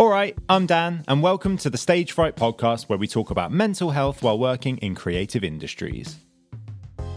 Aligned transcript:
All 0.00 0.08
right, 0.08 0.34
I'm 0.48 0.64
Dan, 0.64 1.04
and 1.08 1.22
welcome 1.22 1.58
to 1.58 1.68
the 1.68 1.76
Stage 1.76 2.12
Fright 2.12 2.34
podcast 2.34 2.84
where 2.88 2.98
we 2.98 3.06
talk 3.06 3.30
about 3.30 3.52
mental 3.52 3.90
health 3.90 4.22
while 4.22 4.38
working 4.38 4.78
in 4.78 4.94
creative 4.94 5.44
industries. 5.44 6.16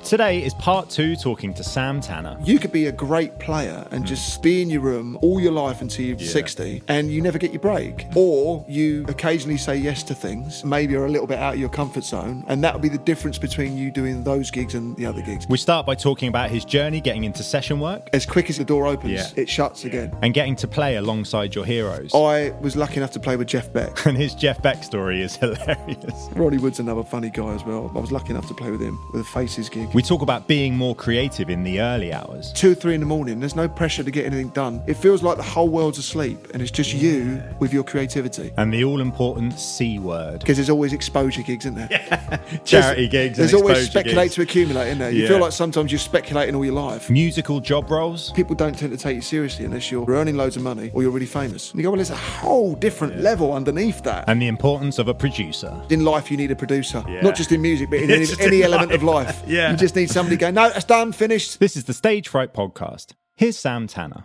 Today 0.03 0.43
is 0.43 0.53
part 0.55 0.89
two 0.89 1.15
talking 1.15 1.53
to 1.53 1.63
Sam 1.63 2.01
Tanner. 2.01 2.37
You 2.43 2.59
could 2.59 2.73
be 2.73 2.87
a 2.87 2.91
great 2.91 3.39
player 3.39 3.87
and 3.91 4.01
hmm. 4.01 4.05
just 4.05 4.43
be 4.43 4.61
in 4.61 4.69
your 4.69 4.81
room 4.81 5.17
all 5.21 5.39
your 5.39 5.53
life 5.53 5.81
until 5.81 6.05
you're 6.05 6.19
60 6.19 6.83
and 6.89 7.09
you 7.09 7.21
never 7.21 7.37
get 7.37 7.51
your 7.53 7.61
break. 7.61 8.05
Or 8.13 8.65
you 8.67 9.05
occasionally 9.07 9.57
say 9.57 9.77
yes 9.77 10.03
to 10.03 10.13
things, 10.13 10.65
maybe 10.65 10.91
you're 10.91 11.05
a 11.05 11.09
little 11.09 11.25
bit 11.25 11.39
out 11.39 11.53
of 11.53 11.59
your 11.59 11.69
comfort 11.69 12.03
zone, 12.03 12.43
and 12.47 12.61
that 12.65 12.73
would 12.73 12.81
be 12.81 12.89
the 12.89 12.97
difference 12.97 13.37
between 13.37 13.77
you 13.77 13.91
doing 13.91 14.25
those 14.25 14.51
gigs 14.51 14.75
and 14.75 14.95
the 14.97 15.05
other 15.05 15.21
gigs. 15.21 15.47
We 15.47 15.57
start 15.57 15.85
by 15.85 15.95
talking 15.95 16.27
about 16.27 16.49
his 16.49 16.65
journey 16.65 16.99
getting 16.99 17.23
into 17.23 17.41
session 17.41 17.79
work 17.79 18.09
As 18.11 18.25
quick 18.25 18.49
as 18.49 18.57
the 18.57 18.65
door 18.65 18.85
opens, 18.85 19.13
Yeah. 19.13 19.27
it 19.37 19.47
shuts 19.47 19.85
again. 19.85 20.13
and 20.21 20.33
getting 20.33 20.57
to 20.57 20.67
play 20.67 20.97
alongside 20.97 21.55
your 21.55 21.65
heroes. 21.65 22.11
I 22.13 22.51
was 22.61 22.75
lucky 22.75 22.97
enough 22.97 23.11
to 23.11 23.21
play 23.21 23.37
with 23.37 23.47
Jeff 23.47 23.71
Beck. 23.71 24.05
And 24.13 24.17
his 24.17 24.35
Jeff 24.35 24.61
Beck 24.61 24.83
story 24.83 25.21
is 25.21 25.35
hilarious. 25.37 26.27
Ronnie 26.35 26.57
Wood's 26.57 26.79
another 26.79 27.03
funny 27.03 27.29
guy 27.29 27.53
as 27.53 27.63
well. 27.63 27.89
I 27.95 27.99
was 27.99 28.11
lucky 28.11 28.31
enough 28.31 28.47
to 28.49 28.53
play 28.53 28.69
with 28.69 28.81
him 28.81 28.99
with 29.13 29.21
a 29.21 29.23
Faces 29.23 29.69
gig. 29.69 29.92
We 29.93 30.01
talk 30.01 30.23
about 30.23 30.47
being 30.47 30.75
more 30.75 30.95
creative 30.95 31.51
in 31.51 31.63
the 31.63 31.79
early 31.79 32.11
hours. 32.11 32.51
two, 32.53 32.73
three 32.73 32.95
in 32.95 32.99
the 32.99 33.05
morning, 33.05 33.39
there's 33.39 33.55
no 33.55 33.67
pressure 33.69 34.03
to 34.03 34.09
get 34.09 34.25
anything 34.25 34.49
done. 34.49 34.81
It 34.87 34.95
feels 34.95 35.21
like 35.21 35.37
the 35.37 35.43
whole 35.43 35.69
world's 35.69 35.99
asleep 35.99 36.47
and 36.51 36.63
it's 36.63 36.71
just 36.71 36.93
you 36.95 37.43
with 37.59 37.71
your 37.71 37.83
creativity. 37.83 38.51
And 38.57 38.73
the 38.73 38.83
all 38.83 39.01
important 39.01 39.59
C 39.59 39.99
word. 39.99 40.39
Because 40.39 40.57
there's 40.57 40.71
always 40.71 40.93
exposure 40.93 41.43
gigs, 41.43 41.65
isn't 41.67 41.75
there? 41.75 42.39
Charity 42.65 43.07
gigs. 43.07 43.37
There's 43.37 43.53
always 43.53 43.85
speculate 43.85 44.25
gigs. 44.25 44.35
to 44.35 44.41
accumulate, 44.41 44.87
isn't 44.87 44.97
there? 44.97 45.11
You 45.11 45.23
Yeah. 45.23 45.27
feel 45.27 45.39
like 45.39 45.51
sometimes 45.51 45.91
you're 45.91 45.99
speculating 45.99 46.55
all 46.55 46.65
your 46.65 46.73
life. 46.73 47.09
Musical 47.11 47.59
job 47.59 47.91
roles. 47.91 48.31
People 48.31 48.55
don't 48.55 48.75
tend 48.77 48.91
to 48.93 48.97
take 48.97 49.15
you 49.15 49.21
seriously 49.21 49.65
unless 49.65 49.91
you're 49.91 50.09
earning 50.09 50.35
loads 50.37 50.55
of 50.57 50.63
money 50.63 50.89
or 50.95 51.03
you're 51.03 51.11
really 51.11 51.27
famous. 51.27 51.69
And 51.71 51.79
you 51.79 51.83
go, 51.83 51.91
well, 51.91 51.97
there's 51.97 52.09
a 52.09 52.15
whole 52.15 52.73
different 52.73 53.19
level 53.21 53.53
underneath 53.53 54.01
that. 54.03 54.23
And 54.27 54.41
the 54.41 54.47
importance 54.47 54.97
of 54.97 55.07
a 55.07 55.13
producer. 55.13 55.71
in 55.91 56.03
life, 56.03 56.31
you 56.31 56.37
need 56.37 56.49
a 56.49 56.55
producer, 56.55 57.03
Yeah. 57.07 57.21
not 57.21 57.35
just 57.35 57.51
in 57.51 57.61
music, 57.61 57.91
but 57.91 57.99
in 57.99 58.09
Yeah, 58.09 58.15
any, 58.15 58.27
any 58.39 58.63
element 58.63 58.91
of 58.91 59.03
life. 59.03 59.27
life. 59.27 59.43
Yeah. 59.47 59.82
You 59.83 59.87
just 59.87 59.97
need 59.97 60.09
somebody 60.09 60.37
going, 60.37 60.55
no, 60.55 60.67
it's 60.67 60.85
done, 60.85 61.11
finished. 61.11 61.59
This 61.59 61.75
is 61.75 61.83
the 61.83 61.93
Stage 61.93 62.29
Fright 62.29 62.53
podcast. 62.53 63.15
Here's 63.35 63.59
Sam 63.59 63.85
Tanner. 63.85 64.23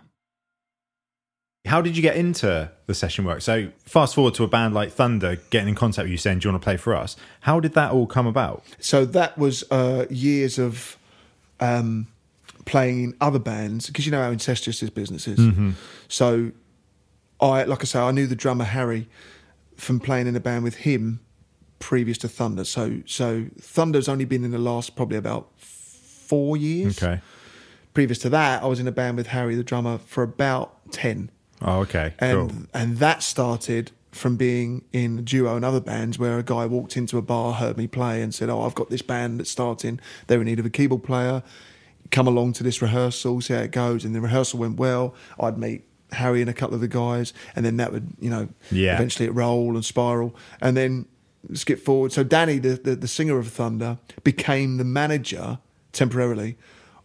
How 1.65 1.81
did 1.81 1.97
you 1.97 2.01
get 2.01 2.15
into 2.15 2.71
the 2.85 2.93
session 2.93 3.25
work? 3.25 3.41
So, 3.41 3.67
fast 3.83 4.15
forward 4.15 4.35
to 4.35 4.45
a 4.45 4.47
band 4.47 4.73
like 4.73 4.93
Thunder 4.93 5.35
getting 5.49 5.67
in 5.67 5.75
contact 5.75 6.05
with 6.05 6.11
you 6.11 6.17
saying, 6.17 6.39
Do 6.39 6.47
you 6.47 6.53
want 6.53 6.61
to 6.61 6.65
play 6.65 6.77
for 6.77 6.95
us? 6.95 7.17
How 7.41 7.59
did 7.59 7.73
that 7.73 7.91
all 7.91 8.07
come 8.07 8.25
about? 8.25 8.63
So 8.79 9.03
that 9.03 9.37
was 9.37 9.69
uh, 9.69 10.05
years 10.09 10.59
of 10.59 10.97
um, 11.59 12.07
playing 12.63 13.03
in 13.03 13.13
other 13.19 13.37
bands 13.37 13.87
because 13.87 14.05
you 14.05 14.13
know 14.13 14.23
how 14.23 14.31
incestuous 14.31 14.79
this 14.79 14.89
business 14.89 15.27
is. 15.27 15.75
So 16.07 16.53
I, 17.41 17.63
like 17.63 17.81
I 17.81 17.83
say, 17.83 17.99
I 17.99 18.11
knew 18.11 18.27
the 18.27 18.33
drummer 18.33 18.63
Harry 18.63 19.09
from 19.75 19.99
playing 19.99 20.27
in 20.27 20.37
a 20.37 20.39
band 20.39 20.63
with 20.63 20.75
him 20.75 21.19
previous 21.79 22.17
to 22.19 22.27
Thunder. 22.27 22.63
So 22.63 23.01
so 23.05 23.45
Thunder's 23.59 24.07
only 24.09 24.25
been 24.25 24.43
in 24.43 24.51
the 24.51 24.57
last 24.59 24.95
probably 24.95 25.17
about 25.17 25.49
four 25.59 26.57
years. 26.57 27.01
Okay. 27.01 27.21
Previous 27.93 28.19
to 28.19 28.29
that, 28.29 28.61
I 28.63 28.67
was 28.67 28.79
in 28.79 28.87
a 28.87 28.91
band 28.91 29.17
with 29.17 29.27
Harry, 29.27 29.55
the 29.55 29.63
drummer, 29.63 29.97
for 29.97 30.23
about 30.23 30.91
ten 30.91 31.31
Oh, 31.61 31.79
okay. 31.79 32.13
and 32.19 32.49
cool. 32.51 32.51
and 32.73 32.97
that 32.97 33.23
started 33.23 33.91
from 34.11 34.37
being 34.37 34.83
in 34.91 35.19
a 35.19 35.21
duo 35.21 35.55
and 35.55 35.63
other 35.65 35.79
bands 35.81 36.17
where 36.17 36.39
a 36.39 36.43
guy 36.43 36.65
walked 36.65 36.97
into 36.97 37.17
a 37.17 37.21
bar, 37.21 37.53
heard 37.53 37.77
me 37.77 37.85
play, 37.87 38.21
and 38.21 38.33
said, 38.33 38.49
"Oh, 38.49 38.61
I've 38.61 38.75
got 38.75 38.89
this 38.89 39.01
band 39.01 39.39
that's 39.39 39.49
starting. 39.51 39.99
They're 40.27 40.39
in 40.41 40.45
need 40.47 40.59
of 40.59 40.65
a 40.65 40.69
keyboard 40.69 41.03
player. 41.03 41.43
Come 42.11 42.27
along 42.27 42.53
to 42.53 42.63
this 42.63 42.81
rehearsal, 42.81 43.41
see 43.41 43.53
how 43.53 43.59
it 43.61 43.71
goes." 43.71 44.05
And 44.05 44.15
the 44.15 44.21
rehearsal 44.21 44.59
went 44.59 44.77
well. 44.77 45.13
I'd 45.39 45.57
meet 45.57 45.83
Harry 46.13 46.41
and 46.41 46.49
a 46.49 46.53
couple 46.53 46.73
of 46.75 46.81
the 46.81 46.87
guys, 46.87 47.33
and 47.55 47.63
then 47.65 47.77
that 47.77 47.91
would, 47.91 48.07
you 48.19 48.29
know, 48.31 48.47
Yeah. 48.71 48.95
eventually 48.95 49.27
it 49.27 49.33
roll 49.35 49.75
and 49.75 49.85
spiral, 49.85 50.35
and 50.61 50.75
then 50.77 51.05
skip 51.53 51.79
forward. 51.79 52.11
So 52.11 52.23
Danny, 52.23 52.57
the, 52.59 52.69
the 52.75 52.95
the 52.95 53.07
singer 53.07 53.37
of 53.37 53.47
Thunder, 53.47 53.97
became 54.23 54.77
the 54.77 54.83
manager 54.83 55.59
temporarily 55.91 56.57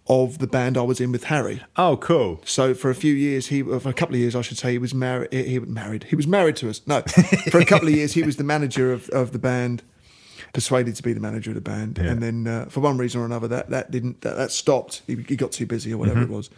of 0.06 0.36
the 0.38 0.46
band 0.46 0.76
I 0.76 0.82
was 0.82 1.00
in 1.00 1.10
with 1.12 1.24
Harry. 1.24 1.62
Oh, 1.76 1.96
cool. 1.96 2.40
So 2.44 2.74
for 2.74 2.90
a 2.90 2.94
few 2.94 3.14
years, 3.14 3.46
he 3.46 3.62
for 3.62 3.88
a 3.88 3.94
couple 3.94 4.14
of 4.16 4.20
years, 4.20 4.36
I 4.36 4.42
should 4.42 4.58
say, 4.58 4.72
he 4.72 4.78
was 4.78 4.92
married. 4.94 5.32
He 5.32 5.58
was 5.58 5.68
married. 5.68 6.04
He 6.04 6.16
was 6.16 6.26
married 6.26 6.56
to 6.56 6.68
us. 6.68 6.82
No, 6.86 7.00
for 7.50 7.58
a 7.58 7.64
couple 7.64 7.88
of 7.88 7.94
years, 7.94 8.12
he 8.12 8.22
was 8.22 8.36
the 8.36 8.44
manager 8.44 8.92
of, 8.92 9.08
of 9.10 9.32
the 9.32 9.38
band, 9.38 9.82
persuaded 10.52 10.94
to 10.96 11.02
be 11.02 11.14
the 11.14 11.20
manager 11.20 11.50
of 11.52 11.54
the 11.54 11.60
band, 11.62 11.98
Yeah. 11.98 12.10
and 12.10 12.22
then 12.22 12.46
uh, 12.46 12.66
for 12.66 12.80
one 12.80 12.98
reason 12.98 13.20
or 13.22 13.24
another, 13.24 13.48
that 13.48 13.70
that 13.70 13.90
didn't 13.90 14.20
that, 14.20 14.36
that 14.36 14.50
stopped. 14.52 15.00
He, 15.06 15.16
he 15.26 15.36
got 15.36 15.52
too 15.52 15.64
busy 15.66 15.92
or 15.92 15.96
whatever 15.98 16.20
Mm-hmm. 16.20 16.32
it 16.32 16.36
was. 16.36 16.50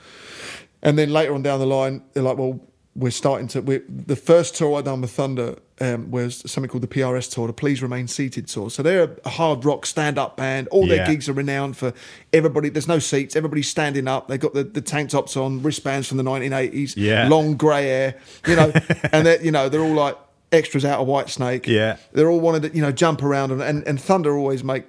And 0.83 0.99
then 0.99 1.13
later 1.13 1.33
on 1.35 1.43
down 1.43 1.61
the 1.61 1.67
line, 1.67 2.03
they're 2.15 2.23
like, 2.25 2.39
well. 2.39 2.61
We're 2.97 3.11
starting 3.11 3.47
to. 3.49 3.61
We're, 3.61 3.83
the 3.89 4.17
first 4.17 4.55
tour 4.57 4.79
I 4.79 4.83
done 4.83 5.03
with 5.03 5.11
Thunder 5.11 5.57
um, 5.81 6.11
was 6.11 6.51
something 6.51 6.71
called 6.71 6.83
the 6.83 6.89
PRS 6.89 7.31
tour, 7.31 7.47
the 7.47 7.53
Please 7.53 7.83
Remain 7.83 8.09
Seated 8.09 8.49
tour. 8.49 8.71
So 8.71 8.83
they're 8.83 9.17
a 9.25 9.29
hard 9.29 9.65
rock 9.67 9.85
stand 9.85 10.17
up 10.19 10.37
band. 10.39 10.69
All 10.69 10.87
their 10.87 10.97
Yeah. 10.97 11.07
gigs 11.07 11.29
are 11.29 11.35
renowned 11.35 11.77
for 11.77 11.93
everybody. 12.33 12.71
There's 12.71 12.89
no 12.89 12.99
seats. 12.99 13.37
Everybody's 13.37 13.69
standing 13.69 14.09
up. 14.09 14.29
They've 14.29 14.41
got 14.41 14.55
the, 14.55 14.65
the 14.65 14.81
tank 14.81 15.11
tops 15.11 15.37
on, 15.37 15.63
wristbands 15.63 16.09
from 16.09 16.17
the 16.17 16.25
1980s, 16.25 16.95
Yeah. 16.97 17.29
long 17.29 17.57
grey 17.57 17.85
hair, 17.85 18.15
you 18.47 18.57
know, 18.57 18.73
and 19.13 19.27
they're, 19.27 19.43
you 19.45 19.51
know, 19.51 19.69
they're 19.69 19.83
all 19.83 19.93
like 19.95 20.17
extras 20.51 20.85
out 20.87 21.01
of 21.01 21.07
Whitesnake. 21.07 21.67
Yeah. 21.67 21.99
They're 22.13 22.31
all 22.31 22.41
wanted 22.41 22.63
to, 22.71 22.75
you 22.77 22.81
know, 22.81 22.93
jump 22.93 23.23
around 23.23 23.51
and, 23.51 23.61
and, 23.61 23.87
and 23.87 24.01
Thunder 24.01 24.39
always 24.39 24.65
make, 24.65 24.85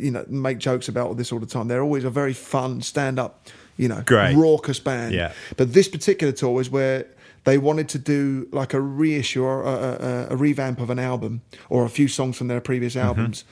you 0.00 0.10
know, 0.10 0.24
make 0.28 0.58
jokes 0.58 0.88
about 0.88 1.06
all 1.06 1.14
this 1.14 1.30
all 1.30 1.38
the 1.38 1.46
time. 1.46 1.68
They're 1.68 1.82
always 1.82 2.02
a 2.02 2.10
very 2.10 2.32
fun 2.32 2.82
stand 2.82 3.20
up, 3.20 3.46
you 3.76 3.86
know, 3.86 4.02
Great. 4.04 4.34
raucous 4.34 4.80
band. 4.80 5.14
Yeah. 5.14 5.32
But 5.56 5.74
this 5.74 5.86
particular 5.86 6.32
tour 6.32 6.60
is 6.60 6.70
where 6.70 7.06
they 7.46 7.56
wanted 7.58 7.88
to 7.88 7.98
do 7.98 8.46
like 8.52 8.74
a 8.74 8.80
reissue 8.80 9.42
or 9.42 9.62
a, 9.62 10.28
a, 10.30 10.34
a 10.34 10.36
revamp 10.36 10.78
of 10.80 10.90
an 10.90 10.98
album 10.98 11.40
or 11.70 11.84
a 11.84 11.88
few 11.88 12.08
songs 12.08 12.36
from 12.36 12.48
their 12.48 12.60
previous 12.60 12.94
Mm-hmm. 12.94 13.08
albums, 13.08 13.44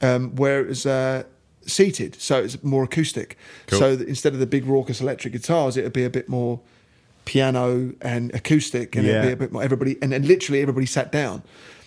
um, 0.00 0.34
where 0.36 0.60
it 0.62 0.68
was 0.68 0.86
uh, 0.86 1.24
seated, 1.66 2.14
so 2.20 2.42
it's 2.42 2.62
more 2.64 2.84
acoustic. 2.84 3.36
Cool. 3.66 3.78
So 3.78 3.96
that 3.96 4.08
instead 4.08 4.32
of 4.32 4.38
the 4.40 4.46
big 4.46 4.64
raucous 4.66 5.00
electric 5.00 5.32
guitars, 5.34 5.76
it 5.76 5.82
would 5.84 5.92
be 5.92 6.04
a 6.04 6.10
bit 6.10 6.28
more 6.28 6.60
piano 7.24 7.92
and 8.00 8.34
acoustic, 8.34 8.96
and 8.96 9.06
it'd 9.06 9.22
be 9.22 9.32
a 9.32 9.36
bit 9.36 9.52
more 9.52 9.62
everybody, 9.62 9.96
and, 10.02 10.12
and 10.14 10.26
literally 10.26 10.62
everybody 10.62 10.86
sat 10.86 11.12
down. 11.12 11.42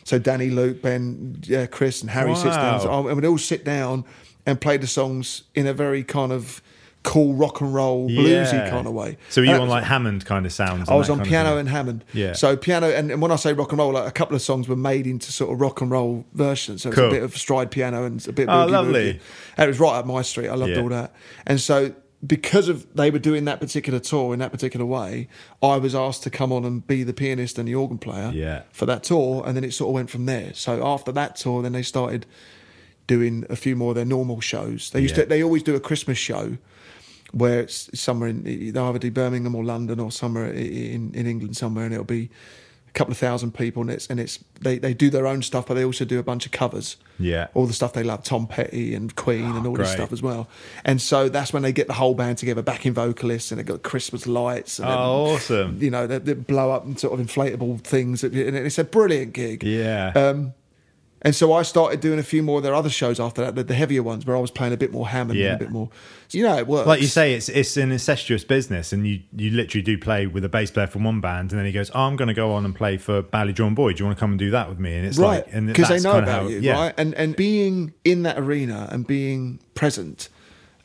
So 0.06 0.20
Danny, 0.20 0.50
Luke, 0.50 0.82
Ben, 0.82 1.42
uh, 1.56 1.66
Chris, 1.72 2.02
and 2.02 2.10
Harry 2.12 2.36
sits 2.36 2.56
down, 2.56 2.86
Wow. 2.86 3.08
and 3.08 3.16
we'd 3.16 3.26
all 3.28 3.38
sit 3.38 3.64
down 3.66 4.04
and 4.46 4.60
play 4.60 4.78
the 4.78 4.88
songs 4.88 5.44
in 5.56 5.66
a 5.66 5.74
very 5.74 6.04
kind 6.04 6.32
of 6.32 6.62
cool 7.04 7.34
rock 7.34 7.60
and 7.62 7.74
roll 7.74 8.08
bluesy 8.10 8.54
Yeah. 8.54 8.70
kind 8.70 8.88
of 8.88 8.94
way. 8.94 9.18
So, 9.30 9.42
were 9.42 9.46
you 9.46 9.52
that 9.52 9.62
on 9.62 9.68
was- 9.68 9.74
like 9.76 9.84
Hammond 9.84 10.26
kind 10.26 10.46
of 10.46 10.52
sounds? 10.54 10.88
I 10.90 10.96
was 10.96 11.10
on 11.10 11.22
piano 11.24 11.58
and 11.58 11.68
Hammond. 11.70 12.04
Yeah. 12.14 12.34
So 12.34 12.56
piano, 12.56 12.90
and, 12.90 13.12
and 13.12 13.22
when 13.22 13.32
I 13.32 13.36
say 13.36 13.54
rock 13.54 13.72
and 13.72 13.80
roll, 13.80 13.92
like 13.94 14.08
a 14.08 14.12
couple 14.12 14.36
of 14.36 14.42
songs 14.42 14.68
were 14.68 14.76
made 14.76 15.06
into 15.06 15.32
sort 15.32 15.52
of 15.54 15.60
rock 15.62 15.82
and 15.82 15.92
roll 15.92 16.26
versions. 16.34 16.84
So 16.84 16.90
it's 16.90 16.98
Cool. 16.98 17.08
a 17.08 17.12
bit 17.12 17.24
of 17.24 17.38
stride 17.38 17.72
piano 17.72 18.06
and 18.06 18.26
a 18.28 18.32
bit. 18.32 18.48
Oh, 18.50 18.66
lovely. 18.66 19.20
And 19.58 19.66
it 19.66 19.68
was 19.68 19.80
right 19.80 19.96
up 19.96 20.06
my 20.06 20.22
street. 20.22 20.48
I 20.48 20.56
loved 20.56 20.72
Yeah. 20.72 20.82
all 20.82 20.90
that. 20.90 21.14
And 21.46 21.60
so 21.60 21.92
because 22.26 22.70
of 22.70 22.88
they 22.96 23.12
were 23.12 23.20
doing 23.20 23.44
that 23.44 23.60
particular 23.60 24.00
tour 24.00 24.32
in 24.34 24.40
that 24.40 24.54
particular 24.54 24.86
way, 24.86 25.28
I 25.62 25.76
was 25.76 25.94
asked 25.94 26.24
to 26.24 26.30
come 26.30 26.54
on 26.54 26.64
and 26.64 26.88
be 26.88 27.04
the 27.04 27.12
pianist 27.14 27.60
and 27.60 27.68
the 27.68 27.76
organ 27.76 27.98
player 27.98 28.32
Yeah. 28.34 28.62
for 28.72 28.86
that 28.86 29.04
tour, 29.04 29.44
and 29.46 29.58
then 29.58 29.66
it 29.66 29.74
sort 29.74 29.90
of 29.90 29.94
went 29.96 30.10
from 30.10 30.26
there. 30.26 30.52
So 30.54 30.88
after 30.88 31.12
that 31.12 31.36
tour, 31.36 31.62
then 31.62 31.74
they 31.74 31.82
started 31.82 32.26
doing 33.08 33.46
a 33.50 33.56
few 33.56 33.76
more 33.76 33.90
of 33.92 33.96
their 33.96 34.06
normal 34.06 34.40
shows. 34.42 34.90
They 34.92 35.02
used 35.02 35.18
Yeah. 35.18 35.24
to 35.24 35.30
they 35.30 35.44
always 35.44 35.64
do 35.64 35.76
a 35.76 35.80
Christmas 35.80 36.18
show 36.18 36.58
where 37.32 37.62
it's 37.62 37.90
somewhere 38.00 38.30
in 38.30 38.44
they'll 38.74 38.86
either 38.86 39.00
do 39.00 39.12
Birmingham 39.12 39.56
or 39.56 39.64
London 39.64 40.00
or 40.00 40.12
somewhere 40.12 40.52
in, 40.52 41.14
in 41.14 41.26
England 41.28 41.58
somewhere, 41.58 41.86
and 41.86 41.94
it'll 41.94 42.06
be 42.06 42.30
a 42.88 42.92
couple 42.92 43.12
of 43.12 43.18
thousand 43.18 43.56
people, 43.56 43.82
and 43.82 43.90
it's 43.90 44.06
and 44.08 44.20
it's 44.20 44.38
they, 44.62 44.78
they 44.78 44.94
do 44.94 45.10
their 45.10 45.26
own 45.26 45.42
stuff, 45.42 45.66
but 45.66 45.74
they 45.74 45.84
also 45.84 46.06
do 46.06 46.20
a 46.20 46.24
bunch 46.24 46.46
of 46.46 46.52
covers. 46.52 46.96
Yeah. 47.20 47.48
all 47.54 47.66
the 47.68 47.74
stuff 47.74 47.94
they 47.94 48.04
love, 48.04 48.24
Tom 48.24 48.48
Petty 48.48 48.94
and 48.96 49.16
Queen 49.16 49.46
and 49.46 49.66
all 49.68 49.76
this 49.76 49.92
stuff 49.92 50.12
as 50.12 50.22
well. 50.22 50.48
And 50.84 51.00
so 51.02 51.30
that's 51.30 51.54
when 51.54 51.62
they 51.64 51.72
get 51.72 51.88
the 51.88 51.94
whole 51.94 52.16
band 52.16 52.38
together, 52.40 52.62
backing 52.62 52.94
vocalists, 52.94 53.52
and 53.52 53.60
they 53.60 53.64
got 53.64 53.82
Christmas 53.84 54.28
lights. 54.28 54.80
And 54.80 54.90
Oh, 54.90 55.34
awesome. 55.36 55.78
You 55.82 55.90
know, 55.92 56.06
they, 56.08 56.18
they 56.20 56.34
blow 56.34 56.72
up 56.72 56.86
and 56.86 57.00
sort 57.00 57.18
of 57.20 57.26
inflatable 57.26 57.82
things, 57.82 58.24
and 58.24 58.36
it's 58.36 58.78
a 58.78 58.84
brilliant 58.84 59.34
gig. 59.34 59.64
Yeah. 59.64 60.12
Um, 60.16 60.54
and 61.24 61.34
so 61.34 61.54
I 61.54 61.62
started 61.62 62.02
doing 62.02 62.20
a 62.20 62.24
few 62.24 62.44
more 62.44 62.58
of 62.58 62.64
their 62.64 62.76
other 62.76 62.90
shows 62.90 63.20
after 63.20 63.42
that, 63.44 63.56
the, 63.56 63.64
the 63.64 63.74
heavier 63.74 64.04
ones, 64.04 64.26
where 64.26 64.36
I 64.36 64.40
was 64.40 64.52
playing 64.52 64.74
a 64.74 64.78
bit 64.78 64.92
more 64.92 65.08
Hammond 65.08 65.40
Yeah. 65.40 65.54
and 65.54 65.56
a 65.62 65.66
bit 65.66 65.72
more. 65.72 65.90
So, 66.28 66.38
you 66.38 66.44
know, 66.44 66.58
it 66.58 66.68
works. 66.68 66.86
like 66.88 67.00
you 67.02 67.08
say, 67.08 67.34
it's 67.34 67.48
it's 67.48 67.78
an 67.78 67.92
incestuous 67.92 68.44
business, 68.44 68.92
and 68.92 69.08
you 69.08 69.22
you 69.36 69.52
literally 69.52 69.82
do 69.84 69.98
play 69.98 70.28
with 70.28 70.44
a 70.44 70.50
bass 70.50 70.70
player 70.72 70.88
from 70.88 71.04
one 71.06 71.22
band, 71.22 71.52
and 71.52 71.60
then 71.60 71.66
he 71.66 71.72
goes, 71.72 71.90
oh, 71.96 72.02
"I'm 72.02 72.16
going 72.16 72.28
to 72.28 72.34
go 72.34 72.52
on 72.52 72.66
and 72.66 72.76
play 72.76 72.98
for 72.98 73.24
Ballyjohn 73.24 73.74
Boy. 73.76 73.94
Do 73.94 74.00
you 74.00 74.06
want 74.06 74.18
to 74.18 74.20
come 74.20 74.32
and 74.32 74.40
do 74.40 74.52
that 74.52 74.68
with 74.68 74.80
me?" 74.80 74.96
And 74.96 75.06
it's 75.06 75.18
right? 75.18 75.46
like, 75.54 75.66
Because 75.68 75.90
they 75.90 76.00
know 76.00 76.18
about 76.18 76.44
how- 76.44 76.48
you, 76.48 76.60
yeah. 76.60 76.74
right? 76.74 76.94
And 76.98 77.14
and 77.16 77.36
being 77.36 77.94
in 78.04 78.24
that 78.24 78.38
arena 78.38 78.90
and 78.92 79.08
being 79.08 79.60
present, 79.76 80.28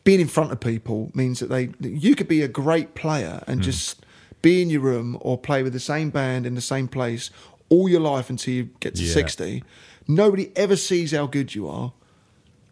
being 0.05 0.20
in 0.20 0.29
front 0.29 0.52
of 0.52 0.61
people 0.61 1.11
means 1.14 1.40
that 1.40 1.49
they 1.49 1.70
you 1.81 2.14
could 2.14 2.29
be 2.29 2.43
a 2.43 2.49
great 2.49 2.94
player 2.94 3.43
and 3.46 3.58
hmm. 3.61 3.64
just 3.64 4.05
be 4.40 4.62
in 4.62 4.70
your 4.70 4.82
room 4.82 5.19
or 5.20 5.37
play 5.37 5.64
with 5.64 5.73
the 5.73 5.81
same 5.81 6.11
band 6.11 6.46
in 6.46 6.55
the 6.55 6.61
same 6.61 6.87
place 6.87 7.31
all 7.70 7.88
your 7.88 8.00
life 8.00 8.31
until 8.31 8.55
you 8.55 8.70
get 8.81 8.94
to 8.94 9.02
Yeah. 9.02 9.12
sixty. 9.12 9.64
Nobody 10.08 10.50
ever 10.56 10.75
sees 10.76 11.12
how 11.12 11.26
good 11.26 11.55
you 11.55 11.69
are. 11.69 11.93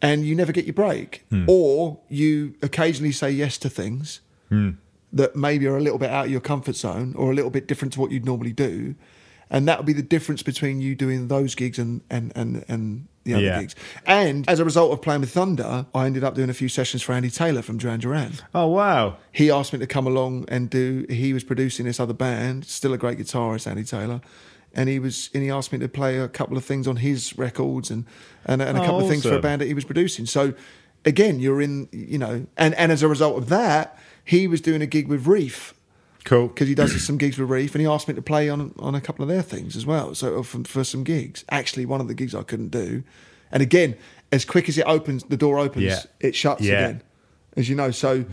And 0.02 0.26
you 0.26 0.34
never 0.34 0.52
get 0.52 0.64
your 0.66 0.74
break, 0.74 1.24
Hmm. 1.30 1.44
or 1.48 1.98
you 2.08 2.54
occasionally 2.62 3.12
say 3.12 3.30
yes 3.30 3.56
to 3.58 3.70
things 3.70 4.20
Hmm. 4.50 4.70
that 5.12 5.34
maybe 5.36 5.66
are 5.66 5.76
a 5.76 5.80
little 5.80 5.98
bit 5.98 6.10
out 6.10 6.26
of 6.26 6.30
your 6.30 6.40
comfort 6.40 6.76
zone 6.76 7.14
or 7.16 7.30
a 7.30 7.34
little 7.34 7.50
bit 7.50 7.66
different 7.66 7.94
to 7.94 8.00
what 8.00 8.10
you'd 8.10 8.24
normally 8.26 8.52
do. 8.52 8.94
and 9.48 9.68
that 9.68 9.78
would 9.78 9.86
be 9.86 9.92
the 9.92 10.02
difference 10.02 10.42
between 10.42 10.80
you 10.80 10.96
doing 10.96 11.28
those 11.28 11.54
gigs 11.54 11.78
and 11.78 12.00
and 12.10 12.32
and 12.34 12.64
and 12.66 13.06
the 13.22 13.32
other 13.34 13.44
Yeah. 13.44 13.60
gigs. 13.60 13.76
And 14.04 14.44
as 14.48 14.58
a 14.58 14.64
result 14.64 14.92
of 14.92 15.00
playing 15.02 15.20
with 15.20 15.30
Thunder, 15.30 15.86
I 15.94 16.06
ended 16.06 16.24
up 16.24 16.34
doing 16.34 16.50
a 16.50 16.52
few 16.52 16.68
sessions 16.68 17.00
for 17.04 17.12
Andy 17.12 17.30
Taylor 17.30 17.62
from 17.62 17.78
Duran 17.78 18.00
Duran. 18.00 18.32
Oh 18.56 18.66
wow. 18.66 19.18
He 19.30 19.48
asked 19.48 19.72
me 19.72 19.78
to 19.78 19.86
come 19.86 20.04
along 20.04 20.46
and 20.48 20.68
do. 20.68 21.06
He 21.08 21.32
was 21.32 21.44
producing 21.44 21.86
this 21.86 22.00
other 22.00 22.12
band, 22.12 22.64
still 22.64 22.92
a 22.92 22.98
great 22.98 23.18
guitarist, 23.20 23.68
Andy 23.68 23.84
Taylor. 23.84 24.20
And 24.78 24.88
he 24.90 24.98
was, 24.98 25.30
and 25.34 25.42
he 25.42 25.50
asked 25.50 25.72
me 25.72 25.78
to 25.78 25.88
play 25.88 26.18
a 26.18 26.28
couple 26.28 26.56
of 26.56 26.64
things 26.64 26.86
on 26.86 26.96
his 26.96 27.36
records 27.38 27.90
and 27.90 28.04
and, 28.44 28.60
and 28.60 28.76
a 28.76 28.80
Oh, 28.82 28.84
couple 28.84 28.98
of 29.00 29.06
oh, 29.06 29.08
things 29.08 29.22
for 29.24 29.34
a 29.34 29.40
band 29.40 29.60
that 29.62 29.66
he 29.68 29.74
was 29.74 29.84
producing. 29.84 30.26
So, 30.26 30.52
again, 31.04 31.40
you're 31.40 31.62
in, 31.62 31.88
you 31.92 32.18
know, 32.18 32.46
and 32.58 32.74
and 32.74 32.92
as 32.92 33.02
a 33.02 33.08
result 33.08 33.38
of 33.38 33.48
that, 33.48 33.98
he 34.24 34.46
was 34.46 34.60
doing 34.60 34.82
a 34.82 34.86
gig 34.86 35.08
with 35.08 35.26
Reef 35.26 35.72
Cool. 36.24 36.48
because 36.48 36.68
he 36.68 36.74
does 36.74 36.92
some 37.04 37.16
gigs 37.16 37.38
with 37.38 37.48
Reef, 37.48 37.74
and 37.74 37.80
he 37.80 37.86
asked 37.88 38.06
me 38.06 38.14
to 38.14 38.22
play 38.22 38.50
on 38.50 38.74
on 38.78 38.94
a 38.94 39.00
couple 39.00 39.22
of 39.22 39.28
their 39.30 39.42
things 39.42 39.76
as 39.76 39.86
well. 39.86 40.14
So 40.14 40.40
uh, 40.40 40.42
for, 40.42 40.62
for 40.64 40.84
some 40.84 41.04
gigs, 41.04 41.44
actually, 41.50 41.86
one 41.86 42.00
of 42.02 42.08
the 42.08 42.14
gigs 42.14 42.34
I 42.34 42.42
couldn't 42.42 42.68
do, 42.70 43.02
and 43.50 43.62
again, 43.62 43.96
as 44.30 44.44
quick 44.44 44.68
as 44.68 44.76
it 44.76 44.84
opens, 44.86 45.24
the 45.24 45.38
door 45.38 45.58
opens, 45.58 45.84
Yeah. 45.86 46.02
it 46.20 46.34
shuts 46.34 46.60
Yeah. 46.62 46.74
again, 46.88 47.02
as 47.56 47.68
you 47.70 47.76
know. 47.76 47.90
So 47.92 48.26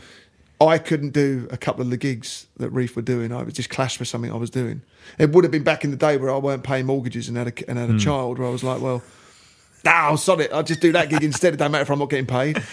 I 0.68 0.78
couldn't 0.78 1.12
do 1.12 1.48
a 1.52 1.58
couple 1.58 1.82
of 1.82 1.90
the 1.90 1.98
gigs 1.98 2.48
that 2.58 2.70
Reef 2.70 2.96
were 2.96 3.02
doing. 3.02 3.32
I 3.32 3.44
was 3.44 3.54
just 3.54 3.70
clashed 3.70 4.00
with 4.00 4.08
something 4.08 4.32
I 4.32 4.36
was 4.38 4.50
doing. 4.50 4.82
It 5.18 5.32
would 5.32 5.44
have 5.44 5.52
been 5.52 5.64
back 5.64 5.84
in 5.84 5.92
the 5.92 5.98
day 5.98 6.18
where 6.18 6.32
I 6.32 6.38
weren't 6.38 6.64
paying 6.64 6.86
mortgages 6.86 7.28
and 7.28 7.38
had 7.38 7.48
a, 7.48 7.70
and 7.70 7.78
had 7.80 7.90
a 7.90 8.00
child, 8.00 8.40
where 8.40 8.48
I 8.48 8.52
was 8.52 8.64
like, 8.64 8.82
well. 8.82 9.02
Nah, 9.86 9.92
I'll 9.92 10.18
sod 10.18 10.40
it. 10.40 10.54
I'll 10.54 10.64
just 10.64 10.80
do 10.80 10.94
that 10.94 11.10
gig 11.10 11.24
instead. 11.24 11.54
It 11.54 11.58
don't 11.58 11.72
matter 11.72 11.82
if 11.82 11.90
I'm 11.90 12.00
not 12.00 12.10
getting 12.10 12.26
paid. 12.26 12.64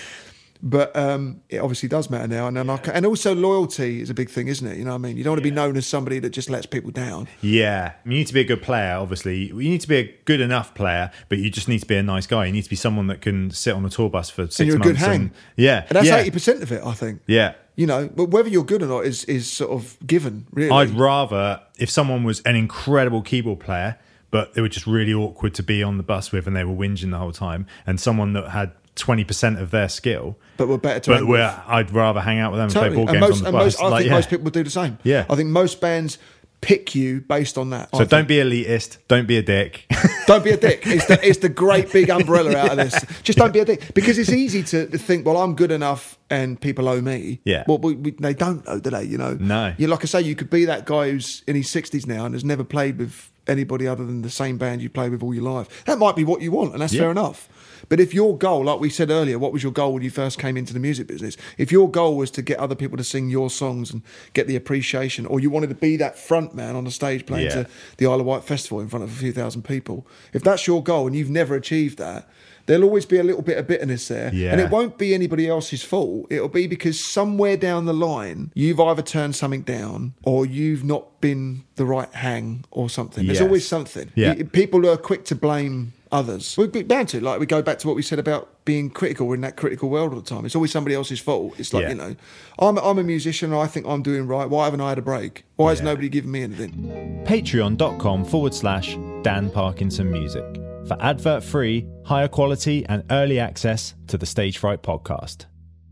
But 0.63 0.95
um, 0.95 1.41
it 1.49 1.57
obviously 1.59 1.89
does 1.89 2.11
matter 2.11 2.29
now, 2.29 2.47
and 2.47 2.59
and, 2.59 2.71
I 2.71 2.77
and 2.93 3.07
also 3.07 3.35
loyalty 3.35 4.03
is 4.03 4.11
a 4.11 4.15
big 4.15 4.29
thing, 4.29 4.47
isn't 4.49 4.67
it? 4.67 4.77
You 4.77 4.85
know 4.85 4.91
what 4.91 4.97
I 4.97 4.99
mean? 4.99 5.17
You 5.17 5.25
don't 5.25 5.31
want 5.31 5.39
to 5.39 5.49
be 5.49 5.51
known 5.51 5.75
as 5.79 5.87
somebody 5.87 6.19
that 6.19 6.31
just 6.31 6.51
lets 6.51 6.67
people 6.67 6.91
down. 6.91 7.29
Yeah, 7.41 7.95
you 8.05 8.11
need 8.11 8.27
to 8.27 8.35
be 8.35 8.41
a 8.41 8.45
good 8.45 8.61
player. 8.61 8.95
Obviously, 8.97 9.47
you 9.47 9.55
need 9.55 9.81
to 9.81 9.89
be 9.89 9.97
a 9.97 10.15
good 10.27 10.43
enough 10.43 10.75
player, 10.75 11.11
but 11.31 11.39
you 11.39 11.49
just 11.49 11.67
need 11.67 11.79
to 11.79 11.87
be 11.87 11.97
a 11.97 12.03
nice 12.03 12.27
guy. 12.27 12.45
You 12.45 12.53
need 12.53 12.65
to 12.65 12.69
be 12.71 12.77
someone 12.77 13.07
that 13.07 13.23
can 13.23 13.51
sit 13.51 13.75
on 13.75 13.87
a 13.87 13.89
tour 13.89 14.11
bus 14.11 14.29
for 14.29 14.43
six 14.49 14.61
and 14.61 14.69
you're 14.69 14.77
a 14.77 14.79
months. 14.81 14.91
good 14.93 14.97
hang. 14.99 15.21
and- 15.23 15.31
yeah, 15.57 15.87
and 15.89 15.97
that's 15.97 16.07
yeah, 16.07 16.19
eighty 16.19 16.31
percent 16.31 16.63
of 16.63 16.71
it, 16.71 16.85
I 16.85 16.93
think. 16.93 17.23
yeah. 17.27 17.55
You 17.77 17.87
know, 17.87 18.11
but 18.15 18.27
whether 18.27 18.49
you're 18.49 18.65
good 18.65 18.83
or 18.83 18.87
not 18.87 19.05
is 19.07 19.25
is 19.25 19.51
sort 19.51 19.71
of 19.71 19.97
given. 20.07 20.47
Really, 20.53 20.71
I'd 20.71 20.91
rather 20.91 21.61
if 21.79 21.89
someone 21.89 22.25
was 22.25 22.41
an 22.43 22.57
incredible 22.57 23.23
keyboard 23.23 23.61
player, 23.61 23.99
but 24.31 24.55
they 24.55 24.61
were 24.61 24.69
just 24.69 24.87
really 24.87 25.15
awkward 25.15 25.55
to 25.55 25.63
be 25.63 25.83
on 25.83 25.97
the 25.97 26.03
bus 26.03 26.31
with, 26.33 26.47
and 26.47 26.55
they 26.55 26.65
were 26.65 26.75
whinging 26.75 27.11
the 27.11 27.19
whole 27.19 27.33
time, 27.33 27.67
and 27.87 27.99
someone 27.99 28.33
that 28.35 28.51
had 28.51 28.73
twenty 28.97 29.25
percent 29.25 29.59
of 29.59 29.71
their 29.71 29.89
skill, 29.89 30.37
but 30.59 30.69
we're 30.69 30.77
better 30.77 31.01
to. 31.01 31.11
but 31.11 31.27
where 31.27 31.63
I'd 31.67 31.91
rather 31.91 32.21
hang 32.21 32.39
out 32.39 32.53
with 32.53 32.59
them 32.59 32.65
and 32.67 32.73
play 32.75 32.89
ball 32.91 33.09
and 33.09 33.19
games 33.19 33.21
most, 33.21 33.41
on 33.41 33.47
and 33.47 33.55
the 33.55 33.59
bus. 33.59 33.65
most, 33.65 33.81
I 33.81 33.89
Like, 33.89 33.99
think 34.01 34.09
yeah. 34.11 34.15
most 34.17 34.31
people 34.31 34.45
would 34.45 34.53
do 34.53 34.65
the 34.65 34.71
same. 34.71 34.99
Yeah. 35.05 35.25
I 35.31 35.37
think 35.37 35.49
most 35.49 35.81
bands 35.81 36.19
pick 36.61 36.95
you 36.95 37.21
based 37.23 37.57
on 37.57 37.71
that. 37.71 37.91
So 37.91 37.99
think. 37.99 38.11
don't 38.11 38.29
be 38.29 38.37
elitist. 38.37 38.99
Don't 39.09 39.27
be 39.27 39.37
a 39.39 39.43
dick. 39.43 39.87
Don't 40.27 40.45
be 40.45 40.51
a 40.51 40.57
dick. 40.57 40.83
It's 40.87 41.07
the, 41.07 41.19
it's 41.27 41.39
the 41.41 41.49
great 41.49 41.91
big 41.93 42.09
umbrella 42.09 42.57
out 42.57 42.71
of 42.71 42.77
this. 42.77 43.05
Just 43.25 43.37
don't 43.37 43.53
be 43.53 43.59
a 43.59 43.65
dick 43.65 43.93
because 43.95 44.17
it's 44.17 44.31
easy 44.31 44.63
to, 44.63 44.87
think, 44.87 45.27
well, 45.27 45.37
I'm 45.37 45.57
good 45.57 45.73
enough 45.73 46.17
and 46.31 46.61
people 46.61 46.89
owe 46.89 47.01
me. 47.01 47.41
Yeah. 47.45 47.65
Well, 47.67 47.79
we, 47.79 47.95
we, 47.95 48.11
they 48.13 48.35
don't 48.35 48.65
know, 48.65 48.79
do 48.79 48.91
they? 48.91 49.03
You 49.03 49.19
know. 49.19 49.37
No. 49.41 49.75
You 49.77 49.89
like 49.89 50.05
I 50.05 50.07
say, 50.07 50.21
you 50.21 50.37
could 50.37 50.49
be 50.49 50.67
that 50.67 50.85
guy 50.87 51.11
who's 51.11 51.43
in 51.49 51.57
his 51.57 51.69
sixties 51.69 52.07
now 52.07 52.27
and 52.27 52.35
has 52.35 52.45
never 52.45 52.63
played 52.63 52.99
with 52.99 53.33
anybody 53.49 53.89
other 53.89 54.05
than 54.07 54.23
the 54.23 54.31
same 54.31 54.57
band 54.57 54.83
you 54.83 54.89
played 54.89 55.11
with 55.11 55.23
all 55.23 55.35
your 55.35 55.43
life. 55.43 55.85
That 55.87 55.99
might 55.99 56.15
be 56.15 56.23
what 56.23 56.41
you 56.43 56.53
want, 56.53 56.73
and 56.75 56.81
that's 56.83 56.93
Yeah. 56.93 57.01
fair 57.01 57.11
enough. 57.11 57.49
But 57.91 58.01
if 58.01 58.15
your 58.15 58.39
goal, 58.39 58.65
like 58.65 58.81
we 58.81 58.89
said 58.89 59.11
earlier, 59.11 59.39
what 59.39 59.53
was 59.53 59.63
your 59.63 59.73
goal 59.73 59.93
when 59.93 60.03
you 60.03 60.11
first 60.11 60.39
came 60.39 60.57
into 60.57 60.73
the 60.73 60.81
music 60.81 61.07
business? 61.09 61.37
If 61.59 61.71
your 61.71 61.91
goal 61.91 62.17
was 62.17 62.31
to 62.31 62.41
get 62.41 62.59
other 62.59 62.75
people 62.77 62.97
to 62.97 63.05
sing 63.05 63.29
your 63.29 63.51
songs 63.51 63.93
and 63.93 64.01
get 64.33 64.47
the 64.47 64.57
appreciation, 64.57 65.27
or 65.27 65.41
you 65.41 65.51
wanted 65.51 65.69
to 65.71 65.75
be 65.75 65.97
that 65.99 66.17
front 66.19 66.55
man 66.55 66.77
on 66.77 66.85
the 66.85 66.91
stage 66.93 67.27
playing 67.27 67.47
Yeah. 67.47 67.65
to 67.65 67.67
the 67.99 68.07
Isle 68.07 68.21
of 68.21 68.27
Wight 68.27 68.45
Festival 68.45 68.81
in 68.81 68.89
front 68.89 69.03
of 69.03 69.11
a 69.11 69.15
few 69.15 69.33
thousand 69.33 69.63
people, 69.65 70.07
if 70.33 70.43
that's 70.43 70.67
your 70.67 70.83
goal 70.83 71.07
and 71.09 71.15
you've 71.17 71.29
never 71.31 71.55
achieved 71.57 71.99
that, 71.99 72.29
there'll 72.67 72.85
always 72.85 73.07
be 73.07 73.19
a 73.19 73.25
little 73.25 73.43
bit 73.43 73.59
of 73.59 73.67
bitterness 73.67 74.07
there. 74.07 74.31
Yeah. 74.33 74.53
And 74.53 74.61
it 74.61 74.71
won't 74.71 74.97
be 74.97 75.13
anybody 75.13 75.49
else's 75.49 75.83
fault. 75.83 76.29
It'll 76.31 76.47
be 76.49 76.69
because 76.69 77.01
somewhere 77.01 77.57
down 77.57 77.87
the 77.87 77.93
line, 77.93 78.53
you've 78.55 78.79
either 78.79 79.03
turned 79.03 79.35
something 79.35 79.63
down 79.63 80.15
or 80.23 80.47
you've 80.47 80.85
not 80.85 81.21
been 81.21 81.65
the 81.75 81.85
right 81.85 82.13
hang 82.15 82.65
or 82.71 82.89
something. 82.89 83.27
There's 83.27 83.39
Yes. 83.41 83.45
always 83.47 83.67
something. 83.67 84.11
Yeah. 84.15 84.35
People 84.53 84.89
are 84.89 84.97
quick 84.97 85.25
to 85.25 85.35
blame 85.35 85.95
others. 86.13 86.57
We're 86.59 86.69
bound 86.69 87.09
to. 87.11 87.21
Like, 87.21 87.41
we 87.41 87.47
go 87.47 87.63
back 87.63 87.79
to 87.81 87.87
what 87.87 87.97
we 87.97 88.03
said 88.03 88.19
about 88.19 88.65
being 88.65 88.91
critical. 88.91 89.27
We're 89.27 89.37
in 89.37 89.41
that 89.43 89.57
critical 89.57 89.89
world 89.89 90.13
all 90.13 90.21
the 90.21 90.27
time. 90.29 90.45
It's 90.45 90.55
always 90.55 90.71
somebody 90.73 90.95
else's 90.95 91.21
fault. 91.21 91.55
It's 91.59 91.73
like, 91.73 91.83
Yeah. 91.83 91.89
you 91.91 91.95
know, 91.95 92.17
I'm, 92.59 92.79
I'm 92.79 92.99
a 92.99 93.03
musician 93.03 93.53
and 93.53 93.61
I 93.61 93.67
think 93.67 93.87
I'm 93.87 94.03
doing 94.03 94.27
right. 94.27 94.49
Why 94.49 94.65
haven't 94.65 94.81
I 94.81 94.89
had 94.91 94.99
a 94.99 95.03
break? 95.03 95.45
Why 95.57 95.71
has 95.71 95.83
nobody 95.83 96.09
given 96.09 96.31
me 96.31 96.43
anything? 96.43 97.25
Patreon.com 97.27 98.25
forward 98.25 98.55
slash 98.55 98.97
Dan 99.23 99.51
Parkinson 99.51 100.11
Music 100.11 100.45
for 100.87 100.97
advert 101.01 101.43
free, 101.45 101.87
higher 102.05 102.29
quality, 102.29 102.85
and 102.87 103.05
early 103.11 103.39
access 103.39 103.95
to 104.09 104.19
the 104.19 104.27
Stage 104.27 104.59
Fright 104.59 104.83
podcast. 104.83 105.47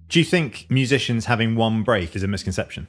Do 0.08 0.18
you 0.18 0.24
think 0.24 0.66
musicians 0.70 1.26
having 1.26 1.54
one 1.54 1.82
break 1.82 2.16
is 2.16 2.22
a 2.22 2.28
misconception? 2.28 2.88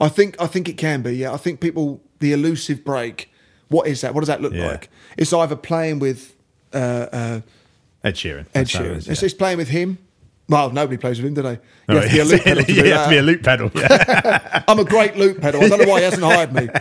I 0.00 0.08
think 0.08 0.40
I 0.40 0.46
think 0.46 0.68
it 0.68 0.74
can 0.78 1.02
be. 1.02 1.16
Yeah, 1.16 1.32
I 1.32 1.36
think 1.36 1.60
people 1.60 2.00
the 2.20 2.32
elusive 2.32 2.84
break. 2.84 3.30
What 3.68 3.88
is 3.88 4.00
that? 4.02 4.14
What 4.14 4.20
does 4.20 4.28
that 4.28 4.40
look 4.40 4.52
Yeah. 4.52 4.68
like? 4.68 4.88
It's 5.16 5.32
either 5.32 5.56
playing 5.56 5.98
with 5.98 6.36
uh, 6.74 6.76
uh, 7.12 7.40
Ed 8.04 8.14
Sheeran. 8.14 8.40
Ed 8.40 8.46
That's 8.52 8.72
how 8.74 8.82
it 8.82 8.86
Sheeran. 8.86 8.96
is, 8.96 9.08
It's, 9.08 9.22
yeah. 9.22 9.26
it's 9.26 9.34
playing 9.34 9.58
with 9.58 9.68
him. 9.68 9.98
Well, 10.48 10.70
nobody 10.70 10.98
plays 10.98 11.18
with 11.22 11.28
him, 11.28 11.34
do 11.34 11.42
they? 11.42 11.52
You 11.52 11.58
Oh, 11.88 12.00
have 12.00 12.10
to 12.10 12.12
be 12.12 12.18
a 12.20 12.24
loop 12.24 12.42
pedal 12.42 12.64
you 12.74 12.92
have 12.92 13.04
to 13.04 13.10
be 13.10 13.16
a 13.16 13.22
loop 13.22 13.42
pedal. 13.42 13.70
Yeah. 13.74 14.64
I'm 14.68 14.78
a 14.80 14.84
great 14.84 15.16
loop 15.16 15.40
pedal. 15.40 15.62
I 15.62 15.68
don't 15.68 15.78
know 15.80 15.86
why 15.88 15.98
he 16.00 16.04
hasn't 16.04 16.22
hired 16.24 16.52
me. 16.52 16.68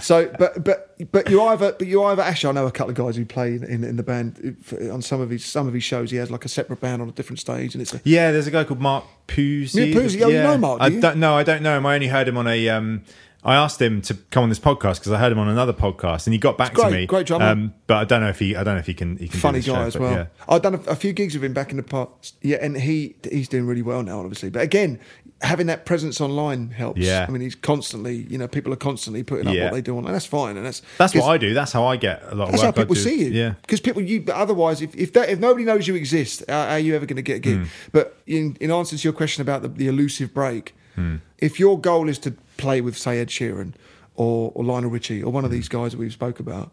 So, 0.00 0.28
but 0.40 0.64
but 0.64 0.96
but 1.12 1.30
you 1.30 1.40
either 1.40 1.70
but 1.78 1.86
you 1.86 2.02
either 2.02 2.20
actually 2.20 2.50
I 2.50 2.52
know 2.60 2.66
a 2.66 2.72
couple 2.72 2.90
of 2.90 2.96
guys 2.96 3.14
who 3.14 3.24
play 3.24 3.54
in 3.54 3.84
in 3.84 3.94
the 3.96 4.02
band 4.02 4.56
on 4.90 5.00
some 5.02 5.20
of 5.20 5.30
his 5.30 5.44
some 5.44 5.68
of 5.68 5.72
his 5.72 5.84
shows. 5.84 6.10
He 6.10 6.16
has 6.16 6.32
like 6.32 6.44
a 6.44 6.48
separate 6.48 6.80
band 6.80 7.00
on 7.00 7.08
a 7.08 7.12
different 7.12 7.38
stage, 7.38 7.76
and 7.76 7.80
it's 7.80 7.94
a 7.94 8.00
yeah, 8.02 8.32
there's 8.32 8.48
a 8.48 8.50
guy 8.50 8.64
called 8.64 8.80
Mark 8.80 9.04
Pusey. 9.28 9.92
Yeah, 9.92 9.94
Pusey. 9.94 10.22
Oh, 10.22 10.28
you 10.28 10.42
know 10.42 10.58
Mark, 10.58 10.80
do 10.80 10.84
I 10.86 10.88
don't 11.00 11.18
know. 11.18 11.36
I 11.36 11.44
don't 11.44 11.62
know 11.62 11.78
him. 11.78 11.86
I 11.86 11.94
only 11.94 12.08
heard 12.08 12.26
him 12.26 12.36
on 12.36 12.48
a. 12.48 12.68
Um, 12.68 13.02
I 13.44 13.56
asked 13.56 13.80
him 13.80 14.00
to 14.02 14.14
come 14.30 14.42
on 14.44 14.48
this 14.48 14.58
podcast 14.58 15.00
because 15.00 15.12
I 15.12 15.18
heard 15.18 15.30
him 15.30 15.38
on 15.38 15.48
another 15.48 15.74
podcast, 15.74 16.26
and 16.26 16.32
he 16.32 16.38
got 16.38 16.56
back 16.56 16.72
Great, 16.74 16.84
to 16.84 16.90
me. 16.90 17.06
great 17.06 17.26
drummer. 17.26 17.44
Um, 17.46 17.74
but 17.86 17.96
I 17.98 18.04
don't 18.04 18.22
know 18.22 18.28
if 18.30 18.38
he. 18.38 18.56
I 18.56 18.64
don't 18.64 18.74
know 18.74 18.80
if 18.80 18.86
he 18.86 18.94
can. 18.94 19.18
He 19.18 19.28
can 19.28 19.38
funny 19.40 19.60
guy 19.60 19.64
show, 19.64 19.80
as 19.82 19.98
well. 19.98 20.12
yeah. 20.12 20.26
I've 20.48 20.62
done 20.62 20.74
a, 20.76 20.80
a 20.90 20.96
few 20.96 21.12
gigs 21.12 21.34
with 21.34 21.44
him 21.44 21.52
back 21.52 21.70
in 21.70 21.76
the 21.76 21.82
past. 21.82 22.36
Yeah, 22.40 22.56
and 22.62 22.76
he 22.76 23.16
he's 23.30 23.48
doing 23.48 23.66
really 23.66 23.82
well 23.82 24.02
now, 24.02 24.20
obviously. 24.20 24.48
But 24.48 24.62
again, 24.62 24.98
having 25.42 25.66
that 25.66 25.84
presence 25.84 26.20
online 26.22 26.70
helps. 26.70 27.00
Yeah. 27.00 27.26
I 27.28 27.30
mean, 27.30 27.42
he's 27.42 27.54
constantly, 27.54 28.16
you 28.30 28.38
know, 28.38 28.48
people 28.48 28.72
are 28.72 28.76
constantly 28.76 29.22
putting 29.22 29.46
up 29.46 29.54
Yeah. 29.54 29.64
what 29.64 29.74
they 29.74 29.82
do 29.82 29.98
on, 29.98 30.06
and 30.06 30.14
that's 30.14 30.24
fine. 30.26 30.56
And 30.56 30.64
that's 30.64 30.80
That's 30.96 31.14
what 31.14 31.24
I 31.24 31.36
do. 31.36 31.52
That's 31.52 31.72
how 31.72 31.84
I 31.84 31.96
get 31.96 32.22
a 32.30 32.34
lot 32.34 32.44
of 32.46 32.50
That's 32.52 32.62
how 32.62 32.68
work. 32.68 32.78
I 32.78 32.82
people 32.82 32.96
see 32.96 33.24
you. 33.24 33.30
Yeah. 33.30 33.54
because 33.60 33.80
people 33.80 34.00
you. 34.00 34.22
But 34.22 34.36
otherwise, 34.36 34.80
if 34.80 34.94
if, 34.96 35.12
that, 35.12 35.28
if 35.28 35.38
nobody 35.38 35.66
knows 35.66 35.86
you 35.86 35.96
exist, 35.96 36.42
how, 36.48 36.64
how 36.64 36.70
are 36.72 36.78
you 36.78 36.94
ever 36.96 37.04
going 37.04 37.16
to 37.16 37.22
get 37.22 37.36
a 37.36 37.40
gig? 37.40 37.66
But 37.92 38.16
in 38.26 38.56
in 38.58 38.70
answer 38.70 38.96
to 38.96 39.02
your 39.02 39.12
question 39.12 39.42
about 39.42 39.60
the, 39.60 39.68
the 39.68 39.86
elusive 39.86 40.32
break, 40.32 40.74
Hmm. 40.94 41.16
if 41.38 41.58
your 41.58 41.80
goal 41.80 42.08
is 42.08 42.20
to 42.20 42.34
play 42.56 42.80
with 42.80 42.96
say 42.96 43.20
Ed 43.20 43.28
Sheeran 43.28 43.74
or, 44.14 44.52
or 44.54 44.64
Lionel 44.64 44.90
Richie 44.90 45.22
or 45.22 45.32
one 45.32 45.44
of 45.44 45.50
hmm. 45.50 45.56
these 45.56 45.68
guys 45.68 45.92
that 45.92 45.98
we've 45.98 46.12
spoke 46.12 46.40
about, 46.40 46.72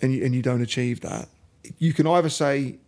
and 0.00 0.12
you, 0.12 0.24
and 0.24 0.34
you 0.34 0.42
don't 0.42 0.62
achieve 0.62 1.00
that, 1.00 1.28
you 1.78 1.92
can 1.92 2.06
either 2.06 2.28
say. 2.28 2.78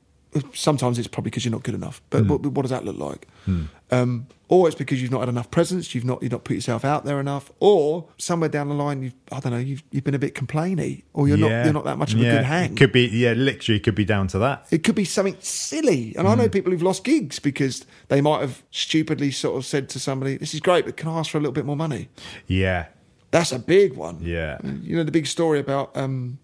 Sometimes 0.52 0.98
it's 0.98 1.06
probably 1.06 1.30
because 1.30 1.44
you're 1.44 1.52
not 1.52 1.62
good 1.62 1.76
enough, 1.76 2.02
but 2.10 2.22
hmm. 2.22 2.28
what, 2.28 2.42
what 2.44 2.62
does 2.62 2.70
that 2.70 2.84
look 2.84 2.98
like? 2.98 3.28
Hmm. 3.44 3.66
Um, 4.02 4.26
or 4.48 4.68
it's 4.68 4.76
because 4.76 5.00
you've 5.00 5.10
not 5.10 5.20
had 5.20 5.28
enough 5.30 5.50
presence, 5.50 5.94
you've 5.94 6.04
not 6.04 6.22
you've 6.22 6.30
not 6.32 6.44
put 6.44 6.54
yourself 6.54 6.84
out 6.84 7.04
there 7.04 7.18
enough, 7.18 7.50
or 7.60 8.08
somewhere 8.18 8.48
down 8.50 8.68
the 8.68 8.74
line 8.74 9.02
you've 9.02 9.14
I 9.32 9.40
don't 9.40 9.52
know 9.52 9.58
you've 9.58 9.82
you've 9.90 10.04
been 10.04 10.14
a 10.14 10.18
bit 10.18 10.34
complainy, 10.34 11.02
or 11.14 11.26
you're 11.26 11.38
not 11.38 11.64
you're 11.64 11.72
not 11.72 11.84
that 11.84 11.96
much 11.98 12.12
of 12.12 12.20
a 12.20 12.22
good 12.24 12.44
hang. 12.44 12.72
It 12.72 12.76
could 12.76 12.92
be. 12.92 13.06
Yeah, 13.06 13.32
literally 13.32 13.80
could 13.80 13.94
be 13.94 14.04
down 14.04 14.28
to 14.28 14.38
that. 14.40 14.66
It 14.70 14.84
could 14.84 14.94
be 14.94 15.04
something 15.06 15.36
silly. 15.40 16.14
And 16.16 16.26
Mm. 16.26 16.30
I 16.30 16.34
know 16.34 16.48
people 16.48 16.72
who've 16.72 16.82
lost 16.82 17.04
gigs 17.04 17.38
because 17.38 17.86
they 18.08 18.20
might 18.20 18.42
have 18.42 18.62
stupidly 18.70 19.30
sort 19.30 19.56
of 19.56 19.64
said 19.64 19.88
to 19.90 19.98
somebody, 19.98 20.36
This 20.36 20.52
is 20.54 20.60
great, 20.60 20.84
but 20.84 20.96
can 20.96 21.08
I 21.08 21.18
ask 21.18 21.30
for 21.30 21.38
a 21.38 21.40
little 21.40 21.52
bit 21.52 21.64
more 21.64 21.76
money? 21.76 22.08
Yeah. 22.46 22.86
That's 23.30 23.50
a 23.50 23.58
big 23.58 23.94
one. 23.94 24.18
Yeah. 24.22 24.58
You 24.82 24.96
know, 24.96 25.04
the 25.04 25.10
big 25.10 25.26
story 25.26 25.58
about. 25.58 25.96
Um, 25.96 26.38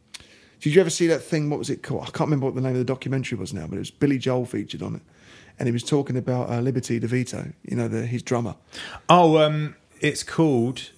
did 0.60 0.74
you 0.74 0.80
ever 0.80 0.90
see 0.90 1.06
that 1.06 1.22
thing? 1.22 1.48
What 1.48 1.58
was 1.58 1.70
it 1.70 1.82
called? 1.82 2.02
I 2.02 2.06
can't 2.06 2.20
remember 2.28 2.46
what 2.46 2.54
the 2.54 2.60
name 2.60 2.72
of 2.72 2.78
the 2.78 2.84
documentary 2.84 3.38
was 3.38 3.54
now, 3.54 3.66
but 3.66 3.76
it 3.76 3.78
was 3.78 3.90
Billy 3.90 4.18
Joel 4.18 4.44
featured 4.46 4.82
on 4.82 4.96
it. 4.96 5.02
And 5.60 5.68
he 5.68 5.72
was 5.72 5.84
talking 5.84 6.16
about 6.16 6.48
uh, 6.50 6.60
Liberty 6.60 6.98
DeVito, 6.98 7.52
you 7.64 7.76
know, 7.76 7.86
the, 7.86 8.06
his 8.06 8.22
drummer. 8.22 8.56
Oh, 9.10 9.36
um, 9.36 9.76
it's 10.00 10.22
called 10.22 10.90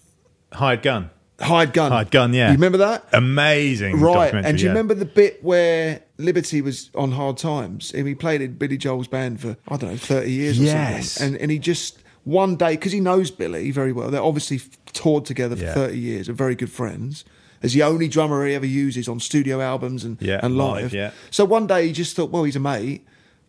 Hired 0.52 0.82
Gun. 0.82 1.10
Hired 1.40 1.72
Gun. 1.72 1.90
Hired 1.90 2.12
Gun, 2.12 2.32
yeah. 2.32 2.46
You 2.46 2.52
remember 2.54 2.78
that? 2.78 3.04
Amazing. 3.12 3.98
Right. 4.00 4.32
And 4.32 4.56
do 4.56 4.62
you 4.62 4.68
yeah. 4.68 4.72
remember 4.72 4.94
the 4.94 5.04
bit 5.04 5.42
where 5.42 6.02
Liberty 6.16 6.62
was 6.62 6.90
on 6.94 7.10
Hard 7.10 7.36
Times? 7.38 7.92
And 7.92 8.06
he 8.06 8.14
played 8.14 8.40
in 8.40 8.54
Billy 8.54 8.76
Joel's 8.76 9.08
band 9.08 9.40
for, 9.40 9.56
I 9.66 9.76
don't 9.76 9.90
know, 9.90 9.96
30 9.96 10.30
years 10.30 10.60
or 10.60 10.62
Yes. 10.64 11.10
something. 11.12 11.34
And, 11.34 11.42
and 11.42 11.50
he 11.50 11.58
just, 11.58 11.98
one 12.22 12.54
day, 12.54 12.76
because 12.76 12.92
he 12.92 13.00
knows 13.00 13.32
Billy 13.32 13.72
very 13.72 13.92
well, 13.92 14.12
they're 14.12 14.22
obviously 14.22 14.60
toured 14.92 15.24
together 15.24 15.56
for 15.56 15.64
Yeah. 15.64 15.74
30 15.74 15.98
years, 15.98 16.28
are 16.28 16.32
very 16.34 16.54
good 16.54 16.70
friends. 16.70 17.24
As 17.64 17.72
the 17.72 17.82
only 17.82 18.06
drummer 18.06 18.46
he 18.46 18.54
ever 18.54 18.66
uses 18.66 19.08
on 19.08 19.18
studio 19.18 19.60
albums 19.60 20.04
and, 20.04 20.18
Yeah, 20.20 20.38
and 20.40 20.56
live. 20.56 20.82
live, 20.84 20.94
yeah. 20.94 21.10
So 21.32 21.44
one 21.44 21.66
day 21.66 21.88
he 21.88 21.92
just 21.92 22.14
thought, 22.14 22.30
well, 22.30 22.44
he's 22.44 22.56
a 22.56 22.60
mate. 22.60 23.04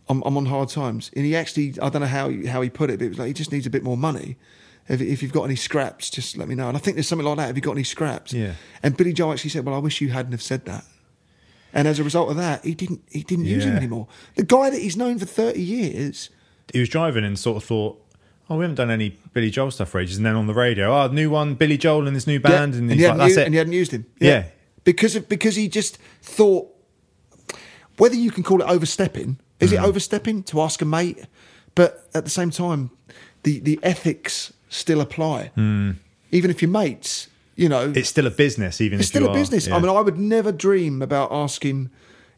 I'm, 0.10 0.22
I'm 0.24 0.38
on 0.38 0.45
hard 0.45 0.69
times. 0.69 1.12
And 1.15 1.25
he 1.25 1.36
actually, 1.36 1.75
I 1.81 1.89
don't 1.89 2.01
know 2.01 2.07
how 2.07 2.29
he, 2.29 2.45
how 2.45 2.62
he 2.62 2.69
put 2.69 2.89
it, 2.89 3.00
but 3.00 3.05
it 3.05 3.10
was 3.10 3.19
like, 3.19 3.27
he 3.27 3.33
just 3.33 3.51
needs 3.51 3.65
a 3.65 3.69
bit 3.69 3.83
more 3.83 3.98
money. 3.98 4.38
If, 4.89 5.01
if 5.01 5.24
you've 5.24 5.31
got 5.31 5.43
any 5.43 5.55
scraps, 5.55 6.10
just 6.10 6.38
let 6.38 6.48
me 6.48 6.55
know. 6.55 6.67
And 6.67 6.75
I 6.75 6.79
think 6.79 6.95
there's 6.95 7.07
something 7.07 7.25
like 7.25 7.38
that. 7.38 7.48
Have 7.48 7.55
you 7.55 7.62
got 7.62 7.72
any 7.72 7.86
scraps? 7.86 8.33
Yeah. 8.33 8.53
And 8.81 8.98
Billy 8.98 9.13
Joel 9.13 9.31
actually 9.31 9.51
said, 9.51 9.65
"Well, 9.65 9.75
I 9.75 9.77
wish 9.77 10.01
you 10.01 10.10
hadn't 10.10 10.33
have 10.33 10.41
said 10.41 10.65
that." 10.65 10.83
And 11.74 11.88
as 11.88 12.00
a 12.00 12.03
result 12.03 12.29
of 12.29 12.36
that, 12.36 12.65
he 12.65 12.75
didn't 12.75 13.01
he 13.10 13.24
didn't 13.24 13.45
use 13.45 13.63
him 13.63 13.77
anymore. 13.77 14.07
The 14.36 14.43
guy 14.43 14.69
that 14.69 14.81
he's 14.81 14.98
known 14.98 15.19
for 15.19 15.25
thirty 15.25 15.62
years. 15.62 16.29
he 16.74 16.81
was 16.81 16.89
driving 16.89 17.24
and 17.24 17.39
sort 17.39 17.55
of 17.55 17.63
thought, 17.63 18.03
"Oh, 18.50 18.57
we 18.57 18.63
haven't 18.65 18.75
done 18.75 18.91
any 18.91 19.17
Billy 19.31 19.50
Joel 19.50 19.72
stuff 19.72 19.88
for 19.89 20.01
ages." 20.01 20.17
And 20.17 20.25
then 20.25 20.36
on 20.36 20.48
the 20.48 20.53
radio, 20.53 20.93
"Oh, 20.93 21.07
new 21.07 21.29
one, 21.29 21.55
Billy 21.55 21.77
Joel 21.77 22.05
and 22.05 22.15
his 22.15 22.27
new 22.27 22.41
band," 22.41 22.74
Yeah, 22.74 22.79
and, 22.79 22.91
he 22.91 22.98
he's 22.98 23.07
like, 23.07 23.17
"That's 23.17 23.27
used, 23.29 23.39
it." 23.39 23.45
and 23.45 23.53
he 23.53 23.57
hadn't 23.57 23.74
used 23.74 23.91
him. 23.93 24.05
Yeah. 24.19 24.45
because 24.83 25.15
of, 25.15 25.29
because 25.29 25.55
he 25.55 25.69
just 25.69 25.98
thought 26.22 26.67
whether 27.98 28.15
you 28.15 28.31
can 28.31 28.43
call 28.43 28.62
it 28.62 28.67
overstepping. 28.67 29.39
Is 29.63 29.72
Mm. 29.72 29.77
it 29.77 29.79
overstepping 29.89 30.43
to 30.43 30.62
ask 30.62 30.82
a 30.82 30.86
mate? 30.86 31.20
But 31.75 32.08
at 32.13 32.24
the 32.24 32.29
same 32.29 32.51
time, 32.51 32.89
the 33.43 33.60
the 33.60 33.79
ethics 33.84 34.53
still 34.70 35.01
apply. 35.01 35.51
Even 36.32 36.50
if 36.50 36.62
you're 36.62 36.72
mates, 36.72 37.27
you 37.55 37.70
know, 37.70 37.89
Mm. 37.89 37.98
it's 37.98 38.10
still 38.10 38.25
a 38.27 38.32
business, 38.32 38.82
even 38.82 39.00
it's 39.00 39.08
still 39.08 39.25
a 39.25 39.29
are- 39.29 39.34
business. 39.34 39.67
yeah. 39.67 39.75
I 39.75 39.79
mean, 39.79 39.89
I 39.89 40.01
would 40.01 40.17
never 40.17 40.51
dream 40.51 41.01
about 41.01 41.32
asking 41.32 41.89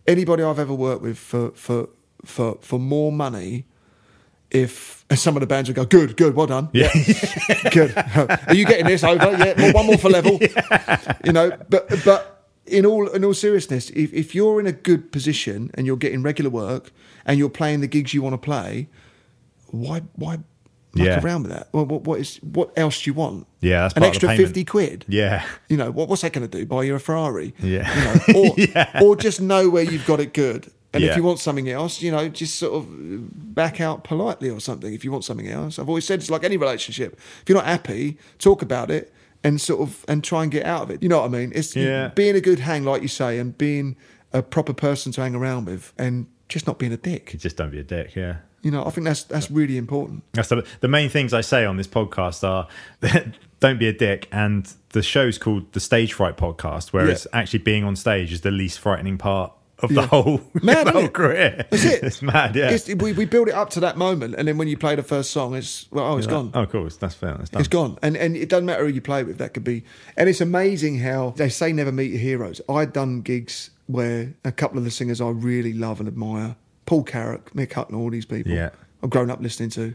anybody 0.07 0.43
I've 0.43 0.59
ever 0.59 0.73
worked 0.73 1.01
with 1.01 1.17
for 1.17 1.51
for 1.55 1.89
for 2.25 2.57
for 2.61 2.79
more 2.79 3.11
money. 3.11 3.65
If 4.51 5.03
some 5.15 5.35
of 5.35 5.41
the 5.41 5.47
bands 5.47 5.69
would 5.69 5.75
go, 5.75 5.85
good, 5.85 6.15
good, 6.17 6.35
well 6.35 6.47
done, 6.47 6.69
Yeah. 6.73 6.91
good. 7.71 7.91
Are 8.47 8.53
you 8.55 8.65
getting 8.65 8.85
this 8.85 9.03
over? 9.03 9.31
Yeah, 9.37 9.53
well, 9.57 9.73
one 9.73 9.85
more 9.87 9.97
for 9.97 10.09
level. 10.09 10.39
You 11.25 11.31
know, 11.33 11.51
but 11.69 11.87
but 12.05 12.34
in 12.67 12.85
all 12.85 13.07
in 13.09 13.23
all 13.23 13.33
seriousness, 13.33 13.89
if 13.91 14.13
if 14.13 14.33
you're 14.35 14.59
in 14.59 14.67
a 14.67 14.71
good 14.71 15.11
position 15.11 15.71
and 15.75 15.85
you're 15.85 15.97
getting 15.97 16.23
regular 16.23 16.49
work 16.49 16.91
and 17.25 17.37
you're 17.39 17.49
playing 17.49 17.81
the 17.81 17.87
gigs 17.87 18.13
you 18.13 18.21
want 18.21 18.33
to 18.33 18.37
play, 18.37 18.87
why 19.71 20.01
why 20.15 20.37
muck 20.95 21.05
Yeah. 21.07 21.21
around 21.21 21.43
with 21.43 21.51
that? 21.51 21.69
Well, 21.73 21.85
what 21.85 22.01
what 22.03 22.19
is 22.19 22.37
what 22.37 22.71
else 22.77 23.01
do 23.03 23.09
you 23.09 23.13
want? 23.13 23.47
Yeah, 23.61 23.81
that's 23.81 23.95
an 23.95 24.01
part 24.01 24.15
of 24.15 24.21
the 24.21 24.27
extra 24.27 24.45
fifty 24.45 24.63
quid. 24.65 25.05
yeah, 25.07 25.43
You 25.69 25.77
know, 25.77 25.91
what, 25.91 26.07
what's 26.09 26.21
that 26.21 26.33
going 26.33 26.47
to 26.47 26.57
do? 26.57 26.65
Buy 26.65 26.83
you 26.83 26.95
a 26.95 26.99
Ferrari? 26.99 27.53
Yeah. 27.59 27.87
You 27.95 28.03
know, 28.33 28.39
or, 28.49 28.55
Yeah. 28.57 28.99
or 29.03 29.15
just 29.15 29.41
know 29.41 29.69
where 29.69 29.83
you've 29.83 30.05
got 30.05 30.19
it 30.19 30.33
good. 30.33 30.71
And 30.93 31.03
if 31.03 31.17
you 31.17 31.23
want 31.23 31.39
something 31.39 31.67
else, 31.69 32.01
you 32.01 32.09
know, 32.09 32.29
just 32.29 32.55
sort 32.55 32.73
of 32.73 32.85
back 33.53 33.81
out 33.81 34.05
politely 34.05 34.49
or 34.49 34.61
something 34.61 34.93
if 34.93 35.03
you 35.03 35.11
want 35.11 35.25
something 35.25 35.49
else. 35.49 35.77
I've 35.77 35.89
always 35.89 36.05
said 36.05 36.19
it's 36.19 36.29
like 36.29 36.45
any 36.45 36.55
relationship. 36.55 37.19
If 37.41 37.49
you're 37.49 37.57
not 37.57 37.65
happy, 37.65 38.17
talk 38.39 38.61
about 38.61 38.89
it 38.89 39.11
and 39.45 39.61
sort 39.61 39.79
of 39.81 40.03
and 40.09 40.23
try 40.23 40.43
and 40.43 40.51
get 40.51 40.65
out 40.65 40.81
of 40.81 40.89
it. 40.91 41.01
You 41.03 41.07
know 41.07 41.19
what 41.21 41.27
I 41.27 41.29
mean? 41.29 41.51
It's 41.55 41.73
Yeah. 41.75 42.09
being 42.09 42.35
a 42.35 42.41
good 42.41 42.59
hang, 42.59 42.83
like 42.83 43.01
you 43.01 43.07
say, 43.07 43.39
and 43.39 43.57
being 43.57 43.95
a 44.33 44.41
proper 44.41 44.73
person 44.73 45.11
to 45.13 45.21
hang 45.21 45.35
around 45.35 45.65
with 45.67 45.93
and 45.97 46.25
just 46.49 46.67
not 46.67 46.79
being 46.79 46.91
a 46.91 46.97
dick. 46.97 47.33
just 47.37 47.55
don't 47.55 47.71
be 47.71 47.79
a 47.79 47.83
dick. 47.83 48.15
Yeah. 48.15 48.37
You 48.61 48.71
know, 48.71 48.83
I 48.83 48.89
think 48.89 49.05
that's 49.05 49.23
that's 49.23 49.49
really 49.51 49.77
important. 49.77 50.23
That's 50.33 50.49
the, 50.49 50.65
the 50.81 50.87
main 50.87 51.09
things 51.09 51.33
I 51.33 51.41
say 51.41 51.63
on 51.65 51.77
this 51.77 51.87
podcast 51.87 52.43
are 52.43 52.67
don't 53.59 53.77
be 53.79 53.87
a 53.87 53.93
dick. 53.93 54.27
And 54.31 54.67
the 54.89 55.03
show's 55.03 55.37
called 55.37 55.71
the 55.73 55.79
Stage 55.79 56.13
Fright 56.13 56.35
Podcast, 56.37 56.87
whereas 56.91 57.27
Yeah. 57.31 57.39
actually 57.39 57.59
being 57.59 57.83
on 57.83 57.95
stage 57.95 58.33
is 58.33 58.41
the 58.41 58.51
least 58.51 58.79
frightening 58.79 59.17
part 59.19 59.51
of 59.79 59.91
Yeah. 59.91 60.01
the 60.01 60.07
whole, 60.07 60.41
Mad, 60.61 60.87
the 60.87 60.91
whole 60.91 61.05
it? 61.05 61.13
career. 61.13 61.65
That's 61.69 61.83
it. 61.85 62.03
It's 62.03 62.21
mad, 62.21 62.55
yeah. 62.55 62.69
It's, 62.71 62.87
we, 62.87 63.13
we 63.13 63.25
build 63.25 63.47
it 63.47 63.53
up 63.53 63.69
to 63.71 63.79
that 63.81 63.97
moment, 63.97 64.35
and 64.37 64.47
then 64.47 64.57
when 64.57 64.67
you 64.67 64.77
play 64.77 64.95
the 64.95 65.03
first 65.03 65.31
song, 65.31 65.55
it's 65.55 65.87
well, 65.91 66.05
oh, 66.13 66.17
it's 66.17 66.27
gone. 66.27 66.51
Oh, 66.53 66.65
cool. 66.65 66.87
That's 66.89 67.15
fair. 67.15 67.35
That's 67.37 67.49
done. 67.49 67.59
It's 67.59 67.67
gone, 67.69 67.97
and 68.01 68.15
and 68.15 68.35
it 68.35 68.49
doesn't 68.49 68.65
matter 68.65 68.85
who 68.85 68.91
you 68.93 69.01
play 69.01 69.23
with. 69.23 69.37
That 69.37 69.53
could 69.53 69.63
be, 69.63 69.83
and 70.17 70.29
it's 70.29 70.41
amazing 70.41 70.99
how 70.99 71.31
they 71.37 71.49
say 71.49 71.73
never 71.73 71.91
meet 71.91 72.11
your 72.11 72.19
heroes. 72.19 72.61
I'd 72.69 72.93
done 72.93 73.21
gigs 73.21 73.71
where 73.87 74.33
a 74.43 74.51
couple 74.51 74.77
of 74.77 74.83
the 74.83 74.91
singers 74.91 75.21
I 75.21 75.29
really 75.29 75.73
love 75.73 75.99
and 75.99 76.07
admire, 76.07 76.55
Paul 76.85 77.03
Carrack, 77.03 77.51
Mick 77.53 77.69
Hucknall, 77.69 77.99
all 77.99 78.09
these 78.09 78.25
people, 78.25 78.51
Yeah. 78.51 78.69
I've 79.03 79.09
grown 79.11 79.29
up 79.29 79.41
listening 79.41 79.69
to, 79.71 79.93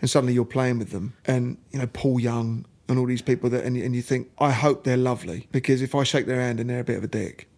and 0.00 0.10
suddenly 0.10 0.34
you're 0.34 0.44
playing 0.44 0.78
with 0.78 0.90
them, 0.90 1.14
and 1.26 1.56
you 1.72 1.78
know 1.78 1.86
Paul 1.86 2.18
Young 2.20 2.64
and 2.88 2.98
all 2.98 3.06
these 3.06 3.22
people 3.22 3.48
that, 3.50 3.64
and, 3.64 3.76
and 3.76 3.94
you 3.94 4.02
think, 4.02 4.30
I 4.38 4.50
hope 4.50 4.82
they're 4.82 4.96
lovely 4.96 5.46
because 5.52 5.80
if 5.82 5.94
I 5.94 6.02
shake 6.02 6.26
their 6.26 6.40
hand 6.40 6.58
and 6.58 6.68
they're 6.68 6.80
a 6.80 6.84
bit 6.84 6.96
of 6.98 7.04
a 7.04 7.08
dick, 7.08 7.48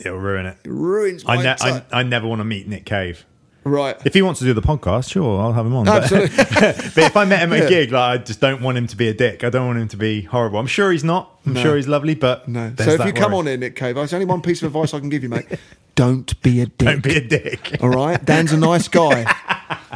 It'll 0.00 0.18
ruin 0.18 0.46
it. 0.46 0.56
it 0.64 0.70
ruins 0.70 1.24
my 1.24 1.34
I, 1.36 1.42
ne- 1.42 1.56
I, 1.60 1.82
I 1.92 2.02
never 2.02 2.26
want 2.26 2.40
to 2.40 2.44
meet 2.44 2.66
Nick 2.68 2.84
Cave. 2.86 3.24
right. 3.64 3.96
If 4.06 4.14
he 4.14 4.22
wants 4.22 4.40
to 4.40 4.46
do 4.46 4.54
the 4.54 4.62
podcast, 4.62 5.10
sure, 5.10 5.40
I'll 5.40 5.52
have 5.52 5.66
him 5.66 5.74
on. 5.76 5.84
But- 5.84 6.04
Absolutely. 6.04 6.36
but 6.94 6.98
if 6.98 7.16
I 7.16 7.24
met 7.26 7.40
him 7.40 7.52
at 7.52 7.64
a 7.66 7.68
gig, 7.68 7.92
like 7.92 8.20
I 8.20 8.22
just 8.22 8.40
don't 8.40 8.62
want 8.62 8.78
him 8.78 8.86
to 8.86 8.96
be 8.96 9.08
a 9.08 9.14
dick. 9.14 9.44
I 9.44 9.50
don't 9.50 9.66
want 9.66 9.78
him 9.78 9.88
to 9.88 9.96
be 9.96 10.22
horrible. 10.22 10.58
I'm 10.58 10.66
sure 10.66 10.90
he's 10.92 11.04
not. 11.04 11.38
I'm 11.46 11.52
No. 11.52 11.62
sure 11.62 11.76
he's 11.76 11.88
lovely, 11.88 12.14
but 12.14 12.48
No. 12.48 12.70
there's 12.70 12.88
So 12.88 12.92
if 12.94 12.98
that 12.98 13.06
you 13.06 13.12
come 13.12 13.32
worry. 13.32 13.40
on 13.40 13.48
in, 13.48 13.60
Nick 13.60 13.76
Cave, 13.76 13.94
there's 13.96 14.12
only 14.14 14.26
one 14.26 14.40
piece 14.42 14.62
of 14.62 14.66
advice 14.68 14.94
I 14.94 15.00
can 15.00 15.08
give 15.10 15.22
you, 15.22 15.28
mate. 15.28 15.46
Don't 15.96 16.40
be 16.40 16.62
a 16.62 16.66
dick. 16.66 16.78
don't 16.78 17.02
be 17.02 17.16
a 17.16 17.20
dick. 17.20 17.76
All 17.82 17.90
right, 17.90 18.24
Dan's 18.24 18.52
a 18.52 18.56
nice 18.56 18.88
guy. 18.88 19.30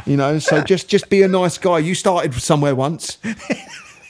You 0.05 0.17
know, 0.17 0.37
so 0.37 0.61
just 0.61 0.87
just 0.87 1.09
be 1.09 1.23
a 1.23 1.27
nice 1.27 1.57
guy. 1.57 1.79
You 1.79 1.95
started 1.95 2.31
somewhere 2.35 2.75
once. 2.75 3.17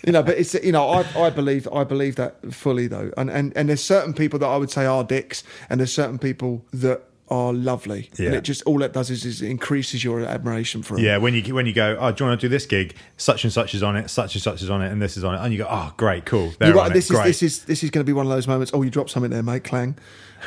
You 0.06 0.12
know, 0.12 0.22
but 0.24 0.38
it's 0.38 0.54
you 0.54 0.72
know, 0.72 0.88
I, 0.90 1.04
I 1.20 1.30
believe 1.30 1.68
I 1.74 1.84
believe 1.84 2.16
that 2.16 2.54
fully 2.54 2.88
though, 2.88 3.12
and, 3.18 3.30
and 3.30 3.56
and 3.58 3.70
there's 3.70 3.84
certain 3.84 4.14
people 4.14 4.38
that 4.40 4.48
I 4.48 4.58
would 4.58 4.70
say 4.70 4.86
are 4.86 5.04
dicks, 5.04 5.44
and 5.70 5.80
there's 5.80 5.92
certain 5.94 6.20
people 6.20 6.64
that 6.74 7.02
are 7.28 7.52
lovely, 7.54 8.12
Yeah. 8.20 8.28
and 8.28 8.36
it 8.36 8.44
just 8.44 8.62
all 8.68 8.84
it 8.84 8.94
does 8.94 9.10
is, 9.10 9.26
is 9.26 9.42
it 9.42 9.50
increases 9.50 10.04
your 10.04 10.22
admiration 10.22 10.84
for 10.84 10.96
them. 10.96 11.04
Yeah, 11.04 11.18
when 11.18 11.34
you 11.34 11.56
when 11.56 11.66
you 11.66 11.74
go, 11.74 11.98
oh, 12.00 12.12
do 12.12 12.24
you 12.24 12.30
want 12.30 12.40
to 12.40 12.46
do 12.46 12.50
this 12.50 12.68
gig? 12.68 12.96
Such 13.18 13.44
and 13.46 13.52
such 13.52 13.74
is 13.74 13.82
on 13.82 13.96
it. 13.96 14.10
Such 14.12 14.36
and 14.36 14.44
such 14.44 14.62
is 14.62 14.70
on 14.70 14.84
it, 14.84 14.92
and 14.92 15.02
this 15.02 15.18
is 15.18 15.24
on 15.24 15.34
it, 15.34 15.40
and 15.42 15.52
you 15.52 15.58
go, 15.58 15.68
oh, 15.68 15.92
great, 15.98 16.26
cool. 16.26 16.54
They're 16.60 16.72
got- 16.72 16.86
on 16.88 16.94
this 16.94 17.10
it. 17.10 17.14
is 17.14 17.18
Great. 17.20 17.26
this 17.26 17.42
is 17.44 17.66
this 17.66 17.84
is 17.84 17.90
going 17.90 18.04
to 18.06 18.08
be 18.08 18.14
one 18.14 18.28
of 18.28 18.32
those 18.32 18.48
moments. 18.48 18.72
Oh, 18.76 18.84
you 18.84 18.92
dropped 18.92 19.10
something 19.10 19.32
there, 19.32 19.42
mate, 19.42 19.64
clang. 19.64 19.98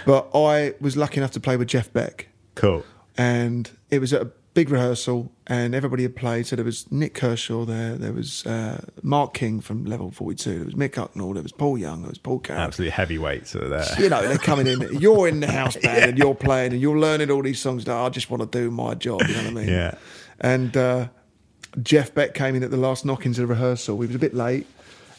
But 0.06 0.28
I 0.36 0.74
was 0.80 0.96
lucky 0.96 1.16
enough 1.18 1.32
to 1.32 1.40
play 1.40 1.56
with 1.56 1.66
Jeff 1.66 1.92
Beck, 1.92 2.28
cool. 2.54 2.84
and 3.16 3.68
it 3.90 3.98
was 3.98 4.12
at 4.12 4.22
a 4.22 4.30
big 4.54 4.70
rehearsal, 4.70 5.30
and 5.46 5.74
everybody 5.74 6.02
had 6.02 6.16
played. 6.16 6.46
So 6.46 6.56
there 6.56 6.64
was 6.64 6.90
Nik 6.90 7.14
Kershaw 7.14 7.64
there, 7.64 7.96
there 7.96 8.12
was 8.12 8.44
uh, 8.46 8.84
Mark 9.02 9.34
King 9.34 9.60
from 9.60 9.84
Level 9.84 10.10
Forty 10.10 10.36
Two, 10.36 10.56
there 10.56 10.64
was 10.64 10.74
Mick 10.74 10.94
Hucknall, 10.94 11.34
there 11.34 11.42
was 11.42 11.52
Paul 11.52 11.78
Young, 11.78 12.02
there 12.02 12.10
was 12.10 12.18
Paul 12.18 12.40
Carrack. 12.40 12.60
Absolutely 12.60 12.90
heavyweights 12.90 13.54
are 13.56 13.68
there. 13.68 13.86
You 13.98 14.08
know, 14.08 14.26
they're 14.26 14.38
coming 14.38 14.66
in. 14.66 14.98
You're 14.98 15.28
in 15.28 15.40
the 15.40 15.50
house 15.50 15.76
band, 15.82 16.10
and 16.10 16.18
you're 16.18 16.34
playing, 16.34 16.72
and 16.72 16.80
you're 16.80 16.98
learning 16.98 17.30
all 17.30 17.42
these 17.42 17.60
songs. 17.60 17.84
That 17.84 17.96
I 17.96 18.08
just 18.08 18.30
want 18.30 18.50
to 18.50 18.58
do 18.58 18.70
my 18.70 18.94
job. 18.94 19.22
You 19.22 19.34
know 19.34 19.42
what 19.44 19.50
I 19.50 19.54
mean? 19.54 19.68
Yeah. 19.68 19.94
And 20.40 20.76
uh, 20.76 21.08
Jeff 21.82 22.14
Beck 22.14 22.34
came 22.34 22.54
in 22.54 22.62
at 22.62 22.70
the 22.70 22.76
last 22.76 23.04
knockings 23.04 23.38
of 23.38 23.48
the 23.48 23.54
rehearsal. 23.54 24.00
He 24.00 24.06
was 24.06 24.16
a 24.16 24.20
bit 24.20 24.34
late, 24.34 24.66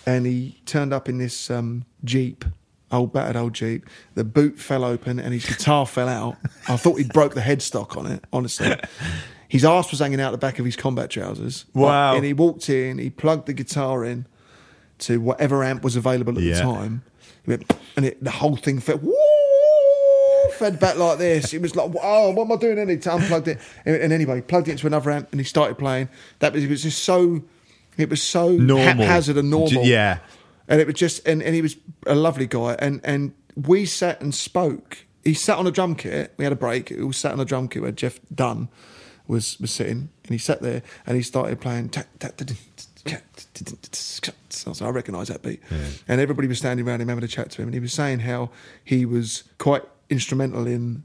and 0.06 0.26
he 0.26 0.60
turned 0.66 0.94
up 0.94 1.10
in 1.10 1.18
this 1.18 1.50
um, 1.50 1.86
jeep, 2.04 2.46
old 2.92 3.14
battered 3.14 3.36
old 3.36 3.54
jeep. 3.54 3.86
The 4.16 4.24
boot 4.24 4.60
fell 4.60 4.84
open, 4.84 5.20
and 5.20 5.34
his 5.34 5.46
guitar 5.46 5.86
fell 5.86 6.08
out. 6.10 6.38
I 6.68 6.78
thought 6.78 6.98
he'd 6.98 7.14
broke 7.14 7.34
the 7.36 7.42
headstock 7.42 7.98
on 7.98 8.06
it. 8.08 8.24
Honestly, 8.34 8.76
his 9.48 9.64
ass 9.66 9.92
was 9.92 10.00
hanging 10.00 10.22
out 10.22 10.32
the 10.32 10.38
back 10.38 10.60
of 10.60 10.66
his 10.66 10.76
combat 10.76 11.10
trousers. 11.10 11.66
Wow. 11.74 12.16
And 12.16 12.26
he 12.26 12.34
walked 12.34 12.70
in. 12.70 12.98
He 12.98 13.10
plugged 13.10 13.46
the 13.48 13.54
guitar 13.54 14.04
in 14.06 14.26
to 15.00 15.20
whatever 15.22 15.64
amp 15.64 15.84
was 15.84 15.96
available 15.96 16.38
at 16.38 16.44
Yeah. 16.44 16.56
the 16.56 16.62
time. 16.62 17.04
He 17.46 17.52
went, 17.52 17.74
and 17.96 18.06
it, 18.06 18.24
the 18.24 18.32
whole 18.32 18.56
thing 18.58 18.80
fell. 18.80 18.98
Woo, 18.98 19.16
fed 20.54 20.80
back 20.80 20.98
like 20.98 21.18
this. 21.20 21.54
It 21.54 21.62
was 21.62 21.76
like, 21.76 21.92
oh, 22.02 22.32
what 22.32 22.46
am 22.46 22.52
I 22.52 22.56
doing? 22.58 22.80
And 22.80 22.90
he 22.90 22.98
unplugged 23.10 23.48
it. 23.48 23.60
And, 23.86 23.96
and 23.96 24.12
anyway, 24.14 24.36
he 24.38 24.42
plugged 24.42 24.68
it 24.68 24.72
into 24.72 24.88
another 24.88 25.12
amp 25.12 25.30
and 25.32 25.40
he 25.40 25.46
started 25.46 25.78
playing. 25.78 26.10
That 26.40 26.54
was, 26.54 26.64
it 26.64 26.70
was 26.70 26.84
just 26.84 27.04
so, 27.04 27.44
it 27.98 28.10
was 28.10 28.22
so 28.22 28.50
Normal. 28.52 29.06
haphazard 29.06 29.38
and 29.38 29.50
normal. 29.50 29.86
Yeah 29.86 30.20
and 30.70 30.80
it 30.80 30.88
was 30.88 30.96
just 30.96 31.28
and, 31.28 31.44
and 31.44 31.56
he 31.56 31.62
was 31.62 31.76
a 32.08 32.16
lovely 32.16 32.48
guy. 32.48 32.76
And 32.80 33.02
and 33.04 33.34
we 33.56 33.86
sat 33.86 34.22
and 34.22 34.34
spoke. 34.34 35.00
He 35.24 35.34
sat 35.34 35.58
on 35.58 35.68
a 35.68 35.72
drum 35.72 35.96
kit. 35.96 36.34
We 36.38 36.46
had 36.46 36.54
a 36.54 36.56
break. 36.56 36.92
We 36.92 37.02
all 37.02 37.12
sat 37.12 37.34
on 37.34 37.40
a 37.40 37.46
drum 37.46 37.68
kit 37.68 37.82
where 37.82 37.92
jeff 37.92 38.20
dunn 38.34 38.70
was 39.28 39.60
was 39.60 39.72
sitting. 39.72 40.10
And 40.24 40.32
he 40.32 40.38
sat 40.38 40.62
there 40.62 40.84
and 41.06 41.18
he 41.18 41.24
started 41.24 41.60
playing 41.60 41.90
I 44.86 44.90
recognise 44.90 45.28
that 45.30 45.42
beat. 45.42 45.62
And 46.08 46.22
everybody 46.22 46.48
was 46.48 46.60
standing 46.60 46.88
around 46.88 47.02
him 47.02 47.10
having 47.10 47.24
a 47.24 47.28
chat 47.28 47.50
to 47.52 47.62
him, 47.62 47.70
and 47.70 47.74
he 47.74 47.80
was 47.80 47.94
saying 47.94 48.20
how 48.20 48.52
he 48.84 49.06
was 49.06 49.44
quite 49.58 49.84
instrumental 50.10 50.68
in 50.68 51.04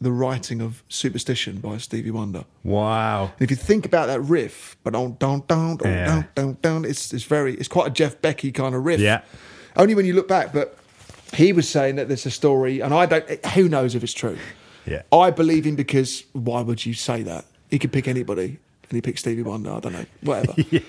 the 0.00 0.12
writing 0.12 0.60
of 0.60 0.82
Superstition 0.88 1.58
by 1.58 1.78
Stevie 1.78 2.10
Wonder. 2.10 2.44
Wow. 2.62 3.32
And 3.38 3.42
if 3.42 3.50
you 3.50 3.56
think 3.56 3.86
about 3.86 4.06
that 4.06 4.20
riff, 4.20 4.76
but 4.82 4.92
don't 4.92 5.18
don't 5.18 5.46
don't 5.48 5.80
Yeah. 5.84 6.06
don't 6.06 6.34
don't 6.34 6.62
don't, 6.62 6.84
it's 6.84 7.12
it's 7.12 7.24
very 7.24 7.54
it's 7.54 7.68
quite 7.68 7.86
a 7.86 7.90
Jeff 7.90 8.20
Becky 8.20 8.52
kind 8.52 8.74
of 8.74 8.84
riff. 8.84 9.00
Yeah. 9.00 9.22
Only 9.76 9.94
when 9.94 10.04
you 10.06 10.12
look 10.14 10.28
back, 10.28 10.52
but 10.52 10.76
he 11.32 11.52
was 11.52 11.68
saying 11.68 11.96
that 11.96 12.08
there's 12.08 12.26
a 12.26 12.30
story, 12.30 12.80
and 12.80 12.92
I 12.94 13.06
don't. 13.06 13.46
Who 13.46 13.68
knows 13.68 13.94
if 13.94 14.02
it's 14.04 14.12
true? 14.12 14.38
Yeah. 14.86 15.02
I 15.12 15.30
believe 15.30 15.64
him 15.64 15.76
because 15.76 16.24
why 16.32 16.60
would 16.60 16.84
you 16.84 16.94
say 16.94 17.22
that? 17.22 17.44
He 17.70 17.78
could 17.78 17.92
pick 17.92 18.06
anybody, 18.06 18.58
and 18.88 18.92
he 18.92 19.00
picked 19.00 19.18
Stevie 19.20 19.42
Wonder. 19.42 19.72
I 19.72 19.80
don't 19.80 19.92
know, 19.92 20.06
whatever. 20.22 20.54
Yeah. 20.70 20.80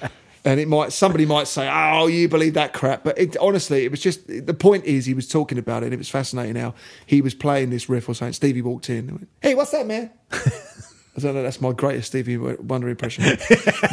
And 0.46 0.60
it 0.60 0.68
might 0.68 0.94
somebody 0.94 1.26
might 1.26 1.48
say, 1.48 1.68
"Oh, 1.72 2.06
you 2.08 2.30
believe 2.30 2.54
that 2.54 2.72
crap," 2.72 3.04
but 3.04 3.18
it, 3.18 3.36
honestly, 3.38 3.84
it 3.84 3.90
was 3.92 4.00
just 4.00 4.28
the 4.28 4.54
point 4.54 4.86
is 4.86 5.06
he 5.06 5.16
was 5.16 5.28
talking 5.28 5.58
about 5.58 5.82
it. 5.82 5.88
and 5.88 5.94
It 5.94 5.98
was 5.98 6.08
fascinating 6.10 6.56
how 6.56 6.76
he 7.08 7.22
was 7.22 7.34
playing 7.34 7.72
this 7.72 7.90
riff 7.90 8.08
or 8.08 8.14
something. 8.14 8.34
Stevie 8.34 8.62
walked 8.62 8.90
in. 8.90 8.98
And 9.00 9.12
went, 9.12 9.30
hey, 9.42 9.56
what's 9.56 9.72
that, 9.72 9.88
man? 9.88 10.12
I 10.32 11.22
don't 11.22 11.34
know. 11.34 11.44
That's 11.44 11.62
my 11.62 11.72
greatest 11.72 12.10
Stevie 12.10 12.38
Wonder 12.38 12.90
impression. 12.90 13.24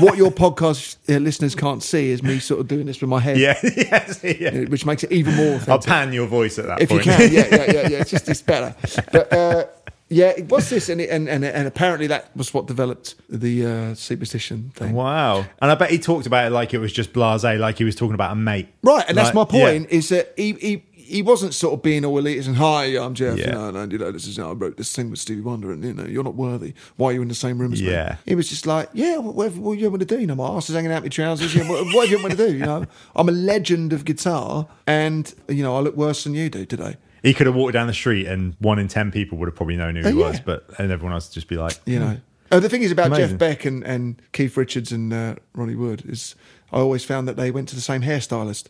what 0.01 0.17
your 0.19 0.33
podcast 0.33 0.97
uh, 1.09 1.19
listeners 1.21 1.55
can't 1.55 1.81
see 1.83 2.11
is 2.11 2.21
me 2.23 2.39
sort 2.41 2.61
of 2.61 2.67
doing 2.69 2.85
this 2.87 3.01
with 3.01 3.09
my 3.09 3.21
head, 3.21 3.39
Yeah. 3.39 3.57
yes, 3.63 4.23
yeah. 4.25 4.65
which 4.65 4.85
makes 4.85 5.05
it 5.05 5.13
even 5.13 5.35
more 5.37 5.61
I'll 5.69 5.79
pan 5.79 6.13
your 6.13 6.27
voice 6.27 6.59
at 6.59 6.67
that 6.67 6.83
if 6.83 6.91
you 6.91 6.99
can, 6.99 7.33
yeah, 7.33 7.47
yeah, 7.49 7.65
yeah, 7.73 7.89
yeah. 7.89 7.99
It's 8.01 8.11
just 8.11 8.29
it's 8.29 8.43
better. 8.43 8.75
But 9.13 9.33
uh, 9.33 9.65
Yeah, 10.13 10.33
what's 10.49 10.69
this? 10.71 10.89
And, 10.89 11.01
it, 11.01 11.11
and 11.11 11.29
and 11.29 11.45
and 11.45 11.67
apparently 11.67 12.07
that 12.09 12.37
was 12.37 12.53
what 12.53 12.67
developed 12.67 13.15
the 13.29 13.67
uh, 13.67 13.95
superstition 13.95 14.71
thing. 14.75 14.93
Wow. 14.93 15.47
And 15.61 15.71
I 15.71 15.75
bet 15.75 15.91
he 15.91 15.99
talked 15.99 16.27
about 16.27 16.47
it 16.47 16.51
like 16.51 16.75
it 16.75 16.79
was 16.79 16.93
just 16.93 17.13
blase, 17.13 17.45
like 17.45 17.79
he 17.79 17.85
was 17.85 17.95
talking 17.97 18.15
about 18.15 18.33
a 18.33 18.37
mate. 18.37 18.69
Right, 18.83 19.05
and 19.09 19.17
that's 19.17 19.35
Like, 19.35 19.35
my 19.35 19.45
point. 19.61 19.91
yeah. 19.91 19.97
Is 19.99 20.09
that 20.11 20.35
he, 20.37 20.53
he 20.53 20.85
he 20.95 21.21
wasn't 21.23 21.53
sort 21.53 21.75
of 21.75 21.83
being 21.83 22.05
all 22.05 22.21
elitist 22.23 22.47
and 22.47 22.57
hi, 22.57 22.85
I'm 22.97 23.15
Jeff. 23.15 23.39
You 23.39 23.47
know, 23.47 23.69
and 23.69 23.93
you 23.93 23.99
know, 23.99 24.11
this 24.13 24.27
is 24.27 24.37
how 24.37 24.51
I 24.51 24.53
wrote 24.53 24.77
this 24.77 24.95
thing 24.95 25.11
with 25.11 25.19
Stevie 25.19 25.41
Wonder, 25.43 25.73
and 25.73 25.85
you 25.85 25.93
know, 25.95 26.05
you're 26.05 26.25
not 26.25 26.35
worthy. 26.37 26.75
Why 26.97 27.09
are 27.09 27.13
you 27.13 27.23
in 27.23 27.29
the 27.29 27.35
same 27.35 27.59
room 27.59 27.73
as 27.73 27.83
me? 27.83 27.91
Yeah. 27.91 28.17
He 28.25 28.35
was 28.35 28.49
just 28.49 28.67
like, 28.67 28.89
yeah, 28.93 29.19
whatever, 29.19 29.61
what 29.61 29.79
you 29.79 29.91
want 29.91 30.01
me 30.01 30.07
to 30.07 30.15
do? 30.15 30.21
You 30.21 30.27
know, 30.27 30.35
my 30.37 30.49
ass 30.49 30.69
is 30.71 30.75
hanging 30.77 30.93
out 30.93 31.03
my 31.03 31.09
trousers. 31.09 31.55
You 31.55 31.65
know, 31.65 31.71
what, 31.71 31.87
whatever 31.95 32.07
you 32.07 32.17
want 32.23 32.31
me 32.31 32.37
to 32.37 32.49
do? 32.49 32.57
You 32.57 32.65
know, 32.65 32.87
I'm 33.17 33.29
a 33.29 33.33
legend 33.33 33.93
of 33.93 34.05
guitar, 34.05 34.67
and 34.87 35.33
you 35.49 35.63
know, 35.63 35.77
I 35.77 35.81
look 35.81 35.97
worse 35.97 36.25
than 36.25 36.35
you 36.35 36.49
do 36.49 36.65
today. 36.65 36.97
He 37.23 37.33
could 37.35 37.47
have 37.47 37.55
walked 37.55 37.73
down 37.75 37.87
the 37.87 37.95
street 37.95 38.27
and 38.27 38.55
one 38.59 38.79
in 38.79 38.89
10 38.89 39.13
people 39.13 39.39
would 39.39 39.47
have 39.49 39.55
probably 39.55 39.77
known 39.77 39.95
who 39.97 40.03
he 40.03 40.09
Oh, 40.09 40.19
yeah. 40.19 40.29
was, 40.31 40.41
but 40.41 40.67
and 40.79 40.91
everyone 40.91 41.13
else 41.15 41.29
would 41.29 41.35
just 41.35 41.49
be 41.49 41.57
like, 41.57 41.79
You 41.87 41.99
know. 42.01 42.17
Oh, 42.51 42.61
the 42.61 42.69
thing 42.69 42.83
is 42.83 42.91
about 42.93 43.07
Amazing. 43.07 43.29
Jeff 43.31 43.39
Beck 43.39 43.65
and, 43.65 43.83
and 43.85 44.21
Keith 44.33 44.57
Richards 44.57 44.93
and 44.93 45.13
uh, 45.13 45.37
Ronnie 45.55 45.75
Wood 45.77 46.03
is 46.07 46.35
I 46.73 46.79
always 46.79 47.05
found 47.05 47.29
that 47.29 47.37
they 47.37 47.51
went 47.51 47.69
to 47.71 47.75
the 47.75 47.81
same 47.81 48.03
hairstylist. 48.03 48.67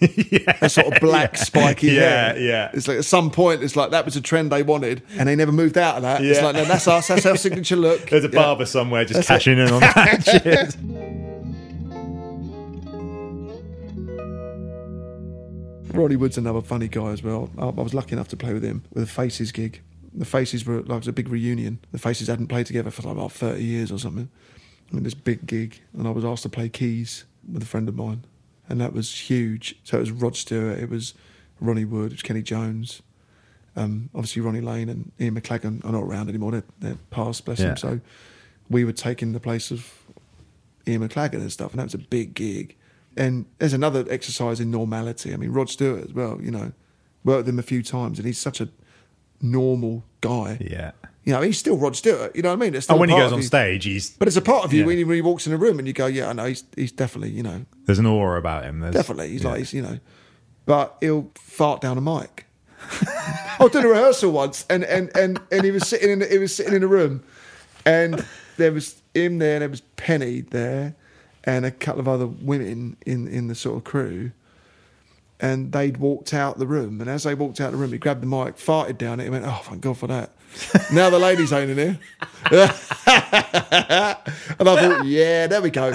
yeah. 0.00 0.52
That 0.60 0.70
sort 0.72 0.92
of 0.92 1.00
black 1.00 1.36
spiky 1.38 1.86
Yeah, 1.92 2.32
hair. 2.32 2.38
yeah. 2.38 2.70
It's 2.74 2.86
like 2.88 2.98
at 2.98 3.04
some 3.04 3.30
point 3.30 3.62
it's 3.62 3.76
like 3.76 3.92
that 3.92 4.04
was 4.04 4.16
a 4.16 4.20
trend 4.20 4.50
they 4.52 4.62
wanted 4.62 5.02
and 5.16 5.28
they 5.28 5.36
never 5.36 5.52
moved 5.52 5.78
out 5.78 5.96
of 5.96 6.02
that. 6.02 6.22
Yeah. 6.22 6.30
It's 6.30 6.38
Yeah. 6.40 6.44
like 6.46 6.56
no, 6.56 6.64
that's 6.64 6.86
us, 6.88 7.08
that's 7.08 7.24
our 7.24 7.36
signature 7.36 7.76
look. 7.76 8.00
There's 8.10 8.24
a 8.24 8.28
Yeah. 8.28 8.34
barber 8.42 8.66
somewhere 8.66 9.04
just 9.04 9.14
That's 9.14 9.28
cashing 9.28 9.58
in 9.58 9.70
on 9.70 9.80
that 9.80 10.76
Ronnie 15.94 16.16
Wood's 16.16 16.38
another 16.38 16.60
funny 16.62 16.88
guy 16.88 17.10
as 17.10 17.22
well. 17.22 17.50
I, 17.58 17.66
I 17.66 17.70
was 17.70 17.94
lucky 17.94 18.12
enough 18.12 18.28
to 18.28 18.36
play 18.36 18.52
with 18.52 18.62
him 18.64 18.84
with 18.92 19.04
the 19.04 19.10
Faces 19.10 19.52
gig. 19.52 19.80
The 20.12 20.24
Faces 20.24 20.64
were 20.64 20.80
like 20.82 20.90
it 20.90 20.98
was 20.98 21.08
a 21.08 21.12
big 21.12 21.28
reunion. 21.28 21.78
The 21.92 21.98
Faces 21.98 22.28
hadn't 22.28 22.48
played 22.48 22.66
together 22.66 22.90
for 22.90 23.02
like 23.02 23.12
about 23.16 23.32
thirty 23.32 23.64
years 23.64 23.90
or 23.90 23.98
something. 23.98 24.28
I 24.90 24.94
mean, 24.94 25.02
this 25.04 25.14
big 25.14 25.46
gig, 25.46 25.80
and 25.96 26.06
I 26.06 26.10
was 26.10 26.24
asked 26.24 26.42
to 26.44 26.48
play 26.48 26.68
keys 26.68 27.24
with 27.50 27.62
a 27.62 27.66
friend 27.66 27.88
of 27.88 27.96
mine, 27.96 28.24
and 28.68 28.80
that 28.80 28.92
was 28.92 29.12
huge. 29.30 29.76
So 29.82 29.96
it 29.96 30.00
was 30.00 30.10
Rod 30.10 30.36
Stewart, 30.36 30.78
it 30.78 30.88
was 30.90 31.14
Ronnie 31.60 31.84
Wood, 31.84 32.12
it 32.12 32.14
was 32.14 32.22
Kenny 32.22 32.42
Jones, 32.42 33.02
um, 33.76 34.10
obviously 34.14 34.42
Ronnie 34.42 34.60
Lane 34.60 34.88
and 34.88 35.10
Ian 35.20 35.40
McLagan 35.40 35.84
are 35.84 35.92
not 35.92 36.02
around 36.04 36.28
anymore. 36.28 36.52
They're, 36.52 36.64
they're 36.78 36.98
past, 37.10 37.44
bless 37.44 37.58
Yeah. 37.58 37.68
them. 37.68 37.76
So 37.76 38.00
we 38.70 38.84
were 38.84 38.92
taking 38.92 39.32
the 39.32 39.40
place 39.40 39.70
of 39.70 39.92
Ian 40.86 41.06
McLagan 41.08 41.34
and 41.40 41.50
stuff, 41.52 41.72
and 41.72 41.80
that 41.80 41.84
was 41.84 41.94
a 41.94 41.98
big 41.98 42.34
gig. 42.34 42.76
And 43.16 43.46
there's 43.58 43.72
another 43.72 44.04
exercise 44.10 44.60
in 44.60 44.70
normality. 44.70 45.32
I 45.32 45.36
mean, 45.36 45.50
Rod 45.52 45.70
Stewart 45.70 46.04
as 46.04 46.12
well, 46.12 46.38
you 46.42 46.50
know, 46.50 46.72
worked 47.24 47.46
with 47.46 47.48
him 47.48 47.58
a 47.58 47.62
few 47.62 47.82
times, 47.82 48.18
and 48.18 48.26
he's 48.26 48.38
such 48.38 48.60
a 48.60 48.68
normal 49.40 50.04
guy. 50.20 50.58
yeah. 50.60 50.92
You 51.24 51.32
know, 51.32 51.40
he's 51.40 51.56
still 51.58 51.78
Rod 51.78 51.96
Stewart. 51.96 52.36
You 52.36 52.42
know 52.42 52.50
what 52.50 52.56
I 52.56 52.66
mean? 52.66 52.74
It's 52.74 52.84
still 52.84 52.96
And 52.96 53.00
when 53.00 53.08
he 53.08 53.16
goes 53.16 53.32
on 53.32 53.38
you. 53.38 53.44
stage, 53.44 53.84
he's 53.84 54.10
But 54.10 54.28
it's 54.28 54.36
a 54.36 54.42
part 54.42 54.66
of 54.66 54.74
you 54.74 54.80
Yeah. 54.80 54.86
when, 54.86 54.98
he, 54.98 55.04
when 55.04 55.14
he 55.14 55.22
walks 55.22 55.46
in 55.46 55.54
a 55.54 55.56
room 55.56 55.78
and 55.78 55.88
you 55.88 55.94
go, 55.94 56.04
yeah, 56.04 56.28
I 56.28 56.34
know, 56.34 56.44
he's, 56.44 56.64
he's 56.76 56.92
definitely, 56.92 57.30
you 57.30 57.42
know, 57.42 57.64
there's 57.86 57.98
an 57.98 58.04
aura 58.04 58.38
about 58.38 58.64
him. 58.64 58.80
There's, 58.80 58.94
definitely. 58.94 59.30
He's 59.30 59.42
yeah. 59.42 59.48
like, 59.48 59.58
he's, 59.60 59.72
you 59.72 59.80
know, 59.80 59.98
but 60.66 60.98
he'll 61.00 61.30
fart 61.36 61.80
down 61.80 61.96
a 61.96 62.02
mic. 62.02 62.44
I 63.58 63.68
did 63.72 63.82
a 63.86 63.88
rehearsal 63.88 64.32
once, 64.32 64.66
and 64.68 64.84
and 64.84 65.10
and 65.16 65.40
and 65.50 65.64
he 65.64 65.70
was 65.70 65.88
sitting 65.88 66.10
in 66.10 66.20
he 66.30 66.36
was 66.36 66.54
sitting 66.54 66.74
in 66.74 66.82
a 66.82 66.86
room, 66.86 67.22
and 67.86 68.22
there 68.58 68.72
was 68.72 69.00
him 69.14 69.38
there, 69.38 69.54
and 69.54 69.62
there 69.62 69.68
was 69.70 69.80
Penny 69.96 70.42
there, 70.42 70.94
and 71.44 71.64
a 71.64 71.70
couple 71.70 72.00
of 72.00 72.08
other 72.08 72.26
women 72.26 72.96
in 73.06 73.28
in 73.28 73.48
the 73.48 73.54
sort 73.54 73.76
of 73.76 73.84
crew, 73.84 74.32
and 75.40 75.72
they'd 75.72 75.98
walked 75.98 76.32
out 76.34 76.58
the 76.58 76.66
room, 76.66 77.00
and 77.00 77.08
as 77.08 77.22
they 77.24 77.34
walked 77.34 77.60
out 77.60 77.70
the 77.72 77.76
room, 77.76 77.92
he 77.92 77.98
grabbed 77.98 78.22
the 78.22 78.26
mic, 78.26 78.56
farted 78.56 78.98
down 78.98 79.20
it, 79.20 79.24
and 79.24 79.32
went, 79.32 79.44
"Oh, 79.46 79.60
thank 79.64 79.80
God 79.80 79.98
for 79.98 80.06
that." 80.08 80.30
now 80.92 81.10
the 81.10 81.18
ladies 81.18 81.52
ain't 81.52 81.70
in 81.70 81.76
here. 81.76 81.98
and 82.52 82.70
I 83.80 84.16
thought, 84.60 85.04
yeah, 85.04 85.46
there 85.48 85.60
we 85.60 85.70
go. 85.70 85.88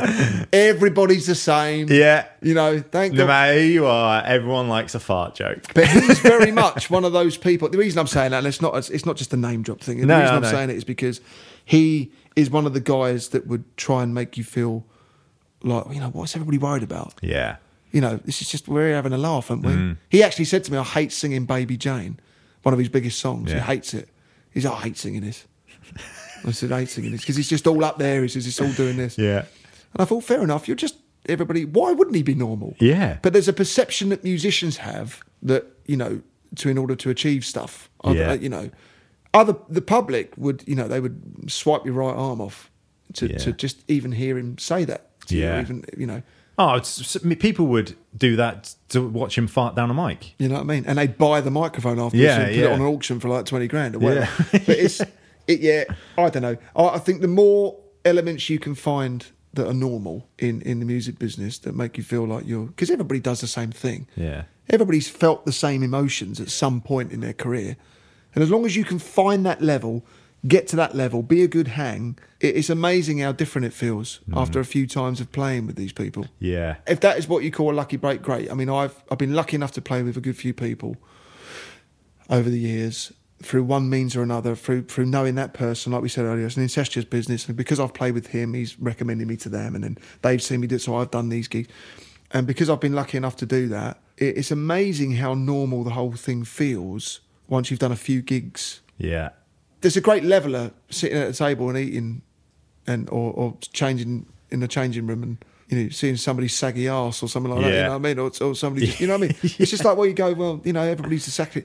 Everybody's 0.52 1.28
the 1.28 1.36
same. 1.36 1.88
Yeah. 1.90 2.28
You 2.42 2.54
know, 2.54 2.80
thank 2.82 3.14
No 3.14 3.20
God. 3.20 3.28
matter 3.28 3.54
who 3.54 3.66
you 3.68 3.86
are, 3.86 4.22
everyone 4.24 4.68
likes 4.68 4.96
a 4.96 5.00
fart 5.00 5.36
joke. 5.36 5.74
But 5.74 5.88
he's 5.88 6.20
very 6.20 6.52
much 6.64 6.90
one 6.90 7.06
of 7.06 7.14
those 7.14 7.38
people. 7.38 7.70
The 7.70 7.78
reason 7.78 8.00
I'm 8.00 8.08
saying 8.08 8.32
that, 8.32 8.40
and 8.40 8.48
it's 8.48 8.62
not, 8.62 8.76
it's 8.90 9.06
not 9.06 9.16
just 9.16 9.34
a 9.34 9.38
name 9.38 9.62
drop 9.62 9.80
thing. 9.82 10.02
The 10.02 10.06
No, 10.08 10.20
reason 10.20 10.36
I'm 10.36 10.44
saying 10.46 10.70
it 10.72 10.76
is 10.76 10.84
because 10.84 11.22
he 11.64 12.12
is 12.36 12.50
one 12.50 12.66
of 12.66 12.74
the 12.74 12.82
guys 12.82 13.30
that 13.30 13.48
would 13.48 13.64
try 13.78 14.04
and 14.04 14.14
make 14.14 14.38
you 14.38 14.44
feel 14.44 14.86
like, 15.64 15.86
you 15.94 16.00
know, 16.00 16.10
what's 16.10 16.36
everybody 16.36 16.58
worried 16.58 16.84
about? 16.84 17.14
Yeah. 17.22 17.58
You 17.92 18.02
know, 18.02 18.18
this 18.18 18.42
is 18.42 18.50
just 18.50 18.68
we're 18.68 18.94
having 18.94 19.14
a 19.14 19.18
laugh, 19.18 19.50
aren't 19.50 19.66
we? 19.66 19.74
Mm. 19.74 19.98
He 20.10 20.22
actually 20.24 20.46
said 20.46 20.64
to 20.66 20.72
me, 20.72 20.78
"I 20.78 20.84
hate 20.84 21.12
singing 21.12 21.46
Baby 21.46 21.76
Jane," 21.76 22.20
one 22.62 22.72
of 22.74 22.80
his 22.80 22.88
biggest 22.90 23.20
songs. 23.20 23.52
He 23.52 23.58
hates 23.58 23.94
it. 23.96 24.10
He's, 24.54 24.66
like, 24.66 24.76
"I 24.76 24.82
hate 24.82 24.98
singing 24.98 25.22
this." 25.22 25.46
I 26.46 26.52
said, 26.52 26.72
"I 26.72 26.82
hate 26.82 26.90
singing 26.90 27.12
this" 27.12 27.22
because 27.22 27.36
he's 27.36 27.50
just 27.50 27.66
all 27.66 27.84
up 27.84 27.98
there. 27.98 28.22
He 28.22 28.28
says, 28.28 28.46
"It's 28.46 28.62
all 28.62 28.72
doing 28.74 28.98
this." 28.98 29.18
Yeah. 29.18 29.40
And 29.94 30.02
I 30.02 30.06
thought, 30.06 30.24
fair 30.24 30.44
enough. 30.44 30.68
You're 30.68 30.78
just 30.78 30.98
everybody. 31.28 31.66
Why 31.66 31.92
wouldn't 31.92 32.16
he 32.16 32.22
be 32.22 32.36
normal? 32.36 32.76
Yeah. 32.80 33.18
But 33.24 33.34
there's 33.34 33.48
a 33.48 33.54
perception 33.54 34.10
that 34.10 34.24
musicians 34.24 34.78
have 34.78 35.24
that 35.42 35.66
you 35.88 35.98
know 35.98 36.22
to 36.58 36.70
in 36.70 36.78
order 36.78 36.96
to 36.96 37.10
achieve 37.10 37.44
stuff. 37.44 37.90
Yeah. 38.06 38.34
You 38.34 38.50
know, 38.50 38.70
other 39.34 39.56
the 39.68 39.82
public 39.82 40.34
would 40.38 40.64
you 40.68 40.76
know 40.76 40.88
they 40.88 41.00
would 41.00 41.50
swipe 41.52 41.86
your 41.86 41.96
right 41.96 42.16
arm 42.16 42.40
off 42.40 42.70
to, 43.14 43.28
Yeah. 43.28 43.38
to 43.40 43.52
just 43.52 43.84
even 43.88 44.12
hear 44.12 44.38
him 44.38 44.60
say 44.60 44.86
that. 44.86 45.09
Yeah. 45.32 45.62
even 45.62 45.86
you 45.98 46.06
know. 46.08 46.22
Oh, 46.58 46.82
people 47.40 47.68
would 47.68 47.96
do 48.18 48.36
that 48.36 48.76
to 48.90 49.08
watch 49.08 49.38
him 49.38 49.48
fart 49.48 49.76
down 49.76 49.90
a 49.90 49.94
mic. 49.94 50.36
You 50.40 50.50
know 50.50 50.56
what 50.56 50.62
I 50.62 50.66
mean? 50.66 50.84
And 50.86 50.98
they'd 50.98 51.18
buy 51.18 51.40
the 51.40 51.50
microphone 51.52 52.00
afterwards 52.00 52.16
Yeah, 52.16 52.36
and 52.42 52.48
put 52.48 52.56
yeah. 52.56 52.66
it 52.66 52.72
on 52.74 52.82
an 52.82 52.86
auction 52.86 53.22
for 53.22 53.30
like 53.30 53.46
twenty 53.46 53.68
grand 53.68 53.96
or 53.96 54.00
whatever. 54.00 54.30
Yeah. 54.52 54.60
but 54.66 54.70
it's 54.78 55.00
it 55.48 55.62
yeah. 55.62 55.86
I 56.18 56.30
don't 56.30 56.42
know. 56.42 56.58
I, 56.76 56.84
I 56.96 57.00
think 57.00 57.22
the 57.22 57.30
more 57.30 57.80
elements 58.04 58.50
you 58.50 58.60
can 58.60 58.76
find 58.76 59.26
that 59.54 59.68
are 59.68 59.74
normal 59.74 60.28
in 60.38 60.62
in 60.64 60.80
the 60.80 60.86
music 60.86 61.18
business 61.18 61.60
that 61.60 61.76
make 61.76 61.98
you 61.98 62.04
feel 62.04 62.26
like 62.26 62.46
you're 62.46 62.66
because 62.68 62.92
everybody 62.92 63.22
does 63.22 63.40
the 63.40 63.48
same 63.48 63.72
thing. 63.72 64.08
Yeah. 64.16 64.44
Everybody's 64.70 65.08
felt 65.10 65.46
the 65.46 65.54
same 65.54 65.82
emotions 65.82 66.40
at 66.42 66.50
some 66.50 66.82
point 66.82 67.12
in 67.12 67.22
their 67.22 67.34
career. 67.34 67.78
And 68.36 68.44
as 68.44 68.52
long 68.52 68.66
as 68.66 68.76
you 68.76 68.84
can 68.84 69.00
find 69.00 69.46
that 69.46 69.62
level, 69.62 70.06
get 70.48 70.68
to 70.68 70.76
that 70.78 70.96
level, 70.96 71.22
be 71.22 71.44
a 71.44 71.48
good 71.48 71.70
hang, 71.70 72.18
it's 72.40 72.70
amazing 72.70 73.20
how 73.20 73.32
different 73.32 73.66
it 73.66 73.74
feels 73.74 74.20
mm. 74.30 74.38
after 74.38 74.60
a 74.60 74.66
few 74.66 74.88
times 74.88 75.20
of 75.20 75.32
playing 75.32 75.68
with 75.68 75.76
these 75.76 75.92
people. 75.92 76.28
Yeah. 76.40 76.78
If 76.88 77.02
that 77.02 77.18
is 77.18 77.28
what 77.28 77.44
you 77.44 77.52
call 77.52 77.72
a 77.72 77.76
lucky 77.76 77.98
break, 77.98 78.22
great. 78.22 78.50
I 78.50 78.54
mean, 78.54 78.70
I've 78.70 78.96
I've 79.12 79.18
been 79.18 79.34
lucky 79.34 79.56
enough 79.56 79.74
to 79.74 79.82
play 79.82 80.02
with 80.04 80.16
a 80.18 80.22
good 80.22 80.38
few 80.38 80.54
people 80.54 80.96
over 82.30 82.50
the 82.50 82.60
years 82.60 83.12
through 83.42 83.64
one 83.64 83.90
means 83.90 84.16
or 84.16 84.22
another, 84.22 84.56
through 84.56 84.84
through 84.84 85.06
knowing 85.06 85.36
that 85.36 85.54
person, 85.54 85.92
like 85.92 86.02
we 86.02 86.10
said 86.10 86.26
earlier, 86.26 86.46
it's 86.46 86.58
an 86.58 86.64
incestuous 86.64 87.06
business, 87.06 87.48
and 87.48 87.56
because 87.56 87.80
I've 87.80 87.94
played 87.94 88.14
with 88.14 88.28
him, 88.28 88.54
he's 88.54 88.80
recommended 88.80 89.28
me 89.28 89.38
to 89.38 89.50
them, 89.50 89.76
and 89.76 89.84
then 89.84 89.98
they've 90.22 90.42
seen 90.42 90.60
me 90.60 90.68
do 90.68 90.76
it, 90.76 90.82
so 90.82 90.96
I've 90.96 91.12
done 91.12 91.30
these 91.30 91.48
gigs, 91.48 91.70
and 92.32 92.46
because 92.46 92.70
I've 92.70 92.82
been 92.82 92.94
lucky 92.94 93.18
enough 93.18 93.38
to 93.38 93.46
do 93.46 93.68
that, 93.70 94.02
it's 94.18 94.52
amazing 94.52 95.14
how 95.14 95.34
normal 95.34 95.84
the 95.84 95.92
whole 95.92 96.12
thing 96.12 96.44
feels 96.44 97.22
once 97.48 97.72
you've 97.72 97.80
done 97.80 97.92
a 97.92 97.98
few 97.98 98.22
gigs. 98.22 98.82
Yeah. 98.98 99.30
There's 99.82 99.98
a 99.98 100.02
great 100.02 100.24
leveler 100.24 100.72
sitting 100.90 101.18
at 101.18 101.30
a 101.30 101.34
table 101.34 101.70
and 101.70 101.78
eating, 101.78 102.22
and 102.88 103.10
or, 103.10 103.32
or 103.34 103.58
changing 103.74 104.26
in 104.50 104.60
the 104.60 104.68
changing 104.68 105.08
room 105.08 105.24
and. 105.24 105.38
You 105.72 105.84
know, 105.84 105.90
seeing 105.90 106.16
somebody's 106.18 106.56
saggy 106.56 106.88
ass 106.88 107.22
or 107.22 107.30
something 107.30 107.52
like 107.54 107.62
that, 107.62 107.70
you 107.70 107.76
Yeah. 107.76 107.84
know 107.84 107.90
what 107.90 107.96
I 107.98 108.00
mean? 108.16 108.18
Or, 108.18 108.32
or 108.42 108.56
somebody, 108.56 108.88
just, 108.88 109.00
you 109.00 109.06
know 109.06 109.20
what 109.20 109.26
I 109.26 109.28
mean? 109.28 109.36
It's 109.60 109.70
just 109.70 109.86
like, 109.86 109.96
well, 109.98 110.08
you 110.08 110.14
go, 110.16 110.34
well, 110.34 110.60
you 110.64 110.74
know, 110.74 110.82
everybody's 110.82 111.28
a 111.28 111.30
sack. 111.30 111.64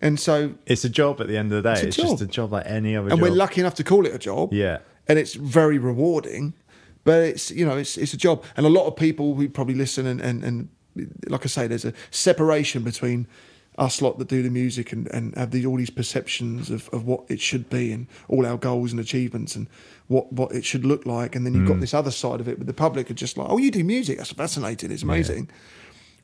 And 0.00 0.18
so 0.18 0.54
It's 0.64 0.84
a 0.86 0.88
job 0.88 1.20
at 1.20 1.28
the 1.28 1.36
end 1.36 1.52
of 1.52 1.62
the 1.62 1.68
day. 1.74 1.86
It's 1.86 1.98
It's, 1.98 2.08
just 2.08 2.22
a 2.22 2.26
job 2.26 2.50
like 2.52 2.64
any 2.64 2.96
other 2.96 3.10
and 3.10 3.18
job. 3.18 3.28
we're 3.28 3.36
lucky 3.36 3.60
enough 3.60 3.74
to 3.74 3.84
call 3.84 4.06
it 4.06 4.14
a 4.14 4.18
job. 4.18 4.54
Yeah. 4.54 4.78
and 5.06 5.18
it's 5.18 5.34
very 5.34 5.76
rewarding. 5.76 6.54
But 7.04 7.24
it's 7.24 7.50
you 7.50 7.66
know 7.66 7.76
it's 7.76 7.98
it's 7.98 8.14
a 8.14 8.16
job, 8.16 8.42
and 8.56 8.64
a 8.64 8.70
lot 8.70 8.86
of 8.86 8.96
people 8.96 9.34
who 9.34 9.46
probably 9.50 9.74
listen 9.74 10.06
and 10.06 10.18
and, 10.22 10.42
and 10.42 10.68
like 11.28 11.44
I 11.44 11.48
say, 11.48 11.66
there's 11.66 11.84
a 11.84 11.92
separation 12.10 12.82
between 12.84 13.26
us 13.78 14.02
lot 14.02 14.18
that 14.18 14.28
do 14.28 14.42
the 14.42 14.50
music 14.50 14.92
and, 14.92 15.06
and 15.14 15.34
have 15.36 15.50
these 15.50 15.64
all 15.64 15.76
these 15.76 15.90
perceptions 15.90 16.70
of, 16.70 16.88
of 16.92 17.06
what 17.06 17.24
it 17.28 17.40
should 17.40 17.70
be 17.70 17.90
and 17.92 18.06
all 18.28 18.44
our 18.44 18.58
goals 18.58 18.92
and 18.92 19.00
achievements 19.00 19.56
and 19.56 19.66
what, 20.08 20.30
what 20.32 20.52
it 20.52 20.64
should 20.64 20.84
look 20.84 21.06
like, 21.06 21.34
and 21.34 21.46
then 21.46 21.54
you've 21.54 21.66
got 21.66 21.78
mm. 21.78 21.80
this 21.80 21.94
other 21.94 22.10
side 22.10 22.38
of 22.40 22.48
it, 22.48 22.58
but 22.58 22.66
the 22.66 22.74
public 22.74 23.10
are 23.10 23.14
just 23.14 23.38
like, 23.38 23.48
oh, 23.48 23.56
you 23.56 23.70
do 23.70 23.82
music, 23.82 24.18
that's 24.18 24.32
fascinating, 24.32 24.90
it's 24.90 25.02
amazing, 25.02 25.48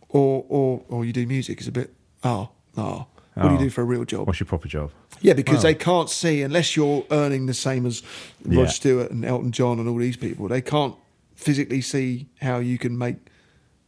or 0.09 0.45
or 0.49 0.85
or 0.89 1.05
you 1.05 1.13
do 1.13 1.27
music, 1.27 1.59
it's 1.59 1.69
a 1.69 1.73
bit 1.73 1.93
oh 2.25 2.51
oh. 2.77 3.07
What 3.35 3.45
do 3.45 3.51
you 3.51 3.57
Oh. 3.57 3.63
do 3.63 3.71
for 3.71 3.83
a 3.83 3.85
real 3.85 4.05
job? 4.05 4.27
What's 4.27 4.41
your 4.41 4.49
proper 4.49 4.67
job? 4.67 4.91
Yeah, 5.21 5.35
because 5.35 5.59
Wow. 5.59 5.63
they 5.63 5.75
can't 5.75 6.11
see 6.11 6.43
unless 6.43 6.75
you're 6.77 7.05
earning 7.13 7.47
the 7.47 7.55
same 7.55 7.87
as 7.87 8.03
Rod 8.45 8.63
Yeah. 8.63 8.67
Stewart 8.67 9.11
and 9.13 9.25
Elton 9.25 9.53
John 9.53 9.79
and 9.79 9.89
all 9.89 9.99
these 9.99 10.17
people. 10.17 10.49
They 10.49 10.61
can't 10.61 10.97
physically 11.37 11.81
see 11.81 12.27
how 12.41 12.59
you 12.59 12.79
can 12.79 12.99
make 12.99 13.17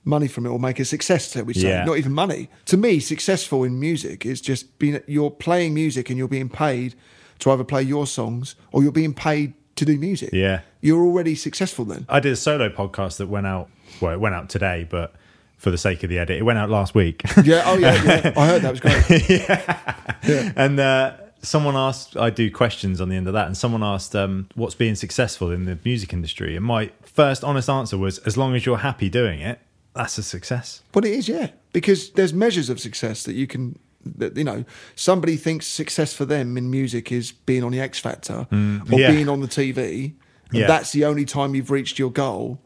money 0.05 0.29
from 0.29 0.47
it 0.47 0.49
or 0.49 0.59
make 0.59 0.81
a 0.81 0.85
success. 0.85 1.31
To 1.33 1.43
we 1.45 1.55
say, 1.55 1.69
Yeah. 1.69 1.85
not 1.85 1.99
even 1.99 2.13
money. 2.13 2.49
To 2.67 2.77
me, 2.77 3.01
successful 3.01 3.65
in 3.65 3.79
music 3.79 4.25
is 4.27 4.41
just 4.41 4.79
being 4.79 5.01
you're 5.07 5.31
playing 5.31 5.75
music 5.75 6.09
and 6.11 6.19
you're 6.19 6.29
being 6.29 6.49
paid 6.49 6.95
to 7.41 7.51
either 7.51 7.65
play 7.65 7.83
your 7.83 8.07
songs 8.07 8.55
or 8.73 8.83
you're 8.83 8.93
being 8.93 9.15
paid 9.15 9.55
to 9.77 9.85
do 9.85 9.97
music. 9.99 10.31
Yeah. 10.33 10.61
you're 10.83 11.03
already 11.03 11.35
successful 11.35 11.85
then. 11.85 12.05
I 12.09 12.21
did 12.21 12.33
a 12.33 12.37
solo 12.37 12.69
podcast 12.69 13.17
that 13.19 13.29
went 13.29 13.47
out. 13.47 13.69
Well, 14.01 14.13
it 14.13 14.21
went 14.21 14.35
out 14.35 14.49
today, 14.51 14.87
but 14.89 15.15
for 15.57 15.71
the 15.71 15.79
sake 15.79 16.03
of 16.03 16.11
the 16.11 16.19
edit, 16.19 16.39
it 16.39 16.43
went 16.43 16.59
out 16.59 16.71
last 16.71 16.95
week. 16.95 17.23
Yeah. 17.45 17.63
Oh 17.67 17.77
yeah. 17.79 18.03
yeah. 18.05 18.33
I 18.37 18.47
heard 18.47 18.63
that 18.63 18.71
was 18.71 18.81
great. 18.81 19.05
Yeah. 20.23 20.53
and 20.57 20.79
uh, 20.79 21.17
someone 21.43 21.77
asked, 21.77 22.17
I 22.17 22.29
do 22.31 22.51
questions 22.51 23.01
on 23.01 23.09
the 23.09 23.17
end 23.17 23.27
of 23.27 23.33
that, 23.33 23.47
and 23.47 23.57
someone 23.57 23.83
asked, 23.83 24.15
um, 24.15 24.49
"What's 24.55 24.75
being 24.75 24.95
successful 24.95 25.51
in 25.51 25.65
the 25.65 25.79
music 25.85 26.13
industry?" 26.13 26.57
And 26.57 26.65
my 26.65 26.91
first 27.03 27.43
honest 27.43 27.69
answer 27.71 27.97
was, 27.97 28.19
"As 28.19 28.37
long 28.37 28.55
as 28.55 28.67
you're 28.67 28.79
happy 28.79 29.09
doing 29.09 29.41
it, 29.41 29.59
that's 29.95 30.19
a 30.19 30.23
success." 30.23 30.83
But 30.93 31.05
it 31.05 31.13
is, 31.13 31.29
yeah, 31.29 31.49
because 31.73 32.11
there's 32.13 32.33
measures 32.33 32.69
of 32.71 32.81
success 32.81 33.23
that 33.25 33.35
you 33.35 33.47
can. 33.47 33.79
That 34.17 34.35
you 34.37 34.45
know, 34.45 34.65
somebody 34.95 35.37
thinks 35.37 35.67
success 35.67 36.15
for 36.15 36.25
them 36.25 36.57
in 36.57 36.71
music 36.71 37.13
is 37.13 37.33
being 37.33 37.63
on 37.63 37.73
the 37.73 37.81
X 37.81 37.99
Factor 37.99 38.47
or 38.51 38.57
Mm, 38.57 38.99
yeah. 38.99 39.11
being 39.13 39.29
on 39.29 39.41
the 39.41 39.47
TV. 39.49 40.15
And 40.51 40.61
Yeah. 40.61 40.67
That's 40.67 40.93
the 40.93 41.05
only 41.05 41.27
time 41.27 41.55
you've 41.55 41.71
reached 41.71 41.99
your 41.99 42.11
goal. 42.11 42.63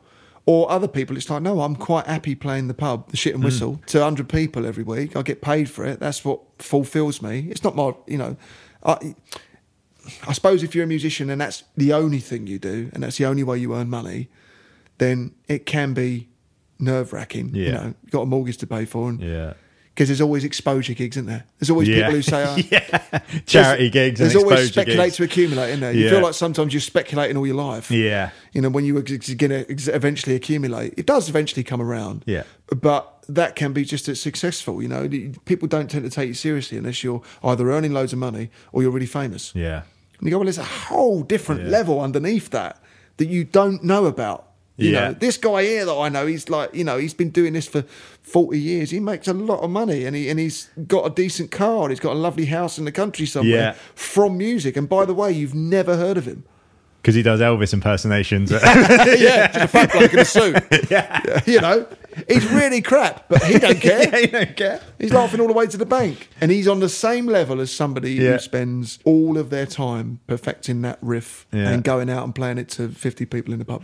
Or 0.46 0.70
other 0.70 0.87
people, 0.87 1.16
it's 1.16 1.28
like, 1.28 1.42
no, 1.42 1.62
I'm 1.62 1.74
quite 1.74 2.06
happy 2.06 2.34
playing 2.37 2.68
the 2.68 2.74
pub, 2.74 3.10
the 3.10 3.16
Mm. 3.16 3.20
shit 3.20 3.34
and 3.34 3.42
whistle, 3.42 3.80
to 3.87 3.98
100 3.98 4.28
people 4.28 4.64
every 4.64 4.84
week. 4.84 5.16
I 5.16 5.22
get 5.22 5.40
paid 5.42 5.68
for 5.68 5.84
it. 5.84 5.98
That's 5.98 6.24
what 6.24 6.38
fulfills 6.60 7.20
me. 7.20 7.48
It's 7.50 7.64
not 7.64 7.74
my, 7.74 7.94
you 8.06 8.16
know, 8.18 8.37
I, 8.84 9.14
I 10.28 10.32
suppose 10.34 10.62
if 10.62 10.74
you're 10.74 10.84
a 10.84 10.87
musician 10.87 11.30
and 11.30 11.40
that's 11.40 11.64
the 11.76 11.92
only 11.94 12.20
thing 12.20 12.46
you 12.46 12.58
do 12.60 12.90
and 12.92 13.02
that's 13.02 13.16
the 13.16 13.24
only 13.26 13.42
way 13.42 13.58
you 13.58 13.74
earn 13.74 13.90
money, 13.90 14.28
then 14.98 15.32
it 15.48 15.66
can 15.66 15.94
be 15.94 16.28
nerve 16.78 17.12
wracking. 17.12 17.54
You 17.54 17.64
Yeah. 17.64 17.72
know, 17.72 17.94
you've 18.02 18.10
got 18.12 18.22
a 18.22 18.26
mortgage 18.26 18.56
to 18.58 18.66
pay 18.66 18.84
for, 18.84 19.08
and 19.08 19.20
Yeah. 19.20 19.52
because 19.94 20.08
there's 20.08 20.20
always 20.20 20.42
exposure 20.44 20.92
gigs, 20.94 21.16
isn't 21.16 21.26
there? 21.26 21.44
There's 21.58 21.70
always 21.70 21.88
Yeah. 21.88 21.96
people 21.96 22.12
who 22.12 22.22
say, 22.22 22.44
oh, 22.48 22.56
yeah. 22.70 23.20
Charity 23.46 23.90
gigs. 23.90 24.18
There's 24.20 24.34
and 24.34 24.44
always 24.44 24.68
speculate 24.70 25.06
gigs. 25.06 25.16
to 25.16 25.22
accumulate, 25.24 25.68
isn't 25.68 25.80
there? 25.80 25.92
You 25.92 26.04
Yeah. 26.04 26.10
feel 26.10 26.20
like 26.22 26.34
sometimes 26.34 26.72
you're 26.72 26.80
speculating 26.80 27.37
all 27.37 27.46
your 27.46 27.56
life. 27.56 27.90
Yeah. 27.90 28.30
You 28.52 28.60
know, 28.60 28.70
when 28.70 28.84
you 28.84 28.94
were 28.94 29.02
going 29.02 29.20
to 29.20 29.64
eventually 29.94 30.34
accumulate, 30.34 30.94
it 30.96 31.06
does 31.06 31.28
eventually 31.28 31.62
come 31.62 31.80
around. 31.80 32.24
Yeah. 32.26 32.42
But 32.76 33.10
that 33.28 33.54
can 33.56 33.72
be 33.72 33.84
just 33.84 34.08
as 34.08 34.20
successful. 34.20 34.82
You 34.82 34.88
know, 34.88 35.08
people 35.44 35.68
don't 35.68 35.88
tend 35.88 36.04
to 36.04 36.10
take 36.10 36.28
you 36.28 36.34
seriously 36.34 36.76
unless 36.76 37.02
you're 37.04 37.22
either 37.42 37.70
earning 37.70 37.92
loads 37.92 38.12
of 38.12 38.18
money 38.18 38.50
or 38.72 38.82
you're 38.82 38.90
really 38.90 39.06
famous. 39.06 39.52
Yeah. 39.54 39.82
And 40.18 40.26
you 40.28 40.30
go, 40.30 40.38
well, 40.38 40.44
there's 40.44 40.58
a 40.58 40.64
whole 40.64 41.22
different 41.22 41.62
Yeah. 41.62 41.68
level 41.68 42.00
underneath 42.00 42.50
that 42.50 42.82
that 43.16 43.28
you 43.28 43.44
don't 43.44 43.82
know 43.84 44.06
about. 44.06 44.48
You 44.76 44.90
Yeah. 44.90 45.08
know, 45.08 45.12
this 45.14 45.37
guy 45.37 45.62
here 45.62 45.84
that 45.84 45.94
I 45.94 46.08
know, 46.08 46.26
he's 46.26 46.48
like, 46.48 46.74
you 46.74 46.82
know, 46.82 46.98
he's 46.98 47.14
been 47.14 47.30
doing 47.30 47.52
this 47.52 47.66
for 47.68 47.84
40 48.22 48.58
years. 48.58 48.90
He 48.90 48.98
makes 48.98 49.28
a 49.28 49.32
lot 49.32 49.60
of 49.60 49.70
money 49.70 50.04
and 50.04 50.16
he 50.16 50.28
and 50.28 50.40
he's 50.40 50.68
got 50.88 51.06
a 51.06 51.10
decent 51.10 51.50
car 51.52 51.82
and 51.82 51.90
he's 51.90 52.00
got 52.00 52.12
a 52.12 52.18
lovely 52.18 52.46
house 52.46 52.76
in 52.78 52.84
the 52.84 52.90
country 52.92 53.24
somewhere 53.26 53.56
Yeah. 53.56 53.74
from 53.94 54.37
music. 54.37 54.76
And 54.76 54.88
by 54.88 55.04
the 55.04 55.14
way, 55.14 55.30
you've 55.30 55.54
never 55.54 55.96
heard 55.96 56.16
of 56.16 56.26
him. 56.26 56.42
Because 57.00 57.14
he 57.14 57.22
does 57.22 57.38
Elvis 57.40 57.72
impersonations. 57.74 58.50
yeah, 58.50 59.46
just 59.52 59.56
a 59.64 59.68
fat 59.68 59.92
bloke 59.92 60.12
in 60.14 60.18
a 60.20 60.24
suit. 60.24 60.56
yeah. 60.90 61.40
You 61.46 61.60
know, 61.60 61.87
he's 62.29 62.46
really 62.50 62.81
crap, 62.83 63.29
but 63.29 63.42
he 63.44 63.59
don't 63.59 63.81
care. 63.81 64.09
yeah, 64.09 64.18
you 64.18 64.27
don't 64.29 64.57
care. 64.57 64.81
He's 64.98 65.12
laughing 65.12 65.40
all 65.40 65.46
the 65.48 65.53
way 65.53 65.66
to 65.66 65.77
the 65.77 65.87
bank. 65.87 66.29
And 66.40 66.50
he's 66.50 66.68
on 66.68 66.81
the 66.81 66.88
same 66.88 67.27
level 67.27 67.61
as 67.61 67.70
somebody 67.72 68.12
Yeah. 68.12 68.33
who 68.33 68.38
spends 68.38 68.98
all 69.05 69.38
of 69.38 69.50
their 69.50 69.66
time 69.66 70.20
perfecting 70.27 70.83
that 70.83 70.98
riff 71.03 71.46
Yeah. 71.53 71.70
and 71.70 71.83
going 71.85 72.11
out 72.11 72.24
and 72.24 72.35
playing 72.35 72.59
it 72.59 72.68
to 72.70 72.88
50 72.88 73.24
people 73.27 73.53
in 73.53 73.59
the 73.59 73.64
pub. 73.64 73.83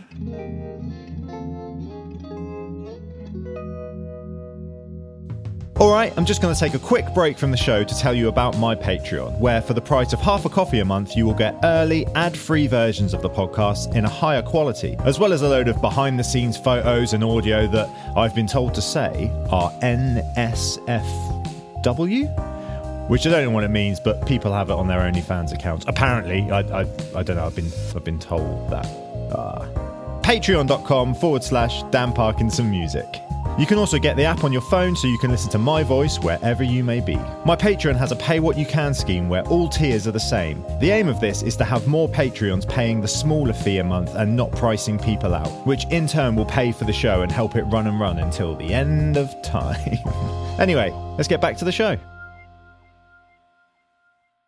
All 5.79 5.91
right, 5.91 6.13
I'm 6.15 6.25
just 6.25 6.41
going 6.43 6.53
to 6.53 6.59
take 6.59 6.75
a 6.75 6.79
quick 6.79 7.11
break 7.13 7.39
from 7.39 7.49
the 7.49 7.57
show 7.57 7.83
to 7.83 7.97
tell 7.97 8.13
you 8.13 8.27
about 8.27 8.55
my 8.59 8.75
Patreon, 8.75 9.39
where 9.39 9.63
for 9.63 9.73
the 9.73 9.81
price 9.81 10.13
of 10.13 10.19
half 10.19 10.45
a 10.45 10.49
coffee 10.49 10.79
a 10.79 10.85
month, 10.85 11.17
you 11.17 11.25
will 11.25 11.33
get 11.33 11.55
early, 11.63 12.05
ad 12.13 12.37
free 12.37 12.67
versions 12.67 13.15
of 13.15 13.23
the 13.23 13.29
podcast 13.29 13.95
in 13.95 14.05
a 14.05 14.09
higher 14.09 14.43
quality, 14.43 14.95
as 15.05 15.17
well 15.17 15.33
as 15.33 15.41
a 15.41 15.49
load 15.49 15.67
of 15.67 15.81
behind 15.81 16.19
the 16.19 16.23
scenes 16.23 16.55
photos 16.55 17.13
and 17.13 17.23
audio 17.23 17.65
that 17.67 17.89
I've 18.15 18.35
been 18.35 18.45
told 18.45 18.75
to 18.75 18.81
say 18.81 19.31
are 19.49 19.71
NSFW. 19.81 21.09
Which 23.09 23.25
I 23.25 23.31
don't 23.31 23.43
know 23.45 23.49
what 23.51 23.63
it 23.63 23.71
means, 23.71 23.99
but 23.99 24.23
people 24.27 24.53
have 24.53 24.69
it 24.69 24.73
on 24.73 24.87
their 24.87 24.99
OnlyFans 24.99 25.51
accounts. 25.51 25.85
Apparently, 25.87 26.49
I, 26.51 26.59
I, 26.59 26.85
I 27.15 27.23
don't 27.23 27.35
know. 27.37 27.45
I've 27.45 27.55
been 27.55 27.71
I've 27.95 28.03
been 28.05 28.19
told 28.19 28.69
that. 28.69 28.85
Uh, 29.35 29.65
Patreon.com 30.21 31.15
forward 31.15 31.43
slash 31.43 31.81
Dan 31.91 32.13
Parkinson 32.13 32.69
Music. 32.69 33.07
You 33.61 33.67
can 33.67 33.77
also 33.77 33.99
get 33.99 34.17
the 34.17 34.23
app 34.25 34.43
on 34.43 34.51
your 34.51 34.63
phone 34.63 34.95
so 34.95 35.05
you 35.05 35.19
can 35.19 35.29
listen 35.29 35.51
to 35.51 35.59
my 35.59 35.83
voice 35.83 36.17
wherever 36.17 36.63
you 36.63 36.83
may 36.83 36.99
be. 36.99 37.13
My 37.45 37.55
Patreon 37.55 37.95
has 37.95 38.11
a 38.11 38.15
pay 38.15 38.39
what 38.39 38.57
you 38.57 38.65
can 38.65 38.91
scheme 38.91 39.29
where 39.29 39.43
all 39.49 39.69
tiers 39.69 40.07
are 40.07 40.11
the 40.11 40.19
same. 40.19 40.63
The 40.79 40.89
aim 40.89 41.07
of 41.07 41.19
this 41.19 41.43
is 41.43 41.55
to 41.57 41.63
have 41.63 41.87
more 41.87 42.09
Patreons 42.09 42.67
paying 42.67 43.01
the 43.01 43.07
smaller 43.07 43.53
fee 43.53 43.77
a 43.77 43.83
month 43.83 44.15
and 44.15 44.35
not 44.35 44.51
pricing 44.53 44.97
people 44.97 45.35
out, 45.35 45.47
which 45.67 45.85
in 45.91 46.07
turn 46.07 46.35
will 46.35 46.47
pay 46.47 46.71
for 46.71 46.85
the 46.85 46.91
show 46.91 47.21
and 47.21 47.31
help 47.31 47.55
it 47.55 47.61
run 47.65 47.85
and 47.85 47.99
run 47.99 48.17
until 48.17 48.55
the 48.55 48.73
end 48.73 49.15
of 49.15 49.29
time. 49.43 49.79
anyway, 50.59 50.89
let's 51.19 51.27
get 51.27 51.39
back 51.39 51.55
to 51.57 51.65
the 51.65 51.71
show. 51.71 51.95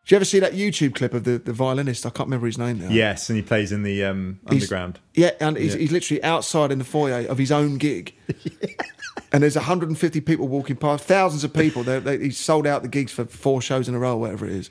Did 0.05 0.11
you 0.11 0.15
ever 0.15 0.25
see 0.25 0.39
that 0.39 0.53
YouTube 0.53 0.95
clip 0.95 1.13
of 1.13 1.23
the, 1.23 1.37
the 1.37 1.53
violinist? 1.53 2.05
I 2.07 2.09
can't 2.09 2.27
remember 2.27 2.47
his 2.47 2.57
name 2.57 2.79
now. 2.79 2.89
Yes, 2.89 3.29
and 3.29 3.37
he 3.37 3.43
plays 3.43 3.71
in 3.71 3.83
the 3.83 4.03
um, 4.05 4.39
He's- 4.49 4.63
underground. 4.63 4.99
Yeah, 5.13 5.31
and 5.39 5.55
he's, 5.55 5.75
Yeah. 5.75 5.81
he's 5.81 5.91
literally 5.91 6.23
outside 6.23 6.71
in 6.71 6.79
the 6.79 6.83
foyer 6.83 7.27
of 7.27 7.37
his 7.37 7.51
own 7.51 7.77
gig. 7.77 8.15
And 9.31 9.43
there's 9.43 9.55
150 9.55 10.21
people 10.21 10.47
walking 10.47 10.75
past, 10.75 11.05
thousands 11.05 11.43
of 11.43 11.53
people. 11.53 11.83
They're, 11.83 11.99
they, 11.99 12.17
he's 12.19 12.39
sold 12.39 12.65
out 12.67 12.81
the 12.81 12.87
gigs 12.87 13.11
for 13.11 13.25
four 13.25 13.61
shows 13.61 13.87
in 13.87 13.95
a 13.95 13.99
row, 13.99 14.15
whatever 14.17 14.45
it 14.45 14.51
is. 14.53 14.69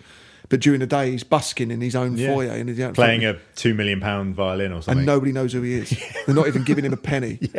But 0.49 0.61
during 0.61 0.81
the 0.81 0.87
day, 0.87 1.11
he's 1.13 1.25
busking 1.25 1.71
in 1.71 1.81
his 1.81 1.97
own 1.97 2.17
Yeah. 2.17 2.35
foyer. 2.35 2.51
And 2.51 2.69
he's 2.69 2.79
out 2.81 2.95
Playing 2.95 3.25
a 3.25 3.39
two 3.57 3.73
million 3.75 4.01
pound 4.01 4.35
violin 4.35 4.73
or 4.73 4.83
something. 4.83 4.99
and 4.99 5.07
nobody 5.07 5.33
knows 5.33 5.53
who 5.53 5.63
he 5.63 5.75
is. 5.75 5.91
They're 6.27 6.35
not 6.35 6.47
even 6.49 6.65
giving 6.65 6.85
him 6.85 6.93
a 6.93 6.97
penny. 6.99 7.39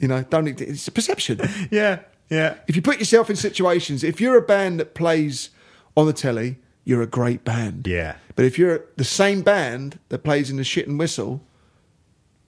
You 0.00 0.08
know, 0.08 0.22
don't. 0.24 0.48
It's 0.60 0.88
a 0.88 0.90
perception. 0.92 1.40
yeah, 1.70 2.00
yeah, 2.28 2.56
If 2.66 2.74
you 2.74 2.82
put 2.82 2.98
yourself 2.98 3.30
in 3.30 3.36
situations, 3.36 4.02
if 4.02 4.20
you're 4.20 4.36
a 4.36 4.42
band 4.42 4.80
that 4.80 4.92
plays 4.94 5.50
on 5.96 6.06
the 6.06 6.12
telly, 6.12 6.58
you're 6.84 7.00
a 7.00 7.06
great 7.06 7.44
band. 7.44 7.86
yeah. 7.86 8.16
But 8.34 8.44
if 8.44 8.58
you're 8.58 8.84
the 8.96 9.04
same 9.04 9.42
band 9.42 10.00
that 10.08 10.24
plays 10.24 10.50
in 10.50 10.56
the 10.56 10.64
shit 10.64 10.88
and 10.88 10.98
whistle, 10.98 11.42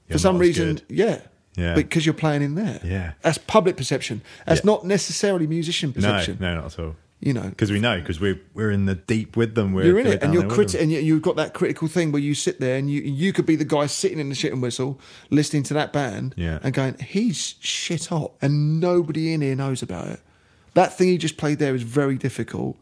You're 0.09 0.14
for 0.16 0.18
some 0.18 0.38
reason, 0.38 0.75
good. 0.75 0.83
yeah. 0.88 1.20
Yeah. 1.57 1.75
Because 1.75 2.05
you're 2.07 2.14
playing 2.14 2.42
in 2.42 2.55
there. 2.55 2.81
Yeah. 2.85 3.12
That's 3.23 3.38
public 3.38 3.77
perception. 3.77 4.21
That's 4.47 4.61
Yeah. 4.61 4.66
not 4.73 4.85
necessarily 4.87 5.47
musician 5.47 5.92
perception. 5.92 6.37
no, 6.40 6.55
no, 6.55 6.61
not 6.62 6.73
at 6.73 6.79
all. 6.85 6.97
You 7.19 7.33
know, 7.33 7.49
Because 7.49 7.71
we 7.73 7.81
know, 7.81 7.99
because 7.99 8.21
we're 8.21 8.38
we're 8.53 8.71
in 8.71 8.85
the 8.85 8.95
deep 8.95 9.38
with 9.38 9.55
them. 9.55 9.73
We're, 9.73 9.87
you're 9.87 9.99
in 9.99 10.07
it, 10.07 10.23
and 10.23 10.35
you're 10.35 10.42
criti- 10.42 10.79
and 10.79 10.92
you, 10.92 10.99
you've 11.01 11.23
got 11.23 11.37
that 11.37 11.55
critical 11.55 11.88
thing 11.88 12.12
where 12.12 12.21
you 12.21 12.35
sit 12.35 12.61
there 12.61 12.77
and 12.77 12.90
you 12.90 13.01
you 13.01 13.33
could 13.33 13.47
be 13.47 13.57
the 13.57 13.64
guy 13.64 13.87
sitting 13.87 14.19
in 14.19 14.29
the 14.29 14.35
shit 14.35 14.53
and 14.53 14.61
whistle, 14.61 15.01
listening 15.31 15.62
to 15.64 15.75
that 15.75 15.95
band, 15.95 16.35
Yeah. 16.37 16.59
and 16.62 16.75
going, 16.75 16.99
he's 16.99 17.55
shit 17.59 18.05
hot, 18.07 18.33
and 18.42 18.81
nobody 18.81 19.33
in 19.33 19.40
here 19.40 19.57
knows 19.57 19.81
about 19.83 20.09
it. 20.09 20.21
That 20.75 20.97
thing 20.99 21.09
he 21.09 21.16
just 21.16 21.38
played 21.38 21.59
there 21.59 21.75
is 21.75 21.83
very 21.85 22.16
difficult, 22.19 22.77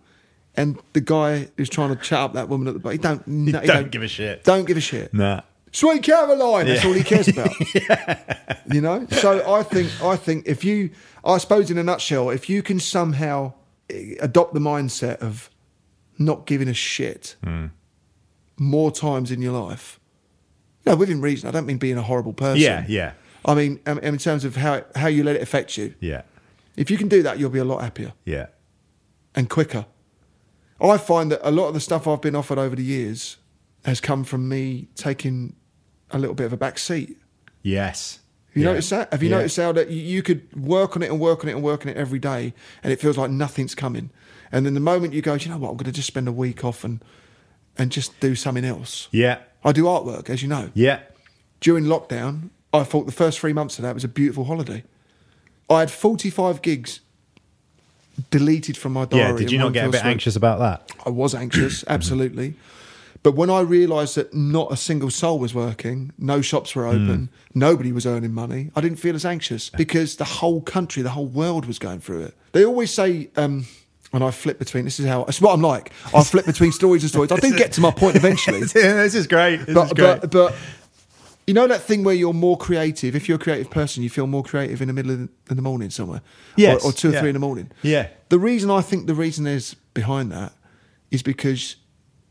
and 0.57 0.81
the 0.95 1.01
guy 1.01 1.49
who's 1.57 1.71
trying 1.71 1.95
to 1.97 2.03
chat 2.03 2.19
up 2.19 2.33
that 2.33 2.49
woman 2.49 2.67
at 2.67 2.75
the 2.75 2.81
bar, 2.81 2.91
he 2.91 2.99
don't, 2.99 3.25
no, 3.29 3.61
he 3.61 3.67
don't 3.69 3.93
give 3.93 4.03
a 4.03 4.09
shit. 4.09 4.43
Don't 4.43 4.67
give 4.67 4.77
a 4.77 4.81
shit. 4.81 5.15
Nah. 5.15 5.43
Sweet 5.75 6.03
Caroline. 6.05 6.67
That's 6.67 6.83
Yeah. 6.85 6.89
all 6.89 6.95
he 6.95 7.03
cares 7.05 7.29
about. 7.29 7.51
You 8.73 8.81
know. 8.81 9.07
So 9.11 9.31
I 9.53 9.63
think 9.63 9.91
I 10.03 10.17
think 10.17 10.47
if 10.47 10.65
you, 10.65 10.91
I 11.25 11.37
suppose, 11.39 11.71
in 11.71 11.77
a 11.77 11.83
nutshell, 11.83 12.31
if 12.31 12.49
you 12.49 12.63
can 12.63 12.81
somehow 12.81 13.53
eh, 13.91 14.15
adopt 14.21 14.55
the 14.55 14.61
mindset 14.61 15.17
of 15.19 15.51
not 16.19 16.47
giving 16.47 16.69
a 16.69 16.75
shit 16.75 17.37
Hmm. 17.45 17.67
more 18.57 18.91
times 18.91 19.31
in 19.31 19.43
your 19.43 19.53
life, 19.53 20.01
no, 20.87 20.97
within 20.97 21.21
reason. 21.21 21.49
I 21.49 21.53
don't 21.53 21.67
mean 21.67 21.77
being 21.79 21.99
a 21.99 22.03
horrible 22.03 22.33
person. 22.33 22.63
Yeah, 22.63 22.87
yeah, 22.89 23.13
I 23.45 23.55
mean, 23.55 23.81
um, 23.87 23.99
in 23.99 24.17
terms 24.17 24.45
of 24.47 24.57
how 24.57 24.85
how 24.97 25.09
you 25.09 25.25
let 25.25 25.37
it 25.37 25.43
affect 25.43 25.77
you. 25.77 25.95
yeah, 26.01 26.23
If 26.77 26.91
you 26.91 26.97
can 26.97 27.09
do 27.09 27.23
that, 27.23 27.39
you'll 27.39 27.51
be 27.51 27.59
a 27.59 27.65
lot 27.65 27.83
happier 27.83 28.13
yeah. 28.25 28.47
and 29.35 29.51
quicker. 29.51 29.85
I 30.81 30.97
find 30.99 31.31
that 31.33 31.41
a 31.47 31.51
lot 31.51 31.69
of 31.69 31.75
the 31.75 31.81
stuff 31.81 32.07
I've 32.09 32.23
been 32.23 32.35
offered 32.37 32.59
over 32.59 32.75
the 32.77 32.83
years 32.85 33.37
has 33.85 34.01
come 34.01 34.25
from 34.25 34.49
me 34.49 34.89
taking 34.95 35.55
a 36.15 36.19
little 36.19 36.35
bit 36.35 36.45
of 36.45 36.53
a 36.53 36.57
back 36.57 36.79
seat. 36.79 37.17
Yes. 37.63 38.21
Have 38.51 38.57
you 38.57 38.63
Yeah. 38.63 38.71
noticed 38.73 38.91
that? 38.91 39.13
Have 39.13 39.23
you 39.23 39.29
Yeah. 39.31 39.37
noticed 39.39 39.57
how 39.57 39.73
that 39.73 39.91
you, 39.91 40.23
could 40.23 40.43
work 40.55 40.97
on 40.97 41.03
it 41.03 41.11
and 41.11 41.19
work 41.19 41.43
on 41.45 41.49
it 41.51 41.55
and 41.55 41.63
work 41.63 41.85
on 41.85 41.89
it 41.91 41.97
every 41.97 42.19
day, 42.19 42.55
and 42.83 42.93
it 42.93 43.01
feels 43.01 43.17
like 43.19 43.31
nothing's 43.31 43.75
coming. 43.75 44.11
And 44.53 44.65
then 44.65 44.75
the 44.75 44.81
moment 44.81 45.13
you 45.13 45.23
go, 45.23 45.37
"Do 45.37 45.45
you 45.45 45.51
know 45.51 45.59
what, 45.59 45.71
I'm 45.71 45.77
going 45.77 45.87
to 45.87 45.93
just 45.93 46.07
spend 46.07 46.29
a 46.29 46.33
week 46.33 46.65
off 46.65 46.85
and 46.85 47.01
and 47.77 47.91
just 47.91 48.21
do 48.21 48.37
something 48.37 48.65
else. 48.65 49.09
Yeah, 49.11 49.39
I 49.65 49.73
do 49.73 49.85
artwork, 49.85 50.31
as 50.31 50.43
you 50.43 50.49
know. 50.49 50.71
yeah, 50.75 51.01
During 51.61 51.87
lockdown, 51.87 52.51
I 52.73 52.85
thought 52.85 53.07
the 53.07 53.13
first 53.13 53.41
three 53.41 53.53
months 53.53 53.79
of 53.79 53.83
that 53.83 53.95
was 53.95 54.05
a 54.05 54.09
beautiful 54.09 54.45
holiday. 54.45 54.85
I 55.69 55.81
had 55.81 55.91
45 55.91 56.63
gigs 56.63 57.01
deleted 58.31 58.77
from 58.77 58.93
my 58.93 59.05
diary. 59.07 59.33
yeah. 59.33 59.37
Did 59.39 59.51
you 59.51 59.59
not 59.59 59.73
get 59.73 59.87
a 59.87 59.91
bit 59.91 60.01
swoop. 60.03 60.11
anxious 60.13 60.37
about 60.37 60.61
that? 60.61 60.93
I 61.05 61.11
was 61.11 61.35
anxious, 61.35 61.85
absolutely. 61.89 62.55
But 63.25 63.37
when 63.37 63.49
I 63.49 63.61
realised 63.61 64.17
that 64.17 64.35
not 64.35 64.71
a 64.71 64.77
single 64.77 65.09
soul 65.09 65.39
was 65.39 65.55
working, 65.55 66.13
no 66.19 66.43
shops 66.43 66.77
were 66.77 66.87
open, 66.87 67.31
nobody 67.55 67.91
was 67.91 68.05
earning 68.05 68.35
money, 68.35 68.71
I 68.77 68.83
didn't 68.83 68.99
feel 68.99 69.15
as 69.15 69.25
anxious 69.25 69.71
because 69.71 70.17
the 70.17 70.27
whole 70.27 70.61
country, 70.61 71.03
the 71.03 71.09
whole 71.09 71.27
world 71.27 71.65
was 71.65 71.79
going 71.79 72.01
through 72.01 72.25
it. 72.25 72.35
They 72.53 72.67
always 72.67 72.93
say, 72.93 73.31
um, 73.37 73.65
and 74.13 74.23
I 74.23 74.31
flip 74.31 74.59
between, 74.59 74.85
this 74.85 75.01
is 75.01 75.07
how, 75.07 75.25
it's 75.25 75.41
what 75.41 75.55
I'm 75.55 75.63
like. 75.63 75.91
I 76.15 76.23
flip 76.23 76.45
between 76.45 76.71
stories 76.71 77.03
and 77.03 77.09
stories. 77.09 77.33
I 77.33 77.37
do 77.37 77.57
get 77.57 77.73
to 77.73 77.81
my 77.81 77.91
point 77.91 78.15
eventually. 78.15 78.59
yeah, 78.75 79.03
this 79.03 79.15
is 79.15 79.27
great. 79.27 79.57
This 79.57 79.69
is 79.69 79.75
but, 79.75 79.97
great. 79.97 80.21
but, 80.21 80.31
but 80.31 80.55
you 81.47 81.55
know 81.55 81.67
that 81.67 81.81
thing 81.81 82.05
where 82.05 82.15
you're 82.15 82.35
more 82.35 82.59
creative. 82.59 83.17
If 83.17 83.27
you're 83.27 83.37
a 83.37 83.41
creative 83.43 83.71
person, 83.71 84.03
you 84.03 84.11
feel 84.11 84.27
more 84.27 84.43
creative 84.43 84.83
in 84.83 84.89
the 84.89 84.95
middle 84.95 85.13
of 85.13 85.19
the, 85.21 85.29
in 85.49 85.57
the 85.57 85.63
morning 85.63 85.89
somewhere, 85.89 86.21
Yes, 86.57 86.85
or, 86.85 86.91
or 86.91 86.93
two 86.93 87.09
or 87.09 87.13
yeah. 87.13 87.21
three 87.21 87.31
in 87.31 87.35
the 87.35 87.41
morning. 87.41 87.71
Yeah. 87.81 88.09
The 88.29 88.39
reason 88.39 88.71
I 88.71 88.83
think 88.83 89.07
the 89.07 89.15
reason 89.15 89.47
is 89.47 89.73
behind 89.95 90.31
that 90.33 90.53
is 91.11 91.23
because 91.23 91.77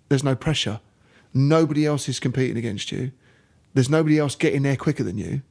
there's 0.09 0.23
no 0.23 0.35
pressure. 0.35 0.79
Nobody 1.33 1.85
else 1.85 2.07
is 2.07 2.19
competing 2.19 2.57
against 2.57 2.91
you. 2.91 3.11
There's 3.73 3.89
nobody 3.89 4.19
else 4.19 4.35
getting 4.35 4.63
there 4.63 4.75
quicker 4.75 5.03
than 5.03 5.17
you. 5.17 5.41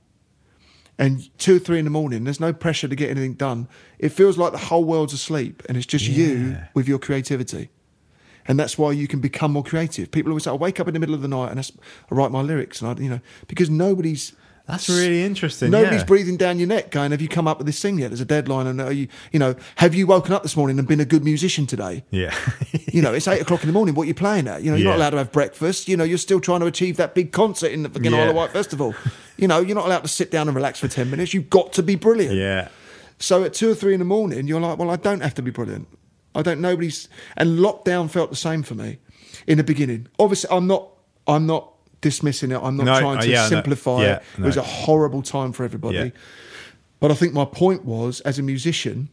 And 0.98 1.36
two 1.38 1.56
or 1.56 1.58
three 1.58 1.78
in 1.78 1.84
the 1.84 1.90
morning, 1.90 2.24
there's 2.24 2.38
no 2.38 2.52
pressure 2.52 2.86
to 2.86 2.94
get 2.94 3.10
anything 3.10 3.34
done. 3.34 3.66
It 3.98 4.10
feels 4.10 4.38
like 4.38 4.52
the 4.52 4.58
whole 4.58 4.84
world's 4.84 5.12
asleep 5.12 5.62
and 5.68 5.76
it's 5.76 5.86
just 5.86 6.06
you 6.06 6.58
with 6.74 6.86
your 6.86 6.98
creativity. 6.98 7.70
And 8.46 8.58
that's 8.58 8.76
why 8.76 8.92
you 8.92 9.08
can 9.08 9.20
become 9.20 9.52
more 9.52 9.64
creative. 9.64 10.10
People 10.10 10.32
always 10.32 10.44
say, 10.44 10.50
I 10.50 10.54
wake 10.54 10.80
up 10.80 10.88
in 10.88 10.94
the 10.94 11.00
middle 11.00 11.14
of 11.14 11.22
the 11.22 11.28
night 11.28 11.50
and 11.50 11.60
I 11.60 12.14
write 12.14 12.30
my 12.30 12.42
lyrics. 12.42 12.82
And 12.82 12.90
I, 12.90 13.02
you 13.02 13.08
know, 13.08 13.20
because 13.46 13.70
nobody's 13.70 14.32
That's 14.66 14.88
really 14.88 15.24
interesting. 15.24 15.70
Nobody's 15.70 16.00
yeah. 16.00 16.06
breathing 16.06 16.36
down 16.36 16.58
your 16.58 16.68
neck 16.68 16.90
going, 16.90 17.10
Have 17.10 17.20
you 17.20 17.28
come 17.28 17.48
up 17.48 17.58
with 17.58 17.66
this 17.66 17.82
thing 17.82 17.98
yet? 17.98 18.08
There's 18.08 18.20
a 18.20 18.24
deadline. 18.24 18.66
And 18.66 18.80
are 18.80 18.92
you, 18.92 19.08
you 19.32 19.38
know, 19.38 19.56
have 19.76 19.94
you 19.94 20.06
woken 20.06 20.32
up 20.32 20.42
this 20.42 20.56
morning 20.56 20.78
and 20.78 20.86
been 20.86 21.00
a 21.00 21.04
good 21.04 21.24
musician 21.24 21.66
today? 21.66 22.04
Yeah. 22.10 22.34
You 22.92 23.00
know, 23.00 23.14
it's 23.14 23.26
eight 23.26 23.40
o'clock 23.40 23.62
in 23.62 23.68
the 23.68 23.72
morning. 23.72 23.94
What 23.94 24.02
are 24.02 24.06
you 24.06 24.14
playing 24.14 24.46
at? 24.48 24.62
You 24.62 24.70
know, 24.70 24.76
you're 24.76 24.88
not 24.88 24.96
allowed 24.96 25.10
to 25.10 25.16
have 25.16 25.32
breakfast. 25.32 25.88
You 25.88 25.96
know, 25.96 26.04
you're 26.04 26.18
still 26.18 26.40
trying 26.40 26.60
to 26.60 26.66
achieve 26.66 26.98
that 26.98 27.14
big 27.14 27.32
concert 27.32 27.72
in 27.72 27.82
the 27.82 27.88
fucking 27.88 28.12
Isle 28.12 28.28
of 28.28 28.36
Wight 28.36 28.50
Festival. 28.50 28.94
You 29.38 29.48
know, 29.48 29.60
you're 29.60 29.74
not 29.74 29.86
allowed 29.86 30.02
to 30.02 30.08
sit 30.08 30.30
down 30.30 30.46
and 30.46 30.54
relax 30.54 30.78
for 30.78 30.88
10 30.88 31.10
minutes. 31.10 31.32
You've 31.32 31.48
got 31.48 31.72
to 31.72 31.82
be 31.82 31.94
brilliant. 31.94 32.34
yeah. 32.34 32.68
So 33.18 33.44
at 33.44 33.54
two 33.54 33.70
or 33.70 33.74
three 33.74 33.94
in 33.94 33.98
the 34.00 34.04
morning, 34.04 34.46
you're 34.46 34.60
like, 34.60 34.78
well, 34.78 34.90
I 34.90 34.96
don't 34.96 35.20
have 35.20 35.34
to 35.34 35.42
be 35.42 35.50
brilliant. 35.50 35.88
I 36.34 36.42
don't. 36.42 36.60
Nobody's. 36.60 37.08
And 37.36 37.58
lockdown 37.58 38.10
felt 38.10 38.30
the 38.30 38.36
same 38.36 38.62
for 38.62 38.74
me 38.74 38.98
in 39.46 39.58
the 39.58 39.64
beginning. 39.64 40.08
Obviously, 40.18 40.50
I'm 40.54 40.66
not. 40.66 40.88
I'm 41.26 41.46
not 41.46 41.71
dismissing 42.02 42.50
it. 42.52 42.60
I'm 42.62 42.76
not 42.76 42.84
No, 42.84 43.00
trying 43.00 43.18
uh, 43.18 43.22
to 43.22 43.28
yeah, 43.28 43.42
no, 43.44 43.48
simplify 43.48 44.02
yeah, 44.02 44.16
it. 44.16 44.22
It 44.38 44.42
was 44.44 44.58
a 44.58 44.62
horrible 44.62 45.22
time 45.22 45.52
for 45.52 45.64
everybody. 45.64 45.96
Yeah. 45.96 46.08
But 47.00 47.10
I 47.10 47.14
think 47.14 47.32
my 47.32 47.46
point 47.46 47.84
was, 47.86 48.20
as 48.20 48.38
a 48.38 48.42
musician, 48.42 49.08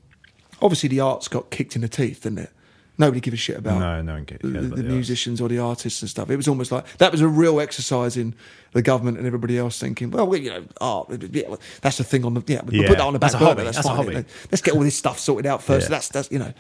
obviously 0.62 0.90
the 0.90 1.00
arts 1.00 1.28
got 1.30 1.50
kicked 1.50 1.76
in 1.76 1.82
the 1.82 1.88
teeth, 1.88 2.22
didn't 2.24 2.40
it? 2.40 2.52
Nobody 2.98 3.22
give 3.22 3.34
a 3.34 3.38
shit 3.38 3.56
about 3.58 3.80
No, 3.80 4.02
no 4.02 4.14
one 4.16 4.26
cares 4.26 4.42
the, 4.44 4.50
about 4.50 4.76
the 4.76 4.84
the 4.84 4.90
musicians 4.90 5.40
or 5.40 5.48
the 5.48 5.58
artists 5.58 6.02
and 6.02 6.10
stuff. 6.10 6.30
It 6.30 6.36
was 6.36 6.50
almost 6.50 6.70
like 6.70 6.86
that 6.98 7.14
was 7.14 7.22
a 7.22 7.30
real 7.30 7.62
exercise 7.62 8.18
in 8.18 8.36
the 8.74 8.82
government 8.82 9.18
and 9.18 9.26
everybody 9.26 9.58
else 9.58 9.80
thinking, 9.80 10.12
well, 10.12 10.28
we, 10.28 10.42
you 10.42 10.50
know, 10.50 10.66
art, 10.82 11.08
yeah, 11.32 11.56
that's 11.80 11.98
the 11.98 12.04
thing 12.04 12.26
on 12.26 12.34
the 12.34 12.44
yeah, 12.46 12.62
Yeah, 12.70 12.88
put 12.90 12.98
that 12.98 13.08
on 13.08 13.14
the 13.14 13.20
back 13.20 13.34
a 13.34 13.38
burner. 13.38 13.46
hobby, 13.52 13.64
That's, 13.64 13.78
that's 13.78 13.88
a 13.88 13.96
fine. 13.96 14.06
hobby. 14.16 14.26
Let's 14.52 14.62
get 14.62 14.74
all 14.76 14.82
this 14.82 14.98
stuff 14.98 15.18
sorted 15.18 15.46
out 15.46 15.64
first. 15.64 15.86
Yeah. 15.86 15.92
That's 15.96 16.10
that's 16.10 16.30
you 16.32 16.40
know. 16.40 16.54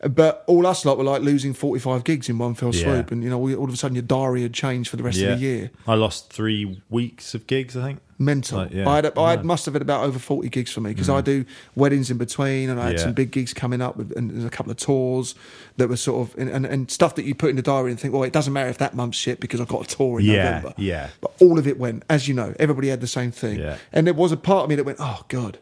But 0.00 0.44
all 0.46 0.66
us 0.66 0.84
lot 0.84 0.98
were 0.98 1.04
like 1.04 1.22
losing 1.22 1.54
forty 1.54 1.80
five 1.80 2.04
gigs 2.04 2.28
in 2.28 2.36
one 2.38 2.54
fell 2.54 2.74
Yeah. 2.74 2.82
swoop, 2.82 3.10
and 3.12 3.24
you 3.24 3.30
know, 3.30 3.38
all 3.38 3.54
all 3.54 3.64
of 3.64 3.72
a 3.72 3.76
sudden 3.76 3.94
your 3.94 4.02
diary 4.02 4.42
had 4.42 4.52
changed 4.52 4.90
for 4.90 4.96
the 4.96 5.02
rest 5.02 5.18
yeah. 5.18 5.28
of 5.28 5.40
the 5.40 5.44
year. 5.44 5.70
I 5.86 5.94
lost 5.94 6.30
three 6.30 6.82
weeks 6.90 7.34
of 7.34 7.46
gigs, 7.46 7.76
I 7.76 7.82
think. 7.82 8.00
Mental. 8.18 8.58
Like, 8.58 8.72
yeah. 8.72 8.88
I 8.88 8.96
had, 8.96 9.18
I 9.18 9.30
had, 9.30 9.44
must 9.44 9.66
have 9.66 9.74
had 9.74 9.82
about 9.82 10.04
over 10.04 10.18
forty 10.18 10.48
gigs 10.48 10.70
for 10.70 10.80
me 10.80 10.90
because 10.90 11.08
I 11.08 11.20
mm. 11.20 11.24
do 11.24 11.44
weddings 11.74 12.10
in 12.10 12.18
between, 12.18 12.68
and 12.68 12.80
I 12.80 12.88
had 12.88 13.00
some 13.00 13.12
big 13.12 13.30
gigs 13.30 13.52
coming 13.54 13.80
up, 13.82 13.96
with, 13.96 14.12
and 14.16 14.30
there's 14.30 14.44
a 14.44 14.50
couple 14.50 14.70
of 14.70 14.78
tours 14.78 15.34
that 15.76 15.88
were 15.88 15.96
sort 15.96 16.28
of 16.28 16.38
and, 16.38 16.48
and, 16.50 16.66
and 16.66 16.90
stuff 16.90 17.14
that 17.16 17.24
you 17.24 17.34
put 17.34 17.50
in 17.50 17.56
the 17.56 17.62
diary 17.62 17.90
and 17.90 18.00
think, 18.00 18.12
well, 18.12 18.22
it 18.22 18.32
doesn't 18.32 18.52
matter 18.52 18.68
if 18.68 18.78
that 18.78 18.94
month's 18.94 19.18
shit 19.18 19.40
because 19.40 19.60
I've 19.60 19.68
got 19.68 19.90
a 19.90 19.96
tour 19.96 20.20
in 20.20 20.26
November. 20.26 20.74
yeah. 20.76 21.08
But 21.20 21.32
all 21.40 21.58
of 21.58 21.66
it 21.66 21.78
went, 21.78 22.04
as 22.08 22.28
you 22.28 22.34
know, 22.34 22.54
everybody 22.58 22.88
had 22.88 23.00
the 23.00 23.06
same 23.06 23.30
thing, 23.32 23.76
and 23.92 24.06
there 24.06 24.14
was 24.14 24.32
a 24.32 24.36
part 24.36 24.64
of 24.64 24.68
me 24.68 24.76
that 24.76 24.84
went, 24.84 24.98
oh 25.00 25.22
god. 25.28 25.58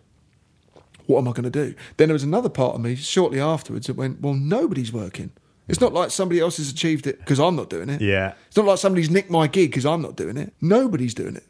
What 1.07 1.19
am 1.19 1.29
I 1.29 1.33
going 1.33 1.45
to 1.45 1.51
do? 1.51 1.75
Then 1.97 2.09
there 2.09 2.14
was 2.14 2.23
another 2.23 2.49
part 2.49 2.75
of 2.75 2.81
me 2.81 2.95
shortly 2.95 3.40
afterwards 3.40 3.87
that 3.87 3.95
went, 3.95 4.21
well, 4.21 4.35
nobody's 4.35 4.93
working. 4.93 5.33
It's 5.69 5.81
not 5.81 5.93
like 5.95 6.11
somebody 6.11 6.40
else 6.40 6.59
has 6.59 6.71
achieved 6.71 7.07
it 7.07 7.19
because 7.19 7.40
I'm 7.40 7.57
not 7.57 7.71
doing 7.71 7.88
it. 7.88 8.01
Yeah. 8.01 8.35
It's 8.49 8.57
not 8.57 8.67
like 8.67 8.79
somebody's 8.79 9.11
nicked 9.11 9.31
my 9.31 9.47
gig 9.47 9.71
because 9.71 9.87
I'm 9.87 10.03
not 10.03 10.17
doing 10.17 10.37
it. 10.37 10.53
Nobody's 10.61 11.14
doing 11.14 11.37
it. 11.37 11.45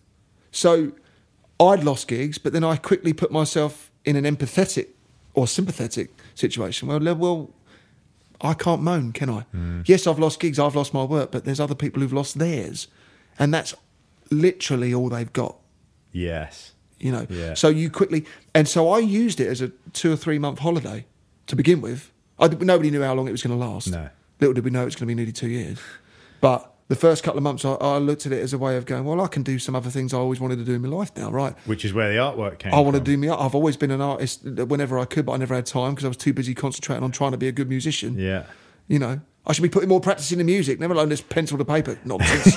So 0.52 0.92
I'd 1.58 1.82
lost 1.82 2.06
gigs, 2.06 2.38
but 2.38 2.52
then 2.52 2.62
I 2.62 2.76
quickly 2.76 3.12
put 3.12 3.32
myself 3.32 3.90
in 4.04 4.16
an 4.16 4.24
empathetic 4.24 4.88
or 5.34 5.46
sympathetic 5.48 6.10
situation. 6.34 6.88
Well, 6.88 7.00
well, 7.16 7.50
I 8.40 8.54
can't 8.54 8.82
moan, 8.82 9.12
can 9.12 9.30
I? 9.30 9.40
Hmm. 9.50 9.82
Yes, 9.86 10.06
I've 10.06 10.18
lost 10.18 10.38
gigs, 10.38 10.58
I've 10.58 10.76
lost 10.76 10.94
my 10.94 11.02
work, 11.02 11.32
but 11.32 11.44
there's 11.44 11.60
other 11.60 11.74
people 11.74 12.02
who've 12.02 12.12
lost 12.12 12.38
theirs, 12.38 12.88
and 13.38 13.52
that's 13.52 13.74
literally 14.30 14.94
all 14.94 15.08
they've 15.08 15.32
got. 15.32 15.56
Yes. 16.12 16.73
You 17.04 17.12
know, 17.12 17.26
Yeah. 17.28 17.52
so 17.52 17.68
you 17.68 17.90
quickly, 17.90 18.24
and 18.54 18.66
so 18.66 18.88
I 18.88 18.98
used 18.98 19.38
it 19.38 19.48
as 19.48 19.60
a 19.60 19.68
two 19.92 20.10
or 20.10 20.16
three 20.16 20.38
month 20.38 20.60
holiday 20.60 21.04
to 21.48 21.54
begin 21.54 21.82
with. 21.82 22.10
I, 22.38 22.48
nobody 22.48 22.90
knew 22.90 23.02
how 23.02 23.12
long 23.14 23.28
it 23.28 23.32
was 23.32 23.42
going 23.42 23.58
to 23.58 23.62
last. 23.62 23.90
No. 23.92 24.08
Little 24.40 24.54
did 24.54 24.64
we 24.64 24.70
know 24.70 24.82
it 24.82 24.86
was 24.86 24.94
going 24.96 25.06
to 25.06 25.06
be 25.06 25.14
nearly 25.14 25.30
two 25.30 25.48
years. 25.50 25.78
But 26.40 26.72
the 26.88 26.96
first 26.96 27.22
couple 27.22 27.36
of 27.36 27.42
months, 27.42 27.62
I, 27.64 27.72
I 27.74 27.98
looked 27.98 28.24
at 28.24 28.32
it 28.32 28.40
as 28.42 28.54
a 28.54 28.58
way 28.58 28.78
of 28.78 28.86
going, 28.86 29.04
well, 29.04 29.20
I 29.20 29.26
can 29.28 29.42
do 29.42 29.58
some 29.58 29.76
other 29.76 29.90
things 29.90 30.14
I 30.14 30.16
always 30.16 30.40
wanted 30.40 30.56
to 30.56 30.64
do 30.64 30.72
in 30.72 30.80
my 30.80 30.88
life 30.88 31.12
now, 31.14 31.30
right? 31.30 31.54
Which 31.66 31.84
is 31.84 31.92
where 31.92 32.10
the 32.10 32.16
artwork 32.18 32.58
came 32.58 32.72
I 32.72 32.80
want 32.80 32.94
to 32.96 33.02
do 33.02 33.18
me. 33.18 33.28
I've 33.28 33.54
always 33.54 33.76
been 33.76 33.90
an 33.90 34.00
artist 34.00 34.42
whenever 34.44 34.98
I 34.98 35.04
could, 35.04 35.26
but 35.26 35.32
I 35.32 35.36
never 35.36 35.54
had 35.54 35.66
time 35.66 35.90
because 35.92 36.06
I 36.06 36.08
was 36.08 36.16
too 36.16 36.32
busy 36.32 36.54
concentrating 36.54 37.04
on 37.04 37.10
trying 37.12 37.32
to 37.32 37.38
be 37.38 37.48
a 37.48 37.52
good 37.52 37.68
musician. 37.68 38.18
Yeah. 38.18 38.44
You 38.88 38.98
know, 38.98 39.20
I 39.46 39.52
should 39.52 39.62
be 39.62 39.68
putting 39.68 39.88
more 39.90 40.00
practice 40.00 40.32
into 40.32 40.44
music, 40.44 40.80
never 40.80 40.94
alone 40.94 41.10
this 41.10 41.20
pencil 41.20 41.58
to 41.58 41.64
paper 41.64 41.98
nonsense. 42.04 42.56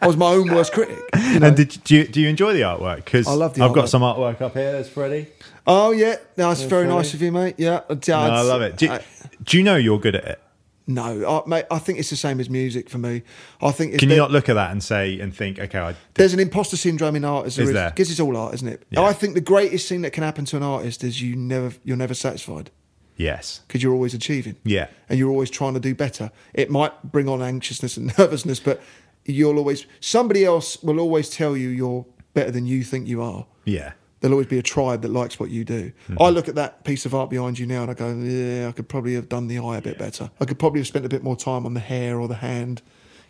I 0.00 0.06
was 0.06 0.16
my 0.16 0.32
own 0.32 0.48
worst 0.52 0.72
critic. 0.72 0.98
You 1.16 1.40
know? 1.40 1.48
And 1.48 1.56
did, 1.56 1.78
do, 1.84 1.96
you, 1.96 2.04
do 2.06 2.20
you 2.20 2.28
enjoy 2.28 2.54
the 2.54 2.62
artwork? 2.62 2.96
Because 3.04 3.26
I 3.28 3.32
love 3.32 3.54
the 3.54 3.62
I've 3.62 3.70
artwork. 3.72 3.74
got 3.74 3.88
some 3.90 4.02
artwork 4.02 4.40
up 4.40 4.54
here. 4.54 4.72
There's 4.72 4.88
Freddie. 4.88 5.28
oh 5.66 5.90
yeah, 5.92 6.16
no, 6.36 6.50
it's 6.50 6.62
very 6.62 6.86
nice 6.88 7.12
of 7.14 7.20
you, 7.22 7.30
mate. 7.30 7.56
Yeah, 7.58 7.80
uh, 7.90 7.96
No, 8.08 8.14
I 8.16 8.40
love 8.42 8.62
it. 8.62 8.76
Do, 8.78 8.88
I- 8.90 8.96
uh, 8.96 9.02
do 9.44 9.58
you 9.58 9.62
know 9.62 9.76
you're 9.76 9.98
good 10.00 10.16
at 10.16 10.24
it? 10.24 10.40
no, 10.86 11.42
I, 11.44 11.48
mate, 11.48 11.64
I 11.70 11.78
think 11.78 11.98
it's 12.00 12.10
the 12.10 12.16
same 12.16 12.40
as 12.40 12.50
music 12.50 12.90
for 12.90 12.98
me. 12.98 13.22
I 13.60 13.70
think 13.70 13.96
Can 13.98 14.10
you 14.10 14.16
not 14.16 14.30
look 14.32 14.48
at 14.48 14.54
that 14.54 14.72
and 14.72 14.82
say 14.82 15.20
and 15.20 15.34
think, 15.34 15.58
okay, 15.60 15.78
I, 15.78 15.94
there's 16.14 16.34
an 16.34 16.40
imposter 16.40 16.76
syndrome 16.76 17.14
in 17.16 17.24
art 17.24 17.46
as 17.46 17.56
there 17.56 17.62
Is 17.64 17.68
is 17.68 17.74
there? 17.74 17.90
because 17.90 18.10
it's 18.10 18.18
all 18.18 18.36
art, 18.36 18.54
isn't 18.54 18.66
it? 18.68 18.82
Yeah. 18.90 19.02
I 19.02 19.12
think 19.12 19.34
the 19.34 19.40
greatest 19.40 19.88
thing 19.88 20.02
that 20.02 20.12
can 20.12 20.24
happen 20.24 20.44
to 20.46 20.56
an 20.56 20.62
artist 20.64 21.04
is 21.04 21.22
you 21.22 21.36
never 21.36 21.72
you're 21.84 21.96
never 21.96 22.14
satisfied 22.14 22.70
yes, 23.16 23.60
because 23.66 23.82
you're 23.82 23.94
always 23.94 24.14
achieving. 24.14 24.56
Yeah. 24.64 24.88
and 25.08 25.18
you're 25.18 25.30
always 25.30 25.50
trying 25.50 25.74
to 25.74 25.80
do 25.80 25.94
better. 25.94 26.30
It 26.54 26.70
might 26.70 27.02
bring 27.02 27.28
on 27.28 27.42
anxiousness 27.42 27.96
and 27.96 28.12
nervousness, 28.18 28.60
but 28.60 28.80
you'll 29.24 29.58
always 29.58 29.86
somebody 30.00 30.44
else 30.44 30.82
will 30.82 30.98
always 31.00 31.30
tell 31.30 31.56
you 31.56 31.68
you're 31.68 32.04
better 32.34 32.50
than 32.50 32.66
you 32.66 32.82
think 32.82 33.06
you 33.06 33.22
are. 33.22 33.46
yeah, 33.64 33.92
There'll 34.20 34.34
always 34.34 34.46
be 34.46 34.58
a 34.58 34.62
tribe 34.62 35.02
that 35.02 35.10
likes 35.10 35.38
what 35.40 35.50
you 35.50 35.64
do. 35.64 35.92
Mm-hmm. 36.08 36.22
I 36.22 36.30
look 36.30 36.48
at 36.48 36.54
that 36.54 36.84
piece 36.84 37.04
of 37.06 37.14
art 37.14 37.28
behind 37.28 37.58
you 37.58 37.66
now 37.66 37.82
and 37.82 37.90
I 37.90 37.94
go, 37.94 38.12
yeah, 38.14 38.68
I 38.68 38.72
could 38.72 38.88
probably 38.88 39.14
have 39.14 39.28
done 39.28 39.48
the 39.48 39.58
eye 39.58 39.76
a 39.78 39.82
bit 39.82 39.98
better. 39.98 40.30
I 40.40 40.44
could 40.44 40.58
probably 40.60 40.80
have 40.80 40.86
spent 40.86 41.04
a 41.04 41.08
bit 41.08 41.22
more 41.24 41.36
time 41.36 41.66
on 41.66 41.74
the 41.74 41.80
hair 41.80 42.20
or 42.20 42.28
the 42.28 42.36
hand. 42.36 42.82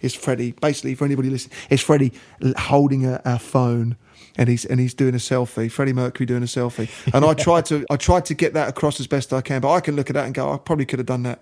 It's 0.02 0.14
Freddie. 0.14 0.52
Basically, 0.52 0.94
for 0.94 1.04
anybody 1.06 1.30
listening, 1.30 1.56
it's 1.70 1.82
Freddie 1.82 2.12
holding 2.58 3.06
a, 3.06 3.22
a 3.24 3.38
phone 3.38 3.96
and 4.36 4.48
he's 4.48 4.64
and 4.64 4.80
he's 4.80 4.94
doing 4.94 5.14
a 5.14 5.18
selfie. 5.18 5.70
Freddie 5.70 5.92
Mercury 5.92 6.26
doing 6.26 6.42
a 6.42 6.46
selfie. 6.46 6.88
And 7.14 7.24
I 7.24 7.34
tried 7.34 7.64
to 7.66 7.84
I 7.90 7.96
tried 7.96 8.24
to 8.26 8.34
get 8.34 8.54
that 8.54 8.68
across 8.68 8.98
as 9.00 9.06
best 9.06 9.32
I 9.32 9.40
can, 9.40 9.60
but 9.60 9.70
I 9.72 9.80
can 9.80 9.94
look 9.96 10.10
at 10.10 10.14
that 10.14 10.24
and 10.26 10.34
go, 10.34 10.52
I 10.52 10.58
probably 10.58 10.86
could 10.86 10.98
have 10.98 11.06
done 11.06 11.22
that. 11.24 11.40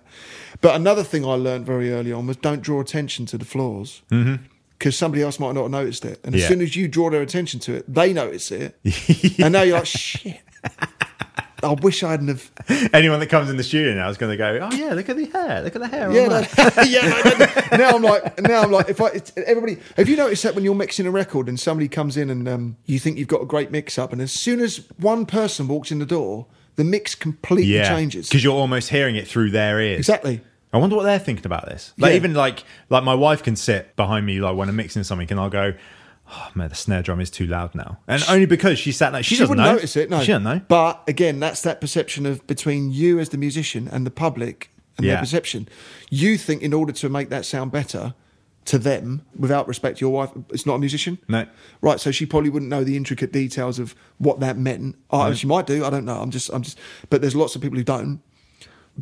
But 0.61 0.75
another 0.75 1.03
thing 1.03 1.23
I 1.25 1.33
learned 1.33 1.65
very 1.65 1.91
early 1.91 2.11
on 2.11 2.27
was 2.27 2.37
don't 2.37 2.61
draw 2.61 2.81
attention 2.81 3.25
to 3.27 3.37
the 3.37 3.45
flaws. 3.45 4.01
Mm-hmm. 4.11 4.43
Because 4.77 4.97
somebody 4.97 5.21
else 5.21 5.39
might 5.39 5.53
not 5.53 5.61
have 5.61 5.71
noticed 5.71 6.05
it. 6.05 6.19
And 6.23 6.33
as 6.33 6.41
Yeah. 6.41 6.47
soon 6.47 6.61
as 6.61 6.75
you 6.75 6.87
draw 6.87 7.11
their 7.11 7.21
attention 7.21 7.59
to 7.61 7.73
it, 7.75 7.85
they 7.93 8.13
notice 8.13 8.49
it. 8.51 8.79
And 9.43 9.53
now 9.53 9.61
you're 9.61 9.77
like, 9.77 9.85
shit. 9.85 10.41
I 11.63 11.73
wish 11.73 12.03
I 12.03 12.11
hadn't 12.11 12.27
have. 12.29 12.51
Anyone 12.93 13.19
that 13.19 13.27
comes 13.27 13.49
in 13.49 13.57
the 13.57 13.63
studio 13.63 13.93
now 13.93 14.09
is 14.09 14.17
going 14.17 14.31
to 14.31 14.37
go, 14.37 14.59
oh 14.61 14.75
yeah, 14.75 14.93
look 14.93 15.09
at 15.09 15.15
the 15.17 15.25
hair, 15.25 15.61
look 15.61 15.75
at 15.75 15.81
the 15.81 15.87
hair. 15.87 16.07
on 16.09 16.15
Yeah, 16.15 16.27
that." 16.29 16.87
yeah. 16.89 17.07
no, 17.07 17.31
no, 17.37 17.45
no. 17.45 17.77
Now 17.77 17.95
I'm 17.95 18.01
like, 18.01 18.41
now 18.41 18.61
I'm 18.61 18.71
like, 18.71 18.89
if 18.89 18.99
I, 19.01 19.07
it's, 19.09 19.31
everybody, 19.37 19.77
have 19.97 20.09
you 20.09 20.15
noticed 20.17 20.43
that 20.43 20.55
when 20.55 20.63
you're 20.63 20.75
mixing 20.75 21.05
a 21.05 21.11
record 21.11 21.47
and 21.49 21.59
somebody 21.59 21.87
comes 21.87 22.17
in 22.17 22.29
and 22.29 22.47
um, 22.47 22.77
you 22.85 22.99
think 22.99 23.17
you've 23.17 23.27
got 23.27 23.41
a 23.41 23.45
great 23.45 23.71
mix 23.71 23.97
up, 23.99 24.11
and 24.13 24.21
as 24.21 24.31
soon 24.31 24.59
as 24.59 24.77
one 24.97 25.25
person 25.25 25.67
walks 25.67 25.91
in 25.91 25.99
the 25.99 26.05
door, 26.05 26.47
the 26.77 26.83
mix 26.83 27.15
completely 27.15 27.73
yeah, 27.73 27.89
changes. 27.89 28.27
because 28.29 28.43
you're 28.43 28.53
almost 28.55 28.89
hearing 28.89 29.15
it 29.15 29.27
through 29.27 29.51
their 29.51 29.79
ears. 29.79 29.99
Exactly. 29.99 30.41
I 30.73 30.77
wonder 30.77 30.95
what 30.95 31.03
they're 31.03 31.19
thinking 31.19 31.45
about 31.45 31.65
this. 31.65 31.93
Like 31.97 32.11
Yeah. 32.11 32.15
even 32.15 32.33
like 32.33 32.63
like 32.89 33.03
my 33.03 33.13
wife 33.13 33.43
can 33.43 33.57
sit 33.57 33.93
behind 33.97 34.25
me 34.25 34.39
like 34.39 34.55
when 34.55 34.69
I'm 34.69 34.75
mixing 34.77 35.03
something, 35.03 35.29
and 35.29 35.39
I'll 35.39 35.49
go, 35.49 35.73
"Oh 36.31 36.49
man, 36.55 36.69
the 36.69 36.75
snare 36.75 37.01
drum 37.01 37.19
is 37.21 37.29
too 37.29 37.45
loud 37.45 37.75
now," 37.75 37.99
and 38.07 38.23
only 38.29 38.45
because 38.45 38.79
she 38.79 38.91
sat 38.91 39.13
like 39.13 39.25
she, 39.25 39.35
She 39.35 39.39
doesn't 39.41 39.49
wouldn't 39.49 39.65
know. 39.67 39.73
notice 39.73 39.95
it. 39.95 40.09
No, 40.09 40.21
she 40.21 40.27
doesn't 40.27 40.43
know. 40.43 40.61
But 40.67 41.03
again, 41.07 41.39
that's 41.39 41.61
that 41.63 41.81
perception 41.81 42.25
of 42.25 42.45
between 42.47 42.91
you 42.91 43.19
as 43.19 43.29
the 43.29 43.37
musician 43.37 43.87
and 43.87 44.05
the 44.05 44.11
public 44.11 44.69
and 44.97 45.05
Yeah. 45.05 45.13
their 45.13 45.21
perception. 45.21 45.67
You 46.09 46.37
think 46.37 46.61
in 46.61 46.73
order 46.73 46.91
to 46.93 47.09
make 47.09 47.29
that 47.29 47.45
sound 47.45 47.71
better 47.71 48.13
to 48.65 48.77
them, 48.77 49.23
without 49.37 49.67
respect 49.67 49.97
to 49.97 50.01
your 50.05 50.11
wife, 50.13 50.29
it's 50.49 50.65
not 50.67 50.75
a 50.75 50.79
musician. 50.79 51.17
No. 51.27 51.47
Right, 51.81 51.99
so 51.99 52.11
she 52.11 52.27
probably 52.27 52.51
wouldn't 52.51 52.69
know 52.69 52.83
the 52.83 52.95
intricate 52.95 53.31
details 53.33 53.79
of 53.79 53.95
what 54.19 54.39
that 54.39 54.55
meant. 54.57 54.95
Oh, 55.09 55.33
she 55.33 55.47
might 55.47 55.65
do. 55.65 55.83
I 55.83 55.89
don't 55.89 56.05
know. 56.05 56.21
I'm 56.21 56.29
just, 56.29 56.49
I'm 56.53 56.61
just. 56.61 56.77
But 57.09 57.21
there's 57.21 57.35
lots 57.35 57.55
of 57.55 57.61
people 57.61 57.77
who 57.77 57.83
don't. 57.83 58.21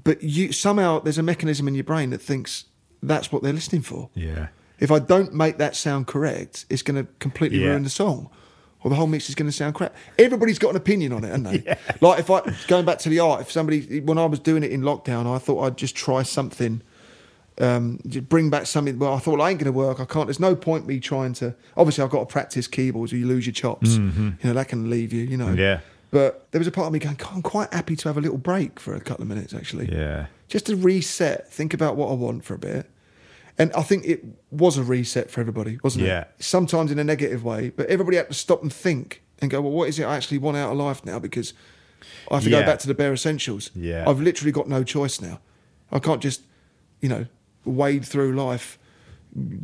But 0.04 0.24
you 0.24 0.52
somehow 0.54 1.00
there's 1.00 1.18
a 1.18 1.24
mechanism 1.24 1.68
in 1.68 1.76
your 1.76 1.84
brain 1.84 2.12
that 2.12 2.22
thinks 2.22 2.66
that's 3.04 3.32
what 3.32 3.44
they're 3.44 3.52
listening 3.54 3.82
for. 3.82 4.10
Yeah. 4.14 4.48
If 4.80 4.92
I 4.92 5.00
don't 5.00 5.34
make 5.34 5.58
that 5.58 5.76
sound 5.76 6.08
correct, 6.08 6.66
it's 6.70 6.82
going 6.82 7.04
to 7.06 7.12
completely 7.20 7.60
Yeah. 7.60 7.70
ruin 7.70 7.84
the 7.84 7.90
song. 7.90 8.30
Or 8.82 8.90
the 8.90 8.96
whole 8.96 9.08
mix 9.08 9.28
is 9.28 9.36
going 9.36 9.50
to 9.50 9.56
sound 9.56 9.76
crap. 9.76 9.94
Everybody's 10.18 10.58
got 10.58 10.70
an 10.70 10.78
opinion 10.78 11.12
on 11.12 11.26
it, 11.26 11.28
haven't 11.28 11.44
they? 11.66 11.78
Like 12.02 12.20
if 12.20 12.30
I 12.30 12.42
going 12.68 12.86
back 12.86 13.00
to 13.00 13.10
the 13.10 13.20
art, 13.20 13.42
if 13.42 13.52
somebody 13.52 14.00
when 14.00 14.18
I 14.18 14.26
was 14.26 14.40
doing 14.40 14.64
it 14.64 14.72
in 14.72 14.82
lockdown, 14.82 15.28
I 15.28 15.38
thought 15.38 15.62
I'd 15.66 15.76
just 15.78 15.98
try 15.98 16.24
something, 16.24 16.82
um, 17.60 18.00
just 18.08 18.30
bring 18.30 18.50
back 18.50 18.68
something. 18.68 18.98
Well, 18.98 19.14
I 19.14 19.20
thought 19.20 19.34
well, 19.38 19.42
I 19.42 19.50
ain't 19.50 19.60
going 19.60 19.66
to 19.72 19.78
work. 19.78 20.00
I 20.00 20.06
can't. 20.06 20.28
There's 20.28 20.40
no 20.40 20.56
point 20.56 20.88
me 20.88 21.02
trying 21.02 21.34
to. 21.34 21.54
Obviously, 21.76 22.06
I've 22.06 22.10
got 22.10 22.20
to 22.22 22.26
practice 22.26 22.68
keyboards, 22.68 23.12
or 23.12 23.18
you 23.18 23.28
lose 23.28 23.46
your 23.46 23.54
chops. 23.54 23.98
You 23.98 24.34
know 24.46 24.54
that 24.54 24.70
can 24.70 24.90
leave 24.90 25.12
you. 25.12 25.24
You 25.26 25.36
know. 25.36 25.48
Mm-hmm. 25.48 25.60
Yeah. 25.60 25.80
But 26.12 26.48
there 26.52 26.60
was 26.60 26.68
a 26.68 26.72
part 26.72 26.88
of 26.88 26.94
me 26.94 26.98
going, 27.00 27.20
I'm 27.32 27.42
quite 27.44 27.72
happy 27.72 27.96
to 27.98 28.10
have 28.10 28.18
a 28.18 28.22
little 28.22 28.40
break 28.40 28.80
for 28.80 28.96
a 28.96 29.00
couple 29.00 29.22
of 29.22 29.28
minutes, 29.28 29.54
actually 29.54 29.92
Yeah. 29.92 30.26
just 30.48 30.66
to 30.66 30.76
reset, 30.76 31.52
think 31.54 31.72
about 31.72 31.98
what 31.98 32.10
I 32.10 32.14
want 32.16 32.44
for 32.44 32.56
a 32.56 32.58
bit. 32.58 32.90
And 33.60 33.72
I 33.74 33.82
think 33.84 34.06
it 34.06 34.24
was 34.52 34.78
a 34.78 34.84
reset 34.84 35.30
for 35.30 35.42
everybody, 35.42 35.80
wasn't 35.84 36.06
it? 36.06 36.08
Yeah. 36.08 36.22
it? 36.22 36.32
Sometimes 36.40 36.92
in 36.92 36.98
a 37.00 37.04
negative 37.04 37.44
way, 37.44 37.70
but 37.70 37.88
everybody 37.88 38.16
had 38.18 38.30
to 38.30 38.34
stop 38.34 38.62
and 38.64 38.72
think 38.74 39.22
and 39.42 39.52
go, 39.52 39.60
well, 39.62 39.72
what 39.74 39.90
is 39.90 40.00
it 40.00 40.06
I 40.06 40.16
actually 40.16 40.38
want 40.38 40.56
out 40.58 40.72
of 40.72 40.78
life 40.78 41.04
now? 41.06 41.20
Because 41.20 41.54
I 42.32 42.36
have 42.36 42.44
to 42.46 42.50
Yeah. 42.50 42.62
go 42.62 42.66
back 42.66 42.80
to 42.80 42.88
the 42.88 42.94
bare 42.94 43.12
essentials. 43.14 43.70
Yeah. 43.76 44.06
I've 44.10 44.22
literally 44.22 44.54
got 44.54 44.70
no 44.70 44.84
choice 44.84 45.20
now. 45.20 45.42
I 45.92 46.00
can't 46.00 46.22
just, 46.22 46.42
you 47.02 47.10
know, 47.10 47.26
wade 47.66 48.06
through 48.06 48.34
life 48.34 48.80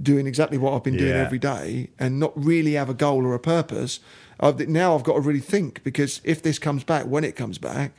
doing 0.03 0.27
exactly 0.27 0.57
what 0.57 0.73
I've 0.73 0.83
been 0.83 0.97
doing 0.97 1.11
Yeah. 1.15 1.23
every 1.25 1.39
day 1.39 1.89
and 1.97 2.19
not 2.19 2.33
really 2.35 2.73
have 2.73 2.89
a 2.89 2.93
goal 2.93 3.25
or 3.25 3.33
a 3.33 3.39
purpose. 3.39 3.99
I've, 4.41 4.59
now 4.67 4.93
I've 4.95 5.03
got 5.03 5.13
to 5.13 5.21
really 5.21 5.39
think 5.39 5.83
because 5.85 6.19
if 6.25 6.41
this 6.43 6.59
comes 6.59 6.83
back, 6.83 7.05
when 7.05 7.23
it 7.23 7.35
comes 7.37 7.57
back, 7.57 7.93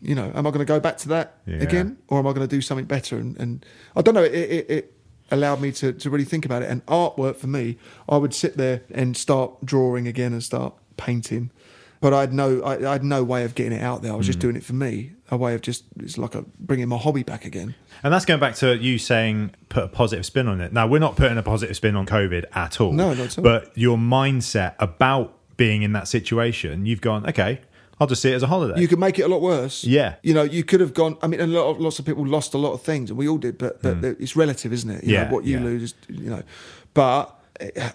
you 0.00 0.14
know, 0.14 0.30
am 0.34 0.46
I 0.46 0.50
going 0.50 0.60
to 0.60 0.64
go 0.64 0.78
back 0.78 0.96
to 0.98 1.08
that 1.08 1.38
Yeah. 1.46 1.56
again, 1.56 1.96
or 2.08 2.18
am 2.20 2.26
I 2.26 2.32
going 2.32 2.46
to 2.46 2.56
do 2.56 2.60
something 2.60 2.84
better? 2.84 3.16
And, 3.18 3.36
and 3.38 3.66
I 3.96 4.02
don't 4.02 4.14
know. 4.14 4.22
It, 4.22 4.32
it, 4.34 4.70
it 4.70 4.94
allowed 5.30 5.60
me 5.60 5.72
to, 5.72 5.92
to 5.92 6.10
really 6.10 6.24
think 6.24 6.44
about 6.44 6.62
it. 6.62 6.70
And 6.70 6.84
artwork 6.86 7.36
for 7.36 7.46
me, 7.48 7.78
I 8.08 8.16
would 8.16 8.34
sit 8.34 8.56
there 8.56 8.82
and 8.90 9.16
start 9.16 9.64
drawing 9.64 10.06
again 10.08 10.32
and 10.32 10.42
start 10.42 10.74
painting, 10.96 11.50
but 12.00 12.12
I 12.14 12.20
had 12.20 12.32
no 12.32 12.60
I, 12.62 12.88
I 12.88 12.92
had 12.92 13.04
no 13.04 13.22
way 13.24 13.44
of 13.44 13.54
getting 13.54 13.72
it 13.72 13.82
out 13.82 14.02
there. 14.02 14.12
I 14.12 14.16
was 14.16 14.24
Mm. 14.26 14.28
just 14.28 14.38
doing 14.38 14.56
it 14.56 14.64
for 14.64 14.74
me. 14.74 15.12
A 15.30 15.36
way 15.36 15.54
of 15.54 15.60
just 15.60 15.84
it's 15.98 16.16
like 16.16 16.34
a 16.34 16.42
bringing 16.58 16.88
my 16.88 16.96
hobby 16.96 17.22
back 17.22 17.44
again. 17.44 17.74
And 18.02 18.12
that's 18.14 18.24
going 18.24 18.40
back 18.40 18.54
to 18.56 18.76
you 18.78 18.98
saying 18.98 19.50
put 19.68 19.84
a 19.84 19.88
positive 19.88 20.24
spin 20.24 20.48
on 20.48 20.60
it. 20.60 20.72
Now, 20.72 20.86
we're 20.86 21.00
not 21.00 21.16
putting 21.16 21.36
a 21.36 21.42
positive 21.42 21.76
spin 21.76 21.96
on 21.96 22.06
COVID 22.06 22.44
at 22.54 22.80
all. 22.80 22.92
No, 22.92 23.12
not 23.12 23.26
at 23.26 23.38
all. 23.38 23.44
But 23.44 23.76
your 23.76 23.98
mindset 23.98 24.74
about 24.78 25.34
being 25.56 25.82
in 25.82 25.92
that 25.92 26.08
situation, 26.08 26.86
you've 26.86 27.00
gone, 27.00 27.28
okay, 27.28 27.60
I'll 28.00 28.06
just 28.06 28.22
see 28.22 28.30
it 28.30 28.34
as 28.34 28.42
a 28.42 28.46
holiday. 28.46 28.80
You 28.80 28.86
could 28.88 28.98
make 28.98 29.18
it 29.18 29.22
a 29.22 29.28
lot 29.28 29.40
worse. 29.42 29.82
Yeah. 29.84 30.14
You 30.22 30.32
know, 30.34 30.42
you 30.44 30.62
could 30.64 30.80
have 30.80 30.94
gone. 30.94 31.16
I 31.22 31.26
mean, 31.26 31.40
a 31.40 31.46
lot 31.46 31.68
of, 31.70 31.80
lots 31.80 31.98
of 31.98 32.04
people 32.06 32.24
lost 32.26 32.54
a 32.54 32.58
lot 32.58 32.72
of 32.72 32.82
things, 32.82 33.10
and 33.10 33.18
we 33.18 33.26
all 33.28 33.38
did. 33.38 33.58
But, 33.58 33.82
but 33.82 34.04
it's 34.04 34.36
relative, 34.36 34.72
isn't 34.72 34.90
it? 34.90 35.04
You 35.04 35.08
Mm. 35.10 35.12
Yeah, 35.12 35.24
Know, 35.24 35.34
what 35.34 35.44
you 35.44 35.58
yeah. 35.58 35.64
lose, 35.64 35.94
you 36.08 36.30
know. 36.30 36.42
But 36.94 37.34
eh, 37.60 37.90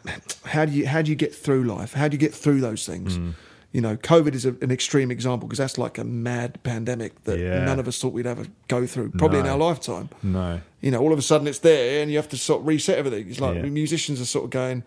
how 0.45 0.65
do 0.65 0.71
you 0.71 0.87
how 0.87 1.01
do 1.01 1.09
you 1.09 1.15
get 1.15 1.33
through 1.33 1.63
life? 1.63 1.93
How 1.93 2.07
do 2.07 2.15
you 2.15 2.19
get 2.19 2.33
through 2.33 2.61
those 2.61 2.85
things? 2.85 3.17
Mm. 3.17 3.33
You 3.71 3.81
know, 3.81 3.97
COVID 3.97 4.35
is 4.35 4.45
a, 4.45 4.49
an 4.61 4.69
extreme 4.71 5.09
example 5.09 5.47
because 5.47 5.57
that's 5.57 5.79
like 5.79 5.97
a 5.97 6.03
mad 6.03 6.61
pandemic 6.63 7.23
that 7.23 7.39
Yeah. 7.39 7.65
none 7.65 7.79
of 7.79 7.87
us 7.87 7.99
thought 7.99 8.13
we'd 8.13 8.27
ever 8.27 8.45
go 8.67 8.85
through, 8.85 9.11
probably 9.17 9.39
in 9.39 9.47
our 9.47 9.57
lifetime. 9.57 10.09
no. 10.21 10.61
You 10.81 10.91
know, 10.91 10.99
all 10.99 11.11
of 11.13 11.17
a 11.17 11.23
sudden 11.23 11.47
it's 11.47 11.59
there, 11.59 12.01
and 12.01 12.11
you 12.11 12.17
have 12.17 12.29
to 12.29 12.37
sort 12.37 12.61
of 12.61 12.67
reset 12.67 12.97
everything. 12.99 13.29
It's 13.29 13.39
like 13.39 13.55
Yeah. 13.55 13.63
musicians 13.63 14.19
are 14.21 14.25
sort 14.25 14.43
of 14.45 14.51
going, 14.51 14.83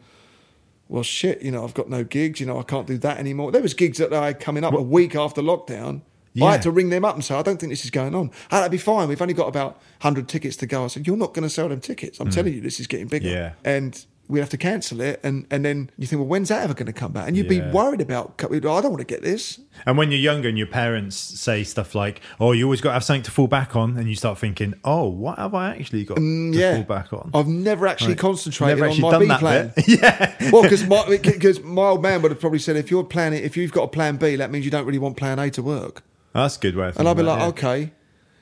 well, 0.88 1.02
shit, 1.02 1.42
you 1.42 1.50
know, 1.50 1.64
I've 1.64 1.74
got 1.74 1.88
no 1.88 2.04
gigs, 2.04 2.40
you 2.40 2.46
know, 2.46 2.58
I 2.58 2.62
can't 2.62 2.86
do 2.86 2.98
that 2.98 3.18
anymore. 3.18 3.52
There 3.52 3.62
was 3.62 3.74
gigs 3.74 3.98
that 3.98 4.12
I 4.12 4.26
had 4.26 4.40
coming 4.40 4.64
up 4.64 4.74
a 4.74 4.82
week 4.82 5.14
after 5.14 5.42
lockdown. 5.42 6.02
I 6.40 6.52
had 6.52 6.62
to 6.62 6.70
ring 6.70 6.90
them 6.90 7.04
up 7.04 7.14
and 7.14 7.24
say, 7.24 7.34
I 7.34 7.40
don't 7.42 7.58
think 7.58 7.70
this 7.72 7.84
is 7.84 7.90
going 7.90 8.14
on. 8.14 8.30
Oh, 8.50 8.56
that'd 8.58 8.70
be 8.70 8.76
fine. 8.76 9.08
We've 9.08 9.22
only 9.22 9.32
got 9.32 9.48
about 9.48 9.76
100 10.02 10.28
tickets 10.28 10.54
to 10.58 10.66
go. 10.66 10.84
I 10.84 10.88
said, 10.88 11.06
you're 11.06 11.16
not 11.16 11.32
going 11.32 11.44
to 11.44 11.48
sell 11.48 11.68
them 11.68 11.80
tickets. 11.80 12.20
I'm 12.20 12.30
telling 12.30 12.52
you, 12.52 12.60
this 12.60 12.78
is 12.78 12.86
getting 12.86 13.06
bigger. 13.06 13.28
Mm. 13.28 13.32
Yeah. 13.32 13.52
And 13.64 14.04
we 14.28 14.38
have 14.40 14.48
to 14.50 14.56
cancel 14.56 15.00
it. 15.00 15.20
And, 15.22 15.46
and 15.50 15.64
then 15.64 15.90
you 15.96 16.06
think, 16.06 16.20
well, 16.20 16.28
when's 16.28 16.48
that 16.48 16.62
ever 16.64 16.74
going 16.74 16.86
to 16.86 16.92
come 16.92 17.12
back? 17.12 17.28
And 17.28 17.36
you'd 17.36 17.48
be 17.48 17.60
worried 17.60 18.00
about, 18.00 18.34
I 18.42 18.46
don't 18.48 18.64
want 18.90 18.98
to 18.98 19.04
get 19.04 19.22
this. 19.22 19.60
And 19.84 19.96
when 19.96 20.10
you're 20.10 20.20
younger 20.20 20.48
and 20.48 20.58
your 20.58 20.66
parents 20.66 21.16
say 21.16 21.62
stuff 21.64 21.94
like, 21.94 22.20
oh, 22.40 22.52
you 22.52 22.64
always 22.64 22.80
got 22.80 22.90
to 22.90 22.94
have 22.94 23.04
something 23.04 23.22
to 23.24 23.30
fall 23.30 23.46
back 23.46 23.76
on, 23.76 23.96
and 23.96 24.08
you 24.08 24.14
start 24.16 24.38
thinking, 24.38 24.74
oh, 24.84 25.08
what 25.08 25.38
have 25.38 25.54
I 25.54 25.70
actually 25.70 26.04
got 26.04 26.14
to 26.16 26.20
Mm, 26.20 26.54
yeah. 26.54 26.74
fall 26.74 26.84
back 26.84 27.12
on? 27.12 27.30
I've 27.34 27.46
never 27.46 27.86
actually 27.86 28.10
Like, 28.10 28.18
concentrated 28.18 28.78
never 28.78 28.90
on 28.90 29.00
my 29.00 29.10
done 29.10 29.20
B 29.20 29.26
that 29.28 29.40
plan. 29.40 29.72
yeah. 29.86 30.50
well, 30.50 30.62
because 30.62 30.86
my, 30.86 31.18
my 31.62 31.82
old 31.88 32.02
man 32.02 32.22
would 32.22 32.30
have 32.30 32.40
probably 32.40 32.58
said, 32.58 32.76
if 32.76 32.90
you're 32.90 33.04
planning, 33.04 33.42
if 33.44 33.56
you've 33.56 33.72
got 33.72 33.84
a 33.84 33.88
plan 33.88 34.16
B, 34.16 34.36
that 34.36 34.50
means 34.50 34.64
you 34.64 34.70
don't 34.70 34.86
really 34.86 34.98
want 34.98 35.16
plan 35.16 35.38
A 35.38 35.50
to 35.50 35.62
work. 35.62 36.02
That's 36.32 36.56
a 36.56 36.60
good 36.60 36.76
way 36.76 36.88
of 36.88 36.98
And 36.98 37.08
I'd 37.08 37.16
be 37.16 37.22
like, 37.22 37.40
it, 37.40 37.44
okay, 37.50 37.92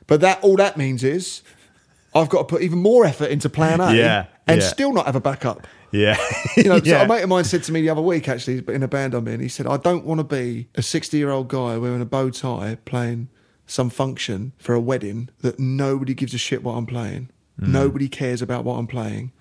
but 0.06 0.20
that 0.20 0.42
all 0.42 0.56
that 0.56 0.76
means 0.76 1.04
is 1.04 1.42
I've 2.14 2.28
got 2.28 2.38
to 2.38 2.44
put 2.44 2.62
even 2.62 2.78
more 2.78 3.04
effort 3.04 3.30
into 3.30 3.48
plan 3.48 3.80
A, 3.80 3.92
Yeah, 3.94 4.26
and 4.46 4.60
yeah. 4.60 4.66
still 4.66 4.92
not 4.92 5.06
have 5.06 5.16
a 5.16 5.20
backup. 5.20 5.66
Yeah. 5.90 6.16
You 6.56 6.64
know, 6.64 6.80
so 6.80 7.00
a 7.02 7.08
mate 7.08 7.22
of 7.22 7.28
mine 7.28 7.44
said 7.44 7.64
to 7.64 7.72
me 7.72 7.80
the 7.80 7.90
other 7.90 8.00
week, 8.02 8.28
actually, 8.28 8.62
in 8.72 8.82
a 8.82 8.88
band 8.88 9.14
I'm 9.14 9.26
in, 9.26 9.40
he 9.40 9.48
said, 9.48 9.66
I 9.66 9.76
don't 9.76 10.04
want 10.04 10.18
to 10.20 10.24
be 10.24 10.68
a 10.76 10.82
60 10.82 11.16
year 11.16 11.30
old 11.30 11.48
guy 11.48 11.76
wearing 11.78 12.00
a 12.00 12.04
bow 12.06 12.30
tie 12.30 12.76
playing 12.84 13.28
some 13.66 13.90
function 13.90 14.52
for 14.58 14.74
a 14.74 14.80
wedding 14.80 15.30
that 15.40 15.58
nobody 15.58 16.14
gives 16.14 16.34
a 16.34 16.38
shit 16.38 16.62
what 16.62 16.74
I'm 16.74 16.86
playing. 16.86 17.30
Mm. 17.60 17.68
Nobody 17.68 18.08
cares 18.08 18.40
about 18.42 18.64
what 18.64 18.74
I'm 18.74 18.86
playing. 18.86 19.32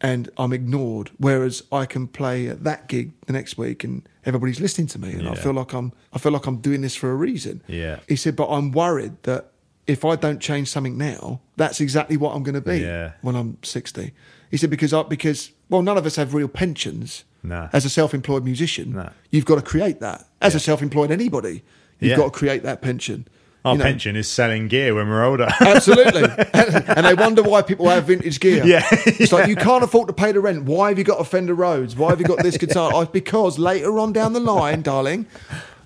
And 0.00 0.28
I'm 0.36 0.52
ignored. 0.52 1.10
Whereas 1.18 1.62
I 1.70 1.86
can 1.86 2.08
play 2.08 2.48
at 2.48 2.64
that 2.64 2.88
gig 2.88 3.12
the 3.26 3.32
next 3.32 3.56
week 3.56 3.84
and 3.84 4.06
everybody's 4.24 4.60
listening 4.60 4.88
to 4.88 4.98
me. 4.98 5.12
And 5.12 5.28
I 5.28 5.34
feel 5.36 5.52
like 5.52 5.72
I'm 5.72 5.92
I 6.12 6.18
feel 6.18 6.32
like 6.32 6.46
I'm 6.46 6.56
doing 6.56 6.80
this 6.80 6.96
for 6.96 7.10
a 7.10 7.14
reason. 7.14 7.62
Yeah. 7.68 8.00
He 8.08 8.16
said, 8.16 8.34
but 8.34 8.48
I'm 8.48 8.72
worried 8.72 9.14
that 9.22 9.51
if 9.86 10.04
I 10.04 10.16
don't 10.16 10.40
change 10.40 10.68
something 10.68 10.96
now, 10.96 11.40
that's 11.56 11.80
exactly 11.80 12.16
what 12.16 12.34
I'm 12.34 12.42
going 12.42 12.54
to 12.54 12.60
be 12.60 12.78
Yeah. 12.78 13.12
when 13.22 13.34
I'm 13.34 13.58
60. 13.62 14.12
He 14.50 14.56
said, 14.56 14.70
because, 14.70 14.92
I, 14.92 15.02
because 15.02 15.50
well, 15.68 15.82
none 15.82 15.96
of 15.98 16.06
us 16.06 16.16
have 16.16 16.34
real 16.34 16.48
pensions. 16.48 17.24
Nah. 17.42 17.68
As 17.72 17.84
a 17.84 17.90
self 17.90 18.14
employed 18.14 18.44
musician, 18.44 18.92
Nah. 18.92 19.08
you've 19.30 19.44
got 19.46 19.56
to 19.56 19.62
create 19.62 19.98
that. 20.00 20.26
As 20.40 20.54
a 20.54 20.60
self 20.60 20.82
employed 20.82 21.10
anybody, 21.10 21.62
you've 21.98 22.10
Yeah. 22.10 22.16
got 22.16 22.24
to 22.26 22.30
create 22.30 22.62
that 22.62 22.80
pension. 22.82 23.26
Our 23.64 23.74
You 23.74 23.78
know, 23.78 23.84
pension 23.84 24.16
is 24.16 24.26
selling 24.28 24.66
gear 24.68 24.92
when 24.94 25.08
we're 25.08 25.24
older. 25.24 25.48
Absolutely. 25.60 26.24
and 26.52 27.06
they 27.06 27.14
wonder 27.14 27.42
why 27.44 27.62
people 27.62 27.88
have 27.88 28.04
vintage 28.04 28.38
gear. 28.40 28.62
Yeah. 28.66 28.84
It's 28.90 29.32
like, 29.32 29.48
you 29.48 29.54
can't 29.56 29.82
afford 29.84 30.08
to 30.08 30.12
pay 30.12 30.32
the 30.32 30.40
rent. 30.40 30.64
Why 30.64 30.88
have 30.88 30.98
you 30.98 31.04
got 31.04 31.20
a 31.20 31.24
Fender 31.24 31.54
Rhodes? 31.54 31.94
Why 31.96 32.10
have 32.10 32.18
you 32.20 32.26
got 32.26 32.42
this 32.42 32.56
guitar? 32.58 32.90
Oh, 32.92 33.04
because 33.06 33.58
later 33.60 33.98
on 34.00 34.12
down 34.12 34.32
the 34.32 34.40
line, 34.40 34.82
darling, 34.82 35.26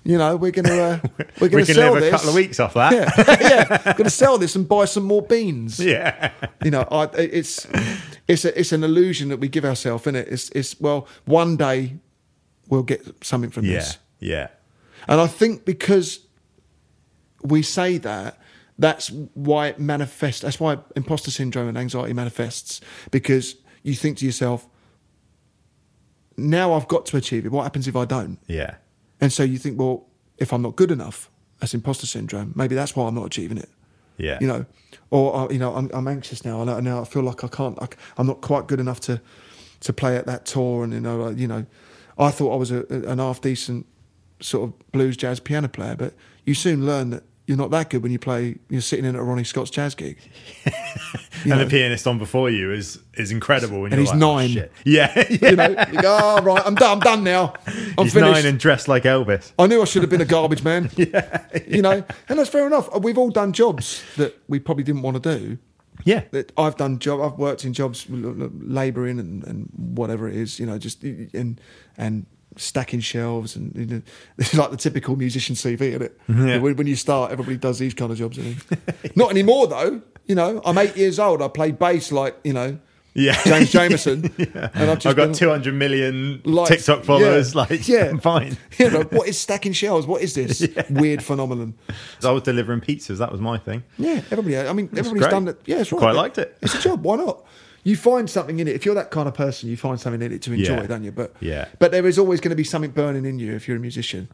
you 0.07 0.17
know, 0.17 0.37
we're 0.37 0.51
going 0.51 0.65
to 0.65 0.81
uh, 0.81 0.99
we're 1.41 1.49
going 1.49 1.65
to 1.65 1.73
can 1.73 1.75
sell 1.75 1.91
live 1.93 2.01
this. 2.01 2.07
a 2.13 2.15
couple 2.15 2.29
of 2.29 2.35
weeks 2.35 2.59
off 2.61 2.73
that. 2.75 2.93
Yeah, 2.93 3.37
yeah. 3.83 3.83
Going 3.93 4.05
to 4.05 4.09
sell 4.09 4.37
this 4.37 4.55
and 4.55 4.67
buy 4.67 4.85
some 4.85 5.03
more 5.03 5.21
beans. 5.21 5.79
Yeah. 5.83 6.31
You 6.63 6.71
know, 6.71 6.87
I, 6.89 7.03
it's 7.17 7.67
it's 8.27 8.45
a, 8.45 8.57
it's 8.59 8.71
an 8.71 8.83
illusion 8.85 9.27
that 9.29 9.37
we 9.41 9.49
give 9.49 9.65
ourselves, 9.65 10.07
is 10.07 10.15
it? 10.15 10.27
It's 10.29 10.49
it's 10.51 10.79
well, 10.79 11.07
one 11.25 11.57
day 11.57 11.97
we'll 12.69 12.83
get 12.83 13.01
something 13.21 13.49
from 13.51 13.65
Yeah. 13.65 13.73
this, 13.79 13.97
Yeah. 14.19 14.47
and 15.09 15.19
I 15.19 15.27
think 15.27 15.65
because 15.65 16.19
we 17.43 17.61
say 17.61 17.97
that, 17.97 18.39
that's 18.79 19.09
why 19.33 19.67
it 19.67 19.79
manifests. 19.79 20.41
That's 20.41 20.59
why 20.59 20.77
imposter 20.95 21.31
syndrome 21.31 21.67
and 21.67 21.77
anxiety 21.77 22.13
manifests 22.13 22.79
because 23.11 23.55
you 23.83 23.93
think 23.93 24.17
to 24.19 24.25
yourself, 24.25 24.67
now 26.37 26.73
I've 26.73 26.87
got 26.87 27.05
to 27.07 27.17
achieve 27.17 27.45
it. 27.45 27.51
What 27.51 27.63
happens 27.63 27.87
if 27.87 27.95
I 27.95 28.05
don't? 28.05 28.39
Yeah. 28.47 28.75
And 29.19 29.31
so 29.33 29.43
you 29.43 29.57
think, 29.57 29.79
well, 29.79 30.05
if 30.37 30.53
I'm 30.53 30.61
not 30.61 30.75
good 30.75 30.91
enough, 30.91 31.29
that's 31.59 31.73
imposter 31.73 32.05
syndrome. 32.05 32.53
Maybe 32.55 32.75
that's 32.75 32.95
why 32.95 33.07
I'm 33.07 33.15
not 33.15 33.25
achieving 33.25 33.57
it. 33.57 33.69
Yeah. 34.17 34.37
You 34.41 34.47
know, 34.47 34.65
or 35.09 35.35
uh, 35.35 35.47
you 35.49 35.59
know, 35.59 35.75
I'm, 35.75 35.89
I'm 35.93 36.07
anxious 36.07 36.43
now, 36.43 36.61
and 36.61 36.69
I- 36.69 36.79
now 36.79 37.01
I 37.01 37.05
feel 37.05 37.23
like 37.23 37.43
I 37.43 37.47
can't. 37.47 37.77
I, 37.81 37.87
am 38.19 38.27
not 38.27 38.41
quite 38.41 38.67
good 38.67 38.79
enough 38.79 38.99
to 39.01 39.21
to 39.81 39.93
play 39.93 40.17
at 40.17 40.25
that 40.25 40.45
tour. 40.45 40.83
And 40.83 40.93
you 40.93 40.99
know, 40.99 41.25
uh, 41.25 41.29
you 41.31 41.47
know, 41.47 41.65
I 42.17 42.31
thought 42.31 42.53
I 42.53 42.55
was 42.55 42.71
a, 42.71 42.83
an 42.89 43.19
half 43.19 43.41
decent 43.41 43.85
sort 44.39 44.69
of 44.69 44.91
blues 44.91 45.17
jazz 45.17 45.39
piano 45.39 45.67
player, 45.67 45.95
but 45.95 46.13
you 46.45 46.53
soon 46.53 46.85
learn 46.85 47.11
that 47.11 47.23
you're 47.47 47.57
not 47.57 47.71
that 47.71 47.89
good 47.89 48.03
when 48.03 48.11
you 48.11 48.19
play. 48.19 48.57
You're 48.69 48.81
sitting 48.81 49.05
in 49.05 49.15
at 49.15 49.21
a 49.21 49.23
Ronnie 49.23 49.45
Scott's 49.45 49.71
jazz 49.71 49.95
gig. 49.95 50.19
And 51.43 51.51
know. 51.51 51.63
the 51.63 51.69
pianist 51.69 52.07
on 52.07 52.17
before 52.17 52.49
you 52.49 52.73
is 52.73 52.99
is 53.13 53.31
incredible. 53.31 53.85
And, 53.85 53.93
he's 53.93 54.09
like, 54.09 54.15
oh, 54.15 54.37
nine. 54.37 54.49
shit. 54.49 54.71
Yeah. 54.83 55.13
yeah. 55.29 55.49
You 55.49 55.55
know, 55.55 55.85
you 55.93 56.01
go, 56.01 56.17
oh, 56.19 56.41
right, 56.41 56.61
I'm 56.65 56.73
done. 56.73 56.93
I'm 56.93 56.99
done 56.99 57.23
now. 57.23 57.53
I'm 57.67 58.05
he's 58.05 58.13
finished. 58.13 58.33
nine 58.33 58.45
and 58.47 58.59
dressed 58.59 58.87
like 58.87 59.03
Elvis. 59.03 59.51
I 59.59 59.67
knew 59.67 59.79
I 59.79 59.85
should 59.85 60.01
have 60.01 60.09
been 60.09 60.19
a 60.19 60.25
garbage 60.25 60.63
man. 60.63 60.89
yeah, 60.95 61.45
You 61.67 61.83
know, 61.83 62.03
and 62.27 62.39
that's 62.39 62.49
fair 62.49 62.65
enough. 62.65 62.93
Uh, 62.93 62.99
we've 62.99 63.19
all 63.19 63.29
done 63.29 63.53
jobs 63.53 64.03
that 64.17 64.35
we 64.47 64.59
probably 64.59 64.83
didn't 64.83 65.03
want 65.03 65.21
to 65.23 65.37
do. 65.37 65.57
Yeah. 66.03 66.23
That 66.31 66.51
I've 66.57 66.75
done 66.75 66.97
job. 66.97 67.21
I've 67.21 67.37
worked 67.37 67.63
in 67.63 67.73
jobs, 67.73 68.07
labouring 68.09 69.19
and, 69.19 69.43
and 69.43 69.69
whatever 69.75 70.27
it 70.27 70.35
is. 70.35 70.59
You 70.59 70.65
know, 70.65 70.79
just 70.79 71.03
and 71.03 71.61
and 71.97 72.25
stacking 72.57 72.99
shelves 72.99 73.55
and 73.55 73.75
you 73.75 73.85
know, 73.85 74.01
it's 74.37 74.53
like 74.53 74.71
the 74.71 74.77
typical 74.77 75.15
musician 75.15 75.55
CV, 75.55 75.81
isn't 75.81 76.01
it? 76.01 76.19
Yeah. 76.29 76.57
When, 76.59 76.75
when 76.75 76.87
you 76.87 76.95
start, 76.95 77.31
everybody 77.31 77.57
does 77.57 77.79
these 77.79 77.93
kind 77.93 78.11
of 78.11 78.17
jobs. 78.17 78.37
Not 79.15 79.31
anymore 79.31 79.67
though. 79.67 80.01
You 80.25 80.35
know, 80.35 80.61
I'm 80.65 80.77
eight 80.77 80.97
years 80.97 81.19
old. 81.19 81.41
I 81.41 81.47
play 81.47 81.71
bass 81.71 82.11
like 82.11 82.35
you 82.43 82.53
know 82.53 82.77
Yeah. 83.13 83.41
James 83.43 83.71
Jamerson, 83.71 84.25
and 84.75 84.91
I've 84.91 84.99
just 84.99 85.05
I've 85.07 85.15
got 85.15 85.25
been- 85.27 85.33
200 85.33 85.73
million 85.73 86.41
Likes. 86.45 86.69
TikTok 86.69 87.03
followers. 87.03 87.55
Yeah. 87.55 87.61
Like, 87.61 87.87
Yeah. 87.87 88.05
I'm 88.09 88.19
fine. 88.19 88.57
you 88.77 88.89
know, 88.91 89.01
what 89.03 89.27
is 89.27 89.39
stacking 89.39 89.73
shelves? 89.73 90.05
What 90.05 90.21
is 90.21 90.33
this 90.35 90.67
weird 90.89 91.23
phenomenon? 91.23 91.73
I 92.23 92.31
was 92.31 92.43
delivering 92.43 92.81
pizzas. 92.81 93.17
That 93.17 93.31
was 93.31 93.41
my 93.41 93.57
thing. 93.57 93.83
Yeah, 93.97 94.21
everybody. 94.31 94.57
I 94.57 94.73
mean, 94.73 94.89
everybody's 94.95 95.27
done 95.27 95.47
it. 95.47 95.59
Yeah, 95.65 95.79
it's 95.79 95.91
right. 95.91 95.99
Quite 95.99 96.15
liked 96.15 96.37
it. 96.37 96.57
It's 96.61 96.75
a 96.75 96.81
job. 96.81 97.03
Why 97.03 97.15
not? 97.15 97.43
You 97.87 97.95
find 97.95 98.29
something 98.29 98.59
in 98.59 98.67
it. 98.67 98.75
If 98.75 98.85
you're 98.85 98.95
that 98.95 99.11
kind 99.11 99.29
of 99.29 99.33
person, 99.33 99.69
you 99.69 99.77
find 99.77 99.97
something 99.97 100.21
in 100.21 100.33
it 100.33 100.41
to 100.41 100.51
enjoy, 100.51 100.73
Yeah. 100.81 100.87
don't 100.87 101.05
you? 101.05 101.13
But 101.13 101.33
Yeah. 101.39 101.69
but 101.79 101.93
there 101.93 102.05
is 102.05 102.19
always 102.19 102.41
going 102.41 102.49
to 102.49 102.55
be 102.57 102.65
something 102.65 102.91
burning 102.91 103.23
in 103.25 103.39
you 103.39 103.53
if 103.53 103.65
you're 103.65 103.77
a 103.77 103.79
musician. 103.79 104.27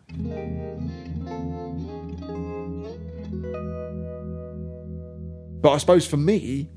But 5.61 5.71
I 5.71 5.77
suppose 5.77 6.05
for 6.05 6.17
me, 6.17 6.69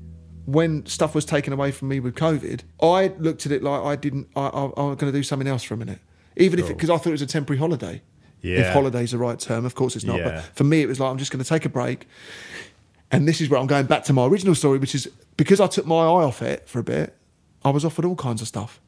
when 0.45 0.85
stuff 0.85 1.13
was 1.13 1.25
taken 1.25 1.51
away 1.51 1.71
from 1.71 1.89
me 1.89 1.99
with 1.99 2.15
COVID, 2.15 2.61
I 2.81 3.07
looked 3.19 3.45
at 3.45 3.51
it 3.51 3.61
like 3.61 3.81
I 3.81 3.95
didn't. 3.95 4.27
I, 4.35 4.41
I, 4.47 4.61
I 4.65 4.83
was 4.83 4.95
going 4.97 5.11
to 5.11 5.17
do 5.17 5.23
something 5.23 5.47
else 5.47 5.63
for 5.63 5.73
a 5.73 5.77
minute, 5.77 5.99
even 6.37 6.59
if 6.59 6.67
Cool. 6.67 6.75
because 6.75 6.89
I 6.89 6.97
thought 6.97 7.07
it 7.07 7.11
was 7.11 7.21
a 7.21 7.25
temporary 7.27 7.59
holiday. 7.59 8.01
If 8.41 8.59
Yeah. 8.59 8.71
holiday's 8.71 9.11
the 9.11 9.17
right 9.17 9.37
term, 9.39 9.65
of 9.65 9.75
course 9.75 9.95
it's 9.95 10.05
not. 10.05 10.19
Yeah. 10.19 10.23
But 10.35 10.43
for 10.55 10.63
me, 10.63 10.81
it 10.81 10.87
was 10.87 10.99
like 10.99 11.09
I'm 11.11 11.17
just 11.17 11.31
going 11.31 11.43
to 11.43 11.49
take 11.49 11.65
a 11.65 11.69
break. 11.69 12.07
And 13.11 13.27
this 13.27 13.39
is 13.39 13.49
where 13.49 13.59
I'm 13.59 13.67
going 13.67 13.85
back 13.85 14.03
to 14.05 14.13
my 14.13 14.25
original 14.25 14.55
story, 14.55 14.79
which 14.79 14.93
is 14.93 15.09
because 15.37 15.61
I 15.61 15.67
took 15.67 15.85
my 15.85 15.95
eye 15.95 16.23
off 16.23 16.41
it 16.41 16.67
for 16.67 16.79
a 16.79 16.83
bit, 16.83 17.15
I 17.63 17.69
was 17.69 17.85
offered 17.85 18.05
all 18.05 18.15
kinds 18.15 18.41
of 18.41 18.47
stuff. 18.47 18.81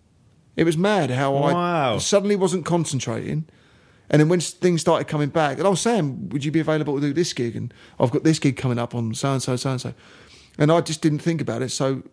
It 0.55 0.65
was 0.65 0.77
mad 0.77 1.09
how 1.11 1.37
I 1.37 1.97
suddenly 1.99 2.35
wasn't 2.35 2.65
concentrating. 2.65 3.47
And 4.09 4.19
then 4.19 4.27
when 4.27 4.39
things 4.39 4.81
started 4.81 5.07
coming 5.07 5.29
back, 5.29 5.57
and 5.57 5.67
I 5.67 5.69
was 5.69 5.79
saying, 5.79 6.29
would 6.29 6.43
you 6.43 6.51
be 6.51 6.59
available 6.59 6.95
to 6.95 7.01
do 7.01 7.13
this 7.13 7.31
gig? 7.31 7.55
And 7.55 7.73
I've 7.99 8.11
got 8.11 8.23
this 8.23 8.39
gig 8.39 8.57
coming 8.57 8.79
up 8.79 8.95
on 8.95 9.13
so 9.13 9.33
and 9.33 9.41
so, 9.41 9.55
so 9.55 9.71
and 9.71 9.79
so. 9.79 9.93
And 10.57 10.71
I 10.71 10.81
just 10.81 11.01
didn't 11.01 11.19
think 11.19 11.39
about 11.39 11.61
it. 11.61 11.69
So 11.69 12.03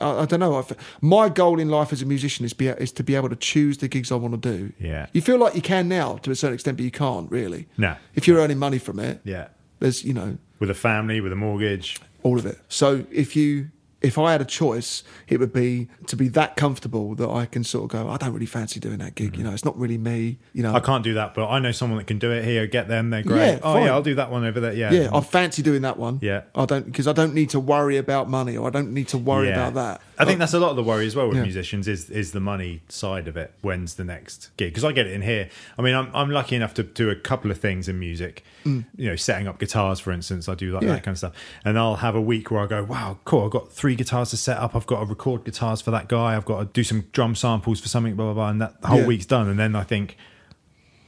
I, 0.00 0.22
I 0.22 0.24
don't 0.24 0.40
know. 0.40 0.56
I 0.56 0.60
f 0.60 0.72
my 1.00 1.28
goal 1.28 1.60
in 1.60 1.68
life 1.68 1.92
as 1.92 2.02
a 2.02 2.06
musician 2.06 2.44
is 2.44 2.54
be 2.54 2.68
is 2.68 2.90
to 2.92 3.04
be 3.04 3.14
able 3.14 3.28
to 3.28 3.36
choose 3.36 3.78
the 3.78 3.86
gigs 3.88 4.10
I 4.10 4.16
want 4.16 4.42
to 4.42 4.56
do. 4.56 4.72
Yeah. 4.80 5.06
You 5.12 5.20
feel 5.20 5.38
like 5.38 5.54
you 5.54 5.62
can 5.62 5.88
now 5.88 6.16
to 6.16 6.30
a 6.30 6.34
certain 6.34 6.54
extent, 6.54 6.78
but 6.78 6.84
you 6.84 6.90
can't 6.90 7.30
really. 7.30 7.68
No. 7.76 7.96
If 8.14 8.26
you're 8.26 8.38
earning 8.38 8.58
money 8.58 8.78
from 8.78 8.98
it, 8.98 9.20
Yeah. 9.24 9.48
There's 9.84 10.02
you 10.02 10.14
know 10.14 10.38
With 10.60 10.70
a 10.70 10.74
family, 10.74 11.20
with 11.20 11.32
a 11.32 11.36
mortgage. 11.36 12.00
all 12.22 12.38
of 12.38 12.46
it. 12.46 12.58
So 12.68 13.04
if 13.12 13.36
you 13.36 13.68
if 14.04 14.18
I 14.18 14.32
had 14.32 14.40
a 14.40 14.44
choice, 14.44 15.02
it 15.28 15.40
would 15.40 15.52
be 15.52 15.88
to 16.06 16.16
be 16.16 16.28
that 16.28 16.56
comfortable 16.56 17.14
that 17.16 17.28
I 17.28 17.46
can 17.46 17.64
sort 17.64 17.84
of 17.84 17.90
go. 17.90 18.08
I 18.10 18.16
don't 18.18 18.32
really 18.32 18.46
fancy 18.46 18.78
doing 18.78 18.98
that 18.98 19.14
gig. 19.14 19.36
You 19.36 19.44
know, 19.44 19.52
it's 19.52 19.64
not 19.64 19.76
really 19.78 19.98
me. 19.98 20.38
You 20.52 20.62
know, 20.62 20.74
I 20.74 20.80
can't 20.80 21.02
do 21.02 21.14
that, 21.14 21.34
but 21.34 21.48
I 21.48 21.58
know 21.58 21.72
someone 21.72 21.98
that 21.98 22.06
can 22.06 22.18
do 22.18 22.30
it. 22.30 22.44
Here, 22.44 22.66
get 22.66 22.88
them. 22.88 23.10
They're 23.10 23.22
great. 23.22 23.54
Yeah, 23.54 23.58
oh 23.62 23.74
fine. 23.74 23.84
yeah, 23.86 23.92
I'll 23.92 24.02
do 24.02 24.14
that 24.16 24.30
one 24.30 24.44
over 24.44 24.60
there. 24.60 24.72
Yeah. 24.74 24.92
yeah, 24.92 25.08
I 25.12 25.20
fancy 25.20 25.62
doing 25.62 25.82
that 25.82 25.98
one. 25.98 26.18
Yeah. 26.22 26.42
I 26.54 26.66
don't 26.66 26.84
because 26.84 27.08
I 27.08 27.12
don't 27.12 27.34
need 27.34 27.50
to 27.50 27.60
worry 27.60 27.96
about 27.96 28.28
money 28.28 28.56
or 28.56 28.66
I 28.66 28.70
don't 28.70 28.92
need 28.92 29.08
to 29.08 29.18
worry 29.18 29.48
Yeah. 29.48 29.68
about 29.68 29.74
that. 29.74 30.00
I 30.16 30.24
think 30.24 30.38
that's 30.38 30.54
a 30.54 30.60
lot 30.60 30.70
of 30.70 30.76
the 30.76 30.82
worry 30.84 31.06
as 31.06 31.16
well 31.16 31.26
with 31.26 31.36
Yeah. 31.38 31.42
musicians 31.42 31.88
is 31.88 32.08
is 32.10 32.30
the 32.32 32.40
money 32.40 32.82
side 32.88 33.26
of 33.26 33.36
it. 33.36 33.52
When's 33.62 33.94
the 33.94 34.04
next 34.04 34.50
gig? 34.56 34.70
Because 34.72 34.84
I 34.84 34.92
get 34.92 35.06
it 35.06 35.12
in 35.12 35.22
here. 35.22 35.48
I 35.76 35.82
mean, 35.82 35.94
I'm 35.94 36.08
I'm 36.14 36.30
lucky 36.30 36.54
enough 36.54 36.74
to 36.74 36.82
do 36.84 37.10
a 37.10 37.16
couple 37.16 37.50
of 37.50 37.58
things 37.58 37.88
in 37.88 37.98
music. 37.98 38.44
You 38.64 38.84
know, 38.96 39.16
setting 39.16 39.46
up 39.46 39.58
guitars, 39.58 40.00
for 40.00 40.10
instance, 40.10 40.48
I 40.48 40.54
do 40.54 40.72
like 40.72 40.84
Mm. 40.84 40.88
That 40.88 41.02
kind 41.02 41.14
of 41.14 41.18
stuff. 41.18 41.32
And 41.64 41.78
I'll 41.78 41.96
have 41.96 42.14
a 42.14 42.20
week 42.20 42.50
where 42.50 42.60
I 42.62 42.66
go, 42.66 42.82
wow, 42.84 43.18
cool. 43.24 43.44
I've 43.44 43.50
got 43.50 43.70
three 43.72 43.93
guitars 43.96 44.30
to 44.30 44.36
set 44.36 44.58
up. 44.58 44.74
I've 44.76 44.86
got 44.86 45.00
to 45.00 45.06
record 45.06 45.44
guitars 45.44 45.80
for 45.80 45.90
that 45.92 46.08
guy. 46.08 46.36
I've 46.36 46.44
got 46.44 46.58
to 46.60 46.64
do 46.66 46.84
some 46.84 47.02
drum 47.12 47.34
samples 47.34 47.80
for 47.80 47.88
something. 47.88 48.14
Blah 48.16 48.26
blah 48.26 48.34
blah. 48.34 48.48
And 48.50 48.60
that 48.62 48.80
the 48.80 48.88
whole 48.88 49.00
Yeah. 49.00 49.06
week's 49.06 49.26
done. 49.26 49.48
And 49.48 49.58
then 49.58 49.74
I 49.76 49.82
think, 49.82 50.16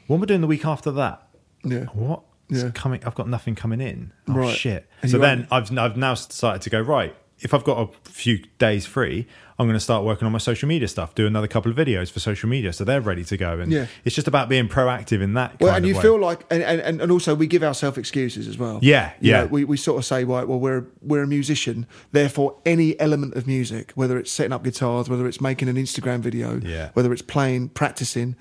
what 0.06 0.16
am 0.16 0.22
I 0.22 0.26
doing 0.26 0.40
the 0.40 0.46
week 0.46 0.64
after 0.66 0.90
that? 0.92 1.28
Yeah. 1.64 1.84
What? 1.86 2.22
Yeah. 2.48 2.70
coming. 2.74 3.02
I've 3.04 3.14
got 3.16 3.28
nothing 3.28 3.54
coming 3.56 3.80
in. 3.80 4.12
Oh 4.28 4.34
Right. 4.34 4.56
shit! 4.56 4.88
And 5.02 5.10
so 5.10 5.18
then 5.18 5.48
I've 5.50 5.76
I've 5.76 5.96
now 5.96 6.14
started 6.14 6.62
to 6.62 6.70
go 6.70 6.80
right. 6.80 7.16
If 7.40 7.52
I've 7.52 7.64
got 7.64 7.78
a 7.78 8.08
few 8.10 8.38
days 8.58 8.86
free, 8.86 9.26
I'm 9.58 9.66
going 9.66 9.76
to 9.76 9.80
start 9.80 10.04
working 10.04 10.24
on 10.24 10.32
my 10.32 10.38
social 10.38 10.68
media 10.68 10.88
stuff. 10.88 11.14
Do 11.14 11.26
another 11.26 11.46
couple 11.46 11.70
of 11.70 11.76
videos 11.76 12.10
for 12.10 12.18
social 12.18 12.48
media, 12.48 12.72
so 12.72 12.82
they're 12.84 13.00
ready 13.00 13.24
to 13.24 13.36
go. 13.36 13.58
And 13.58 13.70
Yeah. 13.70 13.86
it's 14.04 14.14
just 14.14 14.26
about 14.26 14.48
being 14.48 14.68
proactive 14.68 15.20
in 15.20 15.34
that. 15.34 15.60
Well, 15.60 15.74
and 15.74 15.86
you 15.86 15.94
way. 15.96 16.02
feel 16.02 16.18
like, 16.18 16.44
and, 16.50 16.62
and, 16.62 17.00
and 17.00 17.12
also 17.12 17.34
we 17.34 17.46
give 17.46 17.62
ourselves 17.62 17.98
excuses 17.98 18.48
as 18.48 18.56
well. 18.56 18.78
Yeah, 18.82 19.12
You 19.20 19.30
yeah. 19.32 19.40
know, 19.42 19.46
we, 19.48 19.64
we 19.64 19.76
sort 19.76 19.98
of 19.98 20.04
say, 20.06 20.24
right, 20.24 20.48
well, 20.48 20.58
we're 20.58 20.86
we're 21.02 21.22
a 21.22 21.26
musician, 21.26 21.86
therefore 22.12 22.56
any 22.64 22.98
element 22.98 23.34
of 23.34 23.46
music, 23.46 23.92
whether 23.94 24.18
it's 24.18 24.30
setting 24.32 24.52
up 24.52 24.64
guitars, 24.64 25.10
whether 25.10 25.26
it's 25.26 25.40
making 25.40 25.68
an 25.68 25.76
Instagram 25.76 26.20
video, 26.20 26.58
Yeah. 26.62 26.90
whether 26.94 27.12
it's 27.12 27.22
playing, 27.22 27.68
practicing, 27.70 28.34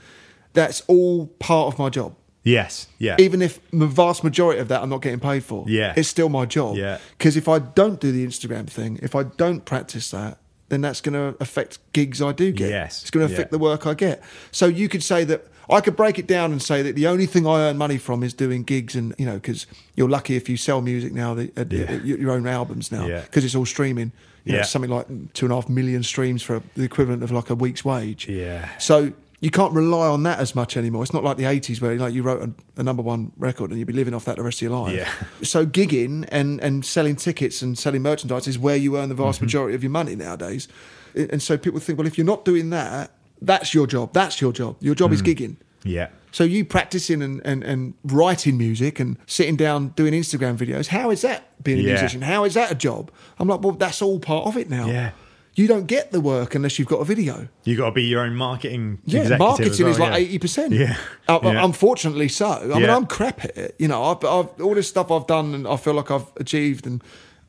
that's 0.54 0.82
all 0.88 1.28
part 1.40 1.74
of 1.74 1.78
my 1.80 1.90
job. 1.90 2.16
Yes, 2.46 2.88
yeah, 3.00 3.18
Even 3.20 3.42
if 3.42 3.60
the 3.72 3.86
vast 3.88 4.24
majority 4.24 4.62
of 4.62 4.70
that 4.70 4.82
I'm 4.82 4.90
not 4.90 5.02
getting 5.02 5.20
paid 5.20 5.44
for, 5.44 5.66
Yeah. 5.68 5.94
it's 5.98 6.08
still 6.08 6.30
my 6.30 6.46
job. 6.46 6.78
Yeah. 6.78 7.00
Because 7.18 7.36
if 7.36 7.50
I 7.50 7.60
don't 7.60 8.00
do 8.00 8.12
the 8.14 8.26
Instagram 8.26 8.68
thing, 8.68 9.00
if 9.04 9.14
I 9.16 9.24
don't 9.24 9.66
practice 9.66 10.12
that, 10.12 10.38
then 10.70 10.82
that's 10.82 11.02
going 11.02 11.14
to 11.14 11.36
affect 11.42 11.80
gigs 11.94 12.22
I 12.22 12.32
do 12.32 12.52
get. 12.52 12.70
Yes. 12.70 13.02
It's 13.02 13.12
going 13.12 13.28
to 13.28 13.32
Yeah. 13.32 13.38
affect 13.38 13.52
the 13.52 13.60
work 13.60 13.86
I 13.86 13.94
get. 13.94 14.24
So 14.52 14.66
you 14.68 14.88
could 14.88 15.04
say 15.04 15.24
that 15.26 15.46
I 15.70 15.82
could 15.82 15.96
break 15.96 16.18
it 16.20 16.28
down 16.28 16.52
and 16.52 16.62
say 16.62 16.82
that 16.84 16.96
the 16.96 17.08
only 17.08 17.26
thing 17.26 17.46
I 17.48 17.62
earn 17.70 17.78
money 17.78 17.98
from 17.98 18.22
is 18.24 18.34
doing 18.34 18.62
gigs, 18.64 18.96
and 18.96 19.14
you 19.18 19.26
know, 19.26 19.34
because 19.36 19.66
you're 19.96 20.10
lucky 20.10 20.36
if 20.36 20.48
you 20.48 20.58
sell 20.58 20.80
music 20.82 21.12
now, 21.14 21.34
the, 21.34 21.52
uh, 21.58 21.66
Yeah. 21.70 21.92
your 22.04 22.20
your 22.20 22.32
own 22.32 22.46
albums 22.48 22.92
now, 22.92 23.08
Yeah. 23.08 23.22
because 23.22 23.44
it's 23.44 23.56
all 23.56 23.66
streaming. 23.66 24.12
You 24.44 24.52
know, 24.52 24.58
Yeah. 24.60 24.64
something 24.66 24.92
like 24.92 25.08
two 25.34 25.48
and 25.48 25.52
a 25.52 25.56
half 25.56 25.68
million 25.68 26.04
streams 26.04 26.44
for 26.44 26.62
the 26.76 26.84
equivalent 26.84 27.24
of 27.24 27.32
like 27.32 27.50
a 27.50 27.56
week's 27.56 27.84
wage. 27.84 28.28
Yeah. 28.30 28.70
So 28.78 29.14
you 29.46 29.52
can't 29.52 29.74
rely 29.74 30.08
on 30.08 30.24
that 30.24 30.40
as 30.40 30.56
much 30.56 30.76
anymore. 30.76 31.04
It's 31.04 31.14
not 31.14 31.24
like 31.24 31.38
the 31.38 31.46
eighties 31.46 31.80
where 31.82 31.96
like 31.98 32.14
you 32.14 32.24
wrote 32.24 32.42
a, 32.42 32.82
a 32.82 32.84
number 32.84 33.04
one 33.04 33.32
record 33.38 33.70
and 33.70 33.78
you'd 33.78 33.86
be 33.88 33.94
living 33.94 34.14
off 34.16 34.26
that 34.26 34.38
the 34.38 34.44
rest 34.44 34.58
of 34.60 34.64
your 34.70 34.80
life. 34.80 34.96
Yeah. 34.96 35.10
So 35.44 35.66
gigging 35.66 36.28
and 36.32 36.60
and 36.62 36.84
selling 36.86 37.16
tickets 37.16 37.62
and 37.62 37.78
selling 37.78 38.02
merchandise 38.02 38.48
is 38.48 38.58
where 38.58 38.76
you 38.76 38.98
earn 38.98 39.10
the 39.10 39.16
Mm-hmm. 39.16 39.24
vast 39.24 39.42
majority 39.42 39.76
of 39.76 39.84
your 39.84 39.92
money 39.92 40.16
nowadays. 40.16 40.68
And 41.16 41.42
so 41.42 41.58
people 41.58 41.80
think, 41.80 41.98
well, 42.00 42.08
if 42.08 42.18
you're 42.18 42.26
not 42.36 42.44
doing 42.44 42.72
that, 42.72 43.12
that's 43.42 43.74
your 43.74 43.86
job. 43.88 44.14
That's 44.14 44.42
your 44.42 44.52
job. 44.52 44.78
Your 44.82 44.96
job 44.96 45.14
is 45.14 45.22
Mm. 45.22 45.26
gigging. 45.28 45.56
yeah, 45.84 46.08
So 46.32 46.44
you 46.44 46.66
practicing 46.66 47.22
and, 47.22 47.42
and, 47.46 47.64
and 47.64 47.94
writing 48.04 48.58
music 48.58 49.00
and 49.00 49.18
sitting 49.28 49.56
down 49.56 49.90
doing 49.90 50.14
Instagram 50.14 50.58
videos, 50.58 50.88
how 50.88 51.12
is 51.12 51.22
that 51.22 51.40
being 51.64 51.80
a 51.80 51.82
Yeah. 51.84 51.92
musician? 51.94 52.22
How 52.24 52.44
is 52.46 52.54
that 52.56 52.72
a 52.72 52.76
job? 52.76 53.12
I'm 53.40 53.48
like, 53.48 53.62
well, 53.62 53.74
that's 53.74 54.02
all 54.02 54.20
part 54.20 54.48
of 54.48 54.58
it 54.58 54.68
now. 54.70 54.88
Yeah. 54.88 55.12
You 55.56 55.68
don't 55.68 55.86
get 55.88 56.12
the 56.12 56.20
work 56.20 56.54
unless 56.54 56.78
you've 56.78 56.88
got 56.90 56.98
a 57.00 57.06
video. 57.06 57.48
You've 57.64 57.78
got 57.78 57.86
to 57.86 57.92
be 57.94 58.04
your 58.04 58.22
own 58.22 58.36
marketing. 58.36 59.00
Yeah, 59.06 59.38
marketing 59.38 59.72
well, 59.86 59.92
is 59.92 60.00
like 60.00 60.12
yeah. 60.12 60.18
eighty 60.18 60.40
percent. 60.40 60.74
Yeah. 60.74 60.98
Uh, 61.28 61.40
Yeah. 61.44 61.66
unfortunately 61.66 62.28
so. 62.28 62.48
I 62.48 62.78
mean, 62.80 62.90
I'm 62.90 63.08
crap 63.08 63.44
at 63.46 63.58
it. 63.58 63.76
You 63.80 63.88
know, 63.88 64.04
I've, 64.04 64.24
I've 64.24 64.62
all 64.62 64.76
this 64.76 64.88
stuff 64.88 65.10
I've 65.12 65.26
done, 65.28 65.56
and 65.56 65.68
I 65.68 65.76
feel 65.78 65.94
like 65.94 66.12
I've 66.12 66.28
achieved, 66.38 66.86
and, 66.86 67.02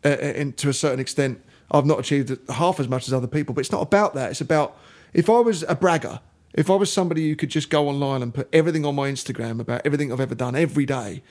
uh, 0.04 0.08
and 0.08 0.56
to 0.58 0.68
a 0.70 0.72
certain 0.72 0.98
extent, 1.00 1.42
I've 1.70 1.84
not 1.84 1.98
achieved 1.98 2.30
half 2.48 2.80
as 2.80 2.88
much 2.88 3.06
as 3.08 3.12
other 3.12 3.26
people. 3.26 3.54
But 3.54 3.60
it's 3.62 3.72
not 3.72 3.82
about 3.82 4.14
that. 4.14 4.30
It's 4.30 4.40
about 4.40 4.78
if 5.12 5.28
I 5.28 5.40
was 5.40 5.62
a 5.68 5.74
bragger, 5.74 6.20
if 6.54 6.70
I 6.70 6.74
was 6.76 6.90
somebody 6.92 7.28
who 7.28 7.36
could 7.36 7.50
just 7.50 7.68
go 7.68 7.88
online 7.88 8.22
and 8.22 8.32
put 8.32 8.48
everything 8.52 8.86
on 8.86 8.94
my 8.94 9.10
Instagram 9.10 9.60
about 9.60 9.82
everything 9.84 10.10
I've 10.12 10.20
ever 10.20 10.34
done 10.34 10.54
every 10.56 10.86
day 10.86 11.22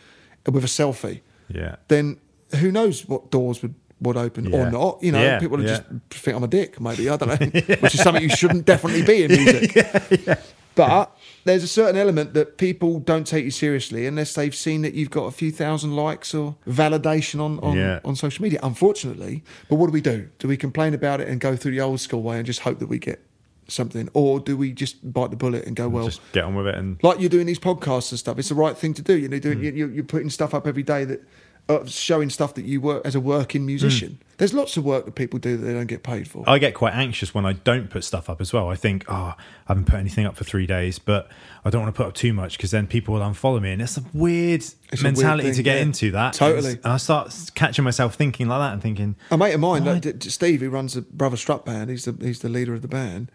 with 0.46 0.64
a 0.64 0.68
selfie, 0.68 1.22
Yeah. 1.50 1.78
then 1.88 2.18
who 2.58 2.72
knows 2.72 3.08
what 3.08 3.32
doors 3.32 3.62
would. 3.64 3.74
Would 4.02 4.18
open 4.18 4.54
or 4.54 4.70
not, 4.70 5.02
you 5.02 5.12
know. 5.14 5.22
Yeah, 5.22 5.40
People 5.40 5.62
yeah. 5.62 5.68
just 5.68 5.84
think 6.10 6.36
I'm 6.36 6.44
a 6.44 6.48
dick, 6.48 6.82
maybe. 6.82 7.10
I 7.10 7.16
don't 7.16 7.30
know, 7.30 7.36
which 7.80 7.96
is 7.96 8.02
something 8.04 8.22
you 8.22 8.30
shouldn't 8.30 8.66
definitely 8.66 9.04
be 9.04 9.24
in 9.24 9.32
music. 9.32 10.38
But 10.76 11.18
there's 11.46 11.64
a 11.64 11.68
certain 11.68 11.96
element 11.96 12.34
that 12.34 12.58
people 12.58 13.00
don't 13.00 13.26
take 13.26 13.46
you 13.46 13.52
seriously 13.52 14.06
unless 14.06 14.34
they've 14.36 14.54
seen 14.54 14.82
that 14.82 14.94
you've 14.94 15.10
got 15.10 15.24
a 15.24 15.32
few 15.32 15.52
thousand 15.52 15.96
likes 15.96 16.34
or 16.34 16.58
validation 16.68 17.40
on, 17.40 17.60
on, 17.60 17.78
Yeah. 17.78 18.02
on 18.04 18.16
social 18.16 18.44
media, 18.44 18.60
unfortunately. 18.62 19.44
But 19.70 19.78
what 19.78 19.88
do 19.88 19.94
we 19.94 20.02
do? 20.02 20.28
Do 20.38 20.48
we 20.48 20.58
complain 20.58 20.94
about 20.94 21.22
it 21.22 21.30
and 21.30 21.40
go 21.40 21.56
through 21.56 21.72
the 21.72 21.82
old 21.82 22.02
school 22.02 22.22
way 22.22 22.38
and 22.38 22.46
just 22.46 22.60
hope 22.60 22.80
that 22.80 22.88
we 22.88 23.00
get 23.00 23.26
something? 23.68 24.10
Or 24.14 24.40
do 24.40 24.58
we 24.58 24.74
just 24.74 25.14
bite 25.14 25.32
the 25.32 25.38
bullet 25.38 25.66
and 25.66 25.76
go, 25.76 25.88
well, 25.88 26.06
Just 26.06 26.22
get 26.34 26.44
on 26.44 26.56
with 26.56 26.68
it 26.68 26.76
and 26.76 27.02
like 27.02 27.20
you're 27.20 27.30
doing 27.30 27.48
these 27.48 27.60
podcasts 27.60 28.12
and 28.12 28.20
stuff, 28.20 28.38
it's 28.38 28.50
the 28.50 28.56
right 28.56 28.78
thing 28.78 28.94
to 28.96 29.02
do. 29.02 29.18
You 29.18 29.30
know, 29.30 29.40
doing, 29.40 29.60
hmm. 29.60 29.64
you, 29.64 29.88
you're 29.88 30.04
putting 30.04 30.30
stuff 30.30 30.54
up 30.54 30.68
every 30.68 30.84
day 30.84 31.06
that 31.06 31.24
uh, 31.68 31.86
showing 31.86 32.30
stuff 32.30 32.54
that 32.56 32.66
you 32.66 32.80
work 32.80 33.06
as 33.06 33.16
a 33.16 33.20
working 33.20 33.66
musician. 33.66 34.10
Hmm. 34.10 34.22
There's 34.38 34.54
lots 34.54 34.76
of 34.78 34.84
work 34.84 35.06
that 35.06 35.16
people 35.16 35.40
do 35.40 35.56
that 35.58 35.66
they 35.66 35.74
don't 35.74 35.88
get 35.88 36.04
paid 36.04 36.28
for. 36.28 36.44
I 36.46 36.60
get 36.60 36.74
quite 36.74 36.94
anxious 36.94 37.34
when 37.34 37.46
I 37.46 37.54
don't 37.54 37.90
put 37.90 38.04
stuff 38.04 38.30
up 38.30 38.42
as 38.42 38.52
well. 38.52 38.68
I 38.70 38.76
think, 38.76 39.06
oh, 39.08 39.14
I 39.14 39.36
haven't 39.68 39.86
put 39.86 39.96
anything 39.98 40.26
up 40.26 40.36
for 40.36 40.44
three 40.44 40.68
days, 40.68 41.00
but 41.00 41.30
I 41.64 41.70
don't 41.70 41.82
want 41.84 41.96
to 41.96 41.98
put 41.98 42.08
up 42.08 42.14
too 42.16 42.34
much 42.34 42.58
because 42.58 42.72
then 42.72 42.86
people 42.86 43.14
will 43.14 43.22
unfollow 43.22 43.62
me. 43.62 43.72
And 43.72 43.82
it's 43.82 43.98
a 43.98 44.04
weird 44.14 44.60
It's 44.62 44.76
a 44.76 44.90
weird 44.92 45.04
mentality 45.16 45.48
thing, 45.50 45.56
to 45.56 45.64
get 45.64 45.76
yeah. 45.78 45.82
into 45.84 46.12
that. 46.12 46.34
Totally. 46.34 46.72
And 46.84 46.86
I 46.86 46.98
start 46.98 47.34
catching 47.56 47.86
myself 47.86 48.16
thinking 48.16 48.48
like 48.50 48.60
that 48.60 48.74
and 48.74 48.82
thinking, 48.82 49.16
A 49.32 49.38
mate 49.38 49.54
of 49.54 49.62
mine, 49.62 49.86
Why? 49.86 49.94
like, 49.94 50.02
D- 50.02 50.12
D- 50.12 50.30
Steve, 50.30 50.60
who 50.60 50.70
runs 50.70 50.94
the 50.96 51.02
Brother 51.02 51.38
Strut 51.38 51.66
band, 51.66 51.90
he's 51.90 52.04
the 52.06 52.16
he's 52.24 52.40
the 52.42 52.50
leader 52.50 52.74
of 52.74 52.82
the 52.82 52.88
band. 52.90 53.32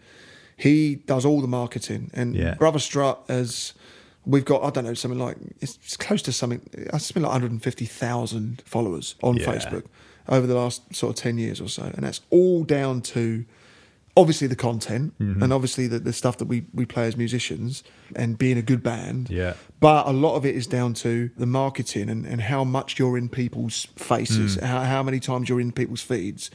He 0.55 0.95
does 0.95 1.25
all 1.25 1.41
the 1.41 1.47
marketing, 1.47 2.11
and 2.13 2.35
Yeah. 2.35 2.53
Brother 2.55 2.79
Strut 2.79 3.23
has. 3.27 3.73
We've 4.25 4.45
got 4.45 4.63
I 4.63 4.69
don't 4.69 4.83
know 4.85 4.93
something 4.93 5.19
like 5.19 5.37
it's, 5.61 5.97
close 5.97 6.21
to 6.23 6.31
something. 6.31 6.61
It's 6.73 7.11
been 7.11 7.23
like 7.23 7.31
150,000 7.31 8.61
followers 8.65 9.15
on 9.23 9.37
Yeah. 9.37 9.45
Facebook 9.47 9.85
over 10.29 10.45
the 10.45 10.55
last 10.55 10.93
sort 10.95 11.09
of 11.17 11.21
10 11.23 11.37
years 11.37 11.59
or 11.59 11.67
so, 11.67 11.83
and 11.83 12.03
that's 12.03 12.21
all 12.29 12.63
down 12.63 13.01
to 13.01 13.45
obviously 14.15 14.45
the 14.47 14.55
content 14.55 15.17
Mm-hmm. 15.19 15.41
and 15.41 15.53
obviously 15.53 15.87
the, 15.87 15.97
the 15.99 16.13
stuff 16.13 16.37
that 16.37 16.45
we 16.45 16.65
we 16.73 16.85
play 16.85 17.07
as 17.07 17.17
musicians 17.17 17.83
and 18.15 18.37
being 18.37 18.57
a 18.57 18.61
good 18.61 18.83
band. 18.83 19.29
Yeah. 19.29 19.53
But 19.81 20.07
a 20.07 20.11
lot 20.11 20.35
of 20.35 20.45
it 20.45 20.55
is 20.55 20.67
down 20.67 20.93
to 20.95 21.31
the 21.35 21.45
marketing 21.47 22.07
and, 22.09 22.23
and 22.25 22.39
how 22.39 22.63
much 22.63 22.97
you're 22.99 23.17
in 23.17 23.27
people's 23.27 23.87
faces, 23.97 24.55
Mm. 24.55 24.61
how, 24.63 24.81
how 24.83 25.01
many 25.03 25.19
times 25.19 25.49
you're 25.49 25.59
in 25.59 25.71
people's 25.71 26.01
feeds. 26.03 26.49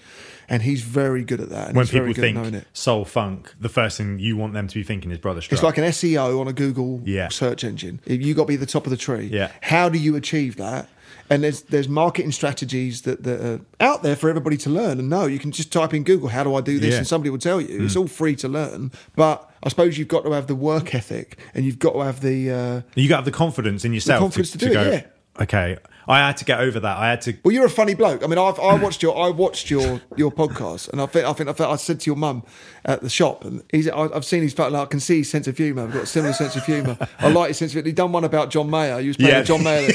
And 0.48 0.62
he's 0.62 0.82
very 0.82 1.24
good 1.24 1.40
at 1.40 1.48
that. 1.50 1.68
And 1.68 1.76
when 1.76 1.86
people 1.88 2.12
good 2.12 2.24
at 2.24 2.34
knowing 2.34 2.52
think 2.52 2.64
soul 2.72 3.04
funk, 3.04 3.52
the 3.60 3.68
first 3.68 3.98
thing 3.98 4.20
you 4.20 4.36
want 4.36 4.52
them 4.54 4.68
to 4.68 4.74
be 4.76 4.84
thinking 4.84 5.10
is 5.10 5.18
Brother 5.18 5.40
Strut. 5.40 5.58
It's 5.58 5.64
like 5.64 5.76
an 5.76 5.84
SEO 5.84 6.40
on 6.40 6.46
a 6.46 6.52
Google 6.52 7.00
Yeah. 7.04 7.28
search 7.28 7.64
engine. 7.64 8.00
You 8.06 8.32
got 8.32 8.42
to 8.44 8.46
be 8.48 8.54
at 8.54 8.60
the 8.60 8.66
top 8.66 8.86
of 8.86 8.90
the 8.90 8.96
tree. 8.96 9.26
Yeah. 9.26 9.50
How 9.60 9.88
do 9.88 9.98
you 9.98 10.14
achieve 10.14 10.56
that? 10.56 10.88
And 11.28 11.42
there's 11.42 11.62
there's 11.62 11.88
marketing 11.88 12.30
strategies 12.30 13.02
that, 13.02 13.24
that 13.24 13.40
are 13.44 13.60
out 13.80 14.04
there 14.04 14.14
for 14.14 14.30
everybody 14.30 14.56
to 14.58 14.70
learn 14.70 15.00
and 15.00 15.10
know. 15.10 15.26
You 15.26 15.40
can 15.40 15.50
just 15.50 15.72
type 15.72 15.92
in 15.92 16.04
Google, 16.04 16.28
how 16.28 16.44
do 16.44 16.54
I 16.54 16.60
do 16.60 16.78
this? 16.78 16.92
Yeah. 16.92 16.98
And 16.98 17.06
somebody 17.08 17.30
will 17.30 17.38
tell 17.38 17.60
you. 17.60 17.84
It's 17.84 17.96
all 17.96 18.06
free 18.06 18.36
to 18.36 18.48
learn. 18.48 18.92
But 19.16 19.50
I 19.66 19.68
suppose 19.68 19.98
you've 19.98 20.06
got 20.06 20.22
to 20.22 20.30
have 20.30 20.46
the 20.46 20.54
work 20.54 20.94
ethic 20.94 21.38
and 21.52 21.64
you've 21.64 21.80
got 21.80 21.94
to 21.94 22.00
have 22.00 22.20
the 22.20 22.50
uh, 22.50 22.82
you 22.94 23.08
got 23.08 23.16
to 23.16 23.18
have 23.18 23.24
the 23.24 23.32
confidence 23.32 23.84
in 23.84 23.92
yourself 23.92 24.20
confidence 24.20 24.52
to 24.52 24.58
do 24.58 24.66
it, 24.66 24.72
go, 24.72 24.90
yeah. 24.90 25.02
okay, 25.40 25.76
I 26.08 26.18
had 26.18 26.36
to 26.38 26.44
get 26.44 26.60
over 26.60 26.78
that. 26.80 26.96
I 26.96 27.08
had 27.10 27.20
to. 27.22 27.36
Well, 27.44 27.52
you're 27.52 27.66
a 27.66 27.70
funny 27.70 27.94
bloke. 27.94 28.22
I 28.22 28.26
mean, 28.28 28.38
I've 28.38 28.58
I 28.60 28.74
watched 28.74 29.02
your 29.02 29.16
I 29.18 29.30
watched 29.30 29.70
your 29.70 30.00
your 30.16 30.30
podcast, 30.30 30.88
and 30.90 31.00
I 31.00 31.06
think 31.06 31.26
I 31.26 31.32
think 31.32 31.48
I, 31.48 31.52
think, 31.52 31.68
I 31.70 31.76
said 31.76 32.00
to 32.00 32.06
your 32.10 32.16
mum 32.16 32.44
at 32.84 33.00
the 33.02 33.08
shop, 33.10 33.44
and 33.44 33.62
he's 33.72 33.88
I've 33.88 34.24
seen 34.24 34.42
his 34.42 34.56
like, 34.58 34.72
I 34.72 34.84
can 34.86 35.00
see 35.00 35.18
his 35.18 35.30
sense 35.30 35.46
of 35.48 35.56
humour. 35.56 35.82
I've 35.84 35.92
got 35.92 36.02
a 36.04 36.06
similar 36.06 36.32
sense 36.32 36.54
of 36.56 36.64
humour. 36.64 36.96
I 37.18 37.28
like 37.28 37.48
his 37.48 37.58
sense 37.58 37.72
of. 37.72 37.74
Humour. 37.76 37.86
He 37.88 37.92
done 37.92 38.12
one 38.12 38.24
about 38.24 38.50
John 38.50 38.70
Mayer. 38.70 39.00
You 39.00 39.08
was 39.08 39.16
playing 39.16 39.32
Yeah. 39.34 39.42
John 39.42 39.64
Mayer, 39.64 39.90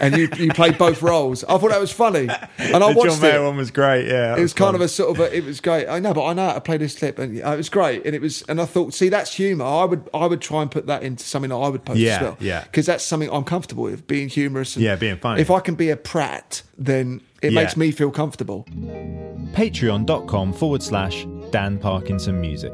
and 0.00 0.16
you 0.16 0.28
you 0.36 0.52
played 0.52 0.76
both 0.78 1.00
roles. 1.02 1.42
I 1.44 1.56
thought 1.58 1.70
that 1.70 1.80
was 1.80 1.92
funny, 1.92 2.28
and 2.28 2.84
I 2.84 2.92
The 2.92 2.94
watched 2.94 3.12
John 3.12 3.20
Mayer 3.22 3.40
it. 3.42 3.46
one 3.46 3.56
was 3.56 3.70
great. 3.70 4.06
Yeah, 4.08 4.36
It 4.36 4.40
was 4.40 4.52
kind 4.52 4.74
of 4.74 4.80
a 4.82 4.88
sort 4.88 5.10
of 5.10 5.20
a, 5.20 5.34
it 5.36 5.44
was 5.44 5.60
great. 5.60 5.88
I 5.88 5.98
know, 5.98 6.12
but 6.12 6.24
I 6.26 6.32
know 6.34 6.46
how 6.48 6.52
to 6.54 6.60
play 6.60 6.76
this 6.76 6.96
clip, 6.98 7.18
and 7.18 7.42
uh, 7.42 7.50
it 7.52 7.56
was 7.56 7.68
great. 7.70 8.04
And 8.04 8.14
it 8.14 8.20
was, 8.20 8.42
and 8.42 8.60
I 8.60 8.66
thought, 8.66 8.92
see, 8.94 9.08
that's 9.08 9.32
humour. 9.34 9.64
I 9.64 9.84
would, 9.84 10.08
I 10.12 10.26
would 10.26 10.40
try 10.40 10.60
and 10.62 10.70
put 10.70 10.86
that 10.86 11.02
into 11.02 11.24
something 11.24 11.48
that 11.50 11.56
I 11.56 11.68
would 11.68 11.84
post 11.84 11.98
Yeah, 11.98 12.16
as 12.16 12.20
well. 12.22 12.36
yeah. 12.40 12.64
because 12.64 12.86
that's 12.86 13.04
something 13.04 13.30
I'm 13.32 13.44
comfortable 13.44 13.84
with, 13.84 14.06
being 14.06 14.28
humorous. 14.28 14.76
And 14.76 14.84
Yeah, 14.84 14.96
being 14.96 15.16
funny. 15.16 15.40
If 15.46 15.50
I 15.52 15.60
can 15.60 15.76
be 15.76 15.90
a 15.90 15.96
prat, 15.96 16.62
then 16.76 17.20
it 17.40 17.52
Yeah. 17.52 17.60
makes 17.62 17.76
me 17.76 17.92
feel 17.92 18.10
comfortable. 18.10 18.64
Patreon.com 19.52 20.52
forward 20.52 20.82
slash 20.82 21.24
Dan 21.52 21.78
Parkinson 21.78 22.40
Music. 22.40 22.72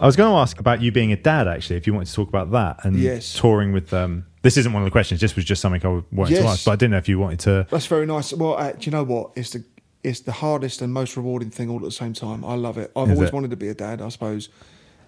I 0.00 0.06
was 0.06 0.16
going 0.16 0.28
to 0.32 0.36
ask 0.38 0.58
about 0.58 0.82
you 0.82 0.90
being 0.90 1.12
a 1.12 1.16
dad, 1.16 1.46
actually, 1.46 1.76
if 1.76 1.86
you 1.86 1.94
wanted 1.94 2.06
to 2.08 2.14
talk 2.14 2.28
about 2.28 2.50
that 2.50 2.84
and 2.84 2.96
Yes. 2.96 3.32
touring 3.32 3.72
with. 3.72 3.94
Um, 3.94 4.24
this 4.42 4.56
isn't 4.56 4.72
one 4.72 4.82
of 4.82 4.86
the 4.86 4.90
questions. 4.90 5.20
This 5.20 5.36
was 5.36 5.44
just 5.44 5.62
something 5.62 5.80
I 5.86 6.02
wanted 6.10 6.34
to 6.34 6.46
ask, 6.48 6.64
but 6.64 6.72
I 6.72 6.74
didn't 6.74 6.90
know 6.90 6.96
if 6.98 7.08
you 7.08 7.20
wanted 7.20 7.38
to. 7.40 7.68
That's 7.70 7.86
very 7.86 8.06
nice. 8.06 8.32
Well, 8.32 8.54
uh, 8.58 8.72
do 8.72 8.78
you 8.80 8.90
know 8.90 9.04
what? 9.04 9.30
It's 9.36 9.50
the 9.50 9.62
it's 10.02 10.18
the 10.18 10.32
hardest 10.32 10.82
and 10.82 10.92
most 10.92 11.16
rewarding 11.16 11.50
thing 11.50 11.70
all 11.70 11.76
at 11.76 11.82
the 11.84 11.90
same 11.92 12.12
time. 12.12 12.44
I 12.44 12.56
love 12.56 12.76
it. 12.76 12.90
I've 12.96 13.08
Is 13.08 13.14
always 13.18 13.28
it? 13.28 13.32
wanted 13.32 13.50
to 13.50 13.56
be 13.56 13.68
a 13.68 13.74
dad, 13.74 14.02
I 14.02 14.08
suppose, 14.08 14.48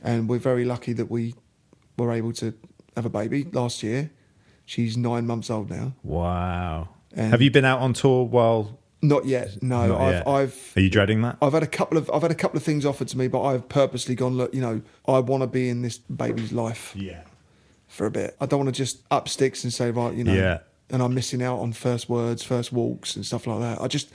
and 0.04 0.28
we're 0.28 0.38
very 0.38 0.64
lucky 0.64 0.92
that 0.92 1.10
we 1.10 1.34
were 1.98 2.12
able 2.12 2.32
to 2.34 2.54
have 2.94 3.04
a 3.04 3.10
baby 3.10 3.44
last 3.52 3.82
year. 3.82 4.10
She's 4.66 4.96
nine 4.96 5.26
months 5.26 5.48
old 5.48 5.70
now. 5.70 5.94
Wow. 6.02 6.88
And- 7.14 7.30
Have 7.30 7.40
you 7.40 7.50
been 7.50 7.64
out 7.64 7.78
on 7.80 7.92
tour 7.94 8.24
while? 8.26 8.78
Not 9.02 9.24
yet. 9.26 9.62
No, 9.62 9.86
Not 9.88 10.00
I've 10.00 10.12
yet. 10.14 10.26
I've 10.28 10.72
Are 10.76 10.80
you 10.80 10.90
dreading 10.90 11.22
that? 11.22 11.36
I've 11.40 11.52
had 11.52 11.62
a 11.62 11.66
couple 11.68 11.96
of 11.98 12.10
I've 12.12 12.22
had 12.22 12.30
a 12.30 12.34
couple 12.34 12.56
of 12.56 12.62
things 12.64 12.84
offered 12.84 13.08
to 13.08 13.18
me, 13.18 13.28
but 13.28 13.42
I've 13.42 13.68
purposely 13.68 14.14
gone. 14.14 14.36
Look, 14.36 14.52
you 14.54 14.60
know, 14.60 14.82
I 15.06 15.18
want 15.20 15.42
to 15.42 15.46
be 15.46 15.68
in 15.68 15.82
this 15.82 15.98
baby's 15.98 16.52
life 16.52 16.92
Yeah. 16.96 17.20
for 17.86 18.06
a 18.06 18.10
bit. 18.10 18.36
I 18.40 18.46
don't 18.46 18.58
want 18.64 18.74
to 18.74 18.78
just 18.78 18.98
up 19.10 19.28
sticks 19.28 19.62
and 19.64 19.72
say, 19.72 19.90
right, 19.90 20.12
you 20.14 20.24
know, 20.24 20.34
Yeah. 20.34 20.58
and 20.90 21.02
I'm 21.02 21.14
missing 21.14 21.42
out 21.42 21.58
on 21.60 21.72
first 21.72 22.08
words, 22.08 22.42
first 22.42 22.72
walks, 22.72 23.14
and 23.16 23.24
stuff 23.24 23.46
like 23.46 23.60
that. 23.60 23.80
I 23.80 23.86
just, 23.86 24.08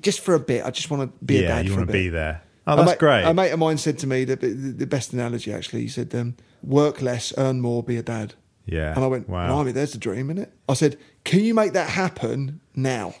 just 0.00 0.20
for 0.20 0.34
a 0.34 0.40
bit, 0.40 0.64
I 0.64 0.70
just 0.70 0.88
want 0.90 1.02
to 1.18 1.24
be 1.24 1.38
a 1.38 1.42
yeah, 1.42 1.48
dad 1.48 1.66
you 1.66 1.74
want 1.74 1.86
to 1.88 1.92
be 1.92 2.08
there. 2.08 2.40
Oh, 2.66 2.74
A 2.74 2.76
that's 2.76 2.90
mate- 2.92 2.98
great. 2.98 3.24
A 3.24 3.34
mate 3.34 3.50
of 3.50 3.58
mine 3.58 3.76
said 3.76 3.98
to 3.98 4.06
me 4.06 4.24
the, 4.24 4.36
the, 4.36 4.48
the 4.48 4.86
best 4.86 5.12
analogy 5.12 5.52
actually. 5.52 5.82
He 5.82 5.88
said, 5.88 6.14
um, 6.14 6.36
"Work 6.62 7.02
less, 7.02 7.32
earn 7.36 7.60
more, 7.60 7.82
be 7.82 7.96
a 7.96 8.02
dad." 8.02 8.34
Yeah. 8.68 8.94
And 8.94 9.02
I 9.04 9.06
went, 9.06 9.28
wow. 9.28 9.48
"Blimey, 9.48 9.72
there's 9.72 9.94
a 9.94 9.98
dream, 9.98 10.30
isn't 10.30 10.42
it?" 10.44 10.52
I 10.68 10.74
said, 10.74 10.96
"Can 11.24 11.40
you 11.40 11.54
make 11.54 11.72
that 11.72 11.88
happen 11.90 12.60
now?" 12.74 13.14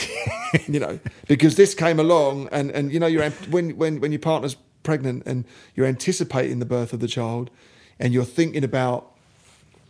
you 0.66 0.80
know, 0.80 0.98
because 1.28 1.56
this 1.56 1.74
came 1.74 1.98
along, 2.00 2.48
and 2.52 2.70
and 2.70 2.92
you 2.92 2.98
know, 3.00 3.06
you're 3.06 3.28
when 3.50 3.76
when 3.76 4.00
when 4.00 4.12
your 4.12 4.18
partner's 4.20 4.56
pregnant 4.82 5.22
and 5.26 5.44
you're 5.74 5.86
anticipating 5.86 6.58
the 6.60 6.66
birth 6.66 6.92
of 6.92 7.00
the 7.00 7.08
child, 7.08 7.50
and 7.98 8.12
you're 8.14 8.24
thinking 8.24 8.64
about 8.64 9.12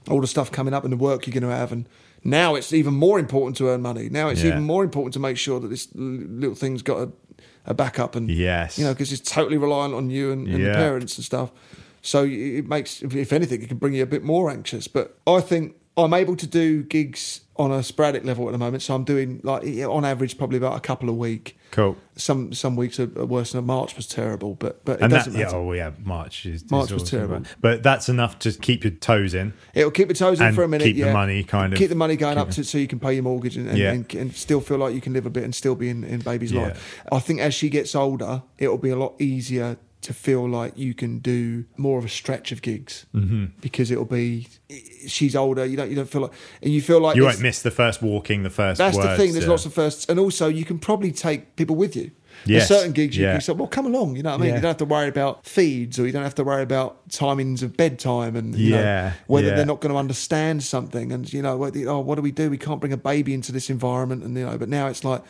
all 0.09 0.21
the 0.21 0.27
stuff 0.27 0.51
coming 0.51 0.73
up 0.75 0.85
and 0.85 0.93
the 0.93 0.97
work 0.97 1.27
you're 1.27 1.35
going 1.35 1.43
to 1.49 1.57
have, 1.57 1.73
and 1.73 1.89
now 2.25 2.55
it's 2.55 2.73
even 2.73 2.95
more 2.95 3.19
important 3.19 3.57
to 3.59 3.69
earn 3.69 3.83
money. 3.83 4.09
Now 4.09 4.29
it's 4.29 4.43
Yeah. 4.43 4.49
even 4.53 4.63
more 4.65 4.83
important 4.85 5.13
to 5.15 5.21
make 5.21 5.37
sure 5.37 5.61
that 5.61 5.69
this 5.69 5.89
little 5.95 6.55
thing's 6.57 6.83
got 6.83 6.99
a, 7.09 7.13
a 7.67 7.75
backup, 7.75 8.17
and 8.17 8.29
Yes. 8.31 8.79
you 8.79 8.85
know, 8.85 8.93
because 8.93 9.13
it's 9.13 9.31
totally 9.31 9.57
reliant 9.59 9.95
on 9.95 10.11
you 10.11 10.33
and, 10.33 10.47
and 10.49 10.59
Yeah. 10.59 10.69
the 10.69 10.75
parents 10.75 11.17
and 11.19 11.25
stuff. 11.25 11.51
So 12.07 12.25
it 12.25 12.67
makes, 12.69 13.03
if- 13.03 13.33
anything, 13.33 13.63
it 13.63 13.69
can 13.69 13.79
bring 13.79 13.95
you 13.95 14.03
a 14.03 14.07
bit 14.07 14.23
more 14.23 14.49
anxious. 14.51 14.87
But 14.89 15.19
I 15.27 15.41
think 15.41 15.75
I'm 15.97 16.15
able 16.15 16.37
to 16.37 16.47
do 16.47 16.83
gigs 16.83 17.41
on 17.59 17.73
a 17.73 17.83
sporadic 17.83 18.23
level 18.23 18.47
at 18.49 18.53
the 18.53 18.59
moment. 18.59 18.83
So 18.83 18.95
I'm 18.95 19.05
doing 19.05 19.41
like 19.43 19.65
on 19.65 20.05
average 20.05 20.37
probably 20.37 20.59
about 20.59 20.77
a 20.77 20.81
couple 20.81 21.09
a 21.09 21.13
week. 21.13 21.57
Cool. 21.71 21.97
Some 22.17 22.53
some 22.53 22.77
weeks 22.77 23.01
are 23.01 23.07
worse 23.07 23.53
than 23.53 23.65
March 23.65 23.97
was 23.97 24.07
terrible, 24.07 24.55
but 24.55 24.85
but 24.85 24.99
it 24.99 25.03
And 25.05 25.11
doesn't 25.11 25.33
yeah, 25.33 25.45
matter. 25.47 25.57
oh 25.57 25.73
yeah, 25.73 25.93
March 26.05 26.45
is 26.45 26.63
is 26.63 26.71
March 26.71 26.93
was 26.93 27.01
always 27.01 27.11
terrible. 27.11 27.43
but 27.63 27.83
that's 27.83 28.11
enough 28.11 28.39
to 28.41 28.53
keep 28.53 28.85
your 28.85 28.91
toes 28.93 29.33
in. 29.33 29.55
It'll 29.75 29.91
keep 29.91 30.09
your 30.09 30.15
toes 30.15 30.39
in 30.39 30.55
for 30.55 30.65
a 30.65 30.69
minute. 30.69 30.85
keep 30.85 30.99
the 30.99 31.11
money 31.13 31.43
kind 31.45 31.73
of- 31.73 31.79
keep 31.79 31.89
the 31.89 31.95
money 31.95 32.17
going 32.17 32.37
up 32.37 32.51
to 32.51 32.63
so 32.63 32.77
you 32.77 32.87
can 32.87 33.01
pay 33.01 33.15
your 33.15 33.23
mortgage 33.23 33.57
and, 33.57 33.67
and, 33.69 33.79
Yeah. 33.79 33.93
and, 33.93 34.15
and 34.15 34.35
still 34.37 34.61
feel 34.61 34.77
like 34.77 34.95
you 34.95 35.01
can 35.01 35.15
live 35.15 35.25
a 35.25 35.31
bit 35.31 35.45
and 35.45 35.55
still 35.55 35.75
be 35.75 35.89
in, 35.89 36.05
in 36.05 36.21
baby's 36.21 36.53
Yeah. 36.53 36.63
life. 36.69 37.01
I 37.11 37.19
think 37.21 37.41
as 37.41 37.55
she 37.55 37.71
gets 37.71 37.95
older, 37.95 38.43
it'll 38.59 38.79
be 38.79 38.91
a 38.91 38.97
lot 38.97 39.15
easier 39.21 39.79
to 40.03 40.15
feel 40.15 40.49
like 40.49 40.77
you 40.77 40.95
can 40.95 41.19
do 41.19 41.65
more 41.77 41.99
of 41.99 42.05
a 42.05 42.09
stretch 42.09 42.53
of 42.53 42.63
gigs 42.63 43.07
mm-hmm. 43.15 43.47
because 43.61 43.91
it'll 43.91 44.05
be 44.05 44.47
she's 45.07 45.35
older. 45.35 45.65
You 45.65 45.77
don't 45.77 45.91
you 45.91 45.97
don't 45.97 46.09
feel 46.09 46.23
like 46.23 46.33
and 46.63 46.73
you 46.73 46.81
feel 46.81 47.01
like 47.01 47.17
You 47.17 47.25
won't 47.25 47.41
miss 47.41 47.63
the 47.63 47.71
first 47.71 48.03
walking, 48.03 48.43
the 48.43 48.51
first. 48.51 48.79
That's 48.79 48.97
the 48.97 49.17
thing. 49.17 49.33
There's 49.33 49.45
yeah. 49.45 49.51
lots 49.51 49.67
of 49.67 49.75
firsts, 49.75 50.07
and 50.09 50.19
also 50.19 50.49
you 50.49 50.65
can 50.65 50.79
probably 50.79 51.13
take 51.13 51.57
people 51.57 51.77
with 51.77 51.97
you. 51.97 52.11
Yes, 52.45 52.69
There's 52.69 52.81
certain 52.81 52.93
gigs 52.93 53.17
you 53.17 53.25
yeah. 53.25 53.33
can 53.33 53.41
say, 53.41 53.53
"Well, 53.55 53.67
come 53.67 53.87
along." 53.87 54.17
You 54.17 54.23
know 54.23 54.31
what 54.31 54.41
I 54.41 54.43
mean? 54.43 54.49
Yeah. 54.51 54.57
You 54.57 54.61
don't 54.61 54.71
have 54.71 54.77
to 54.79 54.85
worry 54.85 55.09
about 55.09 55.47
feeds, 55.47 55.99
or 55.99 56.07
you 56.07 56.13
don't 56.13 56.23
have 56.23 56.35
to 56.35 56.45
worry 56.45 56.63
about 56.63 57.09
timings 57.09 57.63
of 57.63 57.77
bedtime, 57.77 58.37
and 58.37 58.55
you 58.55 58.73
know, 58.73 58.81
Yeah, 58.81 59.13
whether 59.27 59.49
yeah. 59.49 59.55
they're 59.57 59.67
not 59.67 59.81
going 59.81 59.93
to 59.93 59.99
understand 59.99 60.63
something. 60.63 61.13
And 61.13 61.33
you 61.33 61.43
know, 61.43 61.55
oh, 61.65 62.01
what 62.01 62.17
do 62.17 62.23
we 62.23 62.33
do? 62.33 62.51
We 62.51 62.59
can't 62.59 62.81
bring 62.81 62.93
a 62.93 62.99
baby 62.99 63.33
into 63.33 63.53
this 63.53 63.71
environment, 63.71 64.23
and 64.23 64.37
you 64.37 64.45
know. 64.45 64.59
But 64.59 64.69
now 64.69 64.87
it's 64.89 65.03
like, 65.03 65.23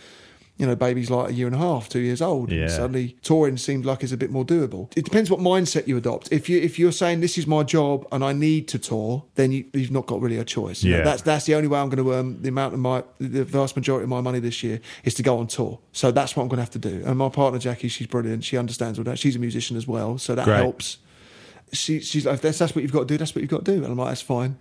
you 0.59 0.66
know, 0.66 0.74
baby's 0.74 1.11
like 1.11 1.30
a 1.30 1.32
year 1.34 1.46
and 1.46 1.54
a 1.54 1.59
half, 1.59 1.88
two 1.88 1.98
years 2.00 2.22
old. 2.22 2.50
and 2.50 2.61
Yeah. 2.61 2.68
suddenly, 2.68 3.16
touring 3.22 3.57
seems 3.59 3.84
like 3.84 4.02
it's 4.02 4.12
a 4.12 4.16
bit 4.16 4.30
more 4.30 4.44
doable. 4.44 4.90
It 4.96 5.04
depends 5.04 5.30
what 5.30 5.38
mindset 5.40 5.86
you 5.86 5.96
adopt. 5.98 6.32
If 6.32 6.48
you 6.48 6.59
if 6.61 6.78
you're 6.78 6.92
saying 6.92 7.20
this 7.20 7.36
is 7.36 7.46
my 7.46 7.62
job 7.62 8.07
and 8.11 8.24
I 8.24 8.32
need 8.32 8.66
to 8.68 8.78
tour, 8.78 9.24
then 9.34 9.52
you, 9.52 9.64
you've 9.74 9.90
not 9.90 10.07
got 10.07 10.20
really 10.22 10.38
a 10.38 10.44
choice. 10.44 10.82
You 10.82 10.92
know, 10.92 10.98
Yeah. 10.98 11.04
that's 11.04 11.22
that's 11.22 11.44
the 11.44 11.54
only 11.54 11.68
way 11.68 11.78
I'm 11.78 11.90
going 11.90 12.02
to 12.04 12.14
um, 12.14 12.18
earn 12.36 12.42
the 12.42 12.48
amount 12.48 12.72
of 12.74 12.80
my 12.80 13.04
the 13.18 13.44
vast 13.44 13.76
majority 13.76 14.04
of 14.04 14.09
my 14.09 14.20
money 14.22 14.40
this 14.40 14.62
year 14.62 14.80
is 15.04 15.12
to 15.14 15.22
go 15.22 15.38
on 15.38 15.46
tour. 15.46 15.78
So 15.92 16.11
that's 16.11 16.34
what 16.36 16.42
I'm 16.44 16.48
going 16.48 16.57
to 16.59 16.62
have 16.62 16.70
to 16.70 16.78
do. 16.78 17.02
And 17.04 17.18
my 17.18 17.28
partner 17.28 17.59
Jackie, 17.59 17.88
she's 17.88 18.07
brilliant. 18.07 18.42
She 18.44 18.57
understands 18.57 18.98
all 18.98 19.04
that. 19.04 19.18
She's 19.18 19.36
a 19.36 19.38
musician 19.38 19.76
as 19.76 19.86
well, 19.86 20.16
so 20.18 20.34
that 20.34 20.44
Great. 20.46 20.57
helps. 20.57 20.98
She, 21.72 22.00
she's 22.00 22.24
like, 22.24 22.36
if 22.36 22.42
that's, 22.42 22.59
that's 22.59 22.74
what 22.76 22.82
you've 22.82 22.92
got 22.92 23.00
to 23.00 23.07
do. 23.07 23.18
That's 23.18 23.34
what 23.34 23.42
you've 23.42 23.50
got 23.50 23.64
to 23.64 23.72
do. 23.76 23.82
And 23.82 23.86
I'm 23.92 23.96
like, 23.98 24.09
that's 24.11 24.22
fine. 24.22 24.57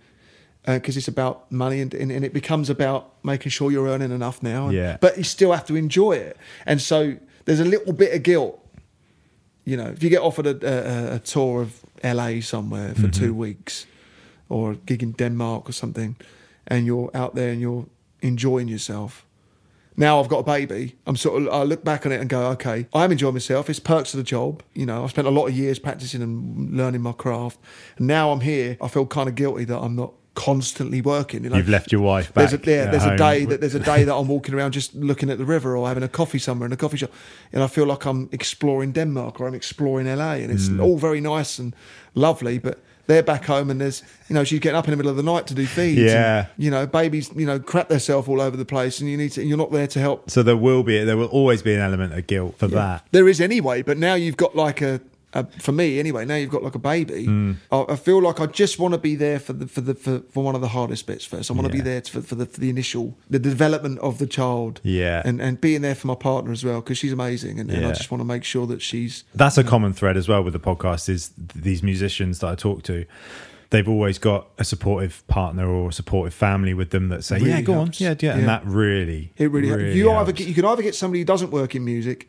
Uh, 0.68 0.74
because 0.74 0.98
it's 0.98 1.08
about 1.08 1.52
money 1.52 1.80
and, 1.80 1.94
and, 1.94 2.12
and 2.12 2.26
it 2.26 2.34
becomes 2.34 2.70
about 2.72 3.14
making 3.24 3.52
sure 3.52 3.72
you're 3.72 3.88
earning 3.88 4.12
enough 4.12 4.42
now. 4.42 4.66
And- 4.68 4.76
Yeah. 4.76 4.98
But 5.00 5.18
you 5.18 5.24
still 5.24 5.52
have 5.52 5.66
to 5.66 5.76
enjoy 5.76 6.14
it. 6.14 6.38
And 6.66 6.82
so 6.82 7.18
there's 7.46 7.60
a 7.60 7.66
little 7.66 7.94
bit 7.94 8.16
of 8.16 8.24
guilt 8.24 8.60
you 9.66 9.76
know, 9.76 9.88
if 9.88 10.04
you 10.04 10.10
get 10.10 10.22
offered 10.22 10.46
a, 10.46 11.12
a, 11.12 11.16
a 11.16 11.20
tour 11.20 11.64
of 11.64 11.82
LA 12.04 12.40
somewhere 12.40 12.94
for 12.94 13.08
mm-hmm. 13.08 13.10
two 13.10 13.34
weeks 13.34 13.88
or 14.48 14.74
a 14.74 14.76
gig 14.76 15.02
in 15.02 15.12
Denmark 15.14 15.68
or 15.68 15.72
something, 15.72 16.16
and 16.68 16.86
you're 16.86 17.10
out 17.16 17.36
there 17.36 17.50
and 17.50 17.60
you're 17.60 17.88
enjoying 18.22 18.68
yourself. 18.68 19.26
Now 19.98 20.20
I've 20.20 20.28
got 20.28 20.40
a 20.40 20.44
baby. 20.44 20.96
I'm 21.08 21.16
sort 21.16 21.42
of. 21.42 21.48
I 21.50 21.64
look 21.64 21.84
back 21.84 22.06
on 22.06 22.12
it 22.12 22.20
and 22.22 22.30
go, 22.30 22.48
okay, 22.50 22.86
I'm 22.94 23.12
enjoying 23.12 23.34
myself. 23.34 23.70
It's 23.70 23.80
perks 23.80 24.14
of 24.14 24.18
the 24.18 24.24
job. 24.24 24.62
You 24.74 24.86
know, 24.86 25.04
I've 25.04 25.12
spent 25.12 25.26
a 25.28 25.32
lot 25.32 25.48
of 25.48 25.58
years 25.58 25.80
practicing 25.80 26.22
and 26.22 26.76
learning 26.76 27.02
my 27.02 27.14
craft. 27.14 27.60
And 27.98 28.08
now 28.08 28.32
I'm 28.32 28.42
here. 28.42 28.78
I 28.82 28.88
feel 28.88 29.06
kind 29.06 29.30
of 29.30 29.36
guilty 29.36 29.64
that 29.66 29.80
I'm 29.80 29.96
not 29.96 30.14
constantly 30.36 31.02
working. 31.02 31.44
You 31.44 31.50
know, 31.50 31.58
You've 31.58 31.70
left 31.70 31.92
your 31.92 32.02
wife 32.02 32.34
back. 32.34 32.50
there's 32.50 32.62
a, 32.62 32.70
yeah, 32.72 32.92
there's 32.92 33.04
a 33.06 33.18
day 33.18 33.46
that 33.46 33.62
there's 33.62 33.76
a 33.76 33.80
day 33.94 34.04
that 34.04 34.14
I'm 34.16 34.28
walking 34.28 34.54
around 34.54 34.74
just 34.74 34.94
looking 34.94 35.30
at 35.30 35.38
the 35.38 35.46
river 35.46 35.76
or 35.76 35.88
having 35.88 36.04
a 36.04 36.08
coffee 36.10 36.40
somewhere 36.40 36.68
in 36.68 36.74
a 36.74 36.78
coffee 36.78 36.98
shop, 36.98 37.12
and 37.54 37.64
I 37.64 37.68
feel 37.68 37.86
like 37.86 38.06
I'm 38.06 38.30
exploring 38.32 38.92
Denmark 38.92 39.40
or 39.40 39.48
I'm 39.48 39.56
exploring 39.56 40.08
LA, 40.08 40.34
and 40.34 40.52
it's 40.52 40.70
Mm. 40.70 40.84
all 40.84 40.98
very 40.98 41.22
nice 41.22 41.58
and 41.60 41.76
lovely, 42.14 42.60
but. 42.60 42.78
They're 43.08 43.22
back 43.22 43.46
home 43.46 43.70
and 43.70 43.80
there's, 43.80 44.02
you 44.30 44.34
know, 44.34 44.44
she's 44.44 44.60
getting 44.60 44.76
up 44.76 44.86
in 44.88 44.90
the 44.90 44.98
middle 44.98 45.12
of 45.12 45.16
the 45.16 45.22
night 45.22 45.46
to 45.46 45.54
do 45.54 45.68
feeds. 45.68 46.00
and, 46.00 46.10
Yeah. 46.10 46.46
you 46.58 46.72
know, 46.72 46.88
babies, 46.88 47.30
you 47.36 47.46
know, 47.46 47.60
crap 47.60 47.88
themselves 47.88 48.28
all 48.28 48.42
over 48.42 48.58
the 48.58 48.66
place 48.66 49.00
and 49.00 49.08
you 49.08 49.16
need 49.16 49.32
to, 49.34 49.44
you're 49.44 49.60
not 49.60 49.72
there 49.72 49.86
to 49.86 50.00
help. 50.00 50.32
So 50.32 50.42
there 50.42 50.58
will 50.58 50.82
be, 50.82 51.04
there 51.04 51.16
will 51.16 51.28
always 51.28 51.62
be 51.62 51.76
an 51.76 51.82
element 51.82 52.14
of 52.14 52.26
guilt 52.26 52.56
for 52.58 52.68
that. 52.70 53.06
There 53.12 53.28
is 53.30 53.40
anyway, 53.40 53.84
but 53.84 54.00
now 54.00 54.16
you've 54.16 54.38
got 54.38 54.56
like 54.56 54.82
a, 54.82 55.02
a 55.36 55.46
for 55.60 55.72
me 55.72 56.00
anyway. 56.00 56.26
Now 56.26 56.36
you've 56.36 56.50
got 56.50 56.64
like 56.64 56.74
a 56.76 56.80
baby. 56.80 57.28
Mm. 57.28 57.58
I, 57.72 57.86
I 57.90 57.96
feel 57.96 58.22
like 58.22 58.40
I 58.40 58.48
just 58.48 58.80
want 58.80 58.94
to 58.94 58.98
be 58.98 59.16
there 59.16 59.40
for 59.40 59.54
the 59.54 59.68
for 59.68 59.82
the 59.82 59.94
for, 59.94 60.20
for 60.32 60.44
one 60.44 60.56
of 60.56 60.62
the 60.62 60.70
hardest 60.70 61.06
bits 61.06 61.26
first. 61.26 61.52
I 61.52 61.54
want 61.54 61.68
to 61.68 61.72
be 61.72 61.78
Yeah. 61.80 61.84
there 61.84 62.02
for, 62.02 62.22
for 62.22 62.36
the 62.36 62.46
for 62.48 62.60
the 62.60 62.70
initial 62.70 63.18
the 63.30 63.40
development 63.40 64.00
of 64.00 64.18
the 64.18 64.28
child. 64.28 64.80
Yeah. 64.84 65.22
and 65.26 65.40
and 65.42 65.62
being 65.62 65.82
there 65.82 65.96
for 65.96 66.08
my 66.08 66.16
partner 66.16 66.52
as 66.52 66.64
well 66.66 66.82
because 66.82 66.98
she's 66.98 67.14
amazing, 67.14 67.60
and, 67.60 67.70
and 67.70 67.86
I 67.86 67.92
just 67.92 68.10
want 68.10 68.22
to 68.22 68.26
make 68.26 68.44
sure 68.44 68.66
that 68.68 68.82
she's 68.82 69.24
That's 69.36 69.58
a 69.58 69.64
common 69.64 69.94
thread 69.94 70.18
as 70.18 70.28
well 70.28 70.42
with 70.44 70.54
the 70.54 70.60
podcast 70.60 71.10
is 71.10 71.32
these 71.38 71.84
musicians 71.84 72.40
that 72.40 72.48
I 72.48 72.56
talk 72.56 72.82
to. 72.84 73.06
They've 73.72 73.90
always 73.90 74.20
got 74.20 74.48
a 74.60 74.64
supportive 74.64 75.28
partner 75.28 75.68
or 75.68 75.90
a 75.90 75.92
supportive 75.92 76.34
family 76.36 76.74
with 76.76 76.92
them 76.92 77.10
that 77.10 77.24
say, 77.24 77.38
Really 77.38 77.50
"Yeah, 77.50 77.62
go 77.62 77.74
helps. 77.74 78.00
on, 78.00 78.06
yeah, 78.08 78.16
yeah," 78.22 78.32
and 78.34 78.42
Yeah. 78.42 78.48
that 78.48 78.66
really, 78.66 79.34
It 79.38 79.52
really, 79.52 79.98
you 79.98 80.12
either 80.12 80.32
get, 80.32 80.48
you 80.48 80.54
can 80.54 80.66
either 80.66 80.84
get 80.84 80.94
somebody 80.96 81.20
who 81.22 81.26
doesn't 81.26 81.50
work 81.52 81.74
in 81.76 81.84
music, 81.84 82.28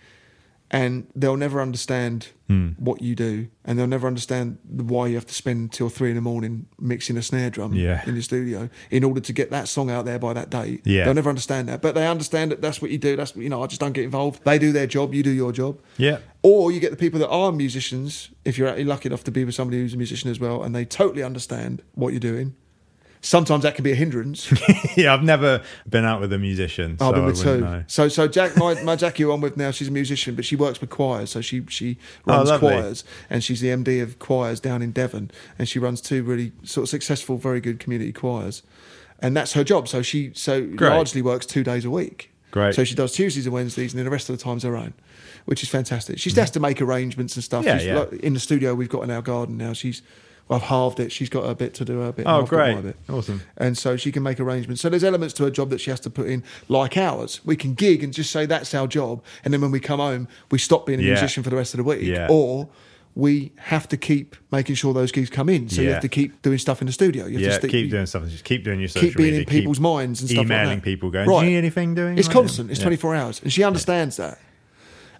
and 0.70 1.06
they'll 1.14 1.36
never 1.36 1.60
understand 1.60 2.28
Hmm. 2.48 2.68
what 2.78 3.02
you 3.02 3.16
do, 3.16 3.48
and 3.64 3.76
they'll 3.76 3.88
never 3.88 4.06
understand 4.06 4.58
why 4.68 5.08
you 5.08 5.16
have 5.16 5.26
to 5.26 5.34
spend 5.34 5.72
till 5.72 5.88
three 5.88 6.10
in 6.10 6.14
the 6.14 6.20
morning 6.20 6.66
mixing 6.80 7.16
a 7.16 7.22
snare 7.22 7.50
drum 7.50 7.74
Yeah. 7.74 8.02
in 8.06 8.14
the 8.14 8.22
studio 8.22 8.68
in 8.88 9.02
order 9.02 9.20
to 9.20 9.32
get 9.32 9.50
that 9.50 9.66
song 9.66 9.90
out 9.90 10.04
there 10.04 10.20
by 10.20 10.32
that 10.32 10.48
date. 10.48 10.82
Yeah. 10.84 11.04
they'll 11.06 11.14
never 11.14 11.28
understand 11.28 11.68
that, 11.68 11.82
but 11.82 11.96
they 11.96 12.06
understand 12.06 12.52
that 12.52 12.62
that's 12.62 12.80
what 12.80 12.92
you 12.92 12.98
do. 12.98 13.16
That's 13.16 13.34
you 13.34 13.48
know, 13.48 13.64
I 13.64 13.66
just 13.66 13.80
don't 13.80 13.92
get 13.94 14.04
involved. 14.04 14.44
They 14.44 14.60
do 14.60 14.70
their 14.70 14.86
job, 14.86 15.12
you 15.12 15.24
do 15.24 15.30
your 15.30 15.50
job. 15.50 15.80
Yeah. 15.98 16.18
Or 16.42 16.70
you 16.70 16.78
get 16.78 16.92
the 16.92 16.96
people 16.96 17.18
that 17.18 17.28
are 17.30 17.50
musicians, 17.50 18.30
if 18.44 18.56
you're 18.56 18.68
actually 18.68 18.84
lucky 18.84 19.08
enough 19.08 19.24
to 19.24 19.32
be 19.32 19.44
with 19.44 19.56
somebody 19.56 19.80
who's 19.80 19.94
a 19.94 19.96
musician 19.96 20.30
as 20.30 20.38
well, 20.38 20.62
and 20.62 20.72
they 20.72 20.84
totally 20.84 21.24
understand 21.24 21.82
what 21.94 22.12
you're 22.12 22.20
doing. 22.20 22.54
Sometimes 23.26 23.64
that 23.64 23.74
can 23.74 23.82
be 23.82 23.92
a 23.92 23.94
hindrance. 23.96 24.52
yeah, 24.96 25.12
I've 25.12 25.22
never 25.22 25.62
been 25.88 26.04
out 26.04 26.20
with 26.20 26.32
a 26.32 26.38
musician. 26.38 26.96
So 26.98 27.08
I've 27.08 27.14
been 27.14 27.24
with 27.26 27.42
two. 27.42 27.60
know. 27.60 27.84
So 27.88 28.08
so 28.08 28.28
Jack, 28.28 28.56
my, 28.56 28.80
my 28.82 28.96
Jackie 28.96 29.24
who 29.24 29.32
I'm 29.32 29.40
with 29.40 29.56
now, 29.56 29.70
she's 29.70 29.88
a 29.88 29.92
musician, 29.92 30.34
but 30.34 30.44
she 30.44 30.56
works 30.56 30.80
with 30.80 30.90
choirs. 30.90 31.30
So 31.30 31.40
she 31.40 31.64
she 31.68 31.98
Oh, 32.26 32.36
runs 32.36 32.48
lovely. 32.50 32.68
choirs, 32.72 33.04
and 33.28 33.42
she's 33.42 33.60
the 33.60 33.68
MD 33.68 34.02
of 34.02 34.18
choirs 34.18 34.60
down 34.60 34.80
in 34.82 34.92
Devon, 34.92 35.30
and 35.58 35.68
she 35.68 35.78
runs 35.78 36.00
two 36.00 36.22
really 36.22 36.52
sort 36.62 36.84
of 36.84 36.88
successful, 36.88 37.36
very 37.36 37.60
good 37.60 37.78
community 37.80 38.12
choirs, 38.12 38.62
and 39.20 39.36
that's 39.36 39.52
her 39.54 39.64
job. 39.64 39.88
So 39.88 40.02
she 40.02 40.32
so 40.34 40.62
Great. 40.64 40.90
largely 40.90 41.22
works 41.22 41.46
two 41.46 41.64
days 41.64 41.84
a 41.84 41.90
week. 41.90 42.32
Great. 42.52 42.74
So 42.74 42.84
she 42.84 42.94
does 42.94 43.12
Tuesdays 43.12 43.44
and 43.46 43.52
Wednesdays, 43.52 43.92
and 43.92 43.98
then 43.98 44.04
the 44.04 44.10
rest 44.10 44.30
of 44.30 44.38
the 44.38 44.42
time's 44.42 44.62
her 44.62 44.76
own, 44.76 44.94
which 45.44 45.62
is 45.62 45.68
fantastic. 45.68 46.18
She 46.18 46.30
has 46.30 46.50
to 46.52 46.60
make 46.60 46.80
arrangements 46.80 47.34
and 47.34 47.44
stuff. 47.44 47.64
Mm. 47.64 47.66
Yeah, 47.66 47.78
She's 47.78 47.86
yeah. 47.88 47.98
like- 47.98 48.12
in 48.14 48.32
the 48.34 48.40
studio 48.40 48.74
we've 48.74 48.88
got 48.88 49.02
in 49.02 49.10
our 49.10 49.20
garden 49.20 49.56
now. 49.58 49.72
She's 49.74 50.00
I've 50.48 50.62
halved 50.62 51.00
it. 51.00 51.10
She's 51.10 51.28
got 51.28 51.44
her 51.44 51.54
bit 51.54 51.74
to 51.74 51.84
do 51.84 51.98
her 52.00 52.12
bit. 52.12 52.24
Oh, 52.26 52.42
I've 52.42 52.48
got 52.48 52.56
my 52.58 52.72
great. 52.74 52.84
bit 52.84 52.96
Awesome. 53.08 53.42
and 53.56 53.76
so 53.76 53.96
she 53.96 54.12
can 54.12 54.22
make 54.22 54.38
arrangements. 54.38 54.80
So 54.80 54.88
there's 54.88 55.02
elements 55.04 55.34
to 55.34 55.44
her 55.44 55.50
job 55.50 55.70
that 55.70 55.80
she 55.80 55.90
has 55.90 55.98
to 56.00 56.10
put 56.10 56.28
in, 56.28 56.44
like 56.68 56.96
ours. 56.96 57.40
We 57.44 57.56
can 57.56 57.74
gig 57.74 58.04
and 58.04 58.12
just 58.12 58.30
say 58.30 58.46
that's 58.46 58.72
our 58.74 58.86
job, 58.86 59.22
and 59.44 59.52
then 59.52 59.60
when 59.60 59.70
we 59.72 59.80
come 59.80 59.98
home, 59.98 60.28
we 60.50 60.58
stop 60.58 60.86
being 60.86 61.00
a 61.00 61.02
Yeah. 61.02 61.14
musician 61.14 61.42
for 61.42 61.50
the 61.50 61.56
rest 61.56 61.74
of 61.74 61.78
the 61.78 61.84
week, 61.84 62.02
Yeah. 62.02 62.28
or 62.30 62.68
we 63.16 63.50
have 63.56 63.88
to 63.88 63.96
keep 63.96 64.36
making 64.52 64.74
sure 64.74 64.92
those 64.92 65.10
gigs 65.10 65.30
come 65.30 65.48
in. 65.48 65.68
So 65.70 65.80
you 65.82 65.90
have 65.90 66.02
to 66.02 66.08
keep 66.08 66.42
doing 66.42 66.58
stuff 66.58 66.82
in 66.82 66.86
the 66.86 66.92
studio. 66.92 67.24
You 67.26 67.32
have 67.34 67.40
Yeah, 67.40 67.48
to 67.48 67.54
stick, 67.54 67.70
keep 67.70 67.90
doing 67.90 68.04
stuff. 68.06 68.28
Just 68.28 68.44
keep 68.44 68.62
doing 68.62 68.78
your 68.78 68.88
social 68.90 69.08
keep 69.08 69.16
being 69.16 69.30
media. 69.30 69.40
in 69.40 69.46
people's 69.46 69.80
minds 69.80 70.20
and 70.20 70.28
stuff 70.28 70.38
like 70.40 70.46
emailing 70.46 70.78
that. 70.80 70.84
people, 70.84 71.10
going, 71.10 71.26
Right. 71.28 71.40
"Do 71.40 71.46
you 71.46 71.52
need 71.52 71.58
anything 71.58 71.94
doing?" 71.94 72.18
It's 72.18 72.28
right 72.28 72.34
constant. 72.34 72.68
now?" 72.68 72.72
It's 72.72 72.80
Yeah. 72.80 72.84
24 72.84 73.14
hours, 73.16 73.40
and 73.42 73.50
she 73.52 73.62
understands 73.64 74.16
that. 74.18 74.38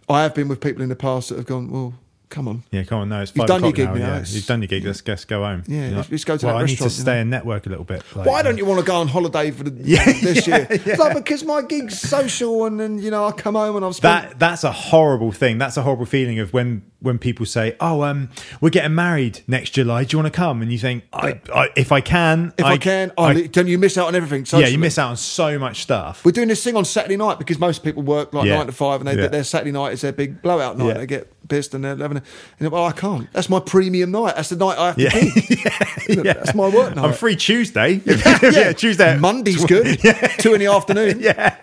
I 0.09 0.23
have 0.23 0.35
been 0.35 0.47
with 0.47 0.61
people 0.61 0.83
in 0.83 0.89
the 0.91 0.95
past 0.95 1.31
that 1.31 1.37
have 1.39 1.47
gone, 1.47 1.71
well, 1.71 1.95
come 2.29 2.49
on. 2.49 2.63
Yeah, 2.71 2.83
come 2.85 3.01
on. 3.01 3.09
No, 3.09 3.21
it's 3.23 3.31
five 3.31 3.43
You've 3.43 3.47
done 3.49 3.63
your 3.63 3.73
gig 3.73 3.87
now. 3.89 3.95
now, 3.95 3.99
Yeah. 4.01 4.07
it's- 4.17 4.35
You've 4.35 4.47
done 4.47 4.61
your 4.63 4.69
gig. 4.69 4.85
Let's, 4.85 5.07
let's 5.07 5.25
go 5.25 5.43
home. 5.45 5.63
Yeah, 5.67 5.89
You're 5.89 5.97
let's- 5.99 6.11
let's 6.11 6.25
go 6.25 6.37
to 6.37 6.47
well, 6.47 6.55
that 6.55 6.59
I 6.59 6.63
restaurant, 6.63 6.81
need 6.81 6.95
to 6.95 6.97
you 6.97 7.03
stay 7.03 7.15
know. 7.15 7.21
and 7.21 7.31
network 7.31 7.67
a 7.67 7.69
little 7.69 7.85
bit. 7.85 8.03
Like, 8.15 8.27
Why 8.27 8.43
don't 8.43 8.59
you 8.59 8.65
want 8.65 8.81
to 8.81 8.87
go 8.87 8.97
on 8.97 9.09
holiday 9.09 9.51
for 9.51 9.65
the, 9.65 9.71
Yeah, 9.85 10.05
this 10.05 10.47
year? 10.47 10.67
It's 10.71 10.99
like 10.99 11.15
because 11.17 11.45
my 11.45 11.63
gig's 11.63 11.99
social, 12.01 12.65
and 12.67 12.79
then 12.81 12.99
you 12.99 13.11
know 13.11 13.25
I 13.27 13.33
come 13.33 13.55
home 13.55 13.77
and 13.77 13.85
I've 13.85 13.95
spent 13.95 14.31
that 14.31 14.39
that's 14.39 14.65
a 14.65 14.73
horrible 14.73 15.33
thing. 15.33 15.59
That's 15.59 15.77
a 15.77 15.83
horrible 15.83 16.07
feeling 16.07 16.39
of 16.39 16.53
when 16.53 16.83
when 17.07 17.19
people 17.19 17.47
say, 17.47 17.75
"Oh, 17.81 18.03
um, 18.03 18.29
we're 18.61 18.69
getting 18.71 18.95
married 18.95 19.41
next 19.49 19.71
July. 19.71 20.05
Do 20.05 20.15
you 20.17 20.23
want 20.23 20.33
to 20.33 20.37
come?" 20.37 20.61
And 20.61 20.71
you 20.71 20.79
think, 20.79 21.05
I, 21.13 21.41
I, 21.55 21.69
"If 21.77 21.93
I 21.93 22.01
can, 22.03 22.53
If 22.59 22.65
I, 22.67 22.77
can, 22.77 23.13
I, 23.17 23.43
then 23.53 23.67
you 23.67 23.79
miss 23.79 23.97
out 23.97 24.09
on 24.09 24.15
everything. 24.15 24.45
yeah, 24.61 24.67
you 24.67 24.79
miss 24.79 24.99
out 24.99 25.11
on 25.11 25.17
so 25.17 25.59
much 25.59 25.81
stuff." 25.83 26.23
We're 26.25 26.33
doing 26.33 26.49
this 26.49 26.63
thing 26.63 26.77
on 26.77 26.85
Saturday 26.85 27.17
night 27.17 27.39
because 27.39 27.59
most 27.59 27.83
people 27.83 28.03
work 28.03 28.35
like 28.35 28.47
Yeah. 28.47 28.57
nine 28.59 28.67
to 28.67 28.73
five, 28.73 29.01
and 29.01 29.09
they, 29.09 29.17
Yeah. 29.21 29.29
their 29.29 29.45
Saturday 29.45 29.73
night 29.73 29.93
is 29.95 30.03
their 30.03 30.13
big 30.13 30.43
blowout 30.43 30.77
night. 30.77 30.89
Yeah. 30.89 30.95
They 30.95 31.07
get 31.07 31.33
pissed 31.49 31.75
and 31.75 31.85
they're 31.85 31.97
having. 31.97 32.19
A, 32.19 32.23
and 32.61 32.71
well, 32.71 32.85
I 32.85 32.93
can't. 32.93 33.33
That's 33.33 33.49
my 33.49 33.61
premium 33.61 34.11
night. 34.11 34.35
That's 34.37 34.49
the 34.49 34.57
night 34.57 34.77
I 34.79 34.87
have 34.89 34.97
to 34.97 35.03
Yeah. 35.03 36.15
be. 36.15 36.15
That's 36.23 36.55
my 36.55 36.69
work 36.69 36.97
night. 36.97 37.05
I'm 37.05 37.13
free 37.13 37.37
Tuesday. 37.37 38.01
yeah, 38.43 38.73
Tuesday. 38.73 39.17
Monday's 39.17 39.65
good. 39.65 39.99
Two 40.39 40.55
in 40.55 40.61
the 40.61 40.67
afternoon. 40.67 41.21
Yeah. 41.21 41.55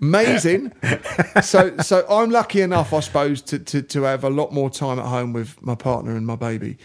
Amazing. 0.00 0.72
So 1.42 1.76
so 1.78 2.04
I'm 2.10 2.30
lucky 2.30 2.60
enough, 2.60 2.92
I 2.92 2.98
suppose, 3.00 3.40
to, 3.42 3.58
to, 3.60 3.82
to 3.82 4.02
have 4.02 4.24
a 4.24 4.30
lot 4.30 4.52
more 4.52 4.68
time 4.72 4.98
at 4.98 5.06
home 5.06 5.32
with 5.32 5.60
my 5.62 5.74
partner 5.74 6.16
and 6.16 6.26
my 6.26 6.36
baby 6.36 6.78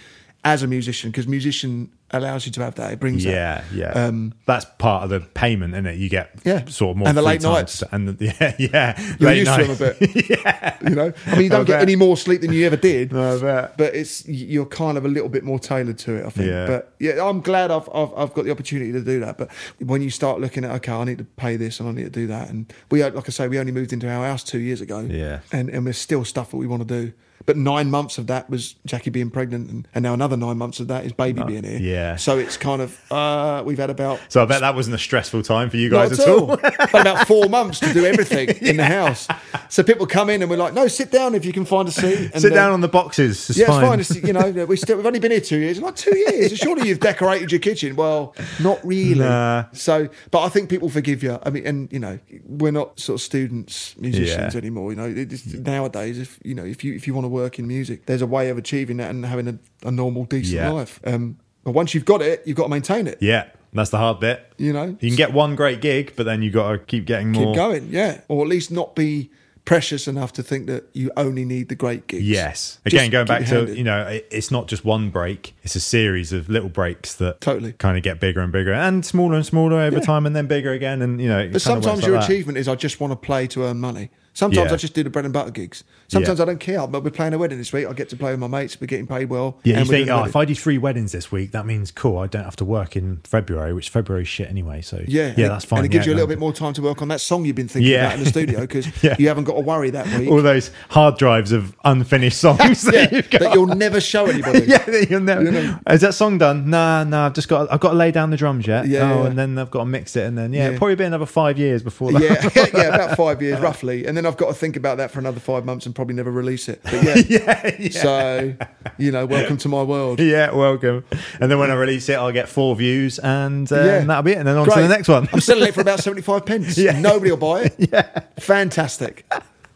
as 0.43 0.63
a 0.63 0.67
musician, 0.67 1.09
because 1.11 1.27
musician 1.27 1.89
allows 2.11 2.45
you 2.45 2.51
to 2.53 2.61
have 2.63 2.75
that. 2.75 2.93
It 2.93 3.01
brings 3.01 3.25
Yeah, 3.25 3.55
that. 3.61 3.63
yeah. 3.73 3.89
Um, 3.89 4.33
That's 4.45 4.63
part 4.77 5.03
of 5.03 5.09
the 5.09 5.19
payment, 5.19 5.73
isn't 5.73 5.87
it? 5.87 5.97
You 5.97 6.07
get 6.07 6.29
Yeah. 6.45 6.63
sort 6.67 6.91
of 6.91 6.97
more 6.97 7.07
And 7.09 7.17
the 7.17 7.21
late 7.21 7.41
nights. 7.41 7.83
and 7.91 8.07
the, 8.07 8.25
yeah, 8.39 8.53
yeah. 8.57 9.15
You're 9.19 9.29
late 9.31 9.39
used 9.39 9.53
to 9.55 9.63
them 9.65 9.71
a 9.71 9.93
bit. 9.99 10.29
yeah, 10.29 10.77
You 10.87 10.95
know, 10.95 11.11
I 11.25 11.31
mean, 11.33 11.41
you 11.45 11.49
don't 11.49 11.65
get 11.65 11.73
bet. 11.73 11.81
any 11.81 11.97
more 11.97 12.15
sleep 12.15 12.39
than 12.41 12.53
you 12.53 12.65
ever 12.65 12.77
did. 12.77 13.11
No, 13.11 13.35
I 13.37 13.41
bet. 13.41 13.77
But 13.77 13.93
it's 13.95 14.25
you're 14.25 14.65
kind 14.67 14.97
of 14.97 15.03
a 15.03 15.09
little 15.09 15.27
bit 15.27 15.43
more 15.43 15.59
tailored 15.59 15.97
to 15.99 16.13
it, 16.15 16.25
I 16.25 16.29
think. 16.29 16.47
Yeah. 16.47 16.65
But 16.67 16.93
yeah, 16.99 17.21
I'm 17.27 17.41
glad 17.41 17.69
I've, 17.71 17.89
I've 17.93 18.13
I've 18.15 18.33
got 18.33 18.45
the 18.45 18.51
opportunity 18.51 18.93
to 18.93 19.01
do 19.01 19.19
that. 19.19 19.37
But 19.37 19.49
when 19.79 20.01
you 20.01 20.09
start 20.11 20.39
looking 20.39 20.63
at 20.63 20.71
okay, 20.75 20.93
I 20.93 21.03
need 21.03 21.17
to 21.17 21.25
pay 21.25 21.57
this 21.57 21.81
and 21.81 21.89
I 21.89 21.91
need 21.91 22.03
to 22.05 22.09
do 22.09 22.27
that, 22.27 22.49
and 22.49 22.71
we 22.89 23.03
like 23.03 23.27
I 23.27 23.31
say, 23.31 23.49
we 23.49 23.59
only 23.59 23.73
moved 23.73 23.91
into 23.91 24.07
our 24.09 24.25
house 24.25 24.45
two 24.45 24.59
years 24.59 24.79
ago. 24.79 24.99
Yeah. 25.01 25.39
and 25.51 25.67
and 25.69 25.85
there's 25.85 25.97
still 25.97 26.23
stuff 26.23 26.51
that 26.51 26.57
we 26.57 26.67
want 26.67 26.87
to 26.87 27.01
do. 27.05 27.11
But 27.45 27.55
nine 27.55 27.89
months 27.91 28.17
of 28.17 28.27
that 28.27 28.49
was 28.49 28.75
Jackie 28.85 29.09
being 29.09 29.29
pregnant, 29.29 29.69
and, 29.69 29.87
and 29.95 30.03
now 30.03 30.13
another 30.13 30.35
nine 30.35 30.57
months 30.57 30.79
of 30.79 30.87
that 30.89 31.05
is 31.05 31.13
baby 31.13 31.43
being 31.43 31.63
here. 31.63 31.79
Yeah. 31.79 32.15
So 32.17 32.37
it's 32.37 32.57
kind 32.57 32.81
of 32.81 32.99
uh, 33.11 33.63
we've 33.65 33.77
had 33.77 33.89
about 33.89 34.19
So 34.29 34.41
I 34.41 34.45
bet 34.45 34.61
that 34.61 34.75
wasn't 34.75 34.95
a 34.95 34.99
stressful 34.99 35.43
time 35.43 35.69
for 35.69 35.77
you 35.77 35.89
not 35.89 36.09
guys 36.09 36.19
at 36.19 36.27
at 36.27 36.33
all. 36.33 36.51
all. 36.51 36.57
About 36.99 37.27
four 37.27 37.47
months 37.47 37.79
to 37.81 37.93
do 37.93 38.05
everything 38.05 38.49
in 38.61 38.77
the 38.77 38.83
house. 38.85 39.27
So 39.69 39.83
people 39.83 40.05
come 40.07 40.29
in 40.29 40.41
and 40.41 40.49
we're 40.49 40.57
like, 40.57 40.73
no, 40.73 40.87
sit 40.87 41.11
down 41.11 41.35
if 41.35 41.45
you 41.45 41.53
can 41.53 41.63
find 41.65 41.87
a 41.87 41.91
seat. 41.91 42.31
And 42.33 42.41
Sit 42.41 42.53
down 42.53 42.71
on 42.71 42.81
the 42.81 42.87
boxes. 42.87 43.49
It's 43.49 43.59
yeah, 43.59 43.67
fine. 43.67 43.99
it's 43.99 44.09
fine. 44.09 44.17
It's, 44.17 44.27
you 44.27 44.33
know, 44.33 44.65
we 44.65 44.75
still, 44.75 44.97
we've 44.97 45.05
only 45.05 45.19
been 45.19 45.31
here 45.31 45.41
two 45.41 45.59
years. 45.59 45.79
Like 45.81 45.95
two 45.95 46.17
years. 46.17 46.57
Surely 46.57 46.87
you've 46.87 46.99
decorated 46.99 47.51
your 47.51 47.59
kitchen. 47.59 47.95
Well, 47.95 48.35
not 48.59 48.79
really. 48.85 49.19
Nah. 49.19 49.65
So, 49.73 50.09
but 50.31 50.41
I 50.43 50.49
think 50.49 50.69
people 50.69 50.89
forgive 50.89 51.23
you. 51.23 51.39
I 51.43 51.49
mean, 51.49 51.65
and 51.67 51.91
you 51.93 51.99
know, 51.99 52.19
we're 52.45 52.71
not 52.71 52.99
sort 52.99 53.19
of 53.19 53.21
students, 53.23 53.95
musicians 53.97 54.53
Yeah. 54.53 54.57
anymore. 54.59 54.91
You 54.91 54.97
know, 54.97 55.13
it's, 55.15 55.45
nowadays, 55.53 56.17
if 56.19 56.39
you 56.43 56.55
know, 56.55 56.65
if 56.65 56.83
you 56.83 56.93
if 56.95 57.05
you 57.07 57.13
want 57.13 57.25
to 57.25 57.26
work 57.29 57.59
in 57.59 57.67
music, 57.67 58.05
there's 58.05 58.21
a 58.21 58.27
way 58.27 58.49
of 58.49 58.57
achieving 58.57 58.97
that 58.97 59.09
and 59.09 59.25
having 59.25 59.47
a, 59.47 59.87
a 59.87 59.91
normal, 59.91 60.25
decent 60.25 60.55
Yeah. 60.55 60.69
life. 60.71 60.99
Um, 61.05 61.37
but 61.63 61.71
once 61.71 61.93
you've 61.93 62.05
got 62.05 62.21
it, 62.21 62.43
you've 62.45 62.57
got 62.57 62.63
to 62.63 62.69
maintain 62.69 63.07
it. 63.07 63.17
yeah, 63.21 63.45
that's 63.73 63.89
the 63.89 63.97
hard 63.97 64.19
bit. 64.19 64.51
You 64.57 64.73
know, 64.73 64.97
You 65.01 65.09
can 65.09 65.15
get 65.17 65.33
one 65.33 65.55
great 65.55 65.81
gig, 65.81 66.13
but 66.15 66.25
then 66.25 66.41
you 66.41 66.49
got 66.51 66.71
to 66.71 66.77
keep 66.79 67.05
getting 67.05 67.31
more. 67.31 67.47
keep 67.47 67.55
going, 67.55 67.89
yeah, 67.91 68.21
or 68.27 68.41
at 68.43 68.47
least 68.49 68.71
not 68.71 68.95
be 68.95 69.29
precious 69.65 70.07
enough 70.07 70.31
to 70.31 70.41
think 70.41 70.65
that 70.67 70.85
you 70.93 71.11
only 71.17 71.43
need 71.43 71.67
the 71.67 71.75
great 71.75 72.07
gigs. 72.07 72.23
Yes. 72.23 72.79
Just 72.85 72.93
Again, 72.95 73.09
going 73.11 73.27
back 73.27 73.45
to 73.47 73.75
you 73.75 73.83
know, 73.83 74.03
it- 74.07 74.25
it's 74.31 74.49
not 74.49 74.69
just 74.69 74.85
one 74.85 75.09
break; 75.09 75.55
it's 75.63 75.75
a 75.75 75.81
series 75.81 76.31
of 76.31 76.47
little 76.47 76.69
breaks 76.69 77.13
that 77.15 77.41
Totally. 77.41 77.73
kind 77.73 77.97
of 77.97 78.03
get 78.03 78.21
bigger 78.21 78.39
and 78.39 78.49
bigger, 78.53 78.71
and 78.71 79.05
smaller 79.05 79.35
and 79.35 79.45
smaller 79.45 79.81
over 79.81 79.97
Yeah. 79.97 80.03
time, 80.03 80.25
and 80.25 80.33
then 80.33 80.47
bigger 80.47 80.71
again. 80.71 81.01
And 81.01 81.19
you 81.21 81.27
know, 81.27 81.39
But 81.39 81.43
kind 81.43 81.49
of 81.49 81.53
works 81.53 81.63
sometimes 81.85 82.05
your 82.07 82.15
that. 82.17 82.23
achievement 82.23 82.57
is 82.57 82.69
I 82.69 82.75
just 82.75 83.01
want 83.01 83.11
to 83.11 83.17
play 83.17 83.45
to 83.47 83.63
earn 83.65 83.81
money. 83.81 84.09
Sometimes 84.37 84.67
Yeah. 84.67 84.73
I 84.75 84.77
just 84.77 84.93
do 84.93 85.01
the 85.01 85.09
bread 85.09 85.25
and 85.25 85.33
butter 85.33 85.49
gigs. 85.49 85.83
Sometimes 86.07 86.37
Yeah. 86.37 86.43
I 86.43 86.45
don't 86.45 86.59
care. 86.59 86.85
But 86.85 87.03
we're 87.03 87.09
playing 87.09 87.33
a 87.33 87.39
wedding 87.39 87.57
this 87.57 87.73
week. 87.73 87.87
I 87.87 87.93
get 87.93 88.07
to 88.09 88.15
play 88.15 88.29
with 88.29 88.39
my 88.39 88.45
mates. 88.45 88.79
We're 88.79 88.85
getting 88.85 89.07
paid 89.07 89.31
well. 89.31 89.57
Yeah, 89.63 89.79
you 89.79 89.85
think, 89.85 90.11
oh, 90.11 90.25
if 90.25 90.35
I 90.35 90.45
do 90.45 90.53
three 90.53 90.77
weddings 90.77 91.11
this 91.11 91.31
week, 91.31 91.53
that 91.53 91.65
means 91.65 91.89
cool. 91.89 92.19
I 92.19 92.27
don't 92.27 92.43
have 92.43 92.55
to 92.57 92.65
work 92.65 92.95
in 92.95 93.17
February, 93.23 93.73
which 93.73 93.89
February's 93.89 94.27
shit 94.27 94.47
anyway. 94.47 94.81
So 94.81 95.03
yeah, 95.07 95.33
yeah, 95.35 95.47
that's 95.47 95.65
fine. 95.65 95.79
And 95.79 95.85
it 95.87 95.89
gives 95.89 96.05
yeah, 96.05 96.11
you 96.11 96.13
a 96.13 96.17
little 96.17 96.27
no. 96.27 96.33
bit 96.33 96.39
more 96.39 96.53
time 96.53 96.73
to 96.73 96.83
work 96.83 97.01
on 97.01 97.07
that 97.07 97.19
song 97.19 97.45
you've 97.45 97.55
been 97.55 97.67
thinking 97.67 97.95
about 97.95 98.13
in 98.13 98.19
the 98.19 98.29
studio 98.29 98.61
because 98.61 98.85
you 99.19 99.27
haven't 99.27 99.45
got 99.45 99.55
to 99.55 99.61
worry 99.61 99.89
that 99.89 100.05
week. 100.19 100.29
All 100.29 100.43
those 100.43 100.69
hard 100.89 101.17
drives 101.17 101.51
of 101.51 101.75
unfinished 101.83 102.37
songs 102.37 102.81
that 102.83 103.31
that 103.31 103.55
you'll 103.55 103.65
never 103.65 103.99
show 103.99 104.27
anybody. 104.27 104.65
yeah, 104.67 104.85
that 104.85 105.07
you'll 105.09 105.19
never. 105.21 105.45
You 105.45 105.51
know. 105.51 105.79
Is 105.89 106.01
that 106.01 106.13
song 106.13 106.37
done? 106.37 106.69
Nah, 106.69 107.03
nah. 107.05 107.25
I've 107.25 107.33
just 107.33 107.47
got. 107.47 107.71
I've 107.71 107.79
got 107.79 107.89
to 107.89 107.95
lay 107.95 108.11
down 108.11 108.29
the 108.29 108.37
drums 108.37 108.67
yet. 108.67 108.85
Yeah, 108.85 109.13
Oh, 109.13 109.23
and 109.23 109.35
then 109.35 109.57
I've 109.57 109.71
got 109.71 109.79
to 109.79 109.85
mix 109.85 110.15
it, 110.15 110.25
and 110.25 110.37
then 110.37 110.53
yeah, 110.53 110.77
probably 110.77 110.93
be 110.93 111.05
another 111.05 111.25
five 111.25 111.57
years 111.57 111.81
before 111.81 112.11
that. 112.11 112.21
Yeah, 112.21 112.67
yeah, 112.79 112.93
about 112.93 113.17
five 113.17 113.41
years 113.41 113.57
uh, 113.57 113.61
roughly, 113.63 114.05
and 114.05 114.15
then 114.15 114.26
I've 114.27 114.37
got 114.37 114.47
to 114.47 114.53
think 114.53 114.75
about 114.75 114.97
that 114.97 115.11
for 115.11 115.19
another 115.19 115.39
five 115.39 115.65
months 115.65 115.85
and 115.85 115.95
probably 115.95 116.15
never 116.15 116.31
release 116.31 116.67
it. 116.69 116.81
But 116.83 116.93
yeah, 117.03 117.15
yeah, 117.27 117.75
yeah. 117.79 117.89
so 117.89 118.55
you 118.97 119.11
know, 119.11 119.25
welcome 119.25 119.57
to 119.57 119.69
my 119.69 119.83
world. 119.83 120.19
Yeah, 120.19 120.51
welcome. 120.53 121.05
And 121.39 121.49
then 121.51 121.59
when 121.59 121.71
I 121.71 121.75
release 121.75 122.09
it, 122.09 122.13
I'll 122.15 122.31
get 122.31 122.49
four 122.49 122.75
views, 122.75 123.19
and, 123.19 123.71
uh, 123.71 123.75
Yeah. 123.75 123.97
and 123.99 124.09
that'll 124.09 124.23
be 124.23 124.33
it. 124.33 124.37
And 124.39 124.47
then 124.47 124.57
on 124.57 124.67
to 124.67 124.81
the 124.81 124.87
next 124.87 125.07
one. 125.07 125.27
I'm 125.33 125.39
selling 125.39 125.67
it 125.67 125.73
for 125.73 125.81
about 125.81 125.99
75 126.01 126.45
pence. 126.45 126.77
Yeah. 126.77 126.99
Nobody 126.99 127.31
will 127.31 127.37
buy 127.37 127.61
it. 127.63 127.75
Yeah. 127.91 128.21
Fantastic. 128.37 129.25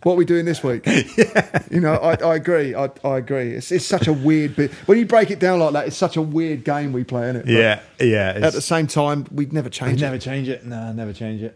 What 0.04 0.14
are 0.14 0.16
we 0.16 0.26
doing 0.26 0.45
this 0.45 0.64
week? 0.64 0.84
Yeah. 0.88 1.62
You 1.70 1.80
know, 1.80 1.93
I, 1.93 2.16
I 2.16 2.36
agree. 2.36 2.74
I, 2.74 2.89
I 3.04 3.18
agree. 3.20 3.52
It's, 3.54 3.72
it's 3.72 3.86
such 3.86 4.08
a 4.08 4.14
weird 4.14 4.56
bit. 4.56 4.72
When 4.88 4.97
you 4.97 5.06
break 5.06 5.30
it 5.30 5.39
down 5.39 5.60
like 5.60 5.74
that, 5.74 5.86
it's 5.88 5.95
such 5.95 6.18
a 6.18 6.22
weird 6.24 6.64
game 6.66 6.91
we 6.91 7.04
play, 7.04 7.24
isn't 7.30 7.36
it? 7.36 7.45
But 7.45 7.52
yeah, 7.52 7.82
yeah. 7.99 8.47
At 8.47 8.54
the 8.54 8.62
same 8.62 8.88
time, 8.88 9.28
we'd 9.32 9.54
never 9.54 9.70
change 9.70 10.02
never 10.02 10.16
it. 10.16 10.22
change 10.22 10.49
it. 10.49 10.66
Nah, 10.66 10.91
never 10.91 11.14
change 11.14 11.43
it. 11.43 11.56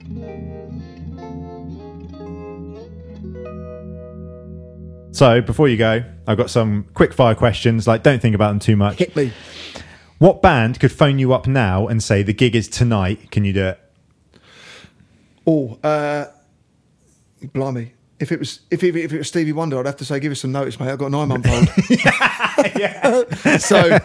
So 5.16 5.40
before 5.40 5.70
you 5.70 5.78
go, 5.78 6.04
I've 6.28 6.36
got 6.38 6.50
some 6.50 6.88
quick 6.94 7.14
fire 7.14 7.36
questions. 7.36 7.88
Like, 7.88 8.04
don't 8.04 8.22
think 8.22 8.36
about 8.36 8.50
them 8.50 8.60
too 8.60 8.76
much. 8.76 8.98
Hit 9.00 9.16
me. 9.16 9.32
What 10.20 10.42
band 10.42 10.78
could 10.80 10.92
phone 10.92 11.20
you 11.20 11.34
up 11.34 11.48
now 11.48 11.88
and 11.88 12.04
say 12.04 12.22
the 12.22 12.34
gig 12.34 12.54
is 12.54 12.68
tonight? 12.68 13.32
Can 13.32 13.46
you 13.46 13.54
do 13.54 13.66
it? 13.68 13.80
Oh, 15.48 15.80
uh, 15.84 16.26
blimey. 17.54 17.94
If 18.20 18.32
it 18.34 18.40
was 18.40 18.62
if 18.72 18.84
it, 18.84 18.96
if 18.96 19.14
it 19.14 19.18
was 19.18 19.28
Stevie 19.30 19.54
Wonder, 19.54 19.80
I'd 19.80 19.86
have 19.86 19.98
to 19.98 20.06
say, 20.06 20.20
give 20.20 20.34
us 20.34 20.42
some 20.42 20.52
notice, 20.52 20.80
mate. 20.80 20.90
I've 20.90 20.98
got 21.00 21.08
a 21.08 21.10
nine 21.10 21.28
month 21.30 21.48
old. 21.48 21.68
so, 23.62 23.98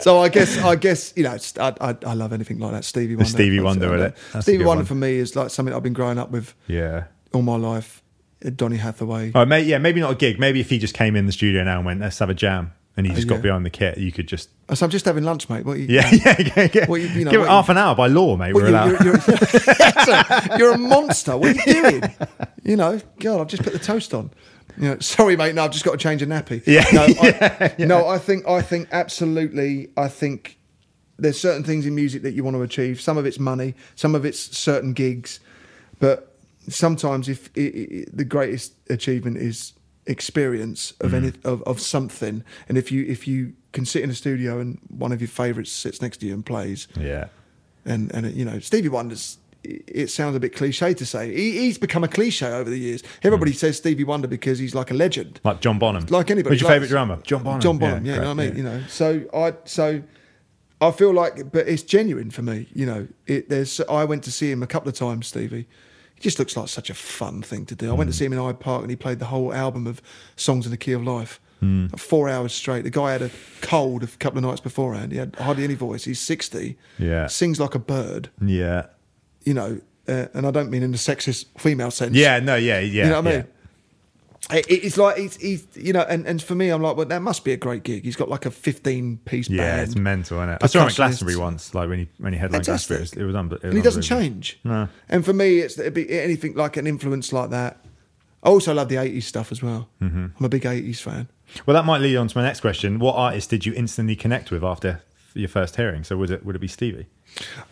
so 0.00 0.18
I 0.18 0.28
guess 0.30 0.58
I 0.58 0.76
guess 0.76 1.12
you 1.16 1.24
know 1.24 1.36
I, 1.60 1.74
I 1.80 1.96
I 2.06 2.14
love 2.14 2.32
anything 2.32 2.58
like 2.58 2.72
that. 2.72 2.84
Stevie 2.84 3.16
Wonder. 3.16 3.30
Stevie 3.30 3.60
Wonder, 3.60 3.94
it. 4.06 4.14
Stevie 4.42 4.64
Wonder 4.64 4.80
one. 4.80 4.86
for 4.86 4.94
me 4.94 5.16
is 5.16 5.36
like 5.36 5.50
something 5.50 5.74
I've 5.74 5.82
been 5.82 5.92
growing 5.94 6.18
up 6.18 6.30
with 6.30 6.54
Yeah. 6.68 7.04
all 7.32 7.42
my 7.42 7.56
life. 7.56 8.02
Uh, 8.44 8.50
Donny 8.54 8.76
Hathaway. 8.76 9.30
Right, 9.30 9.46
mate, 9.48 9.66
yeah, 9.66 9.78
maybe 9.78 10.00
not 10.00 10.12
a 10.12 10.14
gig. 10.14 10.38
Maybe 10.38 10.60
if 10.60 10.70
he 10.70 10.78
just 10.78 10.94
came 10.94 11.16
in 11.16 11.26
the 11.26 11.32
studio 11.32 11.62
now 11.64 11.76
and 11.78 11.86
went, 11.86 12.00
let's 12.00 12.18
have 12.20 12.30
a 12.30 12.34
jam, 12.34 12.72
and 12.96 13.06
he 13.06 13.12
just 13.12 13.26
yeah. 13.26 13.34
got 13.34 13.42
behind 13.42 13.66
the 13.66 13.70
kit, 13.70 13.98
you 13.98 14.12
could 14.12 14.26
just. 14.28 14.48
So 14.72 14.86
I'm 14.86 14.90
just 14.90 15.04
having 15.04 15.24
lunch, 15.24 15.48
mate. 15.50 15.64
What 15.66 15.78
you, 15.78 15.86
Yeah, 15.88 16.08
yeah, 16.12 16.36
yeah. 16.56 16.68
yeah. 16.72 16.86
Well, 16.88 16.98
you- 17.00 17.08
you 17.08 17.24
know, 17.24 17.30
Give 17.30 17.40
it 17.40 17.44
what 17.44 17.50
half 17.50 17.68
you- 17.68 17.72
an 17.72 17.78
hour 17.78 17.94
by 17.94 18.06
law, 18.06 18.36
mate. 18.36 18.54
What, 18.54 18.62
we're 18.62 18.68
you- 18.70 18.74
allowed. 18.74 19.04
you're, 19.04 19.16
you're, 19.18 20.58
you're 20.58 20.72
a 20.72 20.78
monster. 20.78 21.36
What 21.36 21.56
are 21.56 21.70
you 21.70 21.82
doing? 21.82 22.02
You 22.62 22.76
know, 22.76 23.00
God, 23.20 23.40
I've 23.40 23.48
just 23.48 23.62
put 23.62 23.72
the 23.72 23.78
toast 23.78 24.14
on. 24.14 24.30
You 24.76 24.88
know, 24.88 24.98
sorry, 24.98 25.36
mate. 25.36 25.54
No, 25.54 25.64
I've 25.64 25.70
just 25.70 25.84
got 25.84 25.92
to 25.92 25.98
change 25.98 26.20
a 26.22 26.26
nappy. 26.26 26.62
Yeah, 26.66 26.84
No, 26.92 27.02
I, 27.02 27.06
yeah, 27.08 27.74
yeah. 27.78 27.86
no. 27.86 28.08
I 28.08 28.18
think, 28.18 28.48
I 28.48 28.60
think 28.60 28.88
absolutely. 28.90 29.88
I 29.96 30.08
think 30.08 30.58
there's 31.16 31.38
certain 31.40 31.62
things 31.62 31.86
in 31.86 31.94
music 31.94 32.22
that 32.22 32.32
you 32.32 32.42
want 32.42 32.56
to 32.56 32.62
achieve. 32.62 33.00
Some 33.00 33.16
of 33.16 33.24
it's 33.26 33.38
money, 33.38 33.74
some 33.94 34.16
of 34.16 34.24
it's 34.24 34.40
certain 34.56 34.92
gigs, 34.92 35.38
but 36.00 36.33
sometimes 36.68 37.28
if 37.28 37.50
i 37.56 37.60
i 37.60 38.04
the 38.12 38.24
greatest 38.24 38.74
achievement 38.90 39.36
is 39.36 39.72
experience 40.06 40.92
of 41.00 41.10
Mm. 41.12 41.14
any 41.16 41.32
of, 41.44 41.62
of 41.62 41.80
something, 41.80 42.44
and 42.68 42.76
if 42.78 42.92
you 42.92 43.04
if 43.06 43.26
you 43.26 43.52
can 43.72 43.84
sit 43.86 44.02
in 44.02 44.10
a 44.10 44.14
studio 44.14 44.60
and 44.60 44.78
one 44.88 45.12
of 45.12 45.20
your 45.20 45.28
favourites 45.28 45.72
sits 45.72 46.00
next 46.02 46.18
to 46.18 46.26
you 46.26 46.34
and 46.34 46.44
plays, 46.46 46.88
Yeah. 46.98 47.26
and 47.84 48.12
and 48.14 48.32
you 48.34 48.44
know 48.44 48.58
Stevie 48.60 48.88
Wonder's. 48.90 49.38
It 49.66 50.10
sounds 50.10 50.36
a 50.36 50.40
bit 50.40 50.54
cliche 50.54 50.92
to 50.92 51.06
say. 51.06 51.34
He, 51.34 51.52
he's 51.52 51.78
become 51.78 52.04
a 52.04 52.08
cliche 52.08 52.48
over 52.48 52.68
the 52.68 52.76
years. 52.78 53.02
Everybody 53.22 53.52
Mm. 53.52 53.56
says 53.56 53.78
Stevie 53.78 54.04
Wonder 54.04 54.28
because 54.28 54.58
he's 54.58 54.74
like 54.74 54.90
a 54.90 54.94
legend 54.94 55.40
Like 55.42 55.62
John 55.62 55.78
Bonham. 55.78 56.04
like 56.10 56.30
anybody. 56.30 56.54
Who's 56.54 56.60
your 56.60 56.68
like- 56.68 56.74
favourite 56.82 56.90
drummer? 56.90 57.18
John 57.22 57.42
Bonham. 57.42 57.60
John 57.62 57.78
Bonham. 57.78 58.04
Yeah, 58.04 58.16
you 58.16 58.20
know 58.20 58.34
what 58.34 58.40
I 58.40 58.46
mean. 58.46 58.56
You 58.58 58.62
know, 58.62 58.82
so 58.88 59.22
I 59.32 59.54
so 59.64 60.02
I 60.82 60.90
feel 60.90 61.14
like, 61.14 61.50
but 61.50 61.66
it's 61.66 61.82
genuine 61.82 62.30
for 62.30 62.42
me. 62.42 62.68
You 62.74 62.84
know, 62.84 63.08
it, 63.26 63.48
there's. 63.48 63.80
I 63.88 64.04
went 64.04 64.22
to 64.24 64.30
see 64.30 64.50
him 64.50 64.62
a 64.62 64.66
couple 64.66 64.90
of 64.90 64.96
times, 64.96 65.28
Stevie. 65.28 65.66
Just 66.24 66.38
looks 66.38 66.56
like 66.56 66.68
such 66.68 66.88
a 66.88 66.94
fun 66.94 67.42
thing 67.42 67.66
to 67.66 67.74
do. 67.74 67.90
I 67.90 67.92
went 67.92 68.08
to 68.08 68.16
see 68.16 68.24
him 68.24 68.32
in 68.32 68.38
Hyde 68.38 68.58
Park, 68.58 68.80
and 68.80 68.88
he 68.88 68.96
played 68.96 69.18
the 69.18 69.26
whole 69.26 69.52
album 69.52 69.86
of 69.86 70.00
songs 70.36 70.64
in 70.64 70.70
the 70.70 70.78
key 70.78 70.92
of 70.92 71.04
life. 71.04 71.38
Mm. 71.62 72.00
Four 72.00 72.30
hours 72.30 72.54
straight. 72.54 72.82
The 72.84 72.88
guy 72.88 73.12
had 73.12 73.20
a 73.20 73.30
cold 73.60 74.02
a 74.02 74.06
couple 74.06 74.38
of 74.38 74.44
nights 74.44 74.60
beforehand. 74.60 75.12
He 75.12 75.18
had 75.18 75.36
hardly 75.36 75.64
any 75.64 75.74
voice. 75.74 76.04
He's 76.04 76.18
sixty. 76.18 76.78
Yeah. 76.98 77.26
Sings 77.26 77.60
like 77.60 77.74
a 77.74 77.78
bird. 77.78 78.30
Yeah. 78.40 78.86
You 79.44 79.52
know, 79.52 79.80
uh, 80.08 80.28
and 80.32 80.46
I 80.46 80.50
don't 80.50 80.70
mean 80.70 80.82
in 80.82 80.92
the 80.92 80.96
sexist 80.96 81.44
female 81.58 81.90
sense. 81.90 82.14
Yeah. 82.14 82.40
No. 82.40 82.56
Yeah. 82.56 82.80
Yeah. 82.80 83.04
You 83.04 83.10
know 83.10 83.20
what 83.20 83.28
I 83.28 83.36
mean? 83.36 83.46
It- 84.50 84.66
It's 84.68 84.96
like 84.96 85.16
he's, 85.16 85.36
he's, 85.36 85.66
you 85.74 85.92
know, 85.92 86.02
and, 86.08 86.26
and 86.26 86.42
for 86.42 86.54
me, 86.54 86.68
I'm 86.70 86.82
like, 86.82 86.96
well, 86.96 87.06
that 87.06 87.22
must 87.22 87.44
be 87.44 87.52
a 87.52 87.56
great 87.56 87.82
gig. 87.82 88.04
He's 88.04 88.16
got 88.16 88.28
like 88.28 88.46
a 88.46 88.50
15 88.50 89.18
piece 89.24 89.48
Yeah, 89.48 89.56
band, 89.62 89.76
Yeah, 89.78 89.82
it's 89.84 89.96
mental, 89.96 90.38
isn't 90.38 90.48
it? 90.50 90.58
I 90.62 90.66
saw 90.66 90.82
him 90.82 90.88
at 90.88 90.94
Glastonbury 90.96 91.36
once, 91.38 91.74
like 91.74 91.88
when 91.88 92.00
he 92.00 92.08
when 92.18 92.32
he 92.32 92.38
headlined 92.38 92.64
Glastonbury. 92.64 93.00
It 93.00 93.02
was, 93.02 93.12
it 93.14 93.24
was, 93.24 93.34
unbe- 93.34 93.52
it 93.52 93.62
was 93.62 93.64
and 93.64 93.72
he 93.74 93.82
doesn't 93.82 94.02
change. 94.02 94.58
No. 94.64 94.88
And 95.08 95.24
for 95.24 95.32
me, 95.32 95.58
it's 95.60 95.78
it'd 95.78 95.94
be 95.94 96.10
anything 96.20 96.54
like 96.54 96.76
an 96.76 96.86
influence 96.86 97.32
like 97.32 97.50
that. 97.50 97.78
I 98.42 98.48
also 98.48 98.74
love 98.74 98.88
the 98.90 98.96
80s 98.96 99.22
stuff 99.22 99.50
as 99.52 99.62
well. 99.62 99.88
Mm-hmm. 100.02 100.26
I'm 100.38 100.44
a 100.44 100.50
big 100.50 100.62
80s 100.64 101.00
fan. 101.00 101.28
Well, 101.64 101.74
that 101.74 101.86
might 101.86 102.02
lead 102.02 102.16
on 102.16 102.28
to 102.28 102.36
my 102.36 102.44
next 102.44 102.60
question. 102.60 102.98
What 102.98 103.14
artist 103.16 103.48
did 103.48 103.64
you 103.64 103.72
instantly 103.74 104.16
connect 104.16 104.50
with 104.50 104.62
after 104.62 105.00
your 105.32 105.48
first 105.48 105.76
hearing? 105.76 106.04
So 106.04 106.16
would 106.18 106.30
it 106.30 106.44
would 106.44 106.54
it 106.54 106.58
be 106.58 106.68
Stevie? 106.68 107.06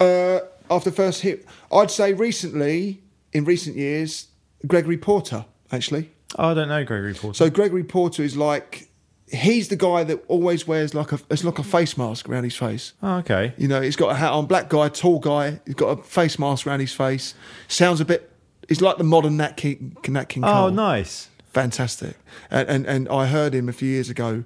Uh, 0.00 0.40
after 0.70 0.90
first 0.90 1.20
hit, 1.22 1.46
I'd 1.70 1.90
say 1.90 2.14
recently, 2.14 3.02
in 3.34 3.44
recent 3.44 3.76
years, 3.76 4.28
Gregory 4.66 4.96
Porter 4.96 5.44
actually. 5.70 6.10
Oh, 6.38 6.48
I 6.50 6.54
don't 6.54 6.68
know 6.68 6.84
Gregory 6.84 7.14
Porter. 7.14 7.36
So 7.36 7.50
Gregory 7.50 7.84
Porter 7.84 8.22
is 8.22 8.36
like, 8.36 8.88
he's 9.30 9.68
the 9.68 9.76
guy 9.76 10.04
that 10.04 10.22
always 10.28 10.66
wears 10.66 10.94
like 10.94 11.12
a 11.12 11.18
it's 11.30 11.44
like 11.44 11.58
a 11.58 11.62
face 11.64 11.96
mask 11.96 12.28
around 12.28 12.44
his 12.44 12.56
face. 12.56 12.92
oh, 13.02 13.16
okay. 13.18 13.54
You 13.58 13.68
know, 13.68 13.80
he's 13.80 13.96
got 13.96 14.10
a 14.12 14.14
hat 14.14 14.32
on, 14.32 14.46
black 14.46 14.68
guy, 14.68 14.88
tall 14.88 15.18
guy. 15.18 15.60
He's 15.66 15.74
got 15.74 15.98
a 15.98 16.02
face 16.02 16.38
mask 16.38 16.66
around 16.66 16.80
his 16.80 16.92
face. 16.92 17.34
Sounds 17.68 18.00
a 18.00 18.04
bit. 18.04 18.30
He's 18.68 18.80
like 18.80 18.96
the 18.98 19.04
modern 19.04 19.36
Nat 19.36 19.56
King, 19.56 19.96
Nat 20.08 20.24
King 20.28 20.44
Oh, 20.44 20.68
nice. 20.70 21.28
fantastic. 21.52 22.16
And, 22.50 22.68
and 22.68 22.86
and 22.86 23.08
I 23.08 23.26
heard 23.26 23.54
him 23.54 23.68
a 23.68 23.72
few 23.72 23.88
years 23.88 24.08
ago. 24.10 24.44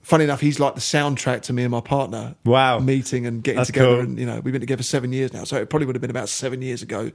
Funny 0.00 0.22
enough, 0.24 0.40
he's 0.40 0.60
like 0.60 0.74
the 0.76 0.80
soundtrack 0.80 1.42
to 1.42 1.52
me 1.52 1.64
and 1.64 1.70
my 1.72 1.80
partner. 1.80 2.36
Wow. 2.44 2.78
meeting 2.78 3.26
and 3.26 3.42
getting 3.42 3.56
That's 3.58 3.68
together. 3.68 3.88
cool. 3.96 4.00
And 4.00 4.18
you 4.18 4.24
know, 4.26 4.38
we've 4.40 4.52
been 4.52 4.60
together 4.60 4.84
seven 4.84 5.12
years 5.12 5.32
now, 5.32 5.42
so 5.44 5.56
it 5.56 5.68
probably 5.68 5.86
would 5.86 5.96
have 5.96 6.00
been 6.00 6.10
about 6.10 6.28
seven 6.28 6.62
years 6.62 6.80
ago. 6.80 7.10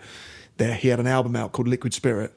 There, 0.58 0.74
he 0.74 0.89
had 0.89 1.00
an 1.00 1.08
album 1.08 1.36
out 1.38 1.54
called 1.54 1.70
Liquid 1.70 1.94
Spirit. 1.94 2.34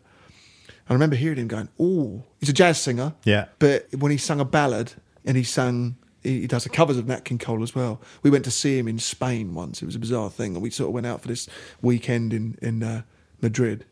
I 0.89 0.93
remember 0.93 1.17
hearing 1.17 1.39
him 1.39 1.49
going, 1.49 1.69
"Oh, 1.79 2.25
he's 2.41 2.49
a 2.49 2.53
jazz 2.53 2.81
singer." 2.81 3.15
Yeah. 3.25 3.47
But 3.59 3.87
when 3.99 4.11
he 4.13 4.19
sung 4.19 4.41
a 4.41 4.45
ballad 4.45 4.93
and 5.25 5.37
he 5.37 5.43
sang, 5.43 5.97
he, 6.23 6.43
he 6.43 6.47
does 6.47 6.65
the 6.65 6.71
covers 6.71 6.99
of 6.99 7.07
Nat 7.07 7.25
King 7.25 7.39
Cole 7.39 7.63
as 7.63 7.75
well. 7.75 8.01
We 8.23 8.31
went 8.31 8.45
to 8.45 8.51
see 8.51 8.79
him 8.79 8.87
in 8.89 8.99
Spain 8.99 9.55
once. 9.55 9.83
It 9.83 9.87
was 9.87 9.95
a 9.95 9.99
bizarre 9.99 10.31
thing, 10.31 10.55
and 10.55 10.63
we 10.63 10.71
sort 10.71 10.89
of 10.89 10.95
went 10.95 11.07
out 11.07 11.23
for 11.23 11.29
this 11.29 11.49
weekend 11.83 12.33
in 12.35 12.59
in 12.61 12.83
uh, 12.83 13.03
Madrid. 13.41 13.85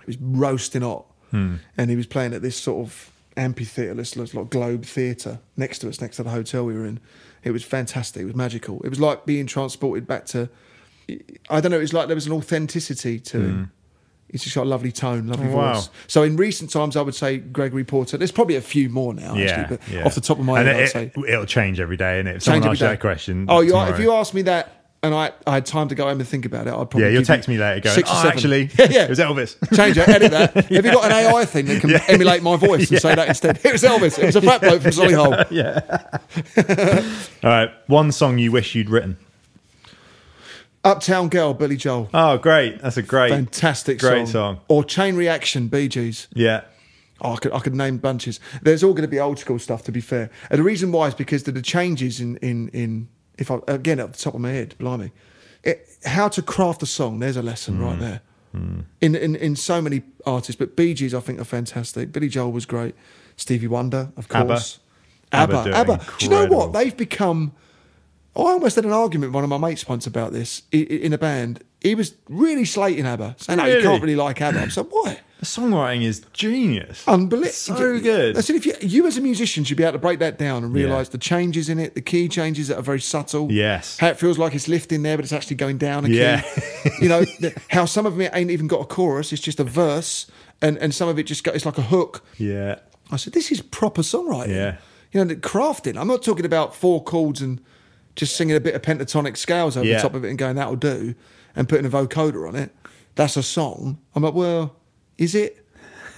It 0.00 0.06
was 0.06 0.18
roasting 0.20 0.82
hot, 0.82 1.06
and 1.76 1.90
he 1.90 1.96
was 1.96 2.06
playing 2.06 2.34
at 2.34 2.42
this 2.42 2.56
sort 2.56 2.84
of 2.86 3.12
amphitheatre, 3.36 3.94
this 3.94 4.16
like 4.16 4.50
globe 4.50 4.84
theatre 4.84 5.38
next 5.56 5.78
to 5.80 5.88
us, 5.88 6.00
next 6.00 6.16
to 6.16 6.24
the 6.24 6.30
hotel 6.30 6.64
we 6.64 6.74
were 6.74 6.84
in. 6.84 6.98
It 7.44 7.52
was 7.52 7.62
fantastic. 7.64 8.22
It 8.22 8.26
was 8.26 8.34
magical. 8.34 8.80
It 8.82 8.88
was 8.88 8.98
like 9.00 9.26
being 9.26 9.46
transported 9.46 10.06
back 10.08 10.26
to. 10.26 10.48
I 11.48 11.60
don't 11.60 11.70
know. 11.70 11.78
It 11.78 11.82
was 11.82 11.92
like 11.92 12.08
there 12.08 12.14
was 12.16 12.26
an 12.26 12.32
authenticity 12.32 13.18
to 13.20 13.38
him. 13.40 13.72
He's 14.32 14.42
just 14.42 14.54
got 14.54 14.62
a 14.62 14.68
lovely 14.68 14.92
tone, 14.92 15.26
lovely 15.28 15.48
Oh, 15.52 15.56
wow. 15.56 15.74
voice. 15.74 15.90
So 16.06 16.22
in 16.22 16.36
recent 16.36 16.70
times, 16.70 16.96
I 16.96 17.02
would 17.02 17.14
say 17.14 17.38
Gregory 17.38 17.84
Porter. 17.84 18.16
There's 18.16 18.32
probably 18.32 18.56
a 18.56 18.60
few 18.60 18.88
more 18.88 19.12
now, 19.14 19.34
Yeah, 19.34 19.44
actually, 19.50 19.76
but 19.76 19.88
yeah. 19.88 20.04
off 20.04 20.14
the 20.14 20.20
top 20.20 20.38
of 20.38 20.44
my 20.44 20.60
and 20.60 20.68
head, 20.68 20.76
I'd 20.76 20.82
it, 20.82 20.88
say 20.90 21.12
it, 21.14 21.38
will 21.38 21.46
change 21.46 21.80
every 21.80 21.96
day, 21.96 22.20
and 22.20 22.28
if 22.28 22.42
someone 22.42 22.62
asks 22.62 22.66
every 22.66 22.76
you 22.76 22.90
day. 22.90 22.94
that 22.94 23.00
question, 23.00 23.46
Oh, 23.48 23.60
if 23.62 23.98
you 24.00 24.12
ask 24.12 24.32
me 24.34 24.42
that 24.42 24.76
and 25.02 25.14
I, 25.14 25.32
I 25.46 25.54
had 25.54 25.64
time 25.64 25.88
to 25.88 25.94
go 25.94 26.04
home 26.06 26.20
and 26.20 26.28
think 26.28 26.44
about 26.44 26.66
it, 26.66 26.70
I'd 26.70 26.74
probably 26.90 27.04
yeah, 27.04 27.08
you'll 27.08 27.22
text 27.22 27.48
me 27.48 27.56
later 27.56 27.80
going, 27.80 27.94
six 27.94 28.08
or 28.10 28.12
oh, 28.12 28.16
seven. 28.16 28.32
actually, 28.32 28.62
yeah, 28.78 28.86
yeah. 28.90 29.04
it 29.04 29.08
was 29.08 29.18
Elvis. 29.18 29.56
Change 29.74 29.96
it, 29.96 30.06
edit 30.06 30.30
that. 30.30 30.52
Have 30.54 30.70
you 30.70 30.82
got 30.92 31.06
an 31.06 31.12
AI 31.12 31.44
thing 31.46 31.64
that 31.66 31.80
can 31.80 31.90
emulate 32.08 32.42
my 32.42 32.56
voice 32.56 32.90
and 32.90 33.00
say 33.00 33.14
that 33.14 33.26
instead? 33.28 33.58
It 33.64 33.72
was 33.72 33.82
Elvis. 33.82 34.18
It 34.18 34.26
was 34.26 34.36
a 34.36 34.42
fat 34.42 34.60
bloke 34.60 34.82
from 34.82 34.90
Solihull. 34.90 35.46
Yeah. 35.50 36.18
All 37.42 37.50
right, 37.50 37.70
one 37.86 38.12
song 38.12 38.38
you 38.38 38.52
wish 38.52 38.74
you'd 38.74 38.90
written. 38.90 39.16
Uptown 40.84 41.28
Girl, 41.28 41.52
Billy 41.54 41.76
Joel. 41.76 42.08
Oh, 42.14 42.38
great! 42.38 42.80
That's 42.80 42.96
a 42.96 43.02
great, 43.02 43.30
Fantastic 43.30 43.98
great 43.98 44.26
song. 44.28 44.56
song. 44.56 44.60
Or 44.68 44.82
Chain 44.84 45.14
Reaction, 45.16 45.68
Bee 45.68 45.88
Gees. 45.88 46.26
Yeah, 46.34 46.62
Oh, 47.22 47.34
I 47.34 47.36
could, 47.36 47.52
I 47.52 47.58
could 47.58 47.74
name 47.74 47.98
bunches. 47.98 48.40
There's 48.62 48.82
all 48.82 48.92
going 48.94 49.02
to 49.02 49.08
be 49.08 49.20
old 49.20 49.38
school 49.38 49.58
stuff, 49.58 49.82
to 49.84 49.92
be 49.92 50.00
fair. 50.00 50.30
And 50.48 50.58
the 50.58 50.62
reason 50.62 50.90
why 50.90 51.08
is 51.08 51.14
because 51.14 51.46
of 51.46 51.52
the 51.52 51.60
changes 51.60 52.18
in, 52.18 52.38
in, 52.38 52.68
in 52.70 53.08
if 53.36 53.50
I, 53.50 53.58
again, 53.68 54.00
at 54.00 54.10
the 54.14 54.18
top 54.18 54.32
of 54.34 54.40
my 54.40 54.52
head, 54.52 54.74
blimey. 54.78 55.12
It, 55.62 55.86
how 56.06 56.28
to 56.28 56.40
craft 56.40 56.82
a 56.82 56.86
song, 56.86 57.18
there's 57.18 57.36
a 57.36 57.42
lesson 57.42 57.78
right 57.78 57.98
Mm. 57.98 58.00
there. 58.00 58.20
In, 59.00 59.14
in 59.14 59.36
in 59.36 59.54
so 59.54 59.80
many 59.80 60.02
artists, 60.26 60.58
but 60.58 60.74
Bee 60.74 60.92
Gees 60.94 61.14
I 61.14 61.20
think 61.20 61.38
are 61.40 61.44
fantastic. 61.44 62.10
Billy 62.10 62.28
Joel 62.28 62.50
was 62.50 62.66
great. 62.66 62.96
Stevie 63.36 63.68
Wonder, 63.68 64.10
of 64.16 64.26
course. 64.28 64.80
ABBA 65.30 65.56
ABBA. 65.58 65.76
ABBA. 65.76 66.04
Do 66.18 66.24
you 66.24 66.30
know 66.30 66.46
what? 66.46 66.72
They've 66.72 66.96
become. 66.96 67.52
I 68.36 68.40
almost 68.40 68.76
had 68.76 68.84
an 68.84 68.92
argument 68.92 69.30
with 69.32 69.34
one 69.34 69.44
of 69.44 69.50
my 69.50 69.58
mates 69.58 69.88
once 69.88 70.06
about 70.06 70.32
this 70.32 70.62
i- 70.72 70.76
i- 70.76 70.94
in 70.94 71.12
a 71.12 71.18
band. 71.18 71.62
He 71.80 71.94
was 71.94 72.14
really 72.28 72.64
slating 72.64 73.06
ABBA, 73.06 73.36
saying, 73.38 73.56
"No, 73.58 73.64
you 73.64 73.72
Really? 73.72 73.82
can't 73.82 74.02
really 74.02 74.16
like 74.16 74.40
ABBA." 74.40 74.60
I 74.62 74.68
said, 74.68 74.86
"Why?" 74.90 75.18
the 75.40 75.46
songwriting 75.46 76.02
is 76.02 76.20
genius. 76.34 77.02
Unbelievable. 77.08 77.50
So 77.52 77.98
good. 77.98 78.36
I 78.36 78.42
said, 78.42 78.56
if 78.56 78.66
you, 78.66 78.74
you 78.82 79.06
as 79.06 79.16
a 79.16 79.22
musician 79.22 79.64
should 79.64 79.78
be 79.78 79.82
able 79.84 79.94
to 79.94 79.98
break 79.98 80.18
that 80.18 80.38
down 80.38 80.64
and 80.64 80.76
Yeah. 80.76 80.84
realise 80.84 81.08
the 81.08 81.16
changes 81.18 81.70
in 81.70 81.78
it, 81.78 81.94
the 81.94 82.02
key 82.02 82.28
changes 82.28 82.68
that 82.68 82.76
are 82.78 82.82
very 82.82 83.00
subtle. 83.00 83.50
Yes. 83.50 83.96
How 83.98 84.08
it 84.08 84.18
feels 84.20 84.36
like 84.36 84.54
it's 84.54 84.68
lifting 84.68 85.02
there, 85.02 85.16
but 85.16 85.24
it's 85.24 85.32
actually 85.32 85.56
going 85.56 85.78
down 85.78 86.04
a 86.04 86.08
Yeah. 86.10 86.42
you 87.00 87.08
know, 87.08 87.24
the, 87.40 87.54
how 87.70 87.86
some 87.86 88.04
of 88.04 88.20
it 88.20 88.30
ain't 88.34 88.50
even 88.50 88.66
got 88.66 88.82
a 88.82 88.84
chorus, 88.84 89.32
it's 89.32 89.40
just 89.40 89.58
a 89.58 89.64
verse, 89.64 90.26
and, 90.60 90.76
and 90.76 90.94
some 90.94 91.08
of 91.08 91.18
it 91.18 91.22
just 91.22 91.42
got, 91.42 91.54
it's 91.54 91.64
like 91.64 91.78
a 91.78 91.82
hook. 91.82 92.22
Yeah, 92.36 92.74
I 93.10 93.16
said, 93.16 93.32
this 93.32 93.50
is 93.50 93.62
proper 93.62 94.02
songwriting. 94.02 94.48
Yeah. 94.54 94.76
You 95.10 95.20
know, 95.20 95.24
the 95.24 95.36
crafting. 95.36 95.96
I'm 95.98 96.06
not 96.06 96.22
talking 96.22 96.44
about 96.44 96.74
four 96.76 97.02
chords 97.02 97.40
and 97.40 97.62
just 98.20 98.36
singing 98.36 98.54
a 98.54 98.60
bit 98.60 98.74
of 98.74 98.82
pentatonic 98.82 99.36
scales 99.36 99.76
over 99.76 99.86
Yeah. 99.86 99.96
the 99.96 100.02
top 100.02 100.14
of 100.14 100.24
it 100.24 100.28
and 100.28 100.38
going, 100.38 100.54
that'll 100.56 100.76
do, 100.76 101.14
and 101.56 101.68
putting 101.68 101.84
a 101.86 101.90
vocoder 101.90 102.46
on 102.46 102.54
it. 102.54 102.70
That's 103.16 103.36
a 103.36 103.42
song. 103.42 103.98
I'm 104.14 104.22
like, 104.22 104.34
well, 104.34 104.76
is 105.18 105.34
it? 105.34 105.66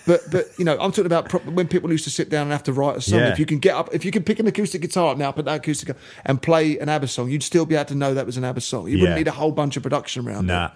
But 0.04 0.20
but 0.32 0.46
you 0.58 0.64
know, 0.64 0.72
I'm 0.80 0.90
talking 0.90 1.06
about 1.06 1.28
pro- 1.28 1.40
when 1.40 1.68
people 1.68 1.90
used 1.92 2.04
to 2.04 2.10
sit 2.10 2.28
down 2.28 2.42
and 2.42 2.50
have 2.52 2.64
to 2.64 2.72
write 2.72 2.96
a 2.96 3.00
song. 3.00 3.20
Yeah. 3.20 3.28
If 3.32 3.38
you 3.38 3.46
can 3.46 3.60
get 3.60 3.74
up, 3.76 3.88
if 3.94 4.04
you 4.04 4.10
can 4.10 4.24
pick 4.24 4.40
an 4.40 4.46
acoustic 4.48 4.82
guitar 4.82 5.12
up 5.12 5.16
now, 5.16 5.30
put 5.30 5.44
that 5.44 5.56
acoustic 5.58 5.88
gu- 5.88 6.00
and 6.26 6.42
play 6.42 6.76
an 6.78 6.88
ABBA 6.88 7.06
song, 7.06 7.30
you'd 7.30 7.44
still 7.44 7.64
be 7.66 7.76
able 7.76 7.84
to 7.86 7.94
know 7.94 8.12
that 8.12 8.26
was 8.26 8.36
an 8.36 8.44
ABBA 8.44 8.60
song. 8.62 8.88
You 8.88 8.96
Yeah. 8.96 9.02
wouldn't 9.02 9.18
need 9.18 9.28
a 9.28 9.32
whole 9.32 9.52
bunch 9.52 9.76
of 9.76 9.84
production 9.84 10.26
around 10.28 10.46
Nah. 10.48 10.66
it. 10.66 10.70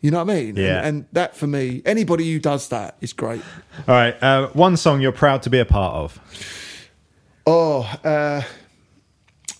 You 0.00 0.10
know 0.10 0.22
what 0.24 0.30
I 0.32 0.34
mean? 0.34 0.56
Yeah. 0.56 0.78
And, 0.78 0.86
and 0.86 1.04
that 1.12 1.36
for 1.36 1.46
me, 1.46 1.82
anybody 1.86 2.30
who 2.32 2.38
does 2.40 2.68
that 2.68 2.96
is 3.00 3.12
great. 3.12 3.42
All 3.88 3.94
right, 3.94 4.20
uh, 4.22 4.48
one 4.48 4.76
song 4.76 5.00
you're 5.00 5.12
proud 5.12 5.42
to 5.42 5.50
be 5.50 5.60
a 5.60 5.64
part 5.64 5.94
of. 5.94 6.20
Oh, 7.46 7.82
uh, 8.04 8.42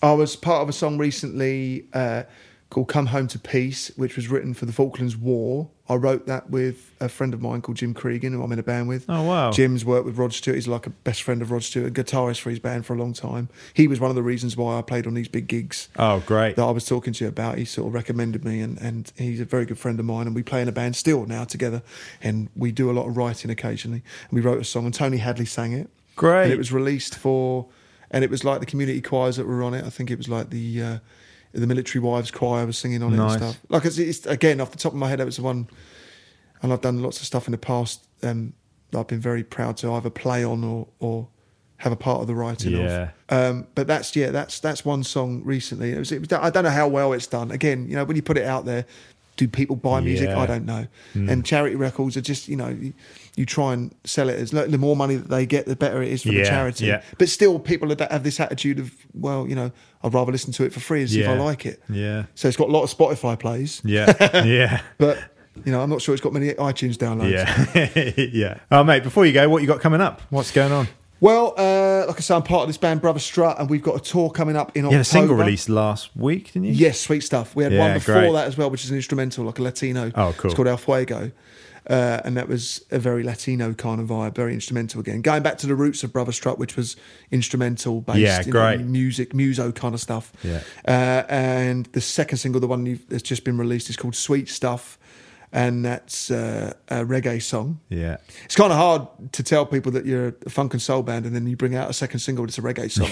I 0.05 0.13
was 0.13 0.35
part 0.35 0.61
of 0.61 0.69
a 0.69 0.73
song 0.73 0.97
recently 0.97 1.85
uh, 1.93 2.23
called 2.69 2.87
"Come 2.87 3.07
Home 3.07 3.27
to 3.29 3.39
Peace," 3.39 3.91
which 3.95 4.15
was 4.15 4.27
written 4.29 4.53
for 4.53 4.65
the 4.65 4.71
Falklands 4.73 5.17
War. 5.17 5.69
I 5.87 5.95
wrote 5.95 6.25
that 6.25 6.49
with 6.49 6.91
a 6.99 7.07
friend 7.09 7.33
of 7.33 7.41
mine 7.41 7.61
called 7.61 7.77
Jim 7.77 7.93
Cregan, 7.93 8.33
who 8.33 8.41
I'm 8.43 8.51
in 8.51 8.57
a 8.57 8.63
band 8.63 8.87
with. 8.87 9.05
Oh, 9.07 9.21
wow. 9.21 9.51
Jim's 9.51 9.85
worked 9.85 10.05
with 10.05 10.17
Rod 10.17 10.33
Stewart. 10.33 10.55
He's 10.55 10.67
like 10.67 10.87
a 10.87 10.89
best 10.89 11.21
friend 11.21 11.43
of 11.43 11.51
Rod 11.51 11.61
Stewart, 11.63 11.93
guitarist 11.93 12.39
for 12.41 12.49
his 12.49 12.57
band 12.57 12.87
for 12.87 12.95
a 12.95 12.97
long 12.97 13.13
time. 13.13 13.49
He 13.73 13.87
was 13.87 13.99
one 13.99 14.09
of 14.09 14.15
the 14.15 14.23
reasons 14.23 14.57
why 14.57 14.79
I 14.79 14.81
played 14.81 15.05
on 15.05 15.13
these 15.13 15.27
big 15.27 15.47
gigs 15.47 15.89
Oh, 15.97 16.21
great. 16.25 16.55
that 16.55 16.63
I 16.63 16.71
was 16.71 16.85
talking 16.85 17.13
to 17.13 17.23
you 17.25 17.27
about. 17.27 17.59
He 17.59 17.65
sort 17.65 17.87
of 17.87 17.93
recommended 17.93 18.43
me, 18.43 18.61
and, 18.61 18.79
and 18.81 19.11
he's 19.15 19.39
a 19.39 19.45
very 19.45 19.65
good 19.65 19.77
friend 19.77 19.99
of 19.99 20.05
mine. 20.07 20.25
And 20.25 20.35
we 20.35 20.41
play 20.41 20.61
in 20.63 20.67
a 20.67 20.71
band 20.71 20.95
still 20.95 21.25
now 21.27 21.43
together, 21.43 21.83
and 22.21 22.49
we 22.55 22.71
do 22.71 22.89
a 22.89 22.93
lot 22.93 23.07
of 23.07 23.15
writing 23.15 23.51
occasionally. 23.51 24.01
And 24.29 24.31
we 24.31 24.41
wrote 24.41 24.59
a 24.59 24.65
song, 24.65 24.85
and 24.85 24.93
Tony 24.93 25.17
Hadley 25.17 25.45
sang 25.45 25.73
it. 25.73 25.87
Great. 26.15 26.45
And 26.45 26.53
it 26.53 26.57
was 26.57 26.71
released 26.71 27.15
for, 27.15 27.67
and 28.11 28.23
it 28.23 28.29
was 28.29 28.43
like 28.43 28.59
the 28.59 28.65
community 28.65 29.01
choirs 29.01 29.37
that 29.37 29.45
were 29.47 29.63
on 29.63 29.73
it. 29.73 29.85
I 29.85 29.89
think 29.89 30.11
it 30.11 30.17
was 30.17 30.29
like 30.29 30.49
the 30.49 30.81
uh, 30.81 30.97
the 31.53 31.67
military 31.67 32.01
wives 32.03 32.31
choir 32.31 32.65
was 32.65 32.77
singing 32.77 33.01
on 33.03 33.13
it 33.13 33.17
Nice. 33.17 33.33
and 33.35 33.41
stuff. 33.43 33.61
Like 33.69 33.85
it's, 33.85 33.97
it's 33.97 34.25
again 34.25 34.59
off 34.61 34.71
the 34.71 34.77
top 34.77 34.91
of 34.93 34.97
my 34.99 35.07
head, 35.09 35.19
that 35.19 35.25
was 35.25 35.37
the 35.37 35.43
one. 35.43 35.67
And 36.61 36.73
I've 36.73 36.81
done 36.81 37.01
lots 37.01 37.19
of 37.19 37.25
stuff 37.25 37.47
in 37.47 37.51
the 37.51 37.57
past 37.57 38.03
um, 38.23 38.53
that 38.91 38.99
I've 38.99 39.07
been 39.07 39.19
very 39.19 39.43
proud 39.43 39.77
to 39.77 39.91
either 39.93 40.09
play 40.09 40.43
on 40.43 40.63
or 40.63 40.87
or 40.99 41.27
have 41.77 41.91
a 41.91 41.95
part 41.97 42.21
of 42.21 42.27
the 42.27 42.33
writing 42.35 42.71
Yeah. 42.71 43.09
of. 43.29 43.37
Um, 43.55 43.67
but 43.75 43.85
that's 43.87 44.15
yeah, 44.15 44.31
that's 44.31 44.59
that's 44.59 44.83
one 44.85 45.03
song 45.03 45.41
recently. 45.43 45.91
It 45.91 45.99
was, 45.99 46.11
it 46.11 46.21
was, 46.21 46.31
I 46.33 46.49
don't 46.49 46.63
know 46.63 46.69
how 46.69 46.87
well 46.87 47.11
it's 47.13 47.27
done. 47.27 47.51
Again, 47.51 47.87
you 47.89 47.95
know, 47.95 48.05
when 48.05 48.15
you 48.15 48.21
put 48.23 48.37
it 48.37 48.45
out 48.45 48.63
there, 48.65 48.85
do 49.35 49.47
people 49.49 49.75
buy 49.75 49.99
music? 49.99 50.29
Yeah. 50.29 50.39
I 50.39 50.45
don't 50.45 50.65
know. 50.65 50.87
And 51.13 51.45
charity 51.45 51.75
records 51.75 52.15
are 52.15 52.21
just 52.21 52.47
you 52.47 52.55
know 52.55 52.75
you, 53.37 53.41
you 53.41 53.45
try 53.45 53.73
and 53.73 53.93
sell 54.03 54.29
it 54.29 54.39
as 54.39 54.53
like, 54.53 54.69
the 54.69 54.77
more 54.77 54.95
money 54.95 55.15
that 55.15 55.29
they 55.29 55.45
get, 55.45 55.65
the 55.65 55.75
better 55.75 56.01
it 56.01 56.11
is 56.11 56.23
for 56.23 56.29
Yeah, 56.29 56.43
the 56.43 56.49
charity. 56.49 56.85
yeah. 56.85 57.01
But 57.17 57.29
still, 57.29 57.59
people 57.59 57.91
are- 57.91 58.07
have 58.11 58.23
this 58.23 58.39
attitude 58.39 58.79
of 58.79 58.93
well, 59.13 59.47
you 59.47 59.55
know, 59.55 59.71
I'd 60.03 60.13
rather 60.13 60.31
listen 60.31 60.51
to 60.53 60.63
it 60.65 60.73
for 60.73 60.79
free 60.79 61.01
and 61.01 61.09
see 61.09 61.21
if 61.21 61.29
I 61.29 61.33
like 61.37 61.65
it. 61.65 61.81
Yeah. 61.89 62.25
So 62.35 62.47
it's 62.47 62.57
got 62.57 62.69
a 62.69 62.71
lot 62.71 62.83
of 62.83 62.95
Spotify 62.95 63.39
plays, 63.39 63.81
Yeah. 63.83 64.13
yeah. 64.45 64.81
but 64.97 65.17
you 65.65 65.71
know, 65.71 65.81
I'm 65.81 65.89
not 65.89 66.01
sure 66.01 66.13
it's 66.13 66.21
got 66.23 66.33
many 66.33 66.49
iTunes 66.53 66.95
downloads. 66.97 67.31
Yeah. 67.31 68.23
yeah. 68.33 68.57
Oh, 68.71 68.83
mate, 68.83 69.03
before 69.03 69.25
you 69.25 69.31
go, 69.33 69.47
what 69.49 69.61
you 69.61 69.67
got 69.67 69.79
coming 69.79 70.01
up? 70.01 70.21
What's 70.29 70.51
going 70.51 70.71
on? 70.73 70.87
Well, 71.21 71.53
uh, 71.57 72.05
like 72.07 72.17
I 72.17 72.19
say, 72.19 72.35
I'm 72.35 72.43
part 72.43 72.63
of 72.63 72.67
this 72.67 72.77
band, 72.77 72.99
Brother 73.01 73.19
Strut, 73.19 73.57
and 73.57 73.69
we've 73.69 73.81
got 73.81 73.95
a 73.95 73.99
tour 74.03 74.29
coming 74.29 74.57
up 74.57 74.75
in 74.75 74.81
You 74.83 74.87
October. 74.87 74.95
had 74.97 75.01
a 75.01 75.05
single 75.05 75.35
release 75.37 75.69
last 75.69 76.15
week, 76.15 76.51
didn't 76.51 76.65
you? 76.65 76.73
Yes, 76.73 76.99
sweet 76.99 77.21
stuff. 77.21 77.55
We 77.55 77.63
had 77.63 77.71
Yeah, 77.71 77.79
one 77.79 77.93
before 77.93 78.15
great. 78.15 78.33
that 78.33 78.47
as 78.47 78.57
well, 78.57 78.69
which 78.69 78.83
is 78.83 78.89
an 78.89 78.97
instrumental, 78.97 79.45
like 79.45 79.57
a 79.57 79.61
Latino. 79.63 80.11
Oh, 80.13 80.35
cool. 80.37 80.51
It's 80.51 80.55
called 80.55 80.67
El 80.67 80.75
Fuego. 80.75 81.31
Uh, 81.87 82.19
and 82.25 82.35
that 82.35 82.47
was 82.47 82.83
a 82.89 82.97
very 82.97 83.23
Latino 83.23 83.73
kind 83.73 84.01
of 84.01 84.07
vibe, 84.07 84.33
very 84.35 84.53
instrumental 84.53 84.99
again. 84.99 85.21
Going 85.21 85.43
back 85.43 85.57
to 85.59 85.67
the 85.67 85.75
roots 85.75 86.03
of 86.03 86.11
Brother 86.11 86.31
Strut, 86.31 86.57
which 86.57 86.75
was 86.75 86.95
instrumental 87.31 88.01
based, 88.01 88.19
Yeah, 88.19 88.39
you 88.39 88.45
know, 88.47 88.51
great. 88.51 88.79
music, 88.81 89.33
muso 89.35 89.71
kind 89.71 89.93
of 89.93 90.01
stuff. 90.01 90.33
Yeah. 90.43 90.61
Uh, 90.87 91.23
and 91.29 91.85
the 91.87 92.01
second 92.01 92.39
single, 92.39 92.59
the 92.59 92.67
one 92.67 92.85
you've, 92.87 93.07
that's 93.07 93.21
just 93.23 93.43
been 93.43 93.57
released, 93.57 93.89
is 93.89 93.97
called 93.97 94.15
Sweet 94.15 94.49
Stuff. 94.49 94.97
And 95.51 95.85
that's 95.85 96.31
uh, 96.31 96.73
a 96.89 97.05
reggae 97.05 97.41
song. 97.41 97.79
Yeah. 97.87 98.17
It's 98.43 98.55
kind 98.57 98.73
of 98.73 98.77
hard 98.77 99.07
to 99.33 99.43
tell 99.43 99.65
people 99.65 99.91
that 99.93 100.05
you're 100.05 100.35
a 100.45 100.49
funk 100.49 100.73
and 100.73 100.81
soul 100.81 101.01
band 101.01 101.25
and 101.25 101.33
then 101.33 101.47
you 101.47 101.55
bring 101.55 101.75
out 101.75 101.89
a 101.89 101.93
second 101.93 102.19
single 102.19 102.45
that's 102.45 102.57
a 102.57 102.61
reggae 102.61 102.91
song. 102.91 103.07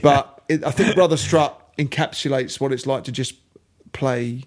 But 0.02 0.42
it, 0.48 0.64
I 0.64 0.72
think 0.72 0.96
Brother 0.96 1.16
Strut 1.16 1.76
encapsulates 1.76 2.58
what 2.58 2.72
it's 2.72 2.86
like 2.86 3.04
to 3.04 3.12
just 3.12 3.34
play 3.92 4.44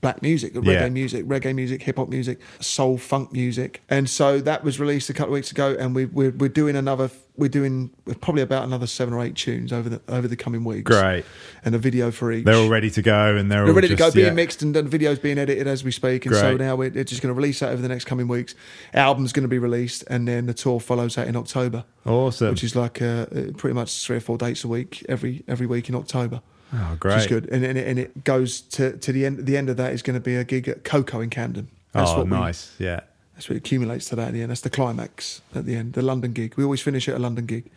black 0.00 0.22
music, 0.22 0.54
reggae 0.54 0.66
Yeah. 0.72 0.88
music, 0.88 1.24
reggae 1.26 1.54
music, 1.54 1.82
hip 1.82 1.96
hop 1.96 2.08
music, 2.08 2.38
soul 2.60 2.98
funk 2.98 3.32
music. 3.32 3.82
And 3.88 4.08
so 4.08 4.40
that 4.40 4.62
was 4.64 4.78
released 4.78 5.08
a 5.10 5.12
couple 5.14 5.32
of 5.32 5.34
weeks 5.34 5.50
ago, 5.50 5.76
and 5.78 5.94
we, 5.94 6.04
we're 6.06 6.30
we're 6.32 6.48
doing 6.48 6.76
another. 6.76 7.10
We're 7.38 7.48
doing 7.50 7.90
probably 8.22 8.40
about 8.40 8.64
another 8.64 8.86
seven 8.86 9.12
or 9.12 9.22
eight 9.22 9.34
tunes 9.34 9.70
over 9.70 9.90
the 9.90 10.00
over 10.08 10.26
the 10.26 10.36
coming 10.36 10.64
weeks. 10.64 10.84
Great. 10.90 11.24
And 11.66 11.74
a 11.74 11.78
video 11.78 12.10
for 12.10 12.32
each. 12.32 12.46
They're 12.46 12.54
all 12.56 12.70
ready 12.70 12.88
to 12.88 13.02
go 13.02 13.36
and 13.36 13.50
they're, 13.52 13.58
They're 13.60 13.68
all 13.68 13.74
ready 13.74 13.88
to 13.88 13.94
go, 13.94 14.10
being 14.10 14.28
yeah. 14.28 14.32
mixed, 14.32 14.62
and 14.62 14.74
the 14.74 14.82
video's 14.82 15.18
being 15.18 15.36
edited 15.36 15.66
as 15.66 15.84
we 15.84 15.90
speak. 15.90 16.24
And 16.24 16.34
so 16.34 16.56
now 16.56 16.76
we're 16.76 16.88
just 16.88 17.20
going 17.20 17.28
to 17.34 17.34
release 17.34 17.60
that 17.60 17.72
over 17.72 17.82
the 17.82 17.88
next 17.88 18.06
coming 18.06 18.26
weeks. 18.26 18.54
Album's 18.94 19.34
going 19.34 19.42
to 19.42 19.48
be 19.48 19.58
released, 19.58 20.02
and 20.08 20.26
then 20.26 20.46
the 20.46 20.54
tour 20.54 20.80
follows 20.80 21.16
that 21.16 21.28
in 21.28 21.36
October, 21.36 21.84
Awesome. 22.06 22.50
which 22.52 22.64
is 22.64 22.74
like 22.74 23.02
uh, 23.02 23.26
pretty 23.58 23.74
much 23.74 24.02
three 24.06 24.16
or 24.16 24.20
four 24.20 24.38
dates 24.38 24.64
a 24.64 24.68
week 24.68 25.04
every 25.06 25.44
every 25.46 25.66
week 25.66 25.90
in 25.90 25.94
October. 25.94 26.40
Oh, 26.72 26.90
Which 26.92 27.00
great. 27.00 27.18
is 27.18 27.26
good, 27.26 27.48
and, 27.50 27.64
and, 27.64 27.78
it, 27.78 27.86
and 27.86 27.98
it 27.98 28.24
goes 28.24 28.60
to, 28.60 28.96
to 28.96 29.12
the 29.12 29.24
end. 29.24 29.46
The 29.46 29.56
end 29.56 29.70
of 29.70 29.76
that 29.76 29.92
is 29.92 30.02
going 30.02 30.14
to 30.14 30.20
be 30.20 30.34
a 30.34 30.44
gig 30.44 30.68
at 30.68 30.82
KOKO 30.82 31.22
in 31.22 31.30
Camden. 31.30 31.68
That's 31.92 32.10
oh, 32.10 32.18
what 32.18 32.24
we, 32.26 32.32
nice. 32.32 32.74
Yeah. 32.78 33.00
that's 33.34 33.48
what 33.48 33.56
accumulates 33.56 34.08
to 34.10 34.16
that 34.16 34.28
at 34.28 34.34
the 34.34 34.42
end. 34.42 34.50
That's 34.50 34.62
the 34.62 34.70
climax 34.70 35.42
at 35.54 35.64
the 35.64 35.76
end, 35.76 35.92
the 35.92 36.02
London 36.02 36.32
gig. 36.32 36.54
We 36.56 36.64
always 36.64 36.80
finish 36.82 37.08
at 37.08 37.14
a 37.14 37.18
London 37.18 37.46
gig. 37.46 37.70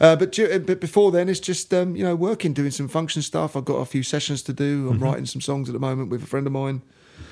Uh, 0.00 0.14
but, 0.16 0.32
du- 0.32 0.60
but 0.60 0.80
before 0.80 1.10
then, 1.10 1.28
it's 1.28 1.40
just, 1.40 1.74
um, 1.74 1.96
you 1.96 2.04
know, 2.04 2.14
working, 2.14 2.52
doing 2.52 2.70
some 2.70 2.88
function 2.88 3.20
stuff. 3.20 3.56
I've 3.56 3.64
got 3.64 3.76
a 3.76 3.84
few 3.84 4.02
sessions 4.02 4.42
to 4.42 4.52
do. 4.52 4.84
Mm-hmm. 4.84 4.92
I'm 4.94 5.00
writing 5.00 5.26
some 5.26 5.40
songs 5.40 5.68
at 5.68 5.72
the 5.72 5.78
moment 5.80 6.10
with 6.10 6.22
a 6.22 6.26
friend 6.26 6.46
of 6.46 6.52
mine 6.52 6.82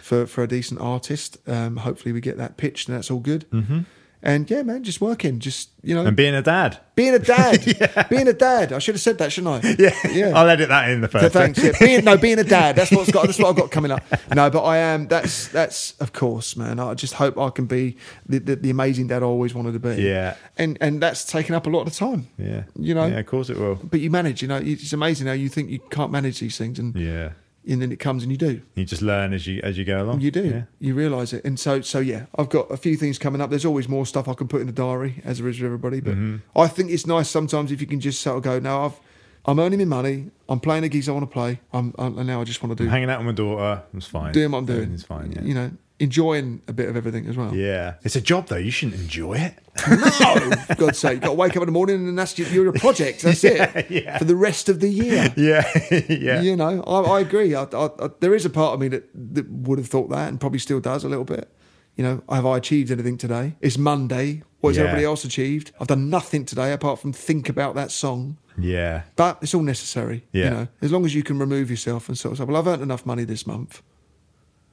for, 0.03 0.27
for 0.27 0.43
a 0.43 0.49
decent 0.49 0.81
artist. 0.81 1.39
Um, 1.47 1.79
hopefully, 1.79 2.13
we 2.13 2.21
get 2.21 2.37
that 2.39 2.57
pitched 2.57 2.89
and 2.89 2.97
that's 2.97 3.11
all 3.11 3.21
good. 3.21 3.49
Mm-hmm. 3.51 3.81
And 4.27 4.51
yeah, 4.51 4.63
man, 4.63 4.83
just 4.83 5.03
working, 5.03 5.39
just, 5.39 5.69
you 5.83 5.95
know, 5.95 6.07
And 6.07 6.17
being 6.17 6.35
a 6.35 6.41
dad. 6.41 6.79
being 6.97 7.13
a 7.15 7.19
dad. 7.19 8.07
Being 8.09 8.27
a 8.27 8.33
dad. 8.33 8.73
I 8.73 8.79
should 8.79 8.95
have 8.95 9.03
said 9.03 9.19
that, 9.19 9.31
shouldn't 9.33 9.63
I? 9.65 9.75
Yeah. 9.79 9.95
Yeah. 10.11 10.33
I'll 10.35 10.49
edit 10.49 10.71
that 10.71 10.89
in 10.89 11.03
the 11.03 11.09
So 11.11 11.19
first. 11.21 11.33
thanks. 11.35 11.63
Yeah. 11.63 11.73
Being, 11.81 12.05
no, 12.05 12.17
being 12.17 12.39
a 12.39 12.45
dad. 12.45 12.75
That's 12.77 12.91
what's 12.91 13.13
got. 13.13 13.27
That's 13.27 13.39
what 13.39 13.49
I've 13.51 13.57
got 13.57 13.71
coming 13.71 13.91
up. 13.91 14.03
No, 14.35 14.49
but 14.49 14.63
I 14.65 14.79
am. 14.79 15.09
That's 15.09 15.49
that's 15.49 15.93
of 16.01 16.13
course, 16.15 16.57
man. 16.57 16.81
I 16.81 16.95
just 16.95 17.15
hope 17.15 17.37
I 17.37 17.51
can 17.51 17.67
be 17.67 17.97
the, 18.27 18.39
the, 18.39 18.57
the 18.57 18.71
amazing 18.71 19.09
dad 19.09 19.23
I 19.23 19.27
always 19.27 19.55
wanted 19.55 19.73
to 19.73 19.79
be. 19.79 20.01
Yeah. 20.03 20.37
And 20.57 20.79
and 20.81 21.03
that's 21.03 21.25
taken 21.25 21.55
up 21.55 21.67
a 21.67 21.71
lot 21.71 21.83
of 21.87 21.93
the 21.93 21.99
time. 21.99 22.29
Yeah. 22.39 22.63
You 22.79 22.95
know. 22.95 23.05
Yeah, 23.07 23.19
of 23.19 23.27
course 23.27 23.51
it 23.51 23.59
will. 23.59 23.75
But 23.77 24.01
you 24.01 24.11
manage. 24.11 24.41
You 24.41 24.49
know, 24.49 24.57
it's 24.63 24.93
amazing 24.95 25.27
how 25.27 25.35
you 25.35 25.51
think 25.51 25.69
you 25.69 25.81
can't 25.91 26.11
manage 26.11 26.41
these 26.41 26.57
things, 26.57 26.79
and 26.79 26.97
Yeah. 26.97 27.33
And 27.67 27.81
then 27.83 27.91
it 27.93 27.99
comes 27.99 28.23
and 28.23 28.31
you 28.33 28.39
do. 28.39 28.61
You 28.75 28.85
just 28.85 29.03
learn 29.03 29.33
as 29.33 29.47
you 29.47 29.61
as 29.63 29.77
you 29.79 29.85
go 29.85 30.03
along. 30.03 30.21
You 30.21 30.31
do. 30.31 30.45
Yeah. 30.45 30.63
You 30.81 30.95
realise 30.95 31.33
it. 31.33 31.45
And 31.45 31.59
so 31.59 31.81
so 31.81 31.99
yeah, 31.99 32.27
I've 32.37 32.49
got 32.49 32.71
a 32.71 32.77
few 32.77 32.97
things 32.97 33.19
coming 33.19 33.41
up. 33.41 33.51
There's 33.51 33.65
always 33.65 33.89
more 33.89 34.07
stuff 34.07 34.29
I 34.29 34.35
can 34.35 34.49
put 34.49 34.61
in 34.61 34.67
the 34.67 34.73
diary, 34.73 35.21
as 35.25 35.39
there 35.39 35.49
is 35.49 35.59
with 35.59 35.67
everybody. 35.67 36.01
But 36.01 36.15
Mm-hmm. 36.15 36.59
I 36.59 36.67
think 36.69 36.91
it's 36.91 37.07
nice 37.07 37.29
sometimes 37.31 37.73
if 37.73 37.81
you 37.81 37.87
can 37.87 38.01
just 38.01 38.21
sort 38.21 38.37
of 38.37 38.43
go, 38.43 38.59
Now 38.59 38.85
I've. 38.87 39.01
I'm 39.47 39.59
earning 39.61 39.79
my 39.81 39.85
money. 39.85 40.31
I'm 40.49 40.59
playing 40.59 40.85
the 40.85 40.89
gigs 40.89 41.07
I 41.07 41.13
want 41.13 41.25
to 41.29 41.31
play. 41.31 41.61
I'm, 41.71 41.93
I'm, 41.99 42.17
and 42.17 42.27
now 42.27 42.41
I 42.41 42.45
just 42.45 42.63
want 42.63 42.79
to 42.79 42.83
do 42.83 42.89
Hanging 42.89 43.11
out 43.11 43.19
with 43.19 43.27
my 43.27 43.33
daughter, 43.33 43.83
it's 43.95 44.07
fine. 44.07 44.33
doing 44.33 44.51
what 44.53 44.59
I'm 44.61 44.65
doing. 44.65 44.95
It's 44.95 45.03
fine. 45.03 45.33
Yeah. 45.33 45.43
You 45.43 45.53
know, 45.53 45.71
enjoying 46.01 46.61
a 46.67 46.73
bit 46.73 46.89
of 46.89 46.97
everything 46.97 47.27
as 47.27 47.37
well. 47.37 47.55
Yeah. 47.55 47.95
It's 48.03 48.17
a 48.17 48.21
job 48.21 48.49
though. 48.49 48.57
You 48.57 48.71
shouldn't 48.71 49.01
enjoy 49.01 49.35
it. 49.35 49.59
No, 49.89 50.51
God's 50.77 50.99
sake, 50.99 51.13
you've 51.15 51.23
got 51.23 51.29
to 51.29 51.35
wake 51.35 51.57
up 51.57 51.63
in 51.63 51.67
the 51.67 51.73
morning 51.73 52.09
and 52.09 52.19
that's 52.19 52.37
your, 52.39 52.49
you're 52.49 52.69
a 52.69 52.73
project. 52.73 53.23
That's 53.23 53.45
it 53.45 53.91
yeah. 53.91 54.19
for 54.19 54.25
the 54.25 54.37
rest 54.37 54.69
of 54.69 54.81
the 54.81 54.89
year. 54.89 55.33
Yeah. 55.37 55.69
yeah. 56.09 56.41
You 56.41 56.57
know, 56.57 56.83
I, 56.83 57.01
I 57.01 57.21
agree. 57.21 57.55
I, 57.55 57.63
I, 57.65 57.91
I, 58.01 58.11
there 58.21 58.35
is 58.35 58.45
a 58.45 58.51
part 58.51 58.75
of 58.75 58.81
me 58.81 58.89
that, 58.89 59.09
that 59.35 59.49
would 59.49 59.79
have 59.79 59.89
thought 59.89 60.11
that 60.11 60.29
and 60.29 60.41
probably 60.41 60.59
still 60.59 60.81
does 60.81 61.05
a 61.05 61.09
little 61.09 61.25
bit. 61.25 61.49
You 61.97 62.03
know, 62.03 62.23
have 62.29 62.45
I 62.45 62.57
achieved 62.57 62.91
anything 62.91 63.17
today? 63.17 63.55
It's 63.61 63.79
Monday. 63.79 64.43
What 64.61 64.71
has 64.71 64.79
Yeah. 64.79 64.85
everybody 64.85 65.05
else 65.05 65.25
achieved? 65.25 65.71
I've 65.81 65.87
done 65.87 66.11
nothing 66.11 66.45
today 66.45 66.73
apart 66.73 66.99
from 66.99 67.13
think 67.13 67.49
about 67.49 67.77
that 67.77 67.93
song. 67.93 68.39
Yeah. 68.59 69.03
But 69.15 69.39
it's 69.43 69.55
all 69.55 69.63
necessary. 69.63 70.25
Yeah. 70.33 70.45
You 70.45 70.51
know, 70.51 70.69
as 70.83 70.91
long 70.91 71.05
as 71.05 71.15
you 71.15 71.23
can 71.23 71.39
remove 71.39 71.71
yourself 71.71 72.09
and 72.09 72.19
sort 72.19 72.33
of 72.33 72.39
say, 72.39 72.45
well, 72.45 72.57
I've 72.57 72.67
earned 72.67 72.83
enough 72.83 73.07
money 73.07 73.23
this 73.25 73.47
month. 73.47 73.81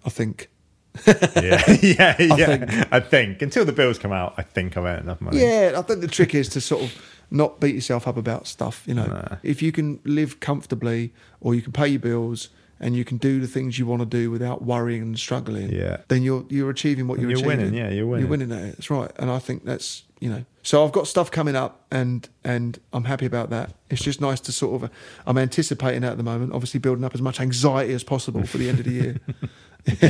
I 0.03 0.09
think. 0.09 0.49
Yeah. 1.07 1.63
yeah. 1.81 2.15
Yeah. 2.19 2.45
think. 2.57 2.87
I 2.93 2.99
think 2.99 3.41
until 3.41 3.65
the 3.65 3.71
bills 3.71 3.97
come 3.97 4.11
out, 4.11 4.33
I 4.37 4.43
think 4.43 4.77
I've 4.77 4.85
earned 4.85 5.03
enough 5.03 5.21
money. 5.21 5.39
Yeah, 5.41 5.73
I 5.77 5.81
think 5.81 6.01
the 6.01 6.07
trick 6.07 6.35
is 6.35 6.49
to 6.49 6.61
sort 6.61 6.83
of 6.83 6.93
not 7.29 7.59
beat 7.59 7.75
yourself 7.75 8.07
up 8.07 8.17
about 8.17 8.45
stuff. 8.47 8.83
You 8.85 8.95
know, 8.95 9.05
Nah. 9.05 9.37
if 9.43 9.61
you 9.61 9.71
can 9.71 9.99
live 10.03 10.39
comfortably, 10.39 11.13
or 11.39 11.55
you 11.55 11.61
can 11.61 11.71
pay 11.71 11.87
your 11.87 11.99
bills, 11.99 12.49
and 12.79 12.95
you 12.95 13.05
can 13.05 13.17
do 13.17 13.39
the 13.39 13.47
things 13.47 13.77
you 13.79 13.85
want 13.85 14.01
to 14.01 14.05
do 14.07 14.29
without 14.31 14.63
worrying 14.63 15.01
and 15.03 15.17
struggling, 15.19 15.69
Yeah. 15.71 15.97
then 16.09 16.23
you're 16.23 16.45
you're 16.49 16.69
achieving 16.69 17.07
what 17.07 17.19
And 17.19 17.29
you're, 17.29 17.37
you're 17.39 17.47
winning, 17.47 17.67
achieving. 17.67 17.85
yeah, 17.85 17.89
you're 17.95 18.07
winning. 18.07 18.21
You're 18.25 18.29
winning 18.31 18.51
at 18.51 18.63
it. 18.69 18.71
That's 18.77 18.89
right, 18.89 19.11
and 19.17 19.29
I 19.31 19.39
think 19.39 19.63
that's 19.65 20.03
you 20.19 20.29
know. 20.29 20.45
So 20.63 20.85
I've 20.85 20.91
got 20.91 21.07
stuff 21.07 21.31
coming 21.31 21.55
up, 21.55 21.85
and 21.91 22.27
and 22.43 22.79
I'm 22.91 23.05
happy 23.05 23.25
about 23.25 23.49
that. 23.51 23.71
It's 23.89 24.03
just 24.03 24.19
nice 24.19 24.39
to 24.41 24.51
sort 24.51 24.83
of. 24.83 24.89
I'm 25.25 25.37
anticipating 25.37 26.01
that 26.01 26.11
at 26.11 26.17
the 26.17 26.23
moment. 26.23 26.53
Obviously, 26.53 26.79
building 26.79 27.03
up 27.05 27.13
as 27.15 27.21
much 27.21 27.39
anxiety 27.39 27.93
as 27.93 28.03
possible 28.03 28.43
for 28.45 28.57
the 28.57 28.67
end 28.69 28.79
of 28.79 28.85
the 28.85 28.91
year, 28.91 29.19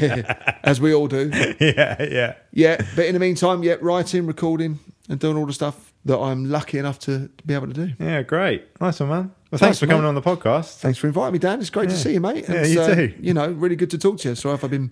as 0.64 0.80
we 0.82 0.94
all 0.94 1.08
do. 1.08 1.30
Yeah. 1.60 2.02
Yeah. 2.04 2.34
Yeah, 2.52 2.86
but 2.96 3.06
in 3.06 3.14
the 3.14 3.20
meantime, 3.20 3.64
yeah, 3.64 3.76
writing, 3.82 4.26
recording, 4.26 4.80
and 5.10 5.20
doing 5.20 5.38
all 5.38 5.46
the 5.46 5.54
stuff 5.54 5.94
that 6.06 6.18
I'm 6.18 6.50
lucky 6.50 6.78
enough 6.78 7.00
to 7.00 7.30
be 7.46 7.54
able 7.54 7.68
to 7.68 7.74
do. 7.74 7.94
Yeah. 8.00 8.24
Great. 8.24 8.66
Nice 8.82 9.00
one, 9.00 9.10
man. 9.10 9.18
Well, 9.52 9.60
Thanks, 9.60 9.62
thanks, 9.62 9.80
for 9.80 9.88
coming 9.88 10.04
mate. 10.04 10.10
on 10.10 10.16
the 10.16 10.22
podcast. 10.22 10.78
Thanks 10.78 10.98
for 10.98 11.08
inviting 11.08 11.34
me, 11.34 11.40
Dan. 11.40 11.60
It's 11.60 11.70
great 11.70 11.90
to 11.90 11.98
see 11.98 12.14
you, 12.14 12.22
mate. 12.22 12.46
Yeah, 12.48 12.66
you 12.66 12.82
uh, 12.82 12.96
too. 12.96 13.14
You 13.20 13.34
know, 13.34 13.52
really 13.52 13.76
good 13.76 13.92
to 13.92 13.98
talk 13.98 14.18
to 14.20 14.30
you. 14.30 14.36
Sorry 14.36 14.56
if 14.56 14.64
I've 14.64 14.72
been 14.72 14.92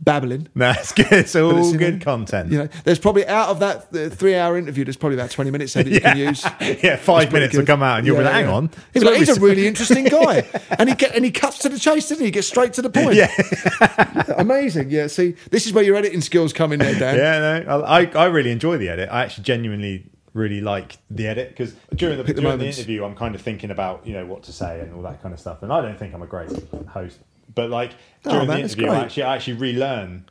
babbling. 0.00 0.48
No, 0.54 0.70
it's 0.70 0.92
good. 0.92 1.12
It's 1.12 1.36
all 1.36 1.58
it's, 1.58 1.76
good 1.76 1.98
know, 1.98 2.04
content. 2.04 2.50
You 2.50 2.58
know, 2.58 2.68
there's 2.84 2.98
probably 2.98 3.26
out 3.26 3.48
of 3.48 3.60
that 3.60 3.90
three-hour 4.16 4.56
interview, 4.56 4.84
there's 4.84 4.96
probably 4.96 5.18
about 5.18 5.30
20 5.30 5.50
minutes 5.50 5.74
that 5.74 5.86
you 5.86 6.00
can 6.00 6.16
use. 6.16 6.44
yeah, 6.60 6.96
five 6.96 7.32
minutes 7.32 7.56
will 7.56 7.66
come 7.66 7.82
out 7.82 7.98
and 7.98 8.06
you'll 8.06 8.16
be 8.16 8.24
like, 8.24 8.32
hang 8.32 8.46
yeah. 8.46 8.54
on. 8.54 8.70
He's, 8.92 9.04
like, 9.04 9.16
he's 9.16 9.36
a 9.36 9.40
really 9.40 9.66
interesting 9.66 10.04
guy, 10.06 10.44
and 10.78 10.88
he 10.88 10.94
get 10.94 11.14
and 11.14 11.24
he 11.24 11.30
cuts 11.30 11.58
to 11.58 11.68
the 11.68 11.78
chase, 11.78 12.08
doesn't 12.08 12.20
he? 12.20 12.26
He 12.26 12.30
gets 12.30 12.48
straight 12.48 12.72
to 12.74 12.82
the 12.82 12.90
point. 12.90 13.14
Yeah. 13.14 13.30
amazing. 14.36 14.90
Yeah, 14.90 15.06
see, 15.06 15.34
this 15.50 15.66
is 15.66 15.72
where 15.72 15.84
your 15.84 15.96
editing 15.96 16.20
skills 16.20 16.52
come 16.52 16.72
in 16.72 16.78
there, 16.78 16.98
Dan. 16.98 17.16
Yeah, 17.16 17.64
no, 17.64 17.82
I, 17.82 18.06
I 18.06 18.26
really 18.26 18.50
enjoy 18.50 18.78
the 18.78 18.88
edit. 18.88 19.08
I 19.10 19.24
actually 19.24 19.44
genuinely 19.44 20.10
really 20.32 20.60
like 20.60 20.98
the 21.10 21.26
edit 21.26 21.48
because 21.50 21.74
during 21.94 22.16
the, 22.16 22.24
Pick 22.24 22.36
during 22.36 22.58
the 22.58 22.66
interview, 22.66 23.04
I'm 23.04 23.16
kind 23.16 23.34
of 23.34 23.42
thinking 23.42 23.70
about 23.70 24.06
you 24.06 24.14
know 24.14 24.26
what 24.26 24.44
to 24.44 24.52
say 24.52 24.80
and 24.80 24.94
all 24.94 25.02
that 25.02 25.22
kind 25.22 25.34
of 25.34 25.40
stuff. 25.40 25.62
And 25.62 25.72
I 25.72 25.80
don't 25.80 25.98
think 25.98 26.14
I'm 26.14 26.22
a 26.22 26.26
great 26.26 26.50
host, 26.88 27.18
but 27.54 27.70
like 27.70 27.92
Oh, 28.26 28.30
during 28.32 28.48
man, 28.48 28.56
the 28.58 28.62
interview, 28.64 28.88
I 28.88 29.00
actually 29.00 29.22
I 29.24 29.34
actually 29.36 29.54
relearn 29.54 30.26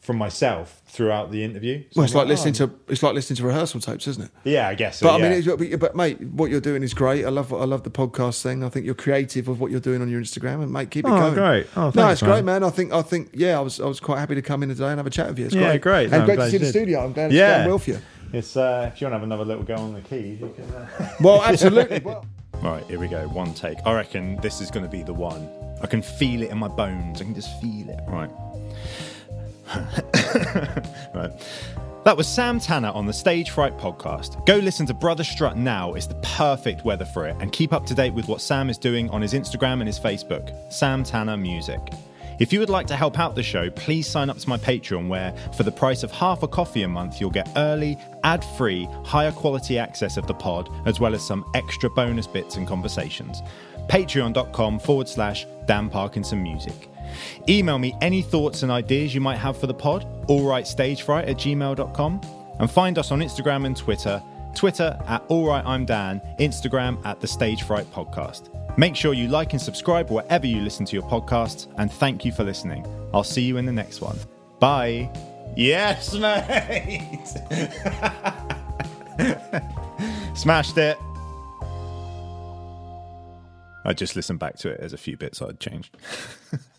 from 0.00 0.18
myself 0.18 0.82
throughout 0.86 1.30
the 1.32 1.42
interview. 1.42 1.80
So 1.84 1.86
Well, 1.96 2.04
it's 2.04 2.12
I'm 2.14 2.18
like 2.18 2.28
listening 2.28 2.54
oh, 2.60 2.66
to 2.66 2.78
it's 2.88 3.02
like 3.02 3.14
listening 3.14 3.36
to 3.38 3.44
rehearsal 3.44 3.80
tapes, 3.80 4.06
isn't 4.06 4.24
it? 4.24 4.30
yeah, 4.44 4.68
I 4.68 4.74
guess. 4.74 4.98
So, 4.98 5.06
But 5.06 5.18
yeah. 5.18 5.26
I 5.26 5.28
mean, 5.30 5.38
it's, 5.38 5.46
but, 5.46 5.80
but 5.80 5.96
mate, 5.96 6.20
what 6.20 6.50
you're 6.50 6.60
doing 6.60 6.82
is 6.82 6.92
great. 6.92 7.24
I 7.24 7.30
love 7.30 7.52
I 7.54 7.64
love 7.64 7.82
the 7.84 7.90
podcast 7.90 8.42
thing. 8.42 8.62
I 8.62 8.68
think 8.68 8.84
you're 8.86 8.94
creative 8.94 9.48
with 9.48 9.58
what 9.58 9.70
you're 9.70 9.80
doing 9.80 10.02
on 10.02 10.08
your 10.10 10.20
Instagram, 10.20 10.62
and 10.62 10.70
mate, 10.72 10.90
keep 10.90 11.06
it 11.06 11.10
Oh, 11.10 11.16
going. 11.16 11.34
great. 11.34 11.66
Oh, 11.74 11.90
thanks, 11.90 11.96
no, 11.96 12.02
thanks, 12.02 12.12
it's 12.12 12.22
great, 12.22 12.44
man. 12.44 12.60
man. 12.60 12.64
I 12.64 12.70
think 12.70 12.92
I 12.92 13.02
think 13.02 13.30
yeah, 13.32 13.56
I 13.58 13.60
was 13.62 13.80
I 13.80 13.86
was 13.86 13.98
quite 13.98 14.18
happy 14.18 14.34
to 14.34 14.42
come 14.42 14.62
in 14.62 14.68
today 14.68 14.88
and 14.88 14.98
have 14.98 15.06
a 15.06 15.10
chat 15.10 15.28
with 15.28 15.38
you. 15.38 15.46
It's 15.46 15.54
Yeah, 15.54 15.76
great, 15.76 15.80
great. 15.80 16.04
And 16.12 16.16
I'm 16.16 16.24
great 16.26 16.36
to 16.36 16.50
see 16.50 16.58
the 16.58 16.66
studio. 16.66 17.02
I'm 17.04 17.12
glad 17.14 17.26
it's 17.26 17.34
Yeah. 17.34 17.56
going 17.58 17.68
well 17.68 17.78
for 17.78 17.90
you. 17.90 17.98
it's 18.34 18.56
uh, 18.58 18.90
if 18.92 19.00
you 19.00 19.06
want 19.06 19.12
to 19.14 19.18
have 19.18 19.22
another 19.22 19.44
little 19.46 19.64
go 19.64 19.74
on 19.76 19.94
the 19.94 20.00
keys, 20.02 20.38
you 20.40 20.54
can. 20.54 20.70
Uh... 20.74 20.86
Well, 21.20 21.42
absolutely. 21.42 22.00
well, 22.00 22.24
Right, 22.62 22.84
here 22.84 22.98
we 23.00 23.08
go. 23.08 23.26
One 23.28 23.52
take. 23.54 23.78
I 23.86 23.94
reckon 23.94 24.36
this 24.42 24.60
is 24.60 24.70
going 24.70 24.84
to 24.84 24.90
be 24.90 25.02
the 25.02 25.12
one. 25.14 25.48
I 25.80 25.86
can 25.86 26.02
feel 26.02 26.42
it 26.42 26.50
in 26.50 26.58
my 26.58 26.68
bones. 26.68 27.20
I 27.20 27.24
can 27.24 27.34
just 27.34 27.60
feel 27.60 27.88
it. 27.90 28.00
Right. 28.06 28.30
right. 31.14 31.32
That 32.04 32.18
was 32.18 32.28
Sam 32.28 32.60
Tanner 32.60 32.90
on 32.90 33.06
the 33.06 33.14
Stage 33.14 33.48
Fright 33.48 33.78
podcast. 33.78 34.44
Go 34.44 34.56
listen 34.56 34.84
to 34.86 34.94
Brother 34.94 35.24
Strut 35.24 35.56
now, 35.56 35.94
it's 35.94 36.06
the 36.06 36.16
perfect 36.16 36.84
weather 36.84 37.06
for 37.06 37.26
it, 37.26 37.34
and 37.40 37.50
keep 37.50 37.72
up 37.72 37.86
to 37.86 37.94
date 37.94 38.12
with 38.12 38.28
what 38.28 38.42
Sam 38.42 38.68
is 38.68 38.76
doing 38.76 39.08
on 39.08 39.22
his 39.22 39.32
Instagram 39.32 39.80
and 39.80 39.86
his 39.86 39.98
Facebook, 39.98 40.54
Sam 40.70 41.02
Tanner 41.02 41.38
Music. 41.38 41.80
If 42.40 42.52
you 42.52 42.58
would 42.60 42.68
like 42.68 42.86
to 42.88 42.96
help 42.96 43.18
out 43.18 43.36
the 43.36 43.42
show, 43.42 43.70
please 43.70 44.06
sign 44.06 44.28
up 44.28 44.36
to 44.38 44.48
my 44.48 44.58
Patreon, 44.58 45.08
where 45.08 45.32
for 45.56 45.62
the 45.62 45.72
price 45.72 46.02
of 46.02 46.10
half 46.10 46.42
a 46.42 46.48
coffee 46.48 46.82
a 46.82 46.88
month, 46.88 47.20
you'll 47.20 47.30
get 47.30 47.48
early, 47.56 47.96
ad 48.24 48.44
free, 48.58 48.86
higher 49.04 49.32
quality 49.32 49.78
access 49.78 50.16
of 50.16 50.26
the 50.26 50.34
pod, 50.34 50.68
as 50.84 50.98
well 50.98 51.14
as 51.14 51.26
some 51.26 51.44
extra 51.54 51.88
bonus 51.88 52.26
bits 52.26 52.56
and 52.56 52.66
conversations. 52.66 53.40
Patreon.com 53.88 54.78
forward 54.78 55.08
slash 55.08 55.46
Dan 55.66 55.88
Parkinson 55.88 56.42
Music. 56.42 56.90
Email 57.48 57.78
me 57.78 57.94
any 58.00 58.22
thoughts 58.22 58.62
and 58.62 58.72
ideas 58.72 59.14
you 59.14 59.20
might 59.20 59.36
have 59.36 59.56
for 59.56 59.66
the 59.66 59.74
pod, 59.74 60.06
allrightstagefright 60.28 61.28
at 61.28 61.36
gmail.com, 61.36 62.20
and 62.58 62.70
find 62.70 62.98
us 62.98 63.10
on 63.10 63.20
Instagram 63.20 63.66
and 63.66 63.76
Twitter. 63.76 64.22
Twitter 64.54 64.98
at 65.06 65.26
allrightimdan, 65.28 66.38
Instagram 66.38 67.04
at 67.04 67.20
the 67.20 67.26
Stage 67.26 67.62
Fright 67.62 67.90
Podcast. 67.92 68.48
Make 68.78 68.96
sure 68.96 69.14
you 69.14 69.28
like 69.28 69.52
and 69.52 69.60
subscribe 69.62 70.10
wherever 70.10 70.46
you 70.46 70.60
listen 70.60 70.84
to 70.86 70.94
your 70.94 71.04
podcasts, 71.04 71.68
and 71.78 71.92
thank 71.92 72.24
you 72.24 72.32
for 72.32 72.44
listening. 72.44 72.86
I'll 73.12 73.24
see 73.24 73.42
you 73.42 73.56
in 73.56 73.66
the 73.66 73.72
next 73.72 74.00
one. 74.00 74.16
Bye. 74.58 75.10
Yes, 75.56 76.14
mate. 76.14 77.28
Smashed 80.34 80.78
it. 80.78 80.98
I 83.84 83.92
just 83.92 84.16
listened 84.16 84.38
back 84.38 84.56
to 84.58 84.70
it. 84.70 84.80
There's 84.80 84.92
a 84.92 84.98
few 84.98 85.16
bits 85.16 85.42
I'd 85.42 85.60
changed. 85.60 85.96